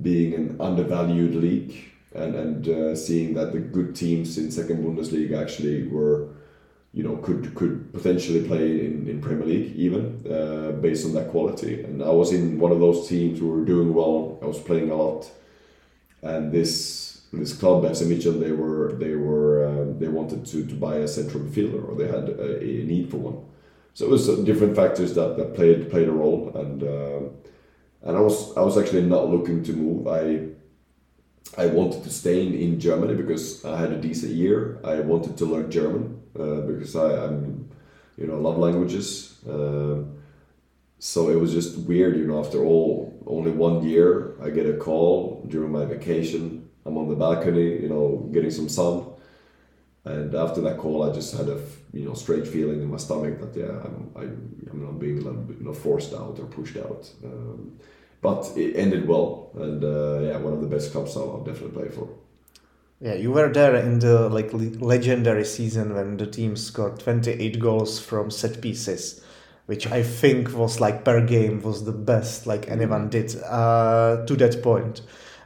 being 0.00 0.34
an 0.34 0.56
undervalued 0.60 1.34
league 1.34 1.74
and 2.14 2.34
and 2.34 2.68
uh, 2.68 2.96
seeing 2.96 3.34
that 3.34 3.52
the 3.52 3.58
good 3.58 3.94
teams 3.96 4.38
in 4.38 4.50
second 4.50 4.84
Bundesliga 4.84 5.40
actually 5.40 5.88
were 5.88 6.28
you 6.92 7.02
know 7.02 7.16
could 7.16 7.54
could 7.56 7.92
potentially 7.92 8.46
play 8.46 8.86
in, 8.86 9.08
in 9.08 9.20
Premier 9.20 9.46
League 9.46 9.74
even 9.74 10.24
uh, 10.30 10.70
based 10.80 11.04
on 11.04 11.12
that 11.14 11.30
quality. 11.30 11.82
And 11.82 12.02
I 12.02 12.10
was 12.10 12.32
in 12.32 12.60
one 12.60 12.70
of 12.70 12.78
those 12.78 13.08
teams 13.08 13.40
who 13.40 13.48
were 13.48 13.64
doing 13.64 13.92
well. 13.92 14.38
I 14.40 14.46
was 14.46 14.60
playing 14.60 14.90
a 14.92 14.94
lot, 14.94 15.28
and 16.22 16.52
this 16.52 17.13
this 17.38 17.56
club 17.56 17.84
FC 17.84 18.06
Midtjylland, 18.06 18.40
they 18.40 18.52
were 18.52 18.92
they 18.92 19.14
were 19.14 19.66
um, 19.66 19.98
they 19.98 20.08
wanted 20.08 20.44
to, 20.46 20.66
to 20.66 20.74
buy 20.74 20.96
a 20.96 21.08
central 21.08 21.42
midfielder 21.42 21.88
or 21.88 21.94
they 21.96 22.06
had 22.06 22.28
a, 22.28 22.58
a, 22.60 22.84
need 22.84 23.10
for 23.10 23.18
one. 23.18 23.44
So 23.94 24.06
it 24.06 24.10
was 24.10 24.28
uh, 24.28 24.36
different 24.44 24.74
factors 24.74 25.14
that, 25.14 25.36
that 25.36 25.54
played 25.54 25.90
played 25.90 26.08
a 26.08 26.12
role 26.12 26.52
and 26.54 26.82
uh, 26.82 27.20
and 28.02 28.16
I 28.16 28.20
was 28.20 28.56
I 28.56 28.60
was 28.60 28.76
actually 28.76 29.02
not 29.02 29.30
looking 29.30 29.62
to 29.64 29.72
move. 29.72 30.06
I 30.06 30.48
I 31.56 31.66
wanted 31.66 32.02
to 32.04 32.10
stay 32.10 32.46
in, 32.46 32.54
in 32.54 32.80
Germany 32.80 33.14
because 33.14 33.64
I 33.64 33.78
had 33.78 33.92
a 33.92 34.00
decent 34.00 34.32
year. 34.32 34.78
I 34.84 35.00
wanted 35.00 35.36
to 35.38 35.44
learn 35.44 35.70
German 35.70 36.20
uh, 36.38 36.60
because 36.62 36.96
I, 36.96 37.26
I'm 37.26 37.70
you 38.16 38.26
know 38.26 38.38
love 38.38 38.58
languages. 38.58 39.42
Uh, 39.44 40.02
so 40.98 41.28
it 41.28 41.38
was 41.38 41.52
just 41.52 41.76
weird, 41.78 42.16
you 42.16 42.26
know. 42.26 42.40
After 42.40 42.64
all, 42.64 43.12
only 43.26 43.50
one 43.50 43.86
year, 43.86 44.36
I 44.42 44.50
get 44.50 44.66
a 44.66 44.76
call 44.76 45.44
during 45.48 45.70
my 45.70 45.84
vacation 45.84 46.63
I'm 46.86 46.98
on 46.98 47.08
the 47.08 47.14
balcony, 47.14 47.82
you 47.82 47.88
know, 47.88 48.28
getting 48.32 48.50
some 48.50 48.68
sun. 48.68 49.06
And 50.04 50.34
after 50.34 50.60
that 50.62 50.78
call, 50.78 51.02
I 51.02 51.14
just 51.14 51.34
had 51.34 51.48
a 51.48 51.58
you 51.92 52.04
know 52.04 52.14
strange 52.14 52.46
feeling 52.48 52.82
in 52.82 52.90
my 52.90 52.98
stomach 52.98 53.40
that 53.40 53.58
yeah, 53.58 53.70
I'm 53.70 54.10
I, 54.14 54.22
am 54.22 54.66
i 54.68 54.70
am 54.70 54.84
not 54.84 54.98
being 54.98 55.16
you 55.22 55.56
know 55.60 55.72
forced 55.72 56.12
out 56.12 56.38
or 56.38 56.46
pushed 56.46 56.76
out. 56.76 57.10
Um, 57.24 57.78
but 58.20 58.52
it 58.56 58.76
ended 58.76 59.08
well, 59.08 59.50
and 59.54 59.82
uh, 59.82 60.20
yeah, 60.20 60.36
one 60.38 60.52
of 60.52 60.60
the 60.60 60.66
best 60.66 60.92
clubs 60.92 61.16
I'll, 61.16 61.30
I'll 61.30 61.44
definitely 61.44 61.82
play 61.82 61.88
for. 61.88 62.08
Yeah, 63.00 63.14
you 63.14 63.32
were 63.32 63.52
there 63.52 63.76
in 63.76 63.98
the 63.98 64.28
like 64.28 64.50
legendary 64.52 65.44
season 65.44 65.94
when 65.94 66.16
the 66.16 66.26
team 66.26 66.56
scored 66.56 67.00
28 67.00 67.58
goals 67.58 67.98
from 67.98 68.30
set 68.30 68.60
pieces, 68.60 69.22
which 69.66 69.86
I 69.86 70.02
think 70.02 70.54
was 70.54 70.80
like 70.80 71.04
per 71.04 71.24
game 71.26 71.60
was 71.62 71.84
the 71.84 71.92
best 71.92 72.46
like 72.46 72.70
anyone 72.70 73.08
did 73.10 73.36
uh, 73.42 74.24
to 74.26 74.36
that 74.36 74.62
point 74.62 75.02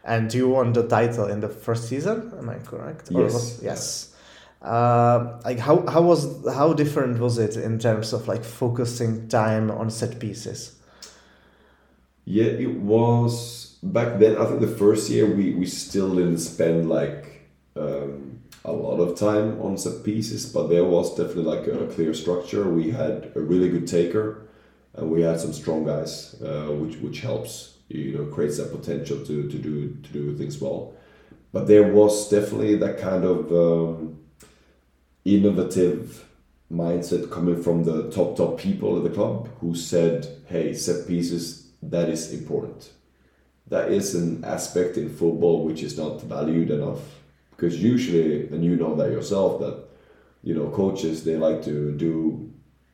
and 0.09 0.33
you 0.33 0.49
won 0.49 0.73
the 0.73 0.89
title 0.89 1.27
in 1.27 1.41
the 1.41 1.49
first 1.49 1.89
season. 1.89 2.33
Am 2.39 2.49
I 2.49 2.59
correct? 2.59 3.11
Yes. 3.11 3.35
Was, 3.35 3.63
yes. 3.63 4.15
Uh, 4.63 5.39
like 5.45 5.59
how 5.59 5.87
how 5.87 6.03
was 6.03 6.21
how 6.53 6.73
different 6.73 7.21
was 7.21 7.39
it 7.39 7.57
in 7.57 7.79
terms 7.79 8.13
of 8.13 8.27
like 8.27 8.43
focusing 8.43 9.29
time 9.29 9.71
on 9.71 9.91
set 9.91 10.19
pieces? 10.19 10.75
Yeah, 12.25 12.51
it 12.67 12.75
was 12.81 13.77
back 13.83 14.19
then. 14.19 14.37
I 14.37 14.47
think 14.47 14.61
the 14.61 14.77
first 14.83 15.11
year 15.11 15.27
we 15.27 15.55
we 15.55 15.67
still 15.67 16.17
didn't 16.17 16.39
spend 16.39 16.89
like 16.89 17.49
um, 17.77 18.41
a 18.65 18.73
lot 18.73 18.99
of 18.99 19.17
time 19.17 19.61
on 19.61 19.79
set 19.79 20.03
pieces, 20.03 20.47
but 20.53 20.67
there 20.69 20.85
was 20.85 21.17
definitely 21.17 21.45
like 21.45 21.67
a 21.69 21.87
clear 21.95 22.13
structure. 22.15 22.69
We 22.69 22.91
had 22.91 23.31
a 23.37 23.41
really 23.41 23.69
good 23.69 23.87
taker, 23.87 24.49
and 24.95 25.11
we 25.11 25.23
had 25.23 25.39
some 25.39 25.53
strong 25.53 25.85
guys, 25.85 26.35
uh, 26.43 26.73
which 26.81 26.97
which 26.97 27.21
helps 27.21 27.78
you 27.89 28.13
know 28.13 28.25
creates 28.27 28.59
that 28.59 28.71
potential 28.71 29.19
to, 29.25 29.49
to 29.49 29.59
do 29.59 29.97
to 30.03 30.13
do 30.13 30.37
things 30.37 30.61
well. 30.61 30.95
But 31.53 31.67
there 31.67 31.93
was 31.93 32.29
definitely 32.29 32.77
that 32.77 32.99
kind 32.99 33.25
of 33.25 33.51
um, 33.53 34.19
innovative 35.25 36.27
mindset 36.71 37.31
coming 37.31 37.63
from 37.63 37.85
the 37.85 38.11
top 38.11 38.37
top 38.37 38.59
people 38.59 38.99
at 38.99 39.05
the 39.05 39.11
club 39.11 39.49
who 39.61 39.75
said, 39.75 40.27
"Hey, 40.47 40.75
set 40.75 41.07
pieces 41.07 41.69
that 41.83 42.09
is 42.09 42.33
important. 42.33 42.91
That 43.69 43.91
is 43.91 44.15
an 44.15 44.45
aspect 44.45 44.97
in 44.97 45.09
football 45.11 45.65
which 45.65 45.83
is 45.83 45.97
not 45.97 46.23
valued 46.23 46.71
enough 46.71 47.01
because 47.51 47.83
usually, 47.83 48.47
and 48.49 48.65
you 48.65 48.77
know 48.77 48.95
that 48.97 49.11
yourself, 49.11 49.61
that 49.61 49.85
you 50.43 50.55
know 50.55 50.71
coaches 50.71 51.25
they 51.25 51.37
like 51.37 51.63
to 51.65 51.93
do 51.93 52.53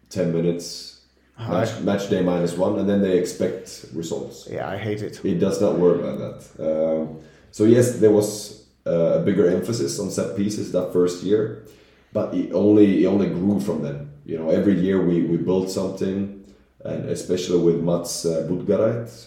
ten 0.08 0.32
minutes 0.32 0.93
match, 1.38 1.80
match 1.80 2.08
day 2.10 2.22
minus 2.22 2.56
one, 2.56 2.78
and 2.78 2.88
then 2.88 3.02
they 3.02 3.18
expect 3.18 3.86
results. 3.92 4.48
Yeah, 4.50 4.68
I 4.68 4.76
hate 4.76 5.02
it. 5.02 5.24
It 5.24 5.38
does 5.38 5.60
not 5.60 5.78
work 5.78 6.02
like 6.02 6.18
that. 6.18 6.40
Um, 6.58 7.20
so 7.50 7.64
yes, 7.64 7.98
there 7.98 8.10
was 8.10 8.66
uh, 8.86 9.18
a 9.18 9.20
bigger 9.20 9.48
emphasis 9.48 9.98
on 9.98 10.10
set 10.10 10.36
pieces 10.36 10.72
that 10.72 10.92
first 10.92 11.22
year, 11.22 11.64
but 12.12 12.34
it 12.34 12.52
only 12.52 13.04
it 13.04 13.06
only 13.06 13.28
grew 13.28 13.60
from 13.60 13.82
then. 13.82 14.10
you 14.24 14.38
know, 14.38 14.50
every 14.50 14.78
year 14.80 15.04
we, 15.04 15.22
we 15.22 15.36
build 15.36 15.70
something, 15.70 16.44
and 16.84 17.08
especially 17.10 17.58
with 17.58 17.82
Mads 17.82 18.24
uh, 18.24 18.46
Buttgereit, 18.48 19.26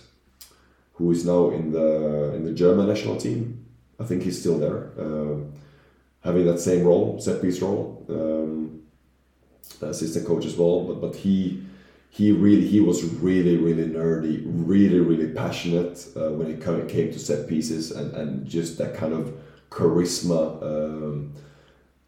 who 0.94 1.12
is 1.12 1.26
now 1.26 1.52
in 1.52 1.72
the 1.72 2.34
in 2.36 2.44
the 2.44 2.52
German 2.52 2.88
national 2.88 3.18
team. 3.18 3.66
I 4.00 4.04
think 4.04 4.24
he's 4.24 4.40
still 4.40 4.60
there, 4.60 4.92
uh, 5.00 5.38
having 6.24 6.46
that 6.46 6.60
same 6.60 6.86
role, 6.86 7.20
set 7.20 7.42
piece 7.42 7.62
role, 7.62 8.06
um, 8.10 8.82
assistant 9.82 10.28
coach 10.28 10.46
as 10.46 10.56
well. 10.56 10.84
But 10.84 11.02
but 11.02 11.16
he 11.16 11.64
he 12.10 12.32
really 12.32 12.66
he 12.66 12.80
was 12.80 13.04
really 13.04 13.58
really 13.58 13.86
nerdy, 13.86 14.42
really 14.46 15.00
really 15.00 15.28
passionate 15.34 16.08
uh, 16.16 16.32
when 16.32 16.48
it 16.48 16.62
came 16.90 17.12
to 17.12 17.20
set 17.20 17.48
pieces 17.48 17.92
and 17.92 18.14
and 18.16 18.48
just 18.48 18.78
that 18.78 18.96
kind 18.96 19.14
of 19.14 19.34
charisma. 19.70 20.62
Um, 20.64 21.34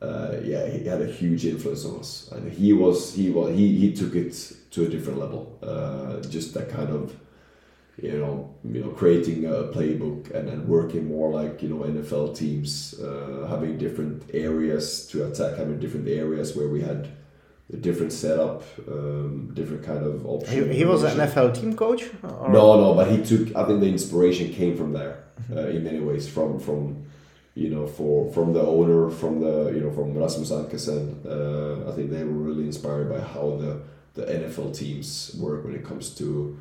uh, 0.02 0.38
yeah, 0.44 0.66
he 0.68 0.86
had 0.86 1.02
a 1.02 1.08
huge 1.08 1.46
influence 1.46 1.86
on 1.86 2.00
us, 2.00 2.30
and 2.32 2.52
he 2.52 2.72
was 2.72 3.14
he 3.14 3.30
was 3.30 3.56
he 3.56 3.78
he 3.78 3.94
took 3.94 4.16
it 4.16 4.54
to 4.72 4.86
a 4.86 4.88
different 4.88 5.20
level. 5.20 5.58
Uh, 5.62 6.22
just 6.30 6.54
that 6.54 6.70
kind 6.70 6.90
of 6.90 7.16
you 8.02 8.18
know 8.18 8.50
you 8.64 8.82
know 8.82 8.90
creating 8.92 9.46
a 9.46 9.64
playbook 9.76 10.32
and 10.32 10.48
then 10.48 10.68
working 10.68 11.08
more 11.08 11.32
like 11.32 11.62
you 11.62 11.70
know 11.70 11.84
NFL 11.84 12.36
teams, 12.36 12.98
uh, 13.00 13.46
having 13.50 13.78
different 13.78 14.24
areas 14.34 15.06
to 15.08 15.26
attack, 15.28 15.58
having 15.58 15.80
different 15.80 16.08
areas 16.08 16.56
where 16.56 16.70
we 16.70 16.82
had 16.82 17.10
a 17.72 17.78
different 17.78 18.12
setup, 18.12 18.64
um, 18.88 19.52
different 19.54 19.84
kind 19.84 20.06
of 20.06 20.26
option. 20.26 20.72
He, 20.72 20.78
he 20.80 20.86
was 20.86 21.04
an 21.04 21.18
NFL 21.18 21.60
team 21.60 21.76
coach. 21.76 22.04
Or? 22.24 22.50
No, 22.50 22.80
no, 22.80 22.94
but 22.96 23.12
he 23.12 23.24
took. 23.24 23.56
I 23.56 23.66
think 23.66 23.80
the 23.80 23.88
inspiration 23.88 24.52
came 24.52 24.76
from 24.76 24.94
there 24.94 25.24
uh, 25.52 25.68
in 25.68 25.84
many 25.84 26.00
ways 26.00 26.28
from 26.28 26.60
from 26.60 27.06
you 27.60 27.70
know, 27.70 27.86
for 27.86 28.32
from 28.32 28.54
the 28.54 28.62
owner, 28.62 29.10
from 29.10 29.42
the 29.42 29.72
you 29.74 29.82
know, 29.82 29.92
from 29.92 30.18
Rasmus 30.18 30.52
Ankersen. 30.52 31.26
Uh, 31.26 31.90
I 31.90 31.96
think 31.96 32.10
they 32.10 32.24
were 32.24 32.32
really 32.32 32.66
inspired 32.66 33.10
by 33.10 33.20
how 33.20 33.58
the 33.58 33.82
the 34.14 34.26
NFL 34.26 34.76
teams 34.78 35.36
work 35.38 35.66
when 35.66 35.76
it 35.76 35.84
comes 35.84 36.16
to 36.16 36.58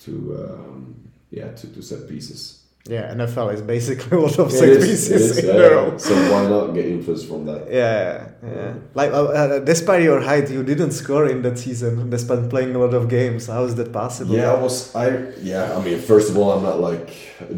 to 0.00 0.12
um, 0.38 1.10
yeah 1.30 1.52
to, 1.52 1.66
to 1.68 1.82
set 1.82 2.08
pieces. 2.08 2.63
Yeah, 2.86 3.14
NFL 3.14 3.54
is 3.54 3.62
basically 3.62 4.18
a 4.18 4.20
lot 4.20 4.38
of 4.38 4.52
set 4.52 4.78
pieces 4.78 5.38
in 5.38 5.46
yeah, 5.46 5.62
row. 5.62 5.96
So 5.96 6.14
why 6.30 6.46
not 6.46 6.74
get 6.74 6.84
influence 6.84 7.24
from 7.24 7.46
that? 7.46 7.72
Yeah, 7.72 8.28
yeah. 8.46 8.74
Like 8.92 9.10
uh, 9.10 9.24
uh, 9.24 9.58
despite 9.60 10.02
your 10.02 10.20
height, 10.20 10.50
you 10.50 10.62
didn't 10.62 10.90
score 10.90 11.26
in 11.26 11.40
that 11.42 11.58
season, 11.58 12.10
despite 12.10 12.50
playing 12.50 12.74
a 12.74 12.78
lot 12.78 12.92
of 12.92 13.08
games. 13.08 13.46
How 13.46 13.64
is 13.64 13.74
that 13.76 13.90
possible? 13.90 14.36
Yeah, 14.36 14.52
I 14.52 14.60
was. 14.60 14.94
I 14.94 15.32
yeah. 15.40 15.74
I 15.74 15.82
mean, 15.82 15.98
first 15.98 16.28
of 16.28 16.36
all, 16.36 16.52
I'm 16.52 16.62
not 16.62 16.78
like 16.78 17.08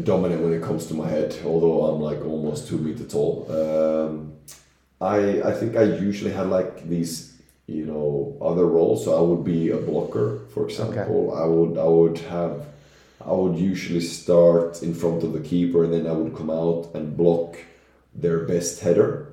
dominant 0.05 0.43
when 0.43 0.53
it 0.53 0.63
comes 0.63 0.85
to 0.87 0.93
my 0.93 1.09
head, 1.09 1.35
although 1.43 1.87
I'm 1.87 2.01
like 2.01 2.23
almost 2.23 2.69
two 2.69 2.77
meter 2.77 3.03
tall. 3.03 3.51
Um, 3.51 4.31
I 5.01 5.41
I 5.41 5.51
think 5.51 5.75
I 5.75 5.83
usually 5.83 6.31
had 6.31 6.47
like 6.47 6.87
these 6.87 7.33
you 7.67 7.85
know 7.85 8.37
other 8.39 8.65
roles. 8.65 9.03
So 9.03 9.17
I 9.17 9.19
would 9.19 9.43
be 9.43 9.71
a 9.71 9.77
blocker, 9.77 10.39
for 10.53 10.63
example. 10.63 11.31
Okay. 11.31 11.41
I 11.41 11.45
would 11.45 11.77
I 11.77 11.83
would 11.83 12.17
have 12.29 12.65
I 13.27 13.33
would 13.33 13.57
usually 13.59 13.99
start 13.99 14.81
in 14.81 14.93
front 14.93 15.21
of 15.23 15.33
the 15.33 15.41
keeper 15.41 15.83
and 15.83 15.93
then 15.93 16.07
I 16.07 16.13
would 16.13 16.33
come 16.33 16.49
out 16.49 16.91
and 16.93 17.17
block 17.17 17.57
their 18.15 18.39
best 18.39 18.79
header. 18.79 19.27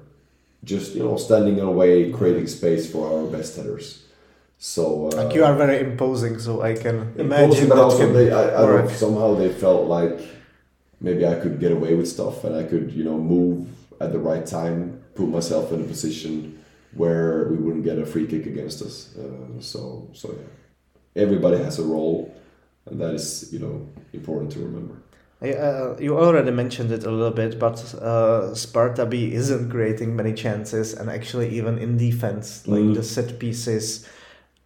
Just 0.65 0.95
you 0.95 1.05
know, 1.05 1.17
standing 1.17 1.61
away, 1.61 2.11
creating 2.11 2.49
space 2.49 2.91
for 2.91 3.03
our 3.07 3.27
best 3.31 3.57
headers. 3.57 4.03
So 4.59 5.11
uh, 5.13 5.25
like 5.25 5.35
you 5.35 5.45
are 5.45 5.55
very 5.55 5.81
imposing, 5.81 6.39
so 6.39 6.63
I 6.63 6.75
can 6.75 7.15
imagine 7.19 7.69
but 7.69 7.79
also 7.79 8.11
they, 8.13 8.33
I, 8.33 8.63
I 8.63 8.67
don't 8.67 8.91
somehow 8.91 9.35
they 9.35 9.53
felt 9.53 9.87
like 9.89 10.19
maybe 11.01 11.27
I 11.27 11.35
could 11.35 11.61
get 11.61 11.71
away 11.71 11.95
with 11.95 12.09
stuff 12.09 12.45
and 12.45 12.57
I 12.57 12.65
could 12.65 12.93
you 12.93 13.05
know 13.05 13.19
move 13.19 13.69
at 14.01 14.13
the 14.13 14.19
right 14.19 14.47
time, 14.47 15.03
put 15.15 15.29
myself 15.29 15.71
in 15.73 15.83
a 15.83 15.85
position 15.85 16.65
where 16.95 17.49
we 17.49 17.57
wouldn't 17.57 17.85
get 17.85 17.99
a 17.99 18.07
free 18.07 18.27
kick 18.27 18.47
against 18.47 18.81
us. 18.81 19.15
Uh, 19.17 19.61
so 19.61 20.09
so 20.15 20.35
yeah, 20.35 21.23
everybody 21.23 21.59
has 21.59 21.79
a 21.79 21.85
role 21.85 22.35
and 22.87 23.01
that 23.01 23.15
is 23.15 23.53
you 23.53 23.59
know 23.59 23.89
important 24.13 24.53
to 24.53 24.61
remember. 24.61 24.95
Uh, 25.43 25.95
you 25.99 26.17
already 26.17 26.51
mentioned 26.51 26.91
it 26.91 27.05
a 27.05 27.11
little 27.11 27.31
bit, 27.31 27.59
but 27.59 27.79
uh, 27.97 28.55
Sparta 28.55 29.05
B 29.05 29.35
isn't 29.35 29.71
creating 29.71 30.17
many 30.17 30.33
chances, 30.33 30.95
and 30.95 31.11
actually 31.11 31.51
even 31.51 31.79
in 31.79 31.99
defense, 31.99 32.67
like 32.67 32.81
mm. 32.81 32.95
the 32.95 33.03
set 33.03 33.39
pieces 33.39 34.09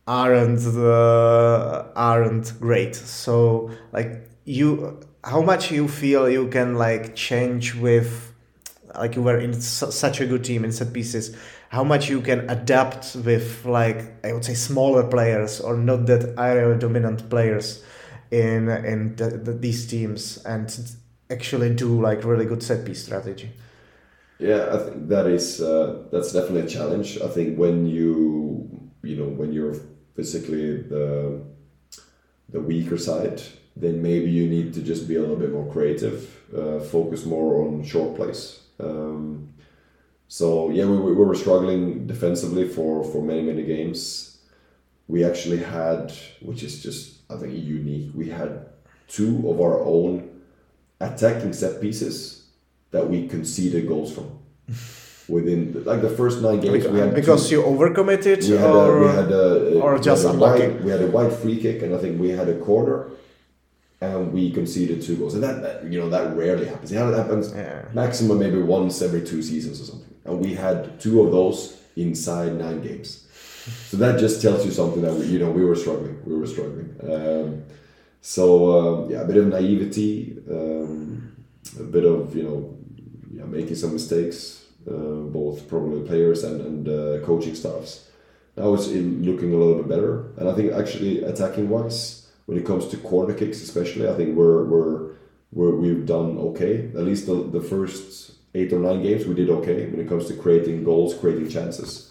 aren't 0.06 0.60
the, 0.60 1.90
aren't 1.96 2.60
great. 2.60 2.94
So 2.94 3.70
like 3.92 4.28
you, 4.44 5.00
how 5.24 5.42
much 5.42 5.72
you 5.72 5.88
feel 5.88 6.28
you 6.30 6.46
can 6.48 6.76
like 6.76 7.16
change 7.16 7.74
with, 7.74 8.32
like 8.94 9.16
you 9.16 9.22
were 9.22 9.38
in 9.38 9.54
su- 9.60 9.90
such 9.90 10.20
a 10.20 10.26
good 10.26 10.44
team 10.44 10.64
in 10.64 10.70
set 10.70 10.92
pieces. 10.92 11.36
How 11.70 11.82
much 11.82 12.08
you 12.08 12.20
can 12.20 12.48
adapt 12.48 13.16
with 13.16 13.64
like 13.64 14.24
I 14.24 14.32
would 14.32 14.44
say 14.44 14.54
smaller 14.54 15.02
players 15.02 15.60
or 15.60 15.76
not 15.76 16.06
that 16.06 16.34
area 16.38 16.78
dominant 16.78 17.28
players 17.28 17.82
in 18.30 18.68
in 18.68 19.16
the, 19.16 19.30
the, 19.30 19.52
these 19.52 19.86
teams 19.86 20.38
and 20.44 20.96
actually 21.30 21.74
do 21.74 22.00
like 22.00 22.24
really 22.24 22.44
good 22.44 22.62
set 22.62 22.84
piece 22.84 23.04
strategy. 23.04 23.50
Yeah, 24.38 24.68
I 24.72 24.78
think 24.78 25.08
that 25.08 25.26
is 25.26 25.60
uh, 25.60 26.04
that's 26.12 26.32
definitely 26.32 26.62
a 26.62 26.68
challenge. 26.68 27.18
I 27.20 27.28
think 27.28 27.58
when 27.58 27.86
you 27.86 28.90
you 29.02 29.16
know 29.16 29.28
when 29.28 29.52
you're 29.52 29.74
physically 30.14 30.82
the 30.82 31.42
the 32.50 32.60
weaker 32.60 32.98
side, 32.98 33.42
then 33.76 34.00
maybe 34.00 34.30
you 34.30 34.48
need 34.48 34.74
to 34.74 34.82
just 34.82 35.08
be 35.08 35.16
a 35.16 35.20
little 35.20 35.36
bit 35.36 35.52
more 35.52 35.70
creative, 35.72 36.40
uh, 36.56 36.80
focus 36.80 37.26
more 37.26 37.66
on 37.66 37.84
short 37.84 38.16
plays. 38.16 38.60
Um, 38.80 39.54
so 40.28 40.70
yeah, 40.70 40.84
we, 40.86 40.98
we 40.98 41.12
were 41.12 41.34
struggling 41.34 42.06
defensively 42.06 42.68
for 42.68 43.02
for 43.02 43.22
many 43.22 43.42
many 43.42 43.64
games. 43.64 44.38
We 45.08 45.24
actually 45.24 45.58
had, 45.58 46.12
which 46.42 46.62
is 46.62 46.82
just 46.82 47.17
I 47.30 47.36
think 47.36 47.52
unique. 47.52 48.10
We 48.14 48.30
had 48.30 48.66
two 49.06 49.48
of 49.50 49.60
our 49.60 49.80
own 49.82 50.30
attacking 51.00 51.52
set 51.52 51.80
pieces 51.80 52.46
that 52.90 53.08
we 53.08 53.28
conceded 53.28 53.86
goals 53.86 54.12
from. 54.14 54.38
Within 55.28 55.84
like 55.84 56.00
the 56.00 56.08
first 56.08 56.40
nine 56.40 56.58
games, 56.58 56.88
we 56.88 56.98
had 56.98 57.14
because 57.14 57.50
two, 57.50 57.56
you 57.56 57.62
overcommitted, 57.62 58.48
we 58.48 58.56
had 58.56 58.70
or, 58.70 58.96
a, 58.96 59.00
we 59.00 59.14
had 59.14 59.30
a, 59.30 59.78
uh, 59.78 59.82
or 59.82 59.98
just 59.98 60.24
had 60.24 60.34
unlucky. 60.34 60.68
Wide, 60.68 60.84
we 60.84 60.90
had 60.90 61.02
a 61.02 61.06
wide 61.06 61.34
free 61.34 61.60
kick, 61.60 61.82
and 61.82 61.94
I 61.94 61.98
think 61.98 62.18
we 62.18 62.30
had 62.30 62.48
a 62.48 62.58
corner, 62.60 63.10
and 64.00 64.32
we 64.32 64.50
conceded 64.50 65.02
two 65.02 65.16
goals. 65.16 65.34
And 65.34 65.42
that, 65.42 65.60
that 65.60 65.84
you 65.84 66.00
know 66.00 66.08
that 66.08 66.34
rarely 66.34 66.64
happens. 66.64 66.90
Yeah, 66.90 67.10
it 67.10 67.14
happens 67.14 67.52
yeah. 67.54 67.84
maximum 67.92 68.38
maybe 68.38 68.62
once 68.62 69.02
every 69.02 69.20
two 69.20 69.42
seasons 69.42 69.82
or 69.82 69.84
something. 69.84 70.14
And 70.24 70.40
we 70.40 70.54
had 70.54 70.98
two 70.98 71.20
of 71.20 71.30
those 71.30 71.76
inside 71.94 72.54
nine 72.54 72.80
games 72.80 73.27
so 73.88 73.96
that 73.96 74.18
just 74.18 74.42
tells 74.42 74.64
you 74.64 74.70
something 74.72 75.02
that 75.02 75.14
we, 75.14 75.26
you 75.26 75.38
know 75.38 75.50
we 75.50 75.64
were 75.64 75.76
struggling. 75.76 76.20
We 76.24 76.36
were 76.36 76.46
struggling. 76.46 76.94
Um, 77.02 77.64
so 78.20 78.44
um, 78.78 79.10
yeah, 79.10 79.22
a 79.22 79.24
bit 79.26 79.36
of 79.36 79.46
naivety, 79.46 80.36
um, 80.50 81.36
a 81.78 81.84
bit 81.84 82.04
of 82.04 82.34
you 82.34 82.42
know 82.42 82.78
yeah, 83.32 83.44
making 83.44 83.76
some 83.76 83.92
mistakes, 83.92 84.64
uh, 84.90 84.92
both 84.92 85.68
probably 85.68 86.06
players 86.06 86.44
and 86.44 86.60
and 86.60 86.88
uh, 86.88 87.26
coaching 87.26 87.54
staffs. 87.54 88.08
Now 88.56 88.74
it's 88.74 88.88
looking 88.88 89.52
a 89.52 89.56
little 89.56 89.76
bit 89.76 89.88
better, 89.88 90.32
and 90.36 90.48
I 90.48 90.54
think 90.54 90.72
actually 90.72 91.22
attacking 91.22 91.68
wise, 91.68 92.26
when 92.46 92.58
it 92.58 92.66
comes 92.66 92.88
to 92.88 92.96
corner 92.96 93.34
kicks 93.34 93.62
especially, 93.62 94.08
I 94.08 94.14
think 94.14 94.36
we're 94.36 94.64
we're, 94.64 95.10
we're 95.52 95.76
we've 95.76 96.04
done 96.06 96.38
okay. 96.38 96.88
At 96.88 97.04
least 97.04 97.26
the, 97.26 97.34
the 97.34 97.60
first 97.60 98.32
eight 98.54 98.72
or 98.72 98.80
nine 98.80 99.02
games 99.02 99.26
we 99.26 99.34
did 99.34 99.50
okay 99.50 99.86
when 99.86 100.00
it 100.00 100.08
comes 100.08 100.26
to 100.26 100.34
creating 100.34 100.82
goals, 100.82 101.14
creating 101.14 101.48
chances. 101.48 102.07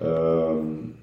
Um, 0.00 0.98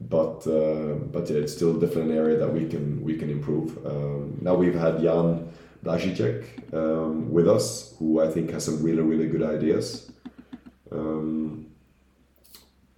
but 0.00 0.46
uh, 0.46 0.94
but 1.12 1.30
yeah, 1.30 1.38
it's 1.38 1.54
still 1.54 1.74
definitely 1.74 2.12
an 2.12 2.18
area 2.18 2.38
that 2.38 2.52
we 2.52 2.66
can 2.66 3.02
we 3.02 3.16
can 3.16 3.30
improve. 3.30 3.84
Um, 3.86 4.38
now 4.42 4.54
we've 4.54 4.74
had 4.74 5.00
Jan 5.00 5.48
Blazicek 5.84 6.74
um, 6.74 7.32
with 7.32 7.48
us, 7.48 7.94
who 7.98 8.20
I 8.20 8.28
think 8.30 8.50
has 8.50 8.64
some 8.64 8.82
really 8.82 9.02
really 9.02 9.28
good 9.28 9.42
ideas. 9.42 10.10
Um, 10.90 11.66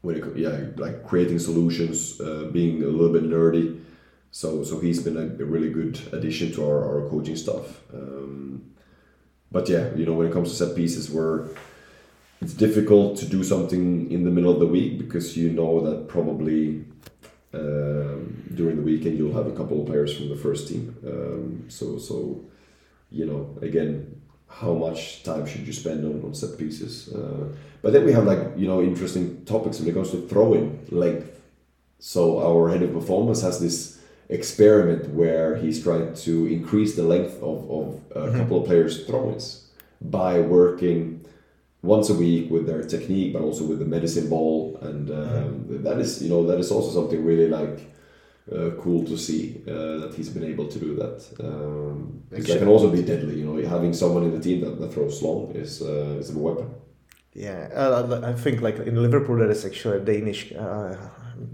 when 0.03 0.17
it, 0.17 0.37
yeah, 0.37 0.67
like 0.77 1.05
creating 1.05 1.39
solutions, 1.39 2.21
uh, 2.21 2.49
being 2.53 2.83
a 2.83 2.87
little 2.87 3.13
bit 3.13 3.25
nerdy. 3.25 3.83
So 4.31 4.65
so 4.65 4.81
he's 4.81 5.03
been 5.03 5.17
a, 5.17 5.43
a 5.43 5.47
really 5.47 5.71
good 5.71 6.01
addition 6.13 6.53
to 6.53 6.65
our, 6.65 6.85
our 6.85 7.09
coaching 7.09 7.37
staff. 7.37 7.81
Um, 7.93 8.73
but 9.53 9.69
yeah, 9.69 9.95
you 9.95 10.07
know 10.07 10.15
when 10.15 10.27
it 10.27 10.33
comes 10.33 10.51
to 10.51 10.57
set 10.57 10.77
pieces, 10.77 11.11
we're 11.11 11.49
it's 12.41 12.55
difficult 12.55 13.17
to 13.19 13.27
do 13.27 13.43
something 13.43 14.11
in 14.11 14.25
the 14.25 14.31
middle 14.31 14.53
of 14.53 14.61
the 14.61 14.67
week 14.67 14.99
because 14.99 15.37
you 15.37 15.51
know 15.51 15.81
that 15.81 16.09
probably 16.09 16.85
um, 17.55 18.43
during 18.55 18.77
the 18.77 18.83
weekend 18.83 19.17
you'll 19.17 19.35
have 19.35 19.47
a 19.47 19.57
couple 19.57 19.81
of 19.81 19.87
players 19.87 20.17
from 20.17 20.29
the 20.29 20.37
first 20.37 20.69
team. 20.69 20.95
Um, 21.07 21.65
so 21.69 21.99
so 21.99 22.45
you 23.11 23.27
know 23.27 23.57
again 23.63 24.21
how 24.49 24.73
much 24.75 25.23
time 25.23 25.47
should 25.47 25.67
you 25.67 25.73
spend 25.73 26.05
on, 26.05 26.23
on 26.25 26.35
set 26.35 26.59
pieces? 26.59 27.13
Uh, 27.13 27.49
but 27.83 27.93
then 27.93 28.05
we 28.05 28.13
have 28.13 28.25
like 28.25 28.41
you 28.57 28.67
know 28.67 28.83
interesting 28.83 29.45
topics 29.45 29.81
when 29.81 29.89
it 29.89 29.95
comes 29.95 30.11
to 30.11 30.27
throwing 30.29 30.87
length. 30.91 31.41
So 31.99 32.41
our 32.47 32.69
head 32.69 32.83
of 32.83 32.93
performance 32.93 33.41
has 33.43 33.59
this 33.61 33.99
experiment 34.29 35.09
where 35.11 35.57
he's 35.57 35.83
trying 35.83 36.15
to 36.15 36.47
increase 36.47 36.97
the 36.97 37.03
length 37.03 37.37
of, 37.43 37.71
of 37.71 38.01
a 38.11 38.21
mm-hmm. 38.21 38.39
couple 38.39 38.61
of 38.61 38.67
players' 38.67 39.07
throw-ins 39.07 39.69
by 40.01 40.41
working 40.41 41.25
once 41.87 42.11
a 42.11 42.15
week 42.15 42.51
with 42.51 42.67
their 42.67 42.83
technique, 42.83 43.33
but 43.33 43.43
also 43.43 43.65
with 43.65 43.79
the 43.79 43.85
medicine 43.85 44.29
ball, 44.29 44.79
and 44.83 45.11
um, 45.11 45.65
that 45.85 45.99
is 45.99 46.23
you 46.23 46.29
know 46.29 46.47
that 46.47 46.59
is 46.59 46.71
also 46.71 46.91
something 47.01 47.25
really 47.25 47.49
like. 47.49 47.93
Uh, 48.47 48.71
cool 48.81 49.05
to 49.05 49.19
see 49.19 49.61
uh, 49.67 49.99
that 49.99 50.15
he's 50.15 50.29
been 50.29 50.45
able 50.45 50.69
to 50.69 50.79
do 50.79 50.95
that. 50.95 51.19
Um, 51.41 52.23
that 52.31 52.47
can 52.47 52.69
also 52.69 52.89
be 52.89 53.03
deadly. 53.03 53.41
You 53.41 53.45
know, 53.45 53.69
having 53.69 53.93
someone 53.93 54.23
in 54.23 54.31
the 54.31 54.39
team 54.39 54.61
that, 54.61 54.79
that 54.79 54.93
throws 54.93 55.21
long 55.21 55.51
is 55.51 55.83
uh, 55.83 56.21
is 56.21 56.31
a 56.31 56.39
weapon. 56.39 56.71
Yeah, 57.35 57.69
uh, 57.75 58.21
I 58.23 58.35
think 58.35 58.61
like 58.61 58.79
in 58.79 59.03
Liverpool 59.03 59.37
there 59.37 59.51
is 59.51 59.65
actually 59.65 59.97
a 59.97 60.01
Danish 60.01 60.53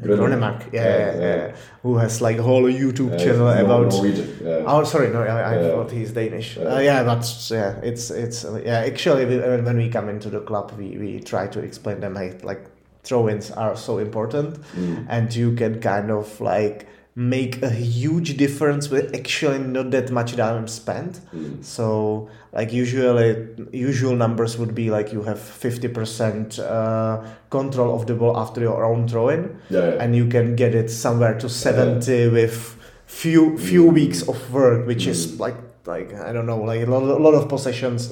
Grønnemark, 0.02 0.72
yeah, 0.72 0.84
Yeah, 0.84 1.20
yeah, 1.20 1.54
who 1.82 1.96
has 1.98 2.20
like 2.20 2.38
a 2.38 2.42
whole 2.42 2.64
YouTube 2.64 3.18
channel 3.18 3.48
about. 3.48 3.92
Norwegian. 3.92 4.26
Oh, 4.66 4.84
sorry, 4.84 5.08
no, 5.10 5.22
I, 5.22 5.54
I 5.54 5.62
thought 5.70 5.90
he's 5.90 6.12
Danish. 6.12 6.56
Yeah. 6.56 6.74
Uh, 6.74 6.80
yeah, 6.80 7.04
but 7.04 7.24
yeah, 7.50 7.74
it's 7.82 8.10
it's 8.10 8.44
yeah. 8.64 8.84
Actually, 8.86 9.24
uh, 9.24 9.62
when 9.62 9.76
we 9.76 9.88
come 9.88 10.08
into 10.08 10.30
the 10.30 10.40
club, 10.40 10.72
we 10.78 10.96
we 10.98 11.20
try 11.20 11.46
to 11.48 11.60
explain 11.60 12.00
them 12.00 12.16
hey, 12.16 12.32
like 12.42 12.62
throw-ins 13.04 13.50
are 13.50 13.76
so 13.76 13.98
important, 13.98 14.58
Mm. 14.76 15.06
and 15.08 15.34
you 15.34 15.54
can 15.56 15.80
kind 15.80 16.10
of 16.10 16.40
like 16.40 16.86
make 17.14 17.62
a 17.62 17.68
huge 17.68 18.36
difference 18.38 18.88
with 18.88 19.14
actually 19.14 19.58
not 19.58 19.90
that 19.90 20.10
much 20.10 20.34
time 20.36 20.66
spent. 20.66 21.20
Mm. 21.34 21.62
So 21.62 22.28
like 22.52 22.72
usually 22.72 23.48
usual 23.72 24.16
numbers 24.16 24.56
would 24.58 24.74
be 24.74 24.90
like 24.90 25.12
you 25.12 25.22
have 25.24 25.38
50% 25.38 26.58
uh, 26.58 27.22
control 27.50 27.94
of 27.94 28.06
the 28.06 28.14
ball 28.14 28.36
after 28.38 28.60
your 28.62 28.84
own 28.84 29.06
throw 29.08 29.28
in 29.28 29.58
Yeah, 29.68 29.88
yeah. 29.94 30.02
and 30.02 30.16
you 30.16 30.26
can 30.28 30.56
get 30.56 30.74
it 30.74 30.88
somewhere 30.90 31.38
to 31.38 31.48
70 31.48 32.28
with 32.28 32.76
few 33.06 33.58
few 33.58 33.84
Mm. 33.90 33.94
weeks 33.94 34.22
of 34.28 34.38
work 34.52 34.86
which 34.86 35.06
is 35.06 35.26
Mm. 35.26 35.40
like 35.40 35.56
like 35.86 36.14
I 36.14 36.32
don't 36.32 36.46
know 36.46 36.62
like 36.62 36.86
a 36.86 36.90
lot, 36.90 37.02
a 37.02 37.22
lot 37.22 37.34
of 37.34 37.48
possessions 37.48 38.10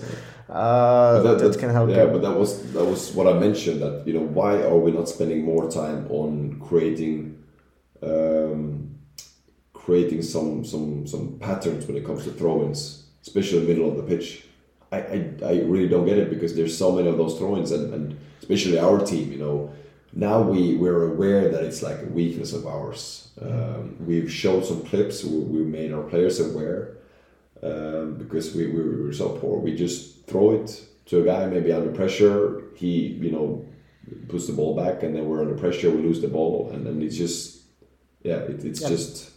uh, 0.50 1.22
But 1.22 1.38
that, 1.38 1.58
can 1.58 1.70
help 1.70 1.88
Yeah, 1.90 2.04
you. 2.04 2.10
but 2.12 2.22
that 2.22 2.36
was 2.38 2.50
that 2.74 2.84
was 2.84 3.14
what 3.14 3.26
I 3.28 3.38
mentioned. 3.38 3.80
That 3.80 4.02
you 4.06 4.12
know, 4.14 4.26
why 4.34 4.56
are 4.62 4.76
we 4.76 4.90
not 4.90 5.08
spending 5.08 5.44
more 5.44 5.70
time 5.70 6.06
on 6.10 6.58
creating, 6.68 7.36
um, 8.02 8.89
creating 9.90 10.22
some 10.22 10.64
some 10.64 11.04
some 11.12 11.24
patterns 11.46 11.82
when 11.86 11.96
it 11.96 12.04
comes 12.08 12.22
to 12.24 12.30
throw-ins, 12.30 12.82
especially 13.22 13.58
in 13.58 13.64
the 13.66 13.70
middle 13.72 13.88
of 13.90 13.96
the 13.96 14.06
pitch? 14.12 14.44
I, 14.92 14.98
I, 15.14 15.18
I 15.52 15.52
really 15.72 15.88
don't 15.88 16.06
get 16.10 16.18
it 16.18 16.30
because 16.30 16.54
there's 16.54 16.76
so 16.76 16.88
many 16.96 17.08
of 17.08 17.16
those 17.16 17.36
throw-ins, 17.38 17.70
and, 17.72 17.92
and 17.94 18.04
especially 18.42 18.78
our 18.78 18.98
team. 19.12 19.26
You 19.34 19.38
know, 19.44 19.58
now 20.12 20.36
we 20.42 20.76
we're 20.82 21.04
aware 21.12 21.48
that 21.52 21.62
it's 21.68 21.82
like 21.82 22.00
a 22.02 22.10
weakness 22.20 22.52
of 22.52 22.66
ours. 22.66 23.28
Um, 23.40 23.96
we've 24.08 24.30
showed 24.42 24.64
some 24.64 24.80
clips. 24.90 25.24
We, 25.24 25.38
we 25.54 25.60
made 25.78 25.92
our 25.92 26.02
players 26.12 26.38
aware 26.40 26.80
um, 27.62 28.14
because 28.22 28.54
we, 28.54 28.66
we 28.66 28.82
were 29.04 29.12
so 29.12 29.28
poor. 29.40 29.58
We 29.58 29.74
just 29.74 30.26
throw 30.26 30.52
it 30.58 30.68
to 31.06 31.22
a 31.22 31.24
guy 31.24 31.46
maybe 31.46 31.72
under 31.72 31.92
pressure. 31.92 32.62
He, 32.76 32.92
you 33.24 33.30
know, 33.32 33.64
puts 34.28 34.46
the 34.46 34.52
ball 34.52 34.74
back, 34.76 35.02
and 35.04 35.14
then 35.14 35.24
we're 35.28 35.42
under 35.42 35.58
pressure. 35.64 35.90
We 35.90 36.02
lose 36.02 36.20
the 36.20 36.28
ball, 36.38 36.70
and 36.72 36.86
then 36.86 37.02
it's 37.02 37.16
just, 37.16 37.62
yeah, 38.22 38.38
it, 38.50 38.64
it's 38.64 38.80
Yeah. 38.82 38.88
just 38.88 39.29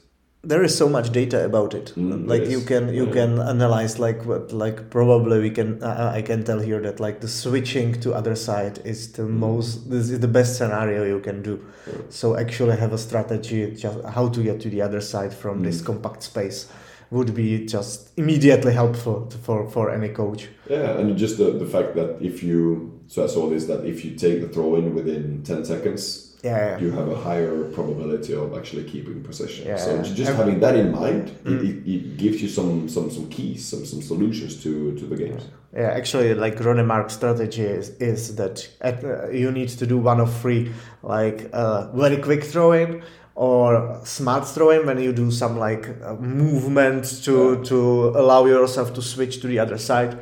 there 0.45 0.61
is 0.61 0.77
so 0.77 0.89
much 0.89 1.09
data 1.11 1.45
about 1.45 1.73
it 1.73 1.93
Mm, 1.95 2.27
like 2.27 2.41
there 2.43 2.51
you 2.51 2.61
can 2.61 2.93
you 2.93 3.05
Yeah. 3.05 3.13
can 3.13 3.39
analyze 3.39 3.97
like 3.97 4.25
what 4.25 4.51
like 4.51 4.89
probably 4.89 5.39
we 5.39 5.49
can 5.49 5.81
uh, 5.81 6.11
i 6.13 6.21
can 6.21 6.43
tell 6.43 6.59
here 6.59 6.81
that 6.81 6.99
like 6.99 7.21
the 7.21 7.27
switching 7.29 7.93
to 8.01 8.13
other 8.13 8.35
side 8.35 8.79
is 8.83 9.11
the 9.13 9.23
most 9.23 9.89
this 9.89 10.09
is 10.09 10.19
the 10.19 10.27
best 10.27 10.57
scenario 10.57 11.05
you 11.05 11.19
can 11.21 11.41
do 11.41 11.59
Yeah. 11.87 11.93
so 12.09 12.35
actually 12.35 12.75
have 12.77 12.91
a 12.93 12.97
strategy 12.97 13.71
just 13.75 13.97
how 14.15 14.27
to 14.29 14.43
get 14.43 14.59
to 14.61 14.69
the 14.69 14.81
other 14.81 15.01
side 15.01 15.33
from 15.33 15.63
this 15.63 15.81
Mm. 15.81 15.85
compact 15.85 16.23
space 16.23 16.67
would 17.11 17.33
be 17.33 17.65
just 17.65 18.09
immediately 18.17 18.73
helpful 18.73 19.27
to, 19.29 19.37
for 19.37 19.69
for 19.69 19.91
any 19.91 20.09
coach 20.09 20.49
yeah, 20.69 20.97
and 20.99 21.17
just 21.17 21.37
the, 21.37 21.51
the 21.63 21.65
fact 21.75 21.95
that 21.95 22.09
if 22.21 22.43
you 22.43 22.91
so 23.07 23.23
I 23.23 23.27
saw 23.27 23.49
this 23.49 23.65
that 23.67 23.85
if 23.85 24.03
you 24.05 24.11
take 24.15 24.41
the 24.41 24.47
throw 24.49 24.75
in 24.75 24.93
within 24.95 25.41
ten 25.43 25.63
seconds, 25.65 26.32
yeah, 26.43 26.77
you 26.77 26.91
have 26.91 27.07
a 27.07 27.15
higher 27.15 27.63
probability 27.71 28.33
of 28.33 28.53
actually 28.57 28.83
keeping 28.83 29.23
possession. 29.23 29.65
Yeah. 29.67 29.77
So 29.77 30.03
just 30.03 30.33
having 30.33 30.59
that 30.59 30.75
in 30.75 30.91
mind, 30.91 31.31
Mm. 31.45 31.63
it, 31.69 31.87
it, 31.93 32.17
gives 32.17 32.41
you 32.41 32.49
some 32.49 32.89
some 32.89 33.09
some 33.09 33.27
keys, 33.29 33.65
some 33.65 33.85
some 33.85 34.01
solutions 34.01 34.61
to 34.63 34.71
to 34.99 35.05
the 35.05 35.15
games. 35.15 35.43
Yeah, 35.73 35.89
actually, 35.99 36.33
like 36.35 36.55
Grønnemark's 36.57 37.13
strategy 37.13 37.63
is, 37.63 37.89
is 37.99 38.35
that 38.35 38.69
at, 38.81 39.03
uh, 39.03 39.29
you 39.29 39.51
need 39.51 39.69
to 39.69 39.85
do 39.87 39.97
one 39.97 40.19
of 40.21 40.29
three, 40.41 40.71
like 41.01 41.49
uh, 41.53 41.87
very 41.93 42.17
quick 42.17 42.43
throwing 42.43 43.01
or 43.35 43.99
smart 44.03 44.45
throwing 44.47 44.85
when 44.85 44.99
you 45.01 45.11
do 45.13 45.31
some 45.31 45.57
like 45.57 45.87
uh, 46.03 46.13
movement 46.19 47.05
to 47.23 47.31
Yeah. 47.55 47.63
to 47.69 47.77
allow 48.21 48.45
yourself 48.45 48.93
to 48.93 49.01
switch 49.01 49.39
to 49.41 49.47
the 49.47 49.59
other 49.59 49.77
side, 49.79 50.13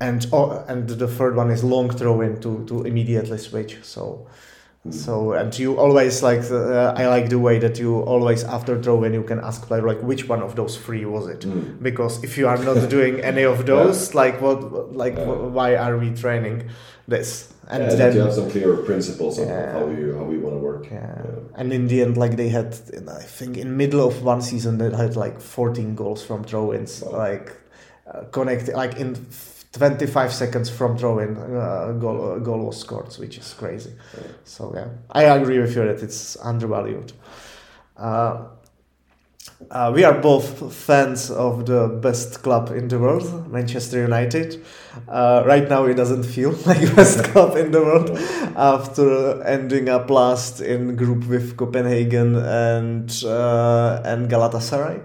and 0.00 0.26
or, 0.32 0.64
and 0.68 0.86
the 0.88 1.08
third 1.08 1.34
one 1.34 1.50
is 1.52 1.64
long 1.64 1.90
throwing 1.90 2.40
to 2.40 2.50
to 2.66 2.84
immediately 2.84 3.38
switch. 3.38 3.78
So. 3.82 4.26
So 4.90 5.32
and 5.34 5.56
you 5.56 5.78
always 5.78 6.24
like 6.24 6.42
uh, 6.50 6.92
I 6.96 7.06
like 7.06 7.28
the 7.30 7.38
way 7.38 7.60
that 7.60 7.78
you 7.78 8.00
always 8.00 8.42
after 8.42 8.82
throwing 8.82 9.14
you 9.14 9.22
can 9.22 9.38
ask 9.38 9.64
player 9.68 9.86
like 9.86 10.02
which 10.02 10.28
one 10.28 10.42
of 10.42 10.56
those 10.56 10.76
three 10.76 11.04
was 11.04 11.28
it 11.28 11.40
Mm. 11.46 11.80
because 11.80 12.22
if 12.24 12.36
you 12.36 12.48
are 12.48 12.58
not 12.58 12.88
doing 12.96 13.20
any 13.20 13.44
of 13.44 13.64
those 13.64 14.12
like 14.14 14.40
what 14.42 14.92
like 14.92 15.16
Yeah. 15.16 15.26
why 15.56 15.76
are 15.76 15.96
we 15.98 16.10
training 16.10 16.64
this 17.06 17.52
and 17.68 17.84
yeah, 17.84 17.94
then 17.94 18.14
you 18.16 18.20
have 18.22 18.34
some 18.34 18.50
clear 18.50 18.76
principles 18.78 19.38
of 19.38 19.48
how 19.48 19.86
you 19.86 20.16
how 20.18 20.24
we 20.24 20.38
want 20.38 20.56
to 20.56 20.60
work. 20.60 20.86
yeah. 20.90 21.26
and 21.58 21.72
in 21.72 21.86
the 21.86 22.02
end 22.02 22.16
like 22.16 22.36
they 22.36 22.48
had 22.48 22.74
i 23.08 23.22
think 23.22 23.56
in 23.56 23.76
middle 23.76 24.04
of 24.04 24.24
one 24.24 24.42
season 24.42 24.78
they 24.78 24.90
had 24.90 25.14
like 25.14 25.40
14 25.40 25.94
goals 25.94 26.24
from 26.24 26.42
throw-ins 26.42 27.02
Wow. 27.02 27.18
like 27.18 27.52
uh, 28.12 28.24
connect 28.32 28.66
like 28.74 28.96
in 28.98 29.14
25 29.72 30.32
seconds 30.32 30.68
from 30.68 30.98
throw-in 30.98 31.36
uh, 31.36 31.92
goal, 31.98 32.32
uh, 32.32 32.38
goal 32.38 32.66
was 32.66 32.78
scored 32.78 33.12
which 33.14 33.38
is 33.38 33.54
crazy. 33.54 33.92
So 34.44 34.72
yeah. 34.74 34.88
I 35.10 35.24
agree 35.24 35.58
with 35.58 35.74
you 35.74 35.84
that 35.86 36.02
it's 36.02 36.36
undervalued. 36.36 37.12
Uh, 37.96 38.44
uh, 39.70 39.92
we 39.94 40.04
are 40.04 40.20
both 40.20 40.72
fans 40.74 41.30
of 41.30 41.66
the 41.66 41.88
best 41.88 42.42
club 42.42 42.70
in 42.70 42.88
the 42.88 42.98
world, 42.98 43.50
Manchester 43.50 44.00
United. 44.02 44.64
Uh, 45.08 45.42
right 45.46 45.68
now, 45.68 45.84
it 45.84 45.94
doesn't 45.94 46.24
feel 46.24 46.50
like 46.66 46.94
best 46.94 47.24
club 47.24 47.56
in 47.56 47.70
the 47.70 47.80
world 47.80 48.10
after 48.56 49.42
ending 49.44 49.88
up 49.88 50.10
last 50.10 50.60
in 50.60 50.96
group 50.96 51.26
with 51.26 51.56
Copenhagen 51.56 52.36
and 52.36 53.22
uh, 53.24 54.02
and 54.04 54.30
Galatasaray. 54.30 55.02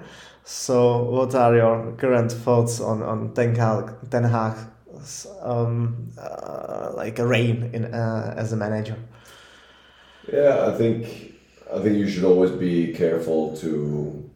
So, 0.50 1.04
what 1.04 1.36
are 1.36 1.58
your 1.58 1.92
current 1.98 2.32
thoughts 2.32 2.80
on 2.80 3.04
on 3.04 3.34
Ten 3.34 3.54
Hag, 3.54 3.92
Ten 4.10 4.24
Hag's 4.24 5.28
um, 5.42 6.10
uh, 6.18 6.94
like 6.96 7.20
a 7.20 7.28
reign 7.28 7.70
in 7.74 7.94
uh, 7.94 8.34
as 8.38 8.54
a 8.54 8.56
manager? 8.56 8.96
Yeah, 10.32 10.70
I 10.70 10.72
think 10.78 11.34
I 11.70 11.80
think 11.82 11.98
you 11.98 12.08
should 12.08 12.24
always 12.24 12.52
be 12.52 12.94
careful 12.94 13.58
to 13.58 14.32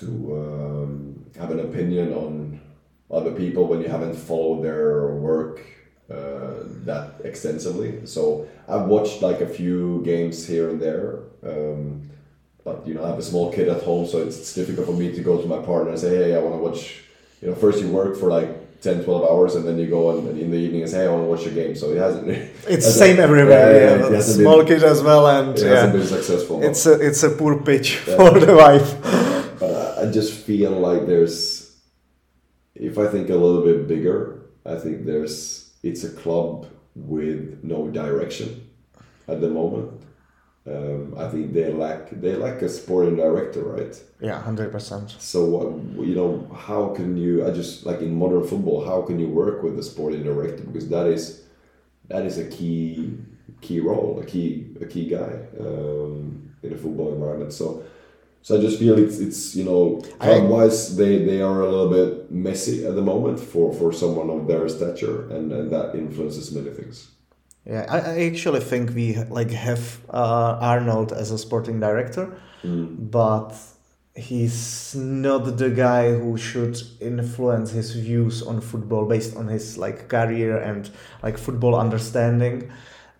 to 0.00 0.06
um, 0.34 1.24
have 1.38 1.52
an 1.52 1.60
opinion 1.60 2.12
on 2.12 2.60
other 3.08 3.30
people 3.30 3.68
when 3.68 3.80
you 3.80 3.88
haven't 3.88 4.16
followed 4.16 4.64
their 4.64 5.14
work 5.14 5.60
uh, 6.10 6.54
that 6.86 7.20
extensively. 7.22 8.04
So 8.04 8.48
I've 8.66 8.86
watched 8.86 9.22
like 9.22 9.40
a 9.42 9.46
few 9.46 10.02
games 10.04 10.44
here 10.44 10.70
and 10.70 10.82
there. 10.82 11.20
Um, 11.44 12.10
but 12.66 12.76
you 12.86 12.94
know, 12.94 13.04
I 13.04 13.08
have 13.12 13.18
a 13.18 13.28
small 13.32 13.46
kid 13.56 13.68
at 13.68 13.80
home, 13.90 14.04
so 14.12 14.16
it's, 14.26 14.36
it's 14.42 14.52
difficult 14.60 14.86
for 14.88 14.92
me 15.02 15.06
to 15.18 15.22
go 15.30 15.40
to 15.40 15.46
my 15.54 15.60
partner 15.70 15.90
and 15.94 16.00
say, 16.04 16.10
"Hey, 16.20 16.30
I 16.36 16.40
want 16.44 16.54
to 16.58 16.62
watch." 16.68 16.80
You 17.40 17.46
know, 17.48 17.54
first 17.54 17.80
you 17.82 17.88
work 18.00 18.12
for 18.20 18.28
like 18.38 18.50
10, 18.80 19.04
12 19.04 19.30
hours, 19.30 19.54
and 19.56 19.64
then 19.66 19.78
you 19.78 19.86
go 19.98 20.00
and 20.10 20.36
in 20.44 20.50
the 20.50 20.56
evening 20.64 20.82
and 20.82 20.90
say, 20.90 20.98
"Hey, 21.02 21.06
I 21.06 21.10
want 21.14 21.22
to 21.26 21.30
watch 21.34 21.46
a 21.52 21.54
game." 21.60 21.74
So 21.80 21.84
it 21.94 21.98
hasn't. 22.06 22.26
It's 22.74 22.86
the 22.90 22.98
same 23.04 23.18
everywhere. 23.20 23.60
Yeah, 23.70 23.70
Yeah, 23.70 23.86
yeah, 24.00 24.06
it 24.06 24.10
yeah, 24.10 24.16
hasn't 24.16 24.40
small 24.42 24.58
been- 24.58 24.66
kid 24.70 24.82
as 24.82 25.00
well, 25.08 25.24
and 25.36 25.56
It 25.56 25.62
yeah, 25.64 25.70
hasn't 25.74 25.92
been 25.98 26.06
successful. 26.16 26.56
it's 26.68 26.84
a 26.92 26.94
it's 27.08 27.22
a 27.22 27.30
poor 27.40 27.54
pitch 27.68 27.88
for 28.16 28.30
the 28.46 28.54
wife. 28.66 28.88
but 29.60 29.72
I- 29.82 30.02
I 30.02 30.04
just 30.18 30.32
feel 30.48 30.72
like 30.88 31.02
there's, 31.06 31.40
if 32.74 32.94
I 32.98 33.06
think 33.12 33.30
a 33.30 33.38
little 33.44 33.62
bit 33.70 33.86
bigger, 33.94 34.18
I 34.74 34.76
think 34.82 35.06
there's 35.06 35.34
it's 35.88 36.02
a 36.10 36.10
club 36.22 36.66
with 36.96 37.40
no 37.62 37.78
direction 38.02 38.48
at 39.28 39.40
the 39.40 39.48
moment. 39.60 39.90
Um, 40.68 41.14
I 41.16 41.28
think 41.28 41.52
they 41.52 41.72
lack 41.72 42.10
they 42.10 42.34
lack 42.34 42.60
a 42.62 42.68
sporting 42.68 43.16
director, 43.16 43.62
right? 43.62 43.94
Yeah, 44.20 44.40
hundred 44.40 44.72
percent. 44.72 45.14
So 45.18 45.44
what 45.44 46.06
you 46.06 46.14
know, 46.16 46.50
how 46.54 46.88
can 46.88 47.16
you? 47.16 47.46
I 47.46 47.50
just 47.52 47.86
like 47.86 48.00
in 48.00 48.14
modern 48.14 48.44
football, 48.44 48.84
how 48.84 49.02
can 49.02 49.20
you 49.20 49.28
work 49.28 49.62
with 49.62 49.78
a 49.78 49.82
sporting 49.82 50.24
director 50.24 50.64
because 50.64 50.88
that 50.88 51.06
is 51.06 51.42
that 52.08 52.24
is 52.26 52.38
a 52.38 52.48
key 52.48 53.16
key 53.60 53.78
role, 53.80 54.18
a 54.20 54.26
key 54.26 54.66
a 54.80 54.86
key 54.86 55.08
guy 55.08 55.38
um, 55.60 56.50
in 56.62 56.72
a 56.72 56.76
football 56.76 57.12
environment. 57.12 57.52
So. 57.52 57.84
So 58.42 58.56
I 58.56 58.60
just 58.60 58.78
feel 58.78 58.96
it's 58.96 59.18
it's 59.18 59.56
you 59.56 59.64
know 59.64 60.00
club 60.20 60.48
wise 60.48 60.96
they, 60.96 61.24
they 61.24 61.42
are 61.42 61.62
a 61.62 61.68
little 61.68 61.90
bit 61.90 62.30
messy 62.30 62.86
at 62.86 62.94
the 62.94 63.02
moment 63.02 63.40
for, 63.40 63.72
for 63.72 63.92
someone 63.92 64.30
of 64.30 64.46
their 64.46 64.68
stature 64.68 65.28
and, 65.30 65.50
and 65.50 65.68
that 65.72 65.96
influences 65.96 66.52
many 66.52 66.70
things. 66.70 67.08
Yeah, 67.66 67.84
I, 67.88 67.98
I 67.98 68.24
actually 68.26 68.60
think 68.60 68.94
we 68.94 69.16
like 69.28 69.50
have 69.50 69.98
uh, 70.08 70.58
Arnold 70.60 71.12
as 71.12 71.30
a 71.32 71.38
sporting 71.38 71.80
director, 71.80 72.38
Mm. 72.64 73.10
but 73.10 73.54
he's 74.14 74.94
not 74.94 75.58
the 75.58 75.70
guy 75.70 76.10
who 76.10 76.36
should 76.36 76.80
influence 77.00 77.70
his 77.70 77.94
views 77.94 78.42
on 78.42 78.60
football 78.60 79.04
based 79.04 79.36
on 79.36 79.46
his 79.48 79.76
like 79.76 80.08
career 80.08 80.56
and 80.56 80.90
like 81.22 81.36
football 81.38 81.74
understanding. 81.74 82.70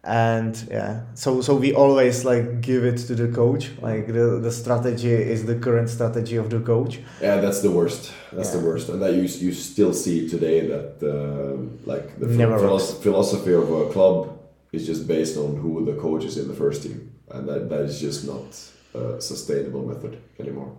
And 0.02 0.56
yeah 0.70 1.00
so 1.14 1.40
so 1.42 1.56
we 1.56 1.74
always 1.74 2.24
like 2.24 2.60
give 2.60 2.84
it 2.84 2.98
to 3.08 3.14
the 3.16 3.26
coach 3.26 3.72
like 3.82 4.06
the, 4.06 4.38
the 4.40 4.52
strategy 4.52 5.12
is 5.12 5.44
the 5.46 5.56
current 5.56 5.88
strategy 5.90 6.36
of 6.36 6.48
the 6.48 6.60
coach. 6.60 7.00
Yeah 7.20 7.40
that's 7.40 7.60
the 7.60 7.70
worst. 7.70 8.12
That's 8.32 8.54
yeah. 8.54 8.60
the 8.60 8.66
worst. 8.66 8.88
And 8.88 9.02
that 9.02 9.14
you, 9.14 9.22
you 9.22 9.52
still 9.52 9.92
see 9.92 10.28
today 10.28 10.66
that 10.68 11.02
uh, 11.02 11.56
like 11.84 12.18
the 12.20 12.28
philosophy, 12.28 13.02
philosophy 13.02 13.52
of 13.52 13.68
a 13.70 13.90
club 13.92 14.35
is 14.72 14.86
just 14.86 15.06
based 15.06 15.36
on 15.36 15.56
who 15.56 15.84
the 15.84 15.94
coach 15.94 16.24
is 16.24 16.38
in 16.38 16.48
the 16.48 16.54
first 16.54 16.82
team. 16.82 17.12
And 17.30 17.48
that, 17.48 17.68
that 17.70 17.80
is 17.80 18.00
just 18.00 18.26
not 18.26 18.46
a 18.94 19.20
sustainable 19.20 19.86
method 19.86 20.22
anymore. 20.38 20.76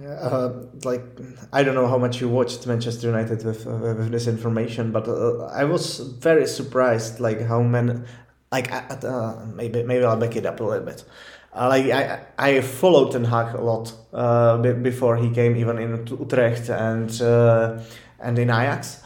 Yeah, 0.00 0.10
uh, 0.10 0.62
like 0.84 1.02
I 1.52 1.64
don't 1.64 1.74
know 1.74 1.88
how 1.88 1.98
much 1.98 2.20
you 2.20 2.28
watched 2.28 2.66
Manchester 2.66 3.08
United 3.08 3.44
with 3.44 3.66
uh, 3.66 3.94
with 3.98 4.10
this 4.12 4.28
information, 4.28 4.92
but 4.92 5.08
uh, 5.08 5.46
I 5.46 5.64
was 5.64 5.98
very 5.98 6.46
surprised, 6.46 7.18
like 7.18 7.40
how 7.40 7.62
many, 7.62 7.94
like 8.52 8.70
uh, 8.70 9.46
maybe 9.54 9.82
maybe 9.82 10.04
I'll 10.04 10.16
back 10.16 10.36
it 10.36 10.46
up 10.46 10.60
a 10.60 10.64
little 10.64 10.84
bit. 10.84 11.02
Uh, 11.52 11.68
like 11.68 11.86
I 11.90 12.20
I 12.38 12.60
followed 12.60 13.10
Ten 13.10 13.24
Hag 13.24 13.56
a 13.56 13.60
lot 13.60 13.92
uh, 14.12 14.58
before 14.58 15.16
he 15.16 15.30
came 15.30 15.56
even 15.56 15.78
in 15.78 16.06
Utrecht 16.06 16.68
and 16.70 17.10
and 18.20 18.38
in 18.38 18.50
Ajax, 18.50 19.02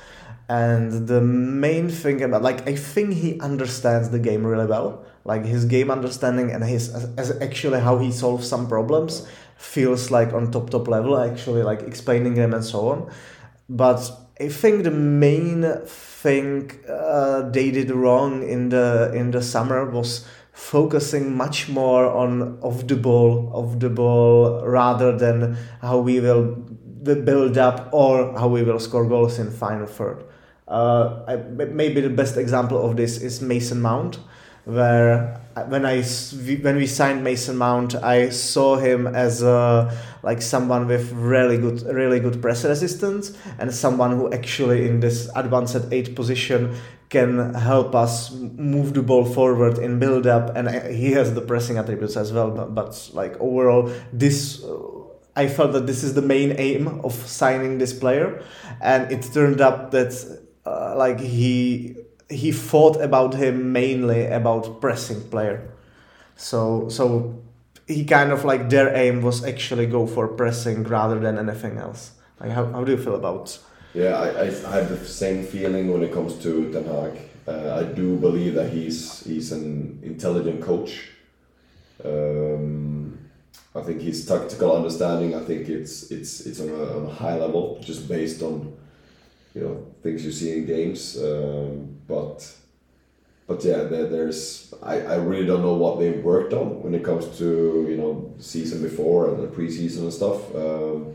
and 0.48 1.06
the 1.08 1.20
main 1.20 1.88
thing 1.88 2.22
about 2.22 2.42
like 2.42 2.68
I 2.68 2.76
think 2.76 3.14
he 3.14 3.40
understands 3.40 4.10
the 4.10 4.18
game 4.18 4.46
really 4.46 4.66
well. 4.66 5.04
Like 5.24 5.44
his 5.44 5.64
game 5.66 5.90
understanding 5.90 6.50
and 6.50 6.64
his 6.64 6.92
as 7.16 7.30
actually 7.40 7.80
how 7.80 7.98
he 7.98 8.10
solves 8.10 8.48
some 8.48 8.68
problems 8.68 9.26
feels 9.62 10.10
like 10.10 10.32
on 10.32 10.50
top 10.50 10.70
top 10.70 10.88
level 10.88 11.16
actually 11.16 11.62
like 11.62 11.82
explaining 11.82 12.34
them 12.34 12.52
and 12.52 12.64
so 12.64 12.88
on 12.88 13.10
but 13.68 14.10
i 14.40 14.48
think 14.48 14.82
the 14.82 14.90
main 14.90 15.62
thing 15.86 16.70
uh, 16.88 17.48
they 17.50 17.70
did 17.70 17.88
wrong 17.90 18.42
in 18.48 18.70
the 18.70 19.12
in 19.14 19.30
the 19.30 19.40
summer 19.40 19.88
was 19.88 20.26
focusing 20.52 21.36
much 21.36 21.68
more 21.68 22.06
on 22.10 22.58
off 22.60 22.86
the 22.88 22.96
ball 22.96 23.50
of 23.54 23.78
the 23.78 23.88
ball 23.88 24.66
rather 24.66 25.16
than 25.16 25.56
how 25.80 25.98
we 25.98 26.18
will 26.18 26.56
build 27.24 27.56
up 27.56 27.88
or 27.92 28.36
how 28.38 28.48
we 28.48 28.62
will 28.62 28.80
score 28.80 29.06
goals 29.06 29.38
in 29.38 29.50
final 29.50 29.86
third 29.86 30.24
Uh, 30.72 31.22
I, 31.28 31.36
maybe 31.36 32.00
the 32.00 32.08
best 32.08 32.38
example 32.38 32.82
of 32.82 32.96
this 32.96 33.20
is 33.20 33.42
mason 33.42 33.82
mount 33.82 34.18
where 34.64 35.40
uh, 35.56 35.64
when 35.64 35.84
I 35.84 36.02
when 36.02 36.76
we 36.76 36.86
signed 36.86 37.24
Mason 37.24 37.56
Mount, 37.56 37.96
I 37.96 38.28
saw 38.30 38.76
him 38.76 39.06
as 39.06 39.42
a, 39.42 39.92
like 40.22 40.40
someone 40.40 40.86
with 40.86 41.12
really 41.12 41.58
good 41.58 41.82
really 41.82 42.20
good 42.20 42.40
press 42.40 42.64
resistance 42.64 43.36
and 43.58 43.74
someone 43.74 44.12
who 44.16 44.32
actually 44.32 44.88
in 44.88 45.00
this 45.00 45.28
advanced 45.34 45.88
eight 45.90 46.14
position 46.14 46.76
can 47.08 47.52
help 47.54 47.94
us 47.94 48.32
move 48.32 48.94
the 48.94 49.02
ball 49.02 49.24
forward 49.24 49.78
in 49.78 49.98
build 49.98 50.26
up. 50.26 50.56
And 50.56 50.68
uh, 50.68 50.88
he 50.88 51.12
has 51.12 51.34
the 51.34 51.42
pressing 51.42 51.76
attributes 51.76 52.16
as 52.16 52.32
well 52.32 52.50
but, 52.50 52.74
but 52.74 53.10
like 53.12 53.38
overall 53.40 53.90
this 54.12 54.64
I 55.34 55.48
felt 55.48 55.72
that 55.72 55.86
this 55.86 56.04
is 56.04 56.14
the 56.14 56.22
main 56.22 56.54
aim 56.58 57.00
of 57.04 57.14
signing 57.14 57.78
this 57.78 57.92
player. 57.98 58.42
And 58.82 59.10
it 59.10 59.22
turned 59.32 59.62
up 59.62 59.90
that 59.92 60.12
uh, 60.66 60.94
like 60.96 61.20
he 61.20 61.96
he 62.30 62.52
thought 62.52 63.00
about 63.00 63.34
him 63.34 63.72
mainly 63.72 64.26
about 64.26 64.80
pressing 64.80 65.28
player. 65.28 65.70
So 66.36 66.88
so 66.88 67.42
he 67.86 68.04
kind 68.04 68.32
of 68.32 68.44
like 68.44 68.70
their 68.70 68.94
aim 68.94 69.22
was 69.22 69.44
actually 69.44 69.86
go 69.86 70.06
for 70.06 70.28
pressing 70.28 70.84
rather 70.84 71.18
than 71.18 71.38
anything 71.38 71.78
else. 71.78 72.12
Like 72.40 72.52
how, 72.52 72.66
how 72.66 72.84
do 72.84 72.92
you 72.92 72.98
feel 72.98 73.16
about? 73.16 73.58
Yeah, 73.94 74.16
I, 74.18 74.42
I, 74.42 74.76
have 74.76 74.88
the 74.88 75.04
same 75.04 75.44
feeling 75.44 75.92
when 75.92 76.02
it 76.02 76.12
comes 76.12 76.36
to 76.42 76.72
Ten 76.72 76.84
Hag. 76.84 77.18
Uh, 77.46 77.80
I 77.80 77.92
do 77.92 78.16
believe 78.16 78.54
that 78.54 78.70
he's 78.70 79.20
he's 79.24 79.52
an 79.52 80.00
intelligent 80.02 80.62
coach. 80.62 81.10
Um, 82.04 83.18
I 83.74 83.82
think 83.82 84.00
his 84.00 84.24
tactical 84.26 84.74
understanding. 84.74 85.34
I 85.34 85.44
think 85.44 85.68
it's 85.68 86.10
it's 86.10 86.40
it's 86.46 86.60
on 86.60 86.70
a, 86.70 86.96
on 86.96 87.06
a 87.06 87.12
high 87.12 87.36
level, 87.36 87.78
just 87.82 88.08
based 88.08 88.42
on 88.42 88.74
you 89.54 89.60
know 89.62 89.86
things 90.02 90.24
you 90.24 90.32
see 90.32 90.58
in 90.58 90.66
games. 90.66 91.16
Um, 91.22 91.96
but 92.06 92.54
but 93.46 93.64
yeah, 93.64 93.84
there, 93.84 94.08
there's 94.08 94.72
I, 94.82 95.00
I 95.00 95.16
really 95.16 95.46
don't 95.46 95.62
know 95.62 95.74
what 95.74 95.98
they've 95.98 96.22
worked 96.22 96.52
on 96.52 96.82
when 96.82 96.94
it 96.94 97.04
comes 97.04 97.38
to 97.38 97.86
you 97.88 97.96
know 97.96 98.34
season 98.38 98.82
before 98.82 99.28
and 99.28 99.42
the 99.42 99.48
preseason 99.48 100.02
and 100.02 100.12
stuff. 100.12 100.54
Um, 100.54 101.14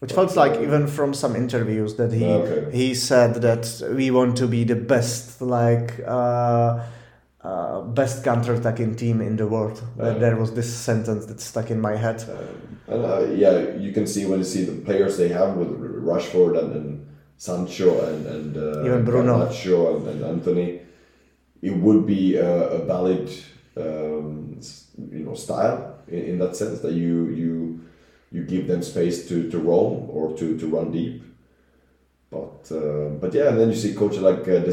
which 0.00 0.12
felt 0.12 0.36
like 0.36 0.60
even 0.60 0.86
from 0.86 1.14
some 1.14 1.34
interviews 1.34 1.94
that 1.94 2.12
he 2.12 2.26
okay. 2.26 2.76
he 2.76 2.94
said 2.94 3.36
that 3.36 3.64
we 3.96 4.10
want 4.10 4.36
to 4.36 4.46
be 4.46 4.64
the 4.64 4.76
best 4.76 5.40
like 5.40 6.00
uh, 6.06 6.82
uh, 7.42 7.80
best 7.82 8.24
counter-attacking 8.24 8.96
team 8.96 9.20
in 9.20 9.36
the 9.36 9.46
world. 9.46 9.82
Uh, 10.00 10.14
there 10.14 10.36
was 10.36 10.52
this 10.54 10.74
sentence 10.74 11.26
that 11.26 11.40
stuck 11.40 11.70
in 11.70 11.80
my 11.80 11.96
head. 11.96 12.22
and 12.88 13.04
uh, 13.04 13.20
yeah, 13.32 13.76
you 13.76 13.92
can 13.92 14.06
see 14.06 14.26
when 14.26 14.38
you 14.38 14.44
see 14.44 14.64
the 14.64 14.80
players 14.82 15.16
they 15.16 15.28
have 15.28 15.56
with 15.56 15.68
Rashford 16.04 16.58
and, 16.58 16.74
and 16.74 17.06
Sancho 17.44 17.90
and 18.08 18.26
and 18.26 18.56
uh, 18.56 18.86
even 18.86 19.04
Bruno, 19.04 19.34
and, 19.46 20.08
and 20.08 20.24
Antony, 20.24 20.80
it 21.60 21.76
would 21.76 22.06
be 22.06 22.36
a, 22.36 22.52
a 22.76 22.78
valid 22.86 23.28
um, 23.76 24.58
you 25.12 25.24
know 25.26 25.34
style 25.34 25.98
in, 26.08 26.22
in 26.30 26.38
that 26.38 26.56
sense 26.56 26.80
that 26.80 26.92
you 26.92 27.28
you 27.40 27.80
you 28.32 28.44
give 28.44 28.66
them 28.66 28.82
space 28.82 29.28
to, 29.28 29.50
to 29.50 29.58
roam 29.58 30.08
or 30.08 30.34
to, 30.38 30.58
to 30.58 30.66
run 30.66 30.90
deep. 30.90 31.22
But 32.30 32.72
uh, 32.72 33.10
but 33.20 33.34
yeah, 33.34 33.50
and 33.50 33.60
then 33.60 33.68
you 33.68 33.76
see 33.76 33.92
coaches 33.94 34.22
like 34.22 34.48
uh, 34.48 34.60
De 34.64 34.72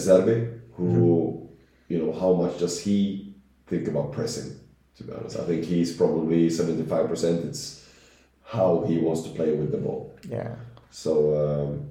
who 0.76 0.88
mm-hmm. 0.88 1.46
you 1.90 1.98
know 2.02 2.14
how 2.14 2.32
much 2.34 2.58
does 2.58 2.80
he 2.86 3.36
think 3.68 3.90
about 3.90 4.14
pressing? 4.14 4.58
To 4.96 5.04
be 5.04 5.12
honest, 5.12 5.38
I 5.38 5.44
think 5.44 5.66
he's 5.66 5.92
probably 5.92 6.50
seventy 6.50 6.84
five 6.84 7.10
percent. 7.10 7.44
It's 7.44 7.86
how 8.46 8.86
he 8.88 8.98
wants 8.98 9.24
to 9.24 9.30
play 9.32 9.52
with 9.52 9.72
the 9.74 9.78
ball. 9.78 10.16
Yeah. 10.30 10.56
So 10.90 11.12
um, 11.44 11.91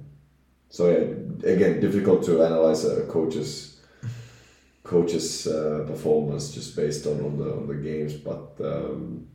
so 0.71 0.89
yeah, 0.89 1.51
again, 1.51 1.81
difficult 1.81 2.23
to 2.23 2.43
analyze 2.43 2.85
a 2.85 3.03
coach's 3.03 3.77
coach's 4.83 5.45
uh, 5.45 5.83
performance 5.85 6.51
just 6.51 6.75
based 6.75 7.05
on, 7.05 7.19
on 7.23 7.37
the 7.37 7.51
on 7.51 7.67
the 7.67 7.75
games, 7.75 8.13
but 8.13 8.55
um, 8.63 9.27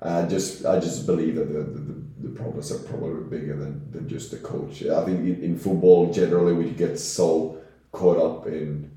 I 0.00 0.22
just 0.22 0.64
I 0.64 0.80
just 0.80 1.06
believe 1.06 1.36
that 1.36 1.52
the, 1.52 1.60
the, 1.60 2.28
the 2.28 2.34
problems 2.34 2.72
are 2.72 2.78
probably 2.78 3.38
bigger 3.38 3.54
than, 3.54 3.90
than 3.92 4.08
just 4.08 4.30
the 4.30 4.38
coach. 4.38 4.82
I 4.82 5.04
think 5.04 5.20
in, 5.20 5.42
in 5.42 5.58
football 5.58 6.10
generally 6.10 6.54
we 6.54 6.70
get 6.70 6.98
so 6.98 7.58
caught 7.92 8.18
up 8.18 8.46
in 8.46 8.90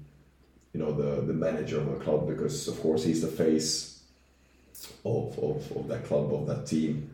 you 0.73 0.79
know 0.79 0.93
the 0.93 1.21
the 1.21 1.33
manager 1.33 1.81
of 1.81 1.89
a 1.91 1.99
club 1.99 2.25
because 2.25 2.69
of 2.69 2.79
course 2.79 3.03
he's 3.03 3.21
the 3.21 3.27
face 3.27 4.03
of, 5.03 5.37
of, 5.39 5.71
of 5.75 5.87
that 5.89 6.05
club 6.05 6.33
of 6.33 6.47
that 6.47 6.65
team 6.65 7.09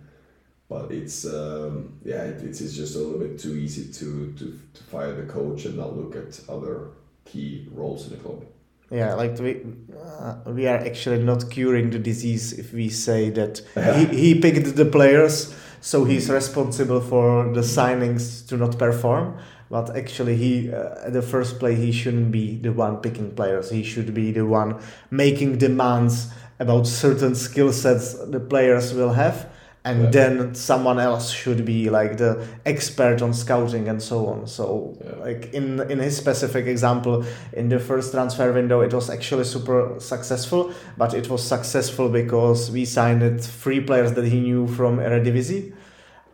but 0.70 0.92
it's 0.92 1.26
um, 1.26 2.00
yeah 2.04 2.24
it, 2.24 2.44
it's, 2.44 2.62
it's 2.62 2.76
just 2.76 2.96
a 2.96 3.00
little 3.00 3.20
bit 3.20 3.40
too 3.40 3.56
easy 3.56 3.92
to, 3.94 4.34
to 4.38 4.60
to 4.74 4.84
fire 4.84 5.14
the 5.14 5.32
coach 5.32 5.66
and 5.66 5.78
not 5.78 5.96
look 5.96 6.16
at 6.16 6.40
other 6.50 6.90
key 7.26 7.68
roles 7.72 8.08
in 8.08 8.18
the 8.18 8.24
club. 8.24 8.46
Yeah 8.92 9.14
like 9.16 9.38
we 9.40 9.62
uh, 9.98 10.36
we 10.48 10.68
are 10.68 10.78
actually 10.78 11.24
not 11.24 11.50
curing 11.50 11.90
the 11.90 12.00
disease 12.00 12.54
if 12.54 12.74
we 12.74 12.90
say 12.90 13.30
that 13.32 13.62
he, 13.96 14.06
he 14.06 14.40
picked 14.40 14.76
the 14.76 14.86
players 14.86 15.54
so 15.82 16.04
he's 16.04 16.30
responsible 16.30 17.02
for 17.02 17.54
the 17.54 17.62
signings 17.62 18.46
to 18.48 18.58
not 18.58 18.78
perform. 18.78 19.38
But 19.70 19.96
actually 19.98 20.38
he 20.38 20.72
uh, 20.72 21.10
the 21.10 21.22
first 21.22 21.60
play 21.60 21.76
he 21.76 21.92
shouldn't 21.92 22.32
be 22.32 22.58
the 22.58 22.72
one 22.72 22.98
picking 22.98 23.32
players. 23.36 23.70
He 23.70 23.84
should 23.84 24.14
be 24.14 24.32
the 24.32 24.46
one 24.46 24.80
making 25.12 25.58
demands 25.58 26.30
about 26.60 26.88
certain 26.88 27.36
skill 27.36 27.72
sets 27.72 28.14
the 28.14 28.40
players 28.40 28.94
will 28.94 29.14
have 29.14 29.50
and 29.86 30.04
yeah. 30.04 30.10
then 30.10 30.56
someone 30.56 31.00
else 31.00 31.32
should 31.32 31.64
be 31.66 31.90
like 31.90 32.18
the 32.18 32.46
expert 32.66 33.22
on 33.22 33.34
scouting 33.34 33.88
and 33.88 34.02
so 34.02 34.28
on 34.28 34.48
so 34.48 34.98
yeah. 35.04 35.16
like 35.24 35.54
in 35.54 35.80
in 35.92 36.00
his 36.00 36.18
specific 36.18 36.66
example 36.66 37.24
in 37.54 37.70
the 37.70 37.80
first 37.80 38.12
transfer 38.12 38.52
window 38.52 38.82
it 38.82 38.94
was 38.94 39.10
actually 39.10 39.44
super 39.44 39.96
successful 40.00 40.72
but 40.98 41.14
it 41.14 41.30
was 41.30 41.42
successful 41.42 42.10
because 42.10 42.70
we 42.72 42.84
signed 42.86 43.42
three 43.42 43.80
players 43.80 44.14
that 44.14 44.26
he 44.26 44.40
knew 44.40 44.68
from 44.68 44.98
Eredivisie 44.98 45.74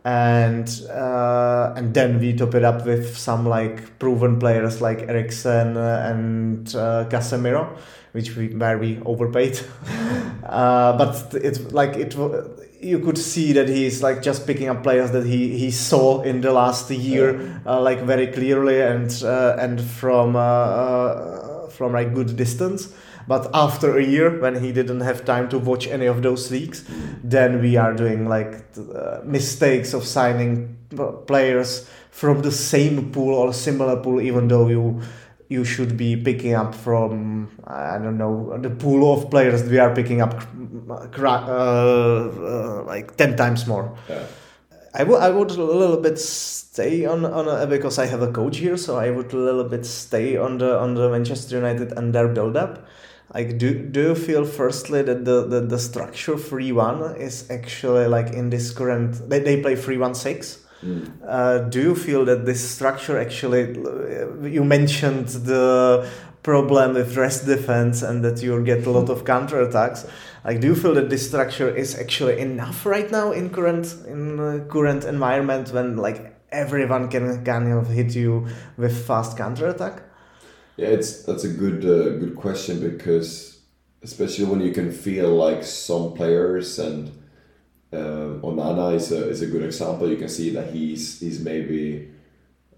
and 0.04 0.82
uh, 0.90 1.72
and 1.76 1.94
then 1.94 2.20
we 2.20 2.34
top 2.34 2.54
it 2.54 2.64
up 2.64 2.84
with 2.84 3.16
some 3.16 3.46
like 3.46 3.98
proven 3.98 4.38
players 4.38 4.82
like 4.82 5.08
Eriksen 5.08 5.76
and 5.76 6.74
uh, 6.74 7.06
Casemiro 7.08 7.76
which 8.12 8.36
we 8.36 8.48
where 8.48 8.78
we 8.78 9.00
overpaid 9.06 9.58
uh, 10.44 10.96
but 10.96 11.34
it's 11.34 11.72
like 11.72 11.96
it 11.96 12.14
you 12.84 12.98
could 12.98 13.18
see 13.18 13.52
that 13.54 13.68
he's 13.68 14.02
like 14.02 14.22
just 14.22 14.46
picking 14.46 14.68
up 14.68 14.82
players 14.82 15.10
that 15.12 15.24
he, 15.26 15.56
he 15.58 15.70
saw 15.70 16.22
in 16.22 16.40
the 16.40 16.52
last 16.52 16.90
year, 16.90 17.60
uh, 17.66 17.80
like 17.80 18.00
very 18.00 18.26
clearly 18.26 18.80
and 18.80 19.10
uh, 19.24 19.56
and 19.58 19.80
from 19.80 20.36
uh, 20.36 20.40
uh, 20.40 21.68
from 21.68 21.92
like 21.92 22.14
good 22.14 22.36
distance. 22.36 22.92
But 23.26 23.50
after 23.54 23.96
a 23.98 24.04
year, 24.04 24.38
when 24.38 24.62
he 24.62 24.70
didn't 24.70 25.00
have 25.00 25.24
time 25.24 25.48
to 25.48 25.58
watch 25.58 25.86
any 25.86 26.04
of 26.04 26.22
those 26.22 26.50
leagues, 26.50 26.84
then 27.22 27.62
we 27.62 27.76
are 27.76 27.94
doing 27.94 28.28
like 28.28 28.62
uh, 28.76 29.20
mistakes 29.24 29.94
of 29.94 30.04
signing 30.04 30.76
players 31.26 31.88
from 32.10 32.42
the 32.42 32.52
same 32.52 33.10
pool 33.12 33.34
or 33.34 33.54
similar 33.54 33.96
pool, 33.96 34.20
even 34.20 34.48
though 34.48 34.68
you 34.68 35.00
you 35.48 35.64
should 35.64 35.96
be 35.96 36.16
picking 36.16 36.54
up 36.54 36.74
from 36.74 37.50
I 37.66 37.98
don't 37.98 38.18
know 38.18 38.56
the 38.58 38.70
pool 38.70 39.12
of 39.12 39.30
players 39.30 39.62
we 39.64 39.78
are 39.78 39.94
picking 39.94 40.20
up 40.20 40.42
uh, 40.88 41.28
uh, 41.28 42.82
like 42.84 43.16
ten 43.16 43.36
times 43.36 43.66
more. 43.66 43.96
Yeah. 44.08 44.26
I 44.96 45.02
would 45.02 45.20
I 45.20 45.30
would 45.30 45.50
a 45.50 45.62
little 45.62 45.96
bit 45.96 46.18
stay 46.20 47.04
on 47.04 47.24
on 47.24 47.48
a, 47.48 47.66
because 47.66 47.98
I 47.98 48.06
have 48.06 48.22
a 48.22 48.30
coach 48.30 48.58
here, 48.58 48.76
so 48.76 48.96
I 48.96 49.10
would 49.10 49.32
a 49.32 49.36
little 49.36 49.64
bit 49.64 49.84
stay 49.84 50.36
on 50.36 50.58
the 50.58 50.78
on 50.78 50.94
the 50.94 51.10
Manchester 51.10 51.56
United 51.56 51.92
and 51.92 52.14
their 52.14 52.28
build 52.28 52.56
up. 52.56 52.86
Like 53.34 53.58
do 53.58 53.74
do 53.74 54.00
you 54.00 54.14
feel 54.14 54.44
firstly 54.44 55.02
that 55.02 55.24
the 55.24 55.46
the, 55.46 55.60
the 55.60 55.78
structure 55.78 56.38
three 56.38 56.70
one 56.70 57.16
is 57.16 57.50
actually 57.50 58.06
like 58.06 58.32
in 58.32 58.50
this 58.50 58.70
current 58.70 59.28
they, 59.28 59.40
they 59.40 59.60
play 59.60 59.74
three 59.74 59.98
one 59.98 60.14
six. 60.14 60.63
Uh, 61.26 61.58
do 61.58 61.80
you 61.80 61.94
feel 61.94 62.24
that 62.24 62.44
this 62.44 62.68
structure 62.68 63.18
actually 63.18 63.74
you 64.50 64.64
mentioned 64.64 65.28
the 65.28 66.06
problem 66.44 66.92
with 66.92 67.16
rest 67.16 67.46
defense 67.46 68.02
and 68.02 68.22
that 68.22 68.42
you 68.42 68.62
get 68.62 68.86
a 68.86 68.90
lot 68.90 69.08
of 69.08 69.24
counterattacks. 69.24 70.06
like 70.44 70.60
do 70.60 70.68
you 70.68 70.76
feel 70.76 70.94
that 70.94 71.08
this 71.08 71.26
structure 71.26 71.74
is 71.74 71.98
actually 71.98 72.38
enough 72.38 72.84
right 72.84 73.10
now 73.10 73.32
in 73.32 73.48
current 73.48 73.86
in 74.06 74.38
uh, 74.38 74.62
current 74.68 75.04
environment 75.04 75.72
when 75.72 75.96
like 75.96 76.36
everyone 76.52 77.08
can 77.08 77.44
kind 77.44 77.72
of 77.72 77.88
hit 77.88 78.14
you 78.14 78.46
with 78.76 79.06
fast 79.06 79.36
counterattack? 79.36 80.02
yeah 80.76 80.88
it's 80.88 81.22
that's 81.22 81.44
a 81.44 81.48
good 81.48 81.82
uh, 81.84 82.18
good 82.18 82.36
question 82.36 82.78
because 82.78 83.60
especially 84.02 84.44
when 84.44 84.60
you 84.60 84.72
can 84.72 84.92
feel 84.92 85.30
like 85.34 85.64
some 85.64 86.12
players 86.12 86.78
and 86.78 87.10
uh, 87.94 88.40
Onana 88.42 88.94
is 88.94 89.12
a, 89.12 89.28
is 89.28 89.42
a 89.42 89.46
good 89.46 89.62
example. 89.62 90.08
You 90.08 90.16
can 90.16 90.28
see 90.28 90.50
that 90.50 90.72
he's 90.72 91.20
he's 91.20 91.40
maybe 91.40 92.08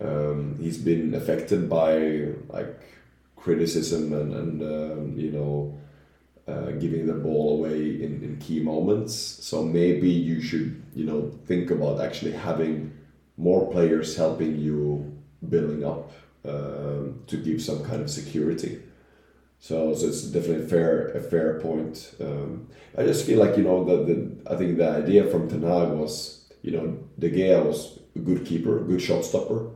um, 0.01 0.57
he's 0.61 0.79
been 0.79 1.15
affected 1.15 1.69
by 1.69 2.29
like 2.49 2.81
criticism 3.37 4.13
and 4.13 4.35
and 4.35 4.63
um, 4.63 5.19
you 5.19 5.31
know 5.33 5.79
uh, 6.49 6.71
giving 6.73 7.07
the 7.07 7.15
ball 7.15 7.59
away 7.59 8.03
in, 8.03 8.23
in 8.23 8.39
key 8.39 8.61
moments. 8.61 9.15
So 9.15 9.63
maybe 9.63 10.09
you 10.11 10.41
should 10.41 10.83
you 10.95 11.05
know 11.05 11.33
think 11.47 11.71
about 11.71 12.01
actually 12.01 12.33
having 12.33 12.93
more 13.37 13.71
players 13.71 14.17
helping 14.17 14.57
you 14.59 15.13
building 15.49 15.85
up 15.85 16.11
um, 16.45 17.23
to 17.27 17.37
give 17.37 17.63
some 17.63 17.85
kind 17.85 18.03
of 18.03 18.11
security. 18.11 18.81
So, 19.59 19.95
so 19.95 20.07
it's 20.07 20.23
definitely 20.23 20.65
a 20.65 20.69
fair 20.69 21.09
a 21.09 21.21
fair 21.21 21.61
point. 21.61 22.15
Um, 22.21 22.69
I 22.97 23.03
just 23.05 23.27
feel 23.27 23.39
like 23.39 23.57
you 23.57 23.65
know 23.65 23.85
that 23.85 24.07
the 24.07 24.53
I 24.53 24.57
think 24.57 24.77
the 24.77 24.89
idea 24.89 25.25
from 25.25 25.49
Ten 25.49 25.63
Hag 25.63 25.91
was 25.91 26.45
you 26.63 26.73
know 26.73 26.99
De 27.19 27.31
Gea 27.31 27.65
was 27.65 27.99
a 28.15 28.19
good 28.21 28.45
keeper, 28.45 28.81
good 28.81 29.03
shot 29.03 29.25
stopper, 29.25 29.71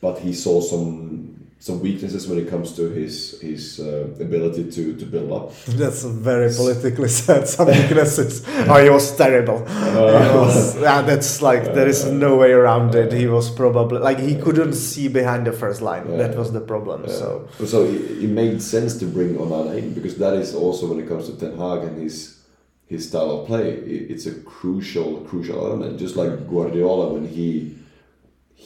but 0.00 0.18
he 0.18 0.32
saw 0.32 0.60
some 0.60 1.41
some 1.62 1.78
weaknesses 1.78 2.26
when 2.26 2.38
it 2.40 2.48
comes 2.50 2.72
to 2.72 2.90
his 2.90 3.40
his 3.40 3.78
uh, 3.78 4.08
ability 4.18 4.68
to, 4.68 4.96
to 4.96 5.06
build 5.06 5.30
up. 5.30 5.54
That's 5.68 6.02
very 6.02 6.52
politically 6.52 7.08
said. 7.08 7.46
Some 7.46 7.68
weaknesses. 7.68 8.42
oh, 8.48 8.82
he 8.82 8.90
was 8.90 9.16
terrible. 9.16 9.64
Uh, 9.68 10.42
was, 10.42 10.76
yeah, 10.80 11.02
that's 11.02 11.40
like 11.40 11.62
uh, 11.62 11.72
there 11.72 11.86
is 11.86 12.04
no 12.06 12.34
way 12.34 12.50
around 12.50 12.96
it. 12.96 13.12
He 13.12 13.28
was 13.28 13.48
probably 13.48 14.00
like 14.00 14.18
he 14.18 14.34
couldn't 14.34 14.72
see 14.72 15.06
behind 15.06 15.46
the 15.46 15.52
first 15.52 15.80
line. 15.82 16.18
That 16.18 16.36
was 16.36 16.50
the 16.52 16.60
problem. 16.60 17.08
So 17.08 17.48
so 17.64 17.84
it, 17.84 18.24
it, 18.24 18.30
made 18.30 18.60
sense 18.60 18.98
to 18.98 19.06
bring 19.06 19.36
Onana 19.36 19.78
in 19.78 19.94
because 19.94 20.16
that 20.18 20.34
is 20.34 20.56
also 20.56 20.88
when 20.88 20.98
it 20.98 21.06
comes 21.06 21.30
to 21.30 21.36
Ten 21.38 21.56
Hag 21.56 21.84
and 21.84 22.02
his 22.02 22.40
his 22.86 23.08
style 23.08 23.30
of 23.30 23.46
play. 23.46 23.68
It, 23.70 24.10
it's 24.10 24.26
a 24.26 24.34
crucial 24.34 25.20
crucial 25.20 25.64
element. 25.64 26.00
Just 26.00 26.16
like 26.16 26.48
Guardiola 26.50 27.12
when 27.12 27.28
he 27.28 27.78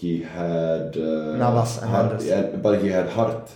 he 0.01 0.23
had 0.23 0.97
uh, 0.97 1.37
Navas 1.37 1.79
and 1.79 1.91
Hart, 1.91 2.23
yeah, 2.23 2.43
but 2.65 2.83
he 2.83 2.89
had 2.89 3.09
Hart. 3.09 3.51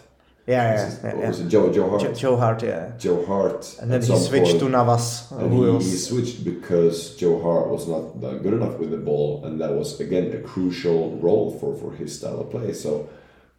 Yeah, 0.47 0.75
yeah, 0.75 0.97
yeah, 1.05 1.19
yeah. 1.21 1.29
Was 1.29 1.41
it 1.41 1.49
Joe 1.49 1.71
Joe 1.71 1.91
Hart? 1.91 2.03
Joe, 2.03 2.15
Joe 2.15 2.37
Hart, 2.39 2.63
yeah. 2.63 2.93
Joe 2.99 3.27
Hart. 3.27 3.77
And 3.81 3.91
then 3.91 4.01
he 4.01 4.17
switched 4.17 4.53
point, 4.53 4.61
to 4.61 4.69
Navas. 4.71 5.31
And 5.33 5.53
he, 5.53 5.91
he, 5.91 5.97
switched 5.97 6.43
because 6.43 7.15
Joe 7.17 7.43
Hart 7.43 7.69
was 7.69 7.87
not 7.87 8.03
good 8.43 8.55
enough 8.55 8.79
with 8.79 8.91
the 8.91 8.97
ball, 8.97 9.45
and 9.45 9.61
that 9.61 9.73
was 9.75 10.01
again 10.01 10.33
a 10.33 10.41
crucial 10.41 11.17
role 11.19 11.59
for, 11.59 11.77
for 11.77 11.93
his 11.93 12.19
style 12.19 12.41
of 12.41 12.51
play. 12.51 12.73
So, 12.73 13.11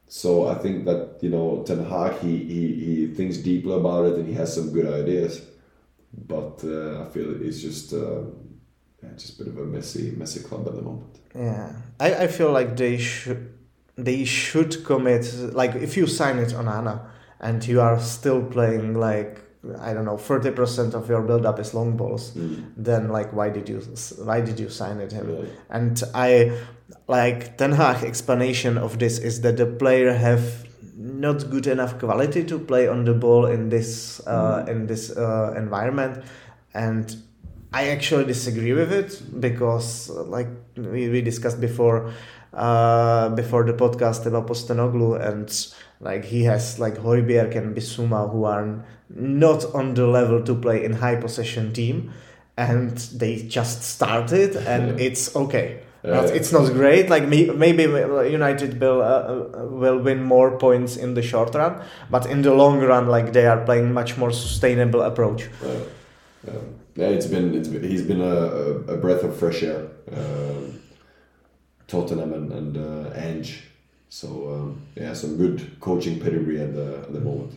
so 0.07 0.47
I 0.47 0.55
think 0.55 0.85
that 0.85 1.19
you 1.21 1.29
know 1.29 1.63
Ten 1.67 1.85
Hag 1.85 2.19
he 2.19 2.35
he, 2.55 2.63
he 2.85 2.95
thinks 3.13 3.37
deeply 3.37 3.75
about 3.75 4.05
it 4.05 4.15
and 4.15 4.27
he 4.27 4.33
has 4.33 4.55
some 4.55 4.73
good 4.73 4.87
ideas, 5.01 5.33
but 6.33 6.63
uh, 6.63 7.03
I 7.03 7.05
feel 7.13 7.29
it's 7.45 7.61
just. 7.61 7.93
Uh, 7.93 8.23
just 9.17 9.39
a 9.39 9.43
bit 9.43 9.51
of 9.51 9.57
a 9.57 9.65
messy, 9.65 10.11
messy 10.11 10.41
club 10.41 10.67
at 10.67 10.75
the 10.75 10.81
moment. 10.81 11.20
Yeah, 11.35 11.71
I, 11.99 12.13
I 12.23 12.27
feel 12.27 12.51
like 12.51 12.75
they 12.77 12.97
should 12.97 13.53
they 13.95 14.25
should 14.25 14.83
commit 14.85 15.31
like 15.53 15.75
if 15.75 15.95
you 15.95 16.07
sign 16.07 16.39
it 16.39 16.49
Onana 16.49 17.07
and 17.39 17.65
you 17.65 17.81
are 17.81 17.99
still 17.99 18.43
playing 18.43 18.95
like 18.95 19.41
I 19.79 19.93
don't 19.93 20.05
know 20.05 20.17
thirty 20.17 20.51
percent 20.51 20.93
of 20.93 21.07
your 21.07 21.21
build 21.21 21.45
up 21.45 21.59
is 21.59 21.73
long 21.73 21.95
balls, 21.95 22.31
mm. 22.31 22.73
then 22.75 23.09
like 23.09 23.31
why 23.31 23.49
did 23.49 23.69
you 23.69 23.79
why 24.23 24.41
did 24.41 24.59
you 24.59 24.69
sign 24.69 24.99
it 24.99 25.11
him? 25.11 25.27
Really? 25.27 25.49
And 25.69 26.01
I 26.15 26.57
like 27.07 27.57
Ten 27.57 27.73
Hag 27.73 28.03
explanation 28.03 28.77
of 28.77 28.99
this 28.99 29.19
is 29.19 29.41
that 29.41 29.57
the 29.57 29.67
player 29.67 30.13
have 30.13 30.67
not 30.97 31.49
good 31.49 31.67
enough 31.67 31.99
quality 31.99 32.43
to 32.43 32.59
play 32.59 32.87
on 32.87 33.05
the 33.05 33.13
ball 33.13 33.45
in 33.45 33.69
this 33.69 34.19
uh, 34.25 34.63
mm. 34.65 34.69
in 34.69 34.87
this 34.87 35.15
uh, 35.15 35.53
environment 35.55 36.23
and 36.73 37.15
I 37.73 37.89
actually 37.89 38.25
disagree 38.25 38.73
with 38.73 38.91
it 38.91 39.21
because, 39.39 40.09
like 40.09 40.47
we, 40.75 41.07
we 41.09 41.21
discussed 41.21 41.61
before, 41.61 42.11
uh, 42.53 43.29
before 43.29 43.63
the 43.63 43.73
podcast 43.73 44.25
about 44.25 44.47
Postecoglou, 44.47 45.25
and 45.25 45.49
like 46.01 46.25
he 46.25 46.43
has 46.43 46.79
like 46.79 46.95
Højbjerg 46.95 47.55
and 47.55 47.75
Bissouma 47.75 48.29
who 48.29 48.43
are 48.43 48.83
not 49.09 49.63
on 49.73 49.93
the 49.93 50.05
level 50.05 50.43
to 50.43 50.55
play 50.55 50.83
in 50.83 50.93
high 50.93 51.15
possession 51.15 51.71
team, 51.71 52.11
and 52.57 52.97
they 52.97 53.37
just 53.43 53.83
started, 53.83 54.57
and 54.57 54.99
yeah. 54.99 55.05
it's 55.05 55.33
okay. 55.35 55.79
Uh, 56.03 56.27
it's 56.33 56.51
not 56.51 56.73
great. 56.73 57.09
Like 57.09 57.27
maybe 57.27 57.83
United 57.83 58.81
will 58.81 59.01
uh, 59.01 59.65
will 59.67 59.99
win 59.99 60.23
more 60.23 60.57
points 60.57 60.97
in 60.97 61.13
the 61.13 61.21
short 61.21 61.55
run, 61.55 61.81
but 62.09 62.25
in 62.25 62.41
the 62.41 62.53
long 62.53 62.81
run, 62.81 63.07
like 63.07 63.31
they 63.31 63.45
are 63.45 63.63
playing 63.63 63.93
much 63.93 64.17
more 64.17 64.31
sustainable 64.31 65.03
approach. 65.03 65.47
Yeah 66.45 66.59
yeah, 66.95 67.07
it's 67.07 67.27
been 67.27 67.55
it's 67.55 67.67
been, 67.67 67.83
he's 67.83 68.03
been 68.03 68.21
a, 68.21 68.93
a, 68.93 68.97
breath 68.97 69.23
of 69.23 69.37
fresh 69.37 69.63
air. 69.63 69.87
Uh, 70.11 70.71
Tottenham 71.87 72.33
and 72.33 72.51
and 72.51 72.77
uh, 72.77 73.11
Ange, 73.15 73.63
so 74.09 74.27
um, 74.53 74.81
yeah, 74.95 75.13
some 75.13 75.37
good 75.37 75.79
coaching 75.79 76.19
pedigree 76.19 76.61
at 76.61 76.73
the 76.73 76.99
at 76.99 77.13
the 77.13 77.19
moment. 77.19 77.53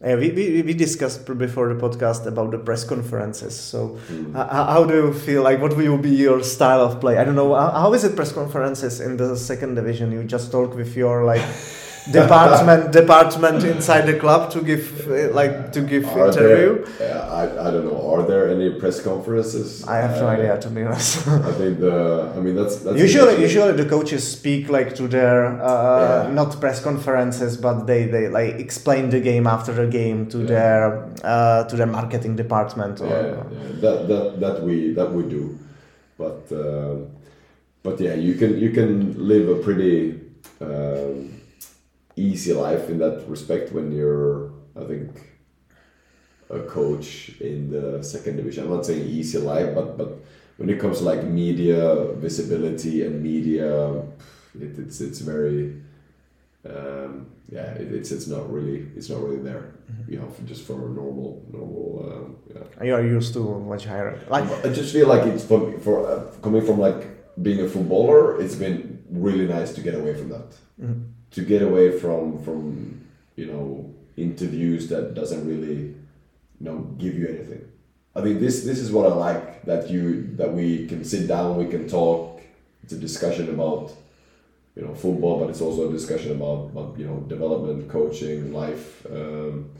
Yeah, 0.00 0.16
we, 0.16 0.32
we, 0.32 0.62
we 0.62 0.74
discussed 0.74 1.24
before 1.38 1.72
the 1.72 1.80
podcast 1.80 2.26
about 2.26 2.50
the 2.50 2.58
press 2.58 2.84
conferences. 2.84 3.58
So, 3.58 3.98
mm. 4.08 4.34
uh, 4.36 4.46
how 4.66 4.84
do 4.84 4.94
you 4.94 5.14
feel? 5.14 5.42
Like, 5.42 5.62
what 5.62 5.76
will 5.76 5.96
be 5.96 6.10
your 6.10 6.42
style 6.42 6.80
of 6.80 7.00
play? 7.00 7.16
I 7.16 7.24
don't 7.24 7.36
know. 7.36 7.54
How, 7.54 7.70
how 7.70 7.94
is 7.94 8.04
it 8.04 8.14
press 8.14 8.30
conferences 8.32 9.00
in 9.00 9.16
the 9.16 9.34
second 9.36 9.76
division? 9.76 10.12
You 10.12 10.24
just 10.24 10.52
talk 10.52 10.74
with 10.74 10.94
your 10.94 11.24
like 11.24 11.40
department 12.10 12.92
department 13.02 13.64
inside 13.64 14.02
the 14.02 14.18
club 14.18 14.50
to 14.50 14.60
give 14.60 15.06
like 15.34 15.72
to 15.72 15.80
give 15.80 16.04
are 16.06 16.28
interview? 16.28 16.84
there, 16.98 17.22
I, 17.22 17.44
I 17.44 17.70
don't 17.70 17.86
know 17.86 18.14
are 18.14 18.26
there 18.26 18.48
any 18.48 18.78
press 18.78 19.00
conferences? 19.00 19.86
I 19.86 19.96
have 19.96 20.20
no 20.20 20.28
uh, 20.28 20.32
idea 20.32 20.58
to 20.60 20.68
be 20.68 20.82
honest. 20.82 21.26
I 21.28 21.52
think 21.52 21.80
the 21.80 22.32
i 22.36 22.40
mean 22.40 22.54
that's, 22.54 22.76
that's 22.76 22.98
usually 22.98 23.40
usually 23.40 23.72
the 23.72 23.88
coaches 23.88 24.22
speak 24.30 24.68
like 24.68 24.94
to 24.96 25.08
their 25.08 25.60
uh, 25.62 26.24
yeah. 26.24 26.32
not 26.32 26.60
press 26.60 26.82
conferences 26.82 27.56
but 27.56 27.86
they 27.86 28.04
they 28.06 28.28
like 28.28 28.54
explain 28.56 29.10
the 29.10 29.20
game 29.20 29.46
after 29.46 29.72
the 29.72 29.86
game 29.86 30.26
to 30.28 30.38
yeah. 30.38 30.46
their 30.46 31.08
uh, 31.24 31.64
to 31.64 31.76
their 31.76 31.86
marketing 31.86 32.36
department 32.36 33.00
or, 33.00 33.06
yeah, 33.06 33.80
that 33.80 34.08
that 34.08 34.40
that 34.40 34.62
we 34.62 34.92
that 34.92 35.10
we 35.12 35.22
do. 35.22 35.58
But 36.18 36.52
uh, 36.52 36.96
but 37.82 37.98
yeah 38.00 38.14
you 38.14 38.34
can 38.34 38.58
you 38.58 38.70
can 38.70 39.16
live 39.18 39.48
a 39.48 39.62
pretty 39.62 40.20
um, 40.60 41.30
easy 42.16 42.52
life 42.52 42.88
in 42.88 42.98
that 42.98 43.28
respect 43.28 43.72
when 43.72 43.92
you're, 43.92 44.52
I 44.76 44.84
think, 44.84 45.10
a 46.50 46.60
coach 46.60 47.30
in 47.40 47.70
the 47.70 48.02
second 48.02 48.36
division. 48.36 48.64
I'm 48.64 48.70
not 48.70 48.86
saying 48.86 49.06
easy 49.06 49.38
life, 49.38 49.74
but 49.74 49.96
but 49.96 50.18
when 50.56 50.68
it 50.70 50.78
comes 50.78 50.98
to 50.98 51.04
like 51.04 51.24
media 51.24 52.12
visibility 52.14 53.04
and 53.04 53.22
media, 53.22 53.96
it, 54.54 54.78
it's 54.78 55.00
it's 55.00 55.20
very. 55.20 55.82
Um, 56.66 57.26
yeah, 57.50 57.74
it, 57.74 57.92
it's 57.92 58.10
it's 58.10 58.26
not 58.26 58.50
really 58.50 58.86
it's 58.96 59.10
not 59.10 59.20
really 59.22 59.42
there. 59.42 59.74
Mm-hmm. 59.90 60.12
You 60.12 60.18
know, 60.20 60.28
for 60.30 60.42
just 60.42 60.62
for 60.66 60.74
a 60.74 60.90
normal 60.90 61.44
normal. 61.52 62.10
Um, 62.10 62.36
yeah. 62.54 62.84
You 62.84 62.94
are 62.94 63.04
used 63.04 63.34
to 63.34 63.58
much 63.60 63.84
higher. 63.84 64.18
Like 64.28 64.48
I 64.64 64.72
just 64.72 64.92
feel 64.92 65.08
like 65.08 65.26
it's 65.26 65.44
for 65.44 65.78
for 65.80 66.06
uh, 66.06 66.24
coming 66.40 66.64
from 66.64 66.78
like 66.78 67.02
being 67.42 67.60
a 67.60 67.68
footballer. 67.68 68.40
It's 68.40 68.54
been 68.54 69.04
really 69.10 69.46
nice 69.46 69.74
to 69.74 69.82
get 69.82 69.94
away 69.94 70.14
from 70.14 70.30
that. 70.30 70.50
Mm-hmm 70.80 71.13
to 71.34 71.42
get 71.42 71.62
away 71.62 71.98
from 71.98 72.42
from 72.44 73.00
you 73.36 73.46
know 73.46 73.92
interviews 74.16 74.88
that 74.88 75.14
doesn't 75.14 75.46
really 75.46 75.94
you 76.58 76.64
know 76.68 76.78
give 76.98 77.14
you 77.18 77.26
anything. 77.28 77.62
I 78.16 78.22
think 78.22 78.40
this 78.40 78.64
this 78.64 78.78
is 78.78 78.92
what 78.92 79.10
I 79.10 79.14
like 79.14 79.64
that 79.64 79.90
you 79.90 80.28
that 80.36 80.52
we 80.52 80.86
can 80.86 81.04
sit 81.04 81.26
down, 81.26 81.56
we 81.56 81.66
can 81.66 81.88
talk. 81.88 82.40
It's 82.82 82.92
a 82.92 82.98
discussion 82.98 83.48
about 83.48 83.92
you 84.76 84.82
know 84.82 84.94
football, 84.94 85.40
but 85.40 85.50
it's 85.50 85.60
also 85.60 85.88
a 85.88 85.92
discussion 85.92 86.32
about, 86.32 86.70
about 86.72 86.98
you 86.98 87.06
know 87.06 87.18
development, 87.28 87.90
coaching, 87.90 88.52
life. 88.52 89.04
Um, 89.06 89.70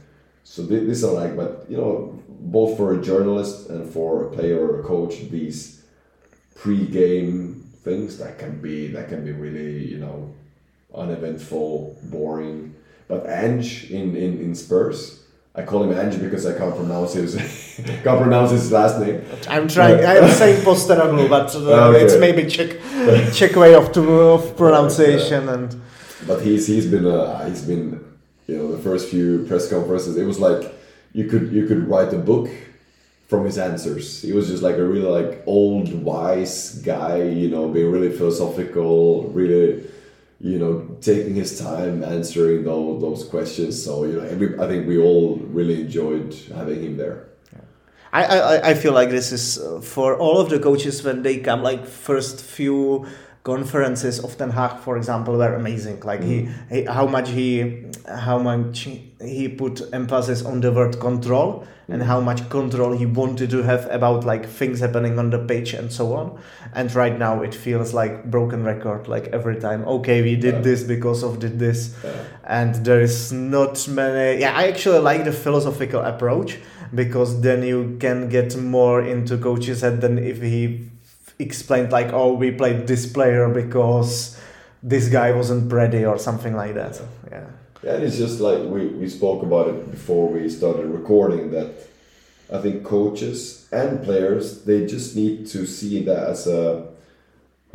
so 0.43 0.63
this, 0.63 0.87
this 0.87 1.05
I 1.05 1.09
like, 1.09 1.37
but 1.37 1.67
you 1.69 1.77
know 1.77 2.23
both 2.29 2.77
for 2.77 2.95
a 2.95 3.01
journalist 3.01 3.71
and 3.71 3.91
for 3.91 4.25
a 4.25 4.31
player 4.31 4.59
or 4.67 4.81
a 4.81 4.83
coach, 4.83 5.15
these 5.31 5.83
pre-game 6.57 7.71
things 7.83 8.19
that 8.19 8.39
can 8.39 8.61
be 8.61 8.89
that 8.89 9.09
can 9.09 9.25
be 9.25 9.33
really 9.33 9.85
you 9.85 9.99
know 9.99 10.35
uneventful, 10.97 11.99
boring. 12.05 12.75
But 13.09 13.27
Ange 13.27 13.91
in, 13.91 14.17
in, 14.17 14.41
in 14.41 14.55
Spurs, 14.55 15.23
I 15.55 15.63
call 15.63 15.85
him 15.85 15.97
Ange 15.97 16.21
because 16.21 16.47
I 16.47 16.57
can't 16.57 16.75
pronounce 16.75 17.13
his 17.15 17.35
can't 18.03 18.21
pronounce 18.23 18.51
his 18.51 18.73
last 18.73 18.99
name. 18.99 19.23
I'm 19.49 19.69
trying. 19.69 20.05
I'm 20.05 20.31
saying 20.31 20.63
Posteroglu, 20.65 21.29
but 21.29 21.55
uh, 21.55 21.59
okay. 21.89 22.05
it's 22.05 22.17
maybe 22.17 22.49
Czech 22.49 22.71
Czech 23.33 23.55
way 23.57 23.75
of 23.75 23.93
to, 23.93 24.01
of 24.11 24.57
pronunciation 24.57 25.49
and. 25.49 25.81
But 26.27 26.41
he's 26.43 26.67
he's 26.67 26.87
been 26.87 27.07
uh, 27.07 27.47
he's 27.47 27.63
been 27.63 28.03
you 28.47 28.57
know 28.57 28.75
the 28.75 28.83
first 28.83 29.11
few 29.11 29.45
press 29.47 29.69
conferences 29.69 30.17
it 30.17 30.25
was 30.25 30.39
like 30.39 30.73
you 31.13 31.27
could 31.27 31.53
you 31.53 31.67
could 31.67 31.89
write 31.89 32.13
a 32.13 32.19
book 32.19 32.49
from 33.29 33.45
his 33.45 33.59
answers. 33.59 34.23
He 34.23 34.33
was 34.33 34.49
just 34.49 34.63
like 34.63 34.77
a 34.77 34.85
really 34.85 35.09
like 35.09 35.43
old 35.47 35.93
wise 36.03 36.81
guy, 36.85 37.23
you 37.23 37.49
know, 37.49 37.69
being 37.69 37.91
really 37.91 38.11
philosophical, 38.11 39.29
really 39.29 39.85
you 40.45 40.59
know 40.59 40.87
taking 41.01 41.35
his 41.35 41.59
time 41.59 42.05
answering 42.05 42.65
those, 42.65 43.01
those 43.01 43.25
questions. 43.25 43.83
So 43.83 44.05
you 44.05 44.15
know, 44.19 44.25
every 44.25 44.59
I 44.61 44.69
think 44.69 44.87
we 44.87 44.99
all 44.99 45.39
really 45.39 45.81
enjoyed 45.81 46.35
having 46.55 46.83
him 46.83 46.97
there. 46.99 47.29
I, 48.13 48.25
I, 48.25 48.71
I 48.71 48.75
feel 48.75 48.93
like 48.93 49.11
this 49.11 49.33
is 49.33 49.59
uh, 49.59 49.81
for 49.81 50.17
all 50.17 50.39
of 50.39 50.49
the 50.49 50.61
coaches 50.61 51.03
when 51.03 51.23
they 51.23 51.39
come 51.39 51.65
like 51.65 51.85
first 51.85 52.45
few 52.45 53.07
conferences 53.43 54.21
of 54.21 54.37
Ten 54.39 54.51
Hag, 54.51 54.79
for 54.81 54.97
example, 54.97 55.37
were 55.37 55.55
amazing. 55.55 56.01
Like 56.01 56.21
mm. 56.21 56.49
he, 56.71 56.77
he, 56.77 56.85
how 56.85 57.07
much 57.07 57.31
he, 57.31 57.87
how 58.07 58.39
much 58.39 58.89
he 59.21 59.49
put 59.49 59.83
emphasis 59.93 60.45
on 60.45 60.61
the 60.61 60.71
word 60.71 61.01
control. 61.01 61.67
And 61.89 62.03
how 62.03 62.21
much 62.21 62.49
control 62.49 62.97
he 62.97 63.07
wanted 63.07 63.51
to 63.51 63.63
have 63.63 63.87
about 63.91 64.25
like 64.25 64.47
things 64.47 64.81
happening 64.81 65.19
on 65.19 65.31
the 65.31 65.39
pitch 65.39 65.75
and 65.75 65.93
so 65.93 66.15
on. 66.15 66.39
And 66.73 66.93
right 66.95 67.19
now 67.19 67.43
it 67.43 67.55
feels 67.55 67.93
like 67.93 68.31
broken 68.31 68.65
record. 68.65 69.07
Like 69.09 69.29
every 69.29 69.61
time, 69.61 69.85
okay, 69.85 70.23
we 70.23 70.37
did 70.37 70.55
yeah. 70.55 70.61
this 70.61 70.83
because 70.83 71.23
of 71.23 71.39
did 71.39 71.59
this, 71.59 71.95
yeah. 72.03 72.25
and 72.45 72.75
there 72.85 73.01
is 73.01 73.33
not 73.33 73.87
many. 73.89 74.41
Yeah, 74.41 74.57
I 74.57 74.69
actually 74.69 75.01
like 75.01 75.25
the 75.25 75.33
philosophical 75.33 76.01
approach 76.01 76.59
because 76.95 77.41
then 77.41 77.63
you 77.63 77.97
can 78.01 78.29
get 78.29 78.57
more 78.57 79.03
into 79.03 79.37
coach's 79.37 79.81
head 79.81 80.01
than 80.01 80.19
if 80.19 80.41
he 80.41 80.89
explained 81.39 81.93
like, 81.93 82.13
oh, 82.13 82.35
we 82.35 82.51
played 82.51 82.87
this 82.87 83.11
player 83.11 83.49
because 83.49 84.41
this 84.83 85.09
guy 85.09 85.33
wasn't 85.33 85.73
ready 85.73 86.05
or 86.05 86.19
something 86.19 86.55
like 86.55 86.75
that. 86.75 87.01
Yeah. 87.31 87.47
Yeah, 87.85 87.97
and 87.97 88.05
it's 88.05 88.17
just 88.17 88.41
like 88.41 88.61
we, 88.61 88.87
we 88.87 89.09
spoke 89.11 89.43
about 89.43 89.69
it 89.69 89.91
before 89.91 90.29
we 90.31 90.49
started 90.49 90.87
recording 90.87 91.51
that 91.51 91.71
I 92.51 92.59
think 92.59 92.83
coaches 92.83 93.69
and 93.73 94.03
players 94.03 94.65
they 94.65 94.87
just 94.87 95.15
need 95.17 95.47
to 95.49 95.67
see 95.67 96.03
that 96.05 96.29
as 96.31 96.47
a 96.47 96.87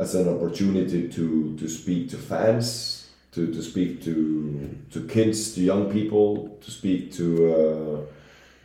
as 0.00 0.16
an 0.16 0.28
opportunity 0.28 1.08
to 1.10 1.56
to 1.56 1.68
speak 1.68 2.10
to 2.10 2.16
fans, 2.16 3.08
to, 3.32 3.52
to 3.52 3.62
speak 3.62 4.02
to 4.02 4.76
to 4.90 5.06
kids, 5.06 5.54
to 5.54 5.60
young 5.60 5.92
people, 5.92 6.58
to 6.60 6.70
speak 6.72 7.12
to 7.12 8.06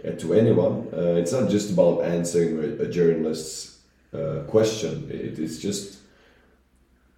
uh, 0.04 0.12
to 0.18 0.34
anyone. 0.34 0.88
Uh, 0.92 1.22
it's 1.22 1.32
not 1.32 1.48
just 1.52 1.70
about 1.70 2.02
answering 2.06 2.58
a, 2.58 2.86
a 2.86 2.88
journalist's 2.88 3.78
uh, 4.16 4.40
question. 4.48 5.12
It 5.12 5.38
is 5.38 5.62
just 5.62 6.00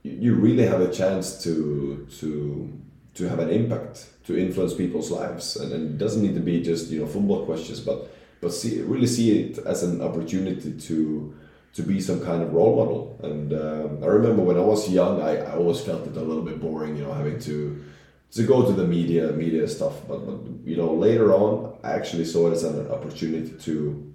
you 0.04 0.36
really 0.36 0.66
have 0.66 0.82
a 0.82 0.92
chance 0.92 1.42
to 1.44 2.06
to 2.20 2.78
to 3.14 3.30
have 3.30 3.40
an 3.40 3.50
impact 3.50 4.08
to 4.28 4.38
influence 4.38 4.74
people's 4.74 5.10
lives, 5.10 5.56
and, 5.56 5.72
and 5.72 5.92
it 5.92 5.98
doesn't 5.98 6.22
need 6.22 6.36
to 6.36 6.42
be 6.42 6.62
just 6.62 6.92
you 6.92 7.00
know 7.00 7.08
football 7.08 7.46
questions, 7.46 7.80
but 7.80 8.14
but 8.42 8.54
see 8.54 8.82
really 8.82 9.08
see 9.08 9.40
it 9.40 9.58
as 9.60 9.84
an 9.84 10.02
opportunity 10.02 10.74
to 10.74 11.34
to 11.74 11.82
be 11.84 12.02
some 12.02 12.24
kind 12.24 12.42
of 12.44 12.54
role 12.54 12.76
model. 12.76 13.20
And 13.24 13.54
um, 13.54 14.04
I 14.04 14.08
remember 14.08 14.42
when 14.42 14.58
I 14.58 14.62
was 14.62 14.90
young, 14.90 15.22
I, 15.22 15.38
I 15.38 15.56
always 15.56 15.80
felt 15.80 16.08
it 16.08 16.18
a 16.18 16.22
little 16.22 16.44
bit 16.44 16.60
boring, 16.60 16.98
you 16.98 17.04
know, 17.04 17.14
having 17.14 17.40
to 17.42 17.84
to 18.32 18.44
go 18.44 18.66
to 18.66 18.74
the 18.74 18.86
media 18.86 19.32
media 19.32 19.68
stuff. 19.68 19.96
But, 20.08 20.26
but 20.26 20.40
you 20.66 20.76
know, 20.76 20.94
later 20.94 21.34
on, 21.34 21.78
I 21.84 21.92
actually 21.94 22.26
saw 22.26 22.48
it 22.50 22.54
as 22.54 22.64
an 22.64 22.92
opportunity 22.92 23.52
to 23.66 24.14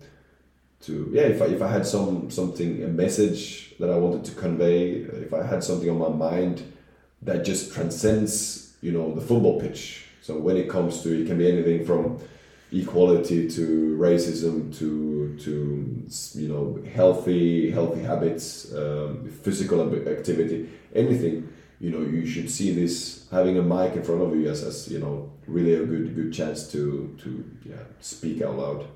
to 0.82 1.08
yeah 1.12 1.22
if 1.22 1.40
I, 1.40 1.46
if 1.46 1.62
I 1.62 1.68
had 1.68 1.86
some 1.86 2.30
something 2.30 2.82
a 2.82 2.88
message 2.88 3.74
that 3.78 3.88
I 3.88 3.96
wanted 3.96 4.24
to 4.26 4.32
convey 4.32 4.90
if 5.26 5.32
I 5.32 5.46
had 5.46 5.62
something 5.64 5.88
on 5.88 5.98
my 5.98 6.08
mind 6.08 6.62
that 7.22 7.44
just 7.44 7.72
transcends 7.72 8.74
you 8.80 8.90
know 8.90 9.14
the 9.14 9.20
football 9.20 9.60
pitch 9.60 10.01
so 10.22 10.38
when 10.38 10.56
it 10.56 10.68
comes 10.68 11.02
to 11.02 11.20
it 11.20 11.26
can 11.26 11.36
be 11.36 11.50
anything 11.50 11.84
from 11.84 12.18
equality 12.72 13.48
to 13.50 13.96
racism 14.00 14.74
to 14.78 15.36
to 15.38 15.52
you 16.40 16.48
know 16.48 16.82
healthy 16.94 17.70
healthy 17.70 18.02
habits 18.02 18.72
um, 18.72 19.30
physical 19.42 19.82
activity 20.08 20.68
anything 20.94 21.46
you 21.80 21.90
know 21.90 22.00
you 22.00 22.24
should 22.24 22.50
see 22.50 22.72
this 22.72 23.26
having 23.30 23.58
a 23.58 23.62
mic 23.62 23.94
in 23.94 24.02
front 24.02 24.22
of 24.22 24.34
you 24.34 24.48
as, 24.48 24.62
as 24.62 24.88
you 24.88 24.98
know 24.98 25.30
really 25.46 25.74
a 25.74 25.84
good 25.84 26.14
good 26.14 26.32
chance 26.32 26.70
to 26.72 27.14
to 27.20 27.44
yeah 27.66 27.84
speak 28.00 28.40
out 28.40 28.56
loud 28.56 28.86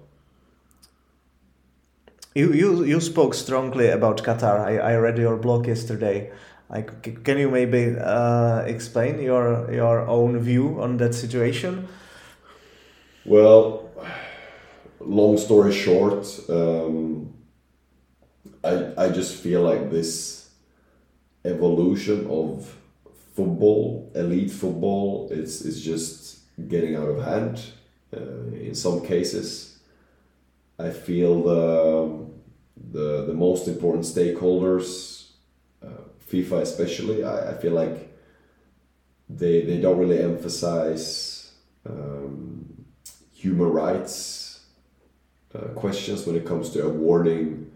you, 2.37 2.53
you, 2.53 2.85
you 2.85 3.01
spoke 3.01 3.33
strongly 3.33 3.89
about 3.89 4.23
Qatar. 4.23 4.61
I, 4.61 4.77
I 4.77 4.97
read 4.97 5.17
your 5.17 5.39
blog 5.39 5.67
yesterday. 5.67 6.31
Like, 6.69 7.23
can 7.25 7.39
you 7.39 7.51
maybe 7.51 7.97
uh, 7.99 8.63
explain 8.67 9.21
your 9.21 9.73
your 9.73 10.01
own 10.07 10.39
view 10.41 10.81
on 10.81 10.97
that 10.97 11.15
situation? 11.15 11.89
Well, 13.25 13.91
long 15.01 15.39
story 15.39 15.73
short, 15.73 16.27
um, 16.49 17.35
I 18.65 18.93
I 18.97 19.09
just 19.11 19.43
feel 19.43 19.63
like 19.63 19.91
this 19.91 20.51
evolution 21.45 22.27
of 22.29 22.75
football, 23.35 24.11
elite 24.15 24.51
football, 24.51 25.29
is 25.31 25.63
is 25.63 25.85
just 25.85 26.39
getting 26.69 26.97
out 26.97 27.09
of 27.09 27.23
hand. 27.23 27.61
Uh, 28.13 28.55
in 28.55 28.75
some 28.75 29.07
cases, 29.07 29.79
I 30.79 30.91
feel 30.91 31.43
the 31.43 32.27
the 32.93 33.27
the 33.27 33.35
most 33.35 33.69
important 33.69 34.05
stakeholders, 34.05 35.26
FIFA 36.31 36.63
especially, 36.63 37.25
I, 37.25 37.51
I 37.51 37.55
feel 37.55 37.73
like 37.73 38.15
they 39.29 39.63
they 39.63 39.81
don't 39.81 39.99
really 39.99 40.21
emphasize 40.21 41.53
um, 41.89 42.85
human 43.35 43.69
rights 43.69 44.61
uh, 45.55 45.69
questions 45.75 46.27
when 46.27 46.37
it 46.37 46.47
comes 46.47 46.71
to 46.71 46.85
awarding 46.85 47.71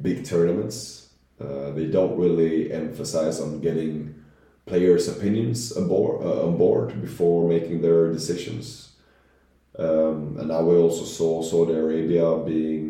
big 0.00 0.24
tournaments. 0.24 1.10
Uh, 1.40 1.70
they 1.70 1.86
don't 1.86 2.16
really 2.18 2.72
emphasize 2.72 3.40
on 3.40 3.60
getting 3.60 4.14
players' 4.66 5.08
opinions 5.08 5.72
on 5.76 5.88
board, 5.88 6.24
uh, 6.24 6.46
on 6.46 6.56
board 6.56 7.00
before 7.00 7.48
making 7.48 7.82
their 7.82 8.12
decisions. 8.12 8.92
Um, 9.78 10.36
and 10.38 10.48
now 10.48 10.62
we 10.62 10.76
also 10.76 11.04
saw 11.04 11.42
Saudi 11.42 11.74
Arabia 11.74 12.36
being 12.38 12.83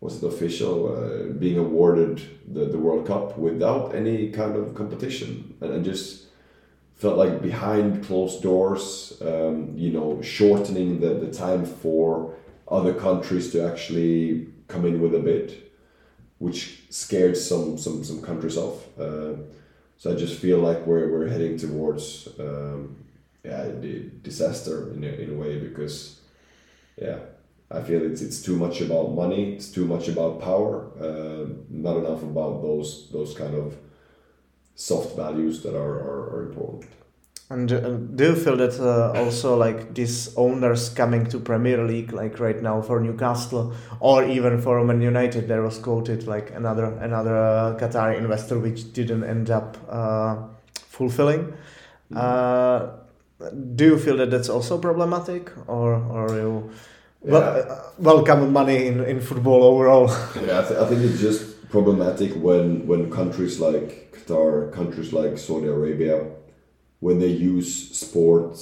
was 0.00 0.22
it 0.22 0.26
official 0.26 0.96
uh, 0.96 1.32
being 1.32 1.58
awarded 1.58 2.22
the, 2.46 2.66
the 2.66 2.78
World 2.78 3.06
Cup 3.06 3.36
without 3.36 3.94
any 3.94 4.30
kind 4.30 4.56
of 4.56 4.74
competition 4.74 5.56
and, 5.60 5.72
and 5.72 5.84
just 5.84 6.26
felt 6.94 7.16
like 7.16 7.42
behind 7.42 8.04
closed 8.04 8.42
doors, 8.42 9.20
um, 9.22 9.72
you 9.76 9.90
know, 9.90 10.20
shortening 10.22 11.00
the, 11.00 11.14
the 11.14 11.32
time 11.32 11.64
for 11.64 12.34
other 12.68 12.92
countries 12.92 13.50
to 13.52 13.66
actually 13.66 14.48
come 14.66 14.84
in 14.84 15.00
with 15.00 15.14
a 15.14 15.18
bid, 15.18 15.62
which 16.38 16.82
scared 16.90 17.36
some 17.36 17.78
some 17.78 18.04
some 18.04 18.20
countries 18.22 18.56
off. 18.56 18.86
Uh, 18.98 19.34
so 19.96 20.12
I 20.12 20.14
just 20.14 20.38
feel 20.38 20.58
like 20.58 20.86
we're, 20.86 21.10
we're 21.10 21.28
heading 21.28 21.56
towards 21.56 22.28
um, 22.38 23.04
yeah 23.44 23.68
disaster 24.22 24.92
in 24.92 25.02
a, 25.02 25.08
in 25.08 25.30
a 25.30 25.34
way 25.34 25.58
because 25.58 26.20
yeah 27.00 27.18
I 27.70 27.82
feel 27.82 28.02
it's 28.02 28.22
it's 28.22 28.40
too 28.40 28.56
much 28.56 28.80
about 28.80 29.14
money. 29.14 29.52
It's 29.54 29.70
too 29.70 29.84
much 29.84 30.08
about 30.08 30.40
power. 30.40 30.90
Uh, 30.98 31.48
not 31.68 31.96
enough 31.98 32.22
about 32.22 32.62
those 32.62 33.10
those 33.12 33.34
kind 33.34 33.54
of 33.54 33.76
soft 34.74 35.16
values 35.16 35.62
that 35.62 35.74
are 35.74 35.98
are, 36.00 36.36
are 36.36 36.42
important. 36.48 36.90
And 37.50 37.72
uh, 37.72 37.80
do 38.14 38.24
you 38.24 38.34
feel 38.34 38.56
that 38.58 38.78
uh, 38.78 39.18
also 39.18 39.56
like 39.56 39.94
these 39.94 40.34
owners 40.36 40.90
coming 40.90 41.26
to 41.26 41.40
Premier 41.40 41.82
League, 41.82 42.12
like 42.12 42.38
right 42.40 42.60
now 42.62 42.82
for 42.82 43.00
Newcastle 43.00 43.72
or 44.00 44.24
even 44.24 44.60
for 44.60 44.84
Man 44.84 45.00
United, 45.00 45.48
there 45.48 45.62
was 45.62 45.78
quoted 45.78 46.26
like 46.26 46.50
another 46.50 46.86
another 47.00 47.36
uh, 47.36 47.76
Qatari 47.78 48.18
investor 48.18 48.58
which 48.58 48.92
didn't 48.92 49.24
end 49.24 49.50
up 49.50 49.76
uh, 49.88 50.36
fulfilling. 50.74 51.52
Mm 52.12 53.08
do 53.74 53.84
you 53.84 53.98
feel 53.98 54.16
that 54.16 54.30
that's 54.30 54.48
also 54.48 54.78
problematic, 54.78 55.52
or 55.68 55.94
or 55.94 56.28
you 56.36 56.70
well, 57.20 57.70
uh, 57.70 57.82
welcome 57.98 58.52
money 58.52 58.86
in, 58.86 59.04
in 59.04 59.20
football 59.20 59.62
overall? 59.62 60.08
yeah, 60.46 60.60
I, 60.60 60.64
th- 60.64 60.80
I 60.80 60.86
think 60.86 61.02
it's 61.02 61.20
just 61.20 61.68
problematic 61.68 62.32
when 62.34 62.86
when 62.86 63.10
countries 63.10 63.60
like 63.60 64.12
Qatar, 64.12 64.72
countries 64.72 65.12
like 65.12 65.38
Saudi 65.38 65.66
Arabia, 65.66 66.26
when 67.00 67.18
they 67.18 67.28
use 67.28 67.96
sport 67.96 68.56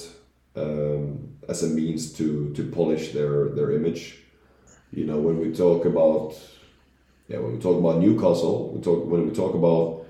um, 0.55 1.35
as 1.47 1.63
a 1.63 1.67
means 1.67 2.13
to 2.13 2.51
to 2.53 2.63
polish 2.69 3.11
their 3.11 3.49
their 3.49 3.71
image. 3.71 4.23
You 4.91 5.05
know, 5.05 5.17
when 5.17 5.39
we 5.39 5.51
talk 5.53 5.85
about 5.85 6.33
yeah, 7.27 7.39
when 7.39 7.53
we 7.53 7.59
talk 7.59 7.77
about 7.77 7.99
Newcastle, 7.99 8.71
we 8.73 8.81
talk 8.81 9.05
when 9.05 9.27
we 9.27 9.33
talk 9.33 9.53
about 9.53 10.05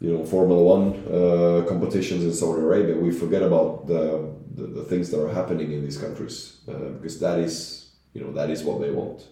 you 0.00 0.12
know 0.12 0.24
Formula 0.24 0.62
One 0.62 0.94
uh, 1.06 1.64
competitions 1.68 2.24
in 2.24 2.32
Saudi 2.32 2.62
Arabia, 2.62 2.96
we 2.96 3.10
forget 3.10 3.42
about 3.42 3.86
the, 3.86 4.32
the, 4.58 4.66
the 4.66 4.84
things 4.84 5.10
that 5.10 5.24
are 5.24 5.32
happening 5.32 5.72
in 5.72 5.84
these 5.84 5.98
countries 5.98 6.58
uh, 6.68 6.90
because 6.96 7.18
that 7.20 7.38
is 7.38 7.90
you 8.12 8.20
know 8.22 8.32
that 8.32 8.50
is 8.50 8.62
what 8.62 8.80
they 8.80 8.90
want. 8.90 9.26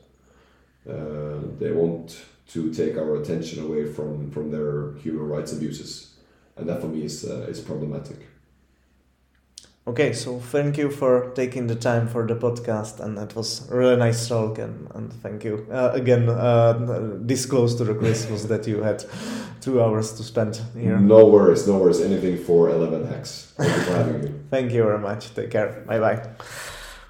Uh, 0.88 1.40
they 1.58 1.72
want 1.72 2.24
to 2.48 2.72
take 2.72 2.96
our 2.96 3.16
attention 3.16 3.64
away 3.64 3.92
from 3.92 4.30
from 4.30 4.50
their 4.50 4.92
human 4.94 5.28
rights 5.28 5.52
abuses, 5.52 6.14
and 6.56 6.68
that 6.68 6.80
for 6.80 6.88
me 6.88 7.04
is 7.04 7.24
uh, 7.24 7.46
is 7.48 7.60
problematic. 7.60 8.18
Okay, 9.88 10.12
so 10.12 10.40
thank 10.40 10.78
you 10.78 10.90
for 10.90 11.30
taking 11.36 11.68
the 11.68 11.76
time 11.76 12.08
for 12.08 12.26
the 12.26 12.34
podcast, 12.34 12.98
and 12.98 13.16
it 13.18 13.36
was 13.36 13.70
a 13.70 13.76
really 13.76 13.94
nice 13.94 14.26
talk, 14.26 14.58
and, 14.58 14.88
and 14.96 15.12
thank 15.22 15.44
you 15.44 15.64
uh, 15.70 15.92
again. 15.94 16.28
Uh, 16.28 17.14
this 17.20 17.46
close 17.46 17.76
to 17.76 17.84
the 17.84 17.94
Christmas 17.94 18.46
that 18.46 18.66
you 18.66 18.82
had 18.82 19.04
two 19.60 19.80
hours 19.80 20.12
to 20.14 20.24
spend 20.24 20.60
here. 20.76 20.98
No 20.98 21.26
worries, 21.26 21.68
no 21.68 21.78
worries. 21.78 22.00
Anything 22.00 22.36
for 22.36 22.68
Eleven 22.68 23.06
Hacks. 23.06 23.52
Thank 23.56 23.76
you 23.76 23.82
for 23.82 23.92
having 23.92 24.22
me. 24.24 24.32
thank 24.50 24.72
you 24.72 24.82
very 24.82 24.98
much. 24.98 25.32
Take 25.34 25.52
care. 25.52 25.84
Bye 25.86 26.00
bye. 26.00 26.30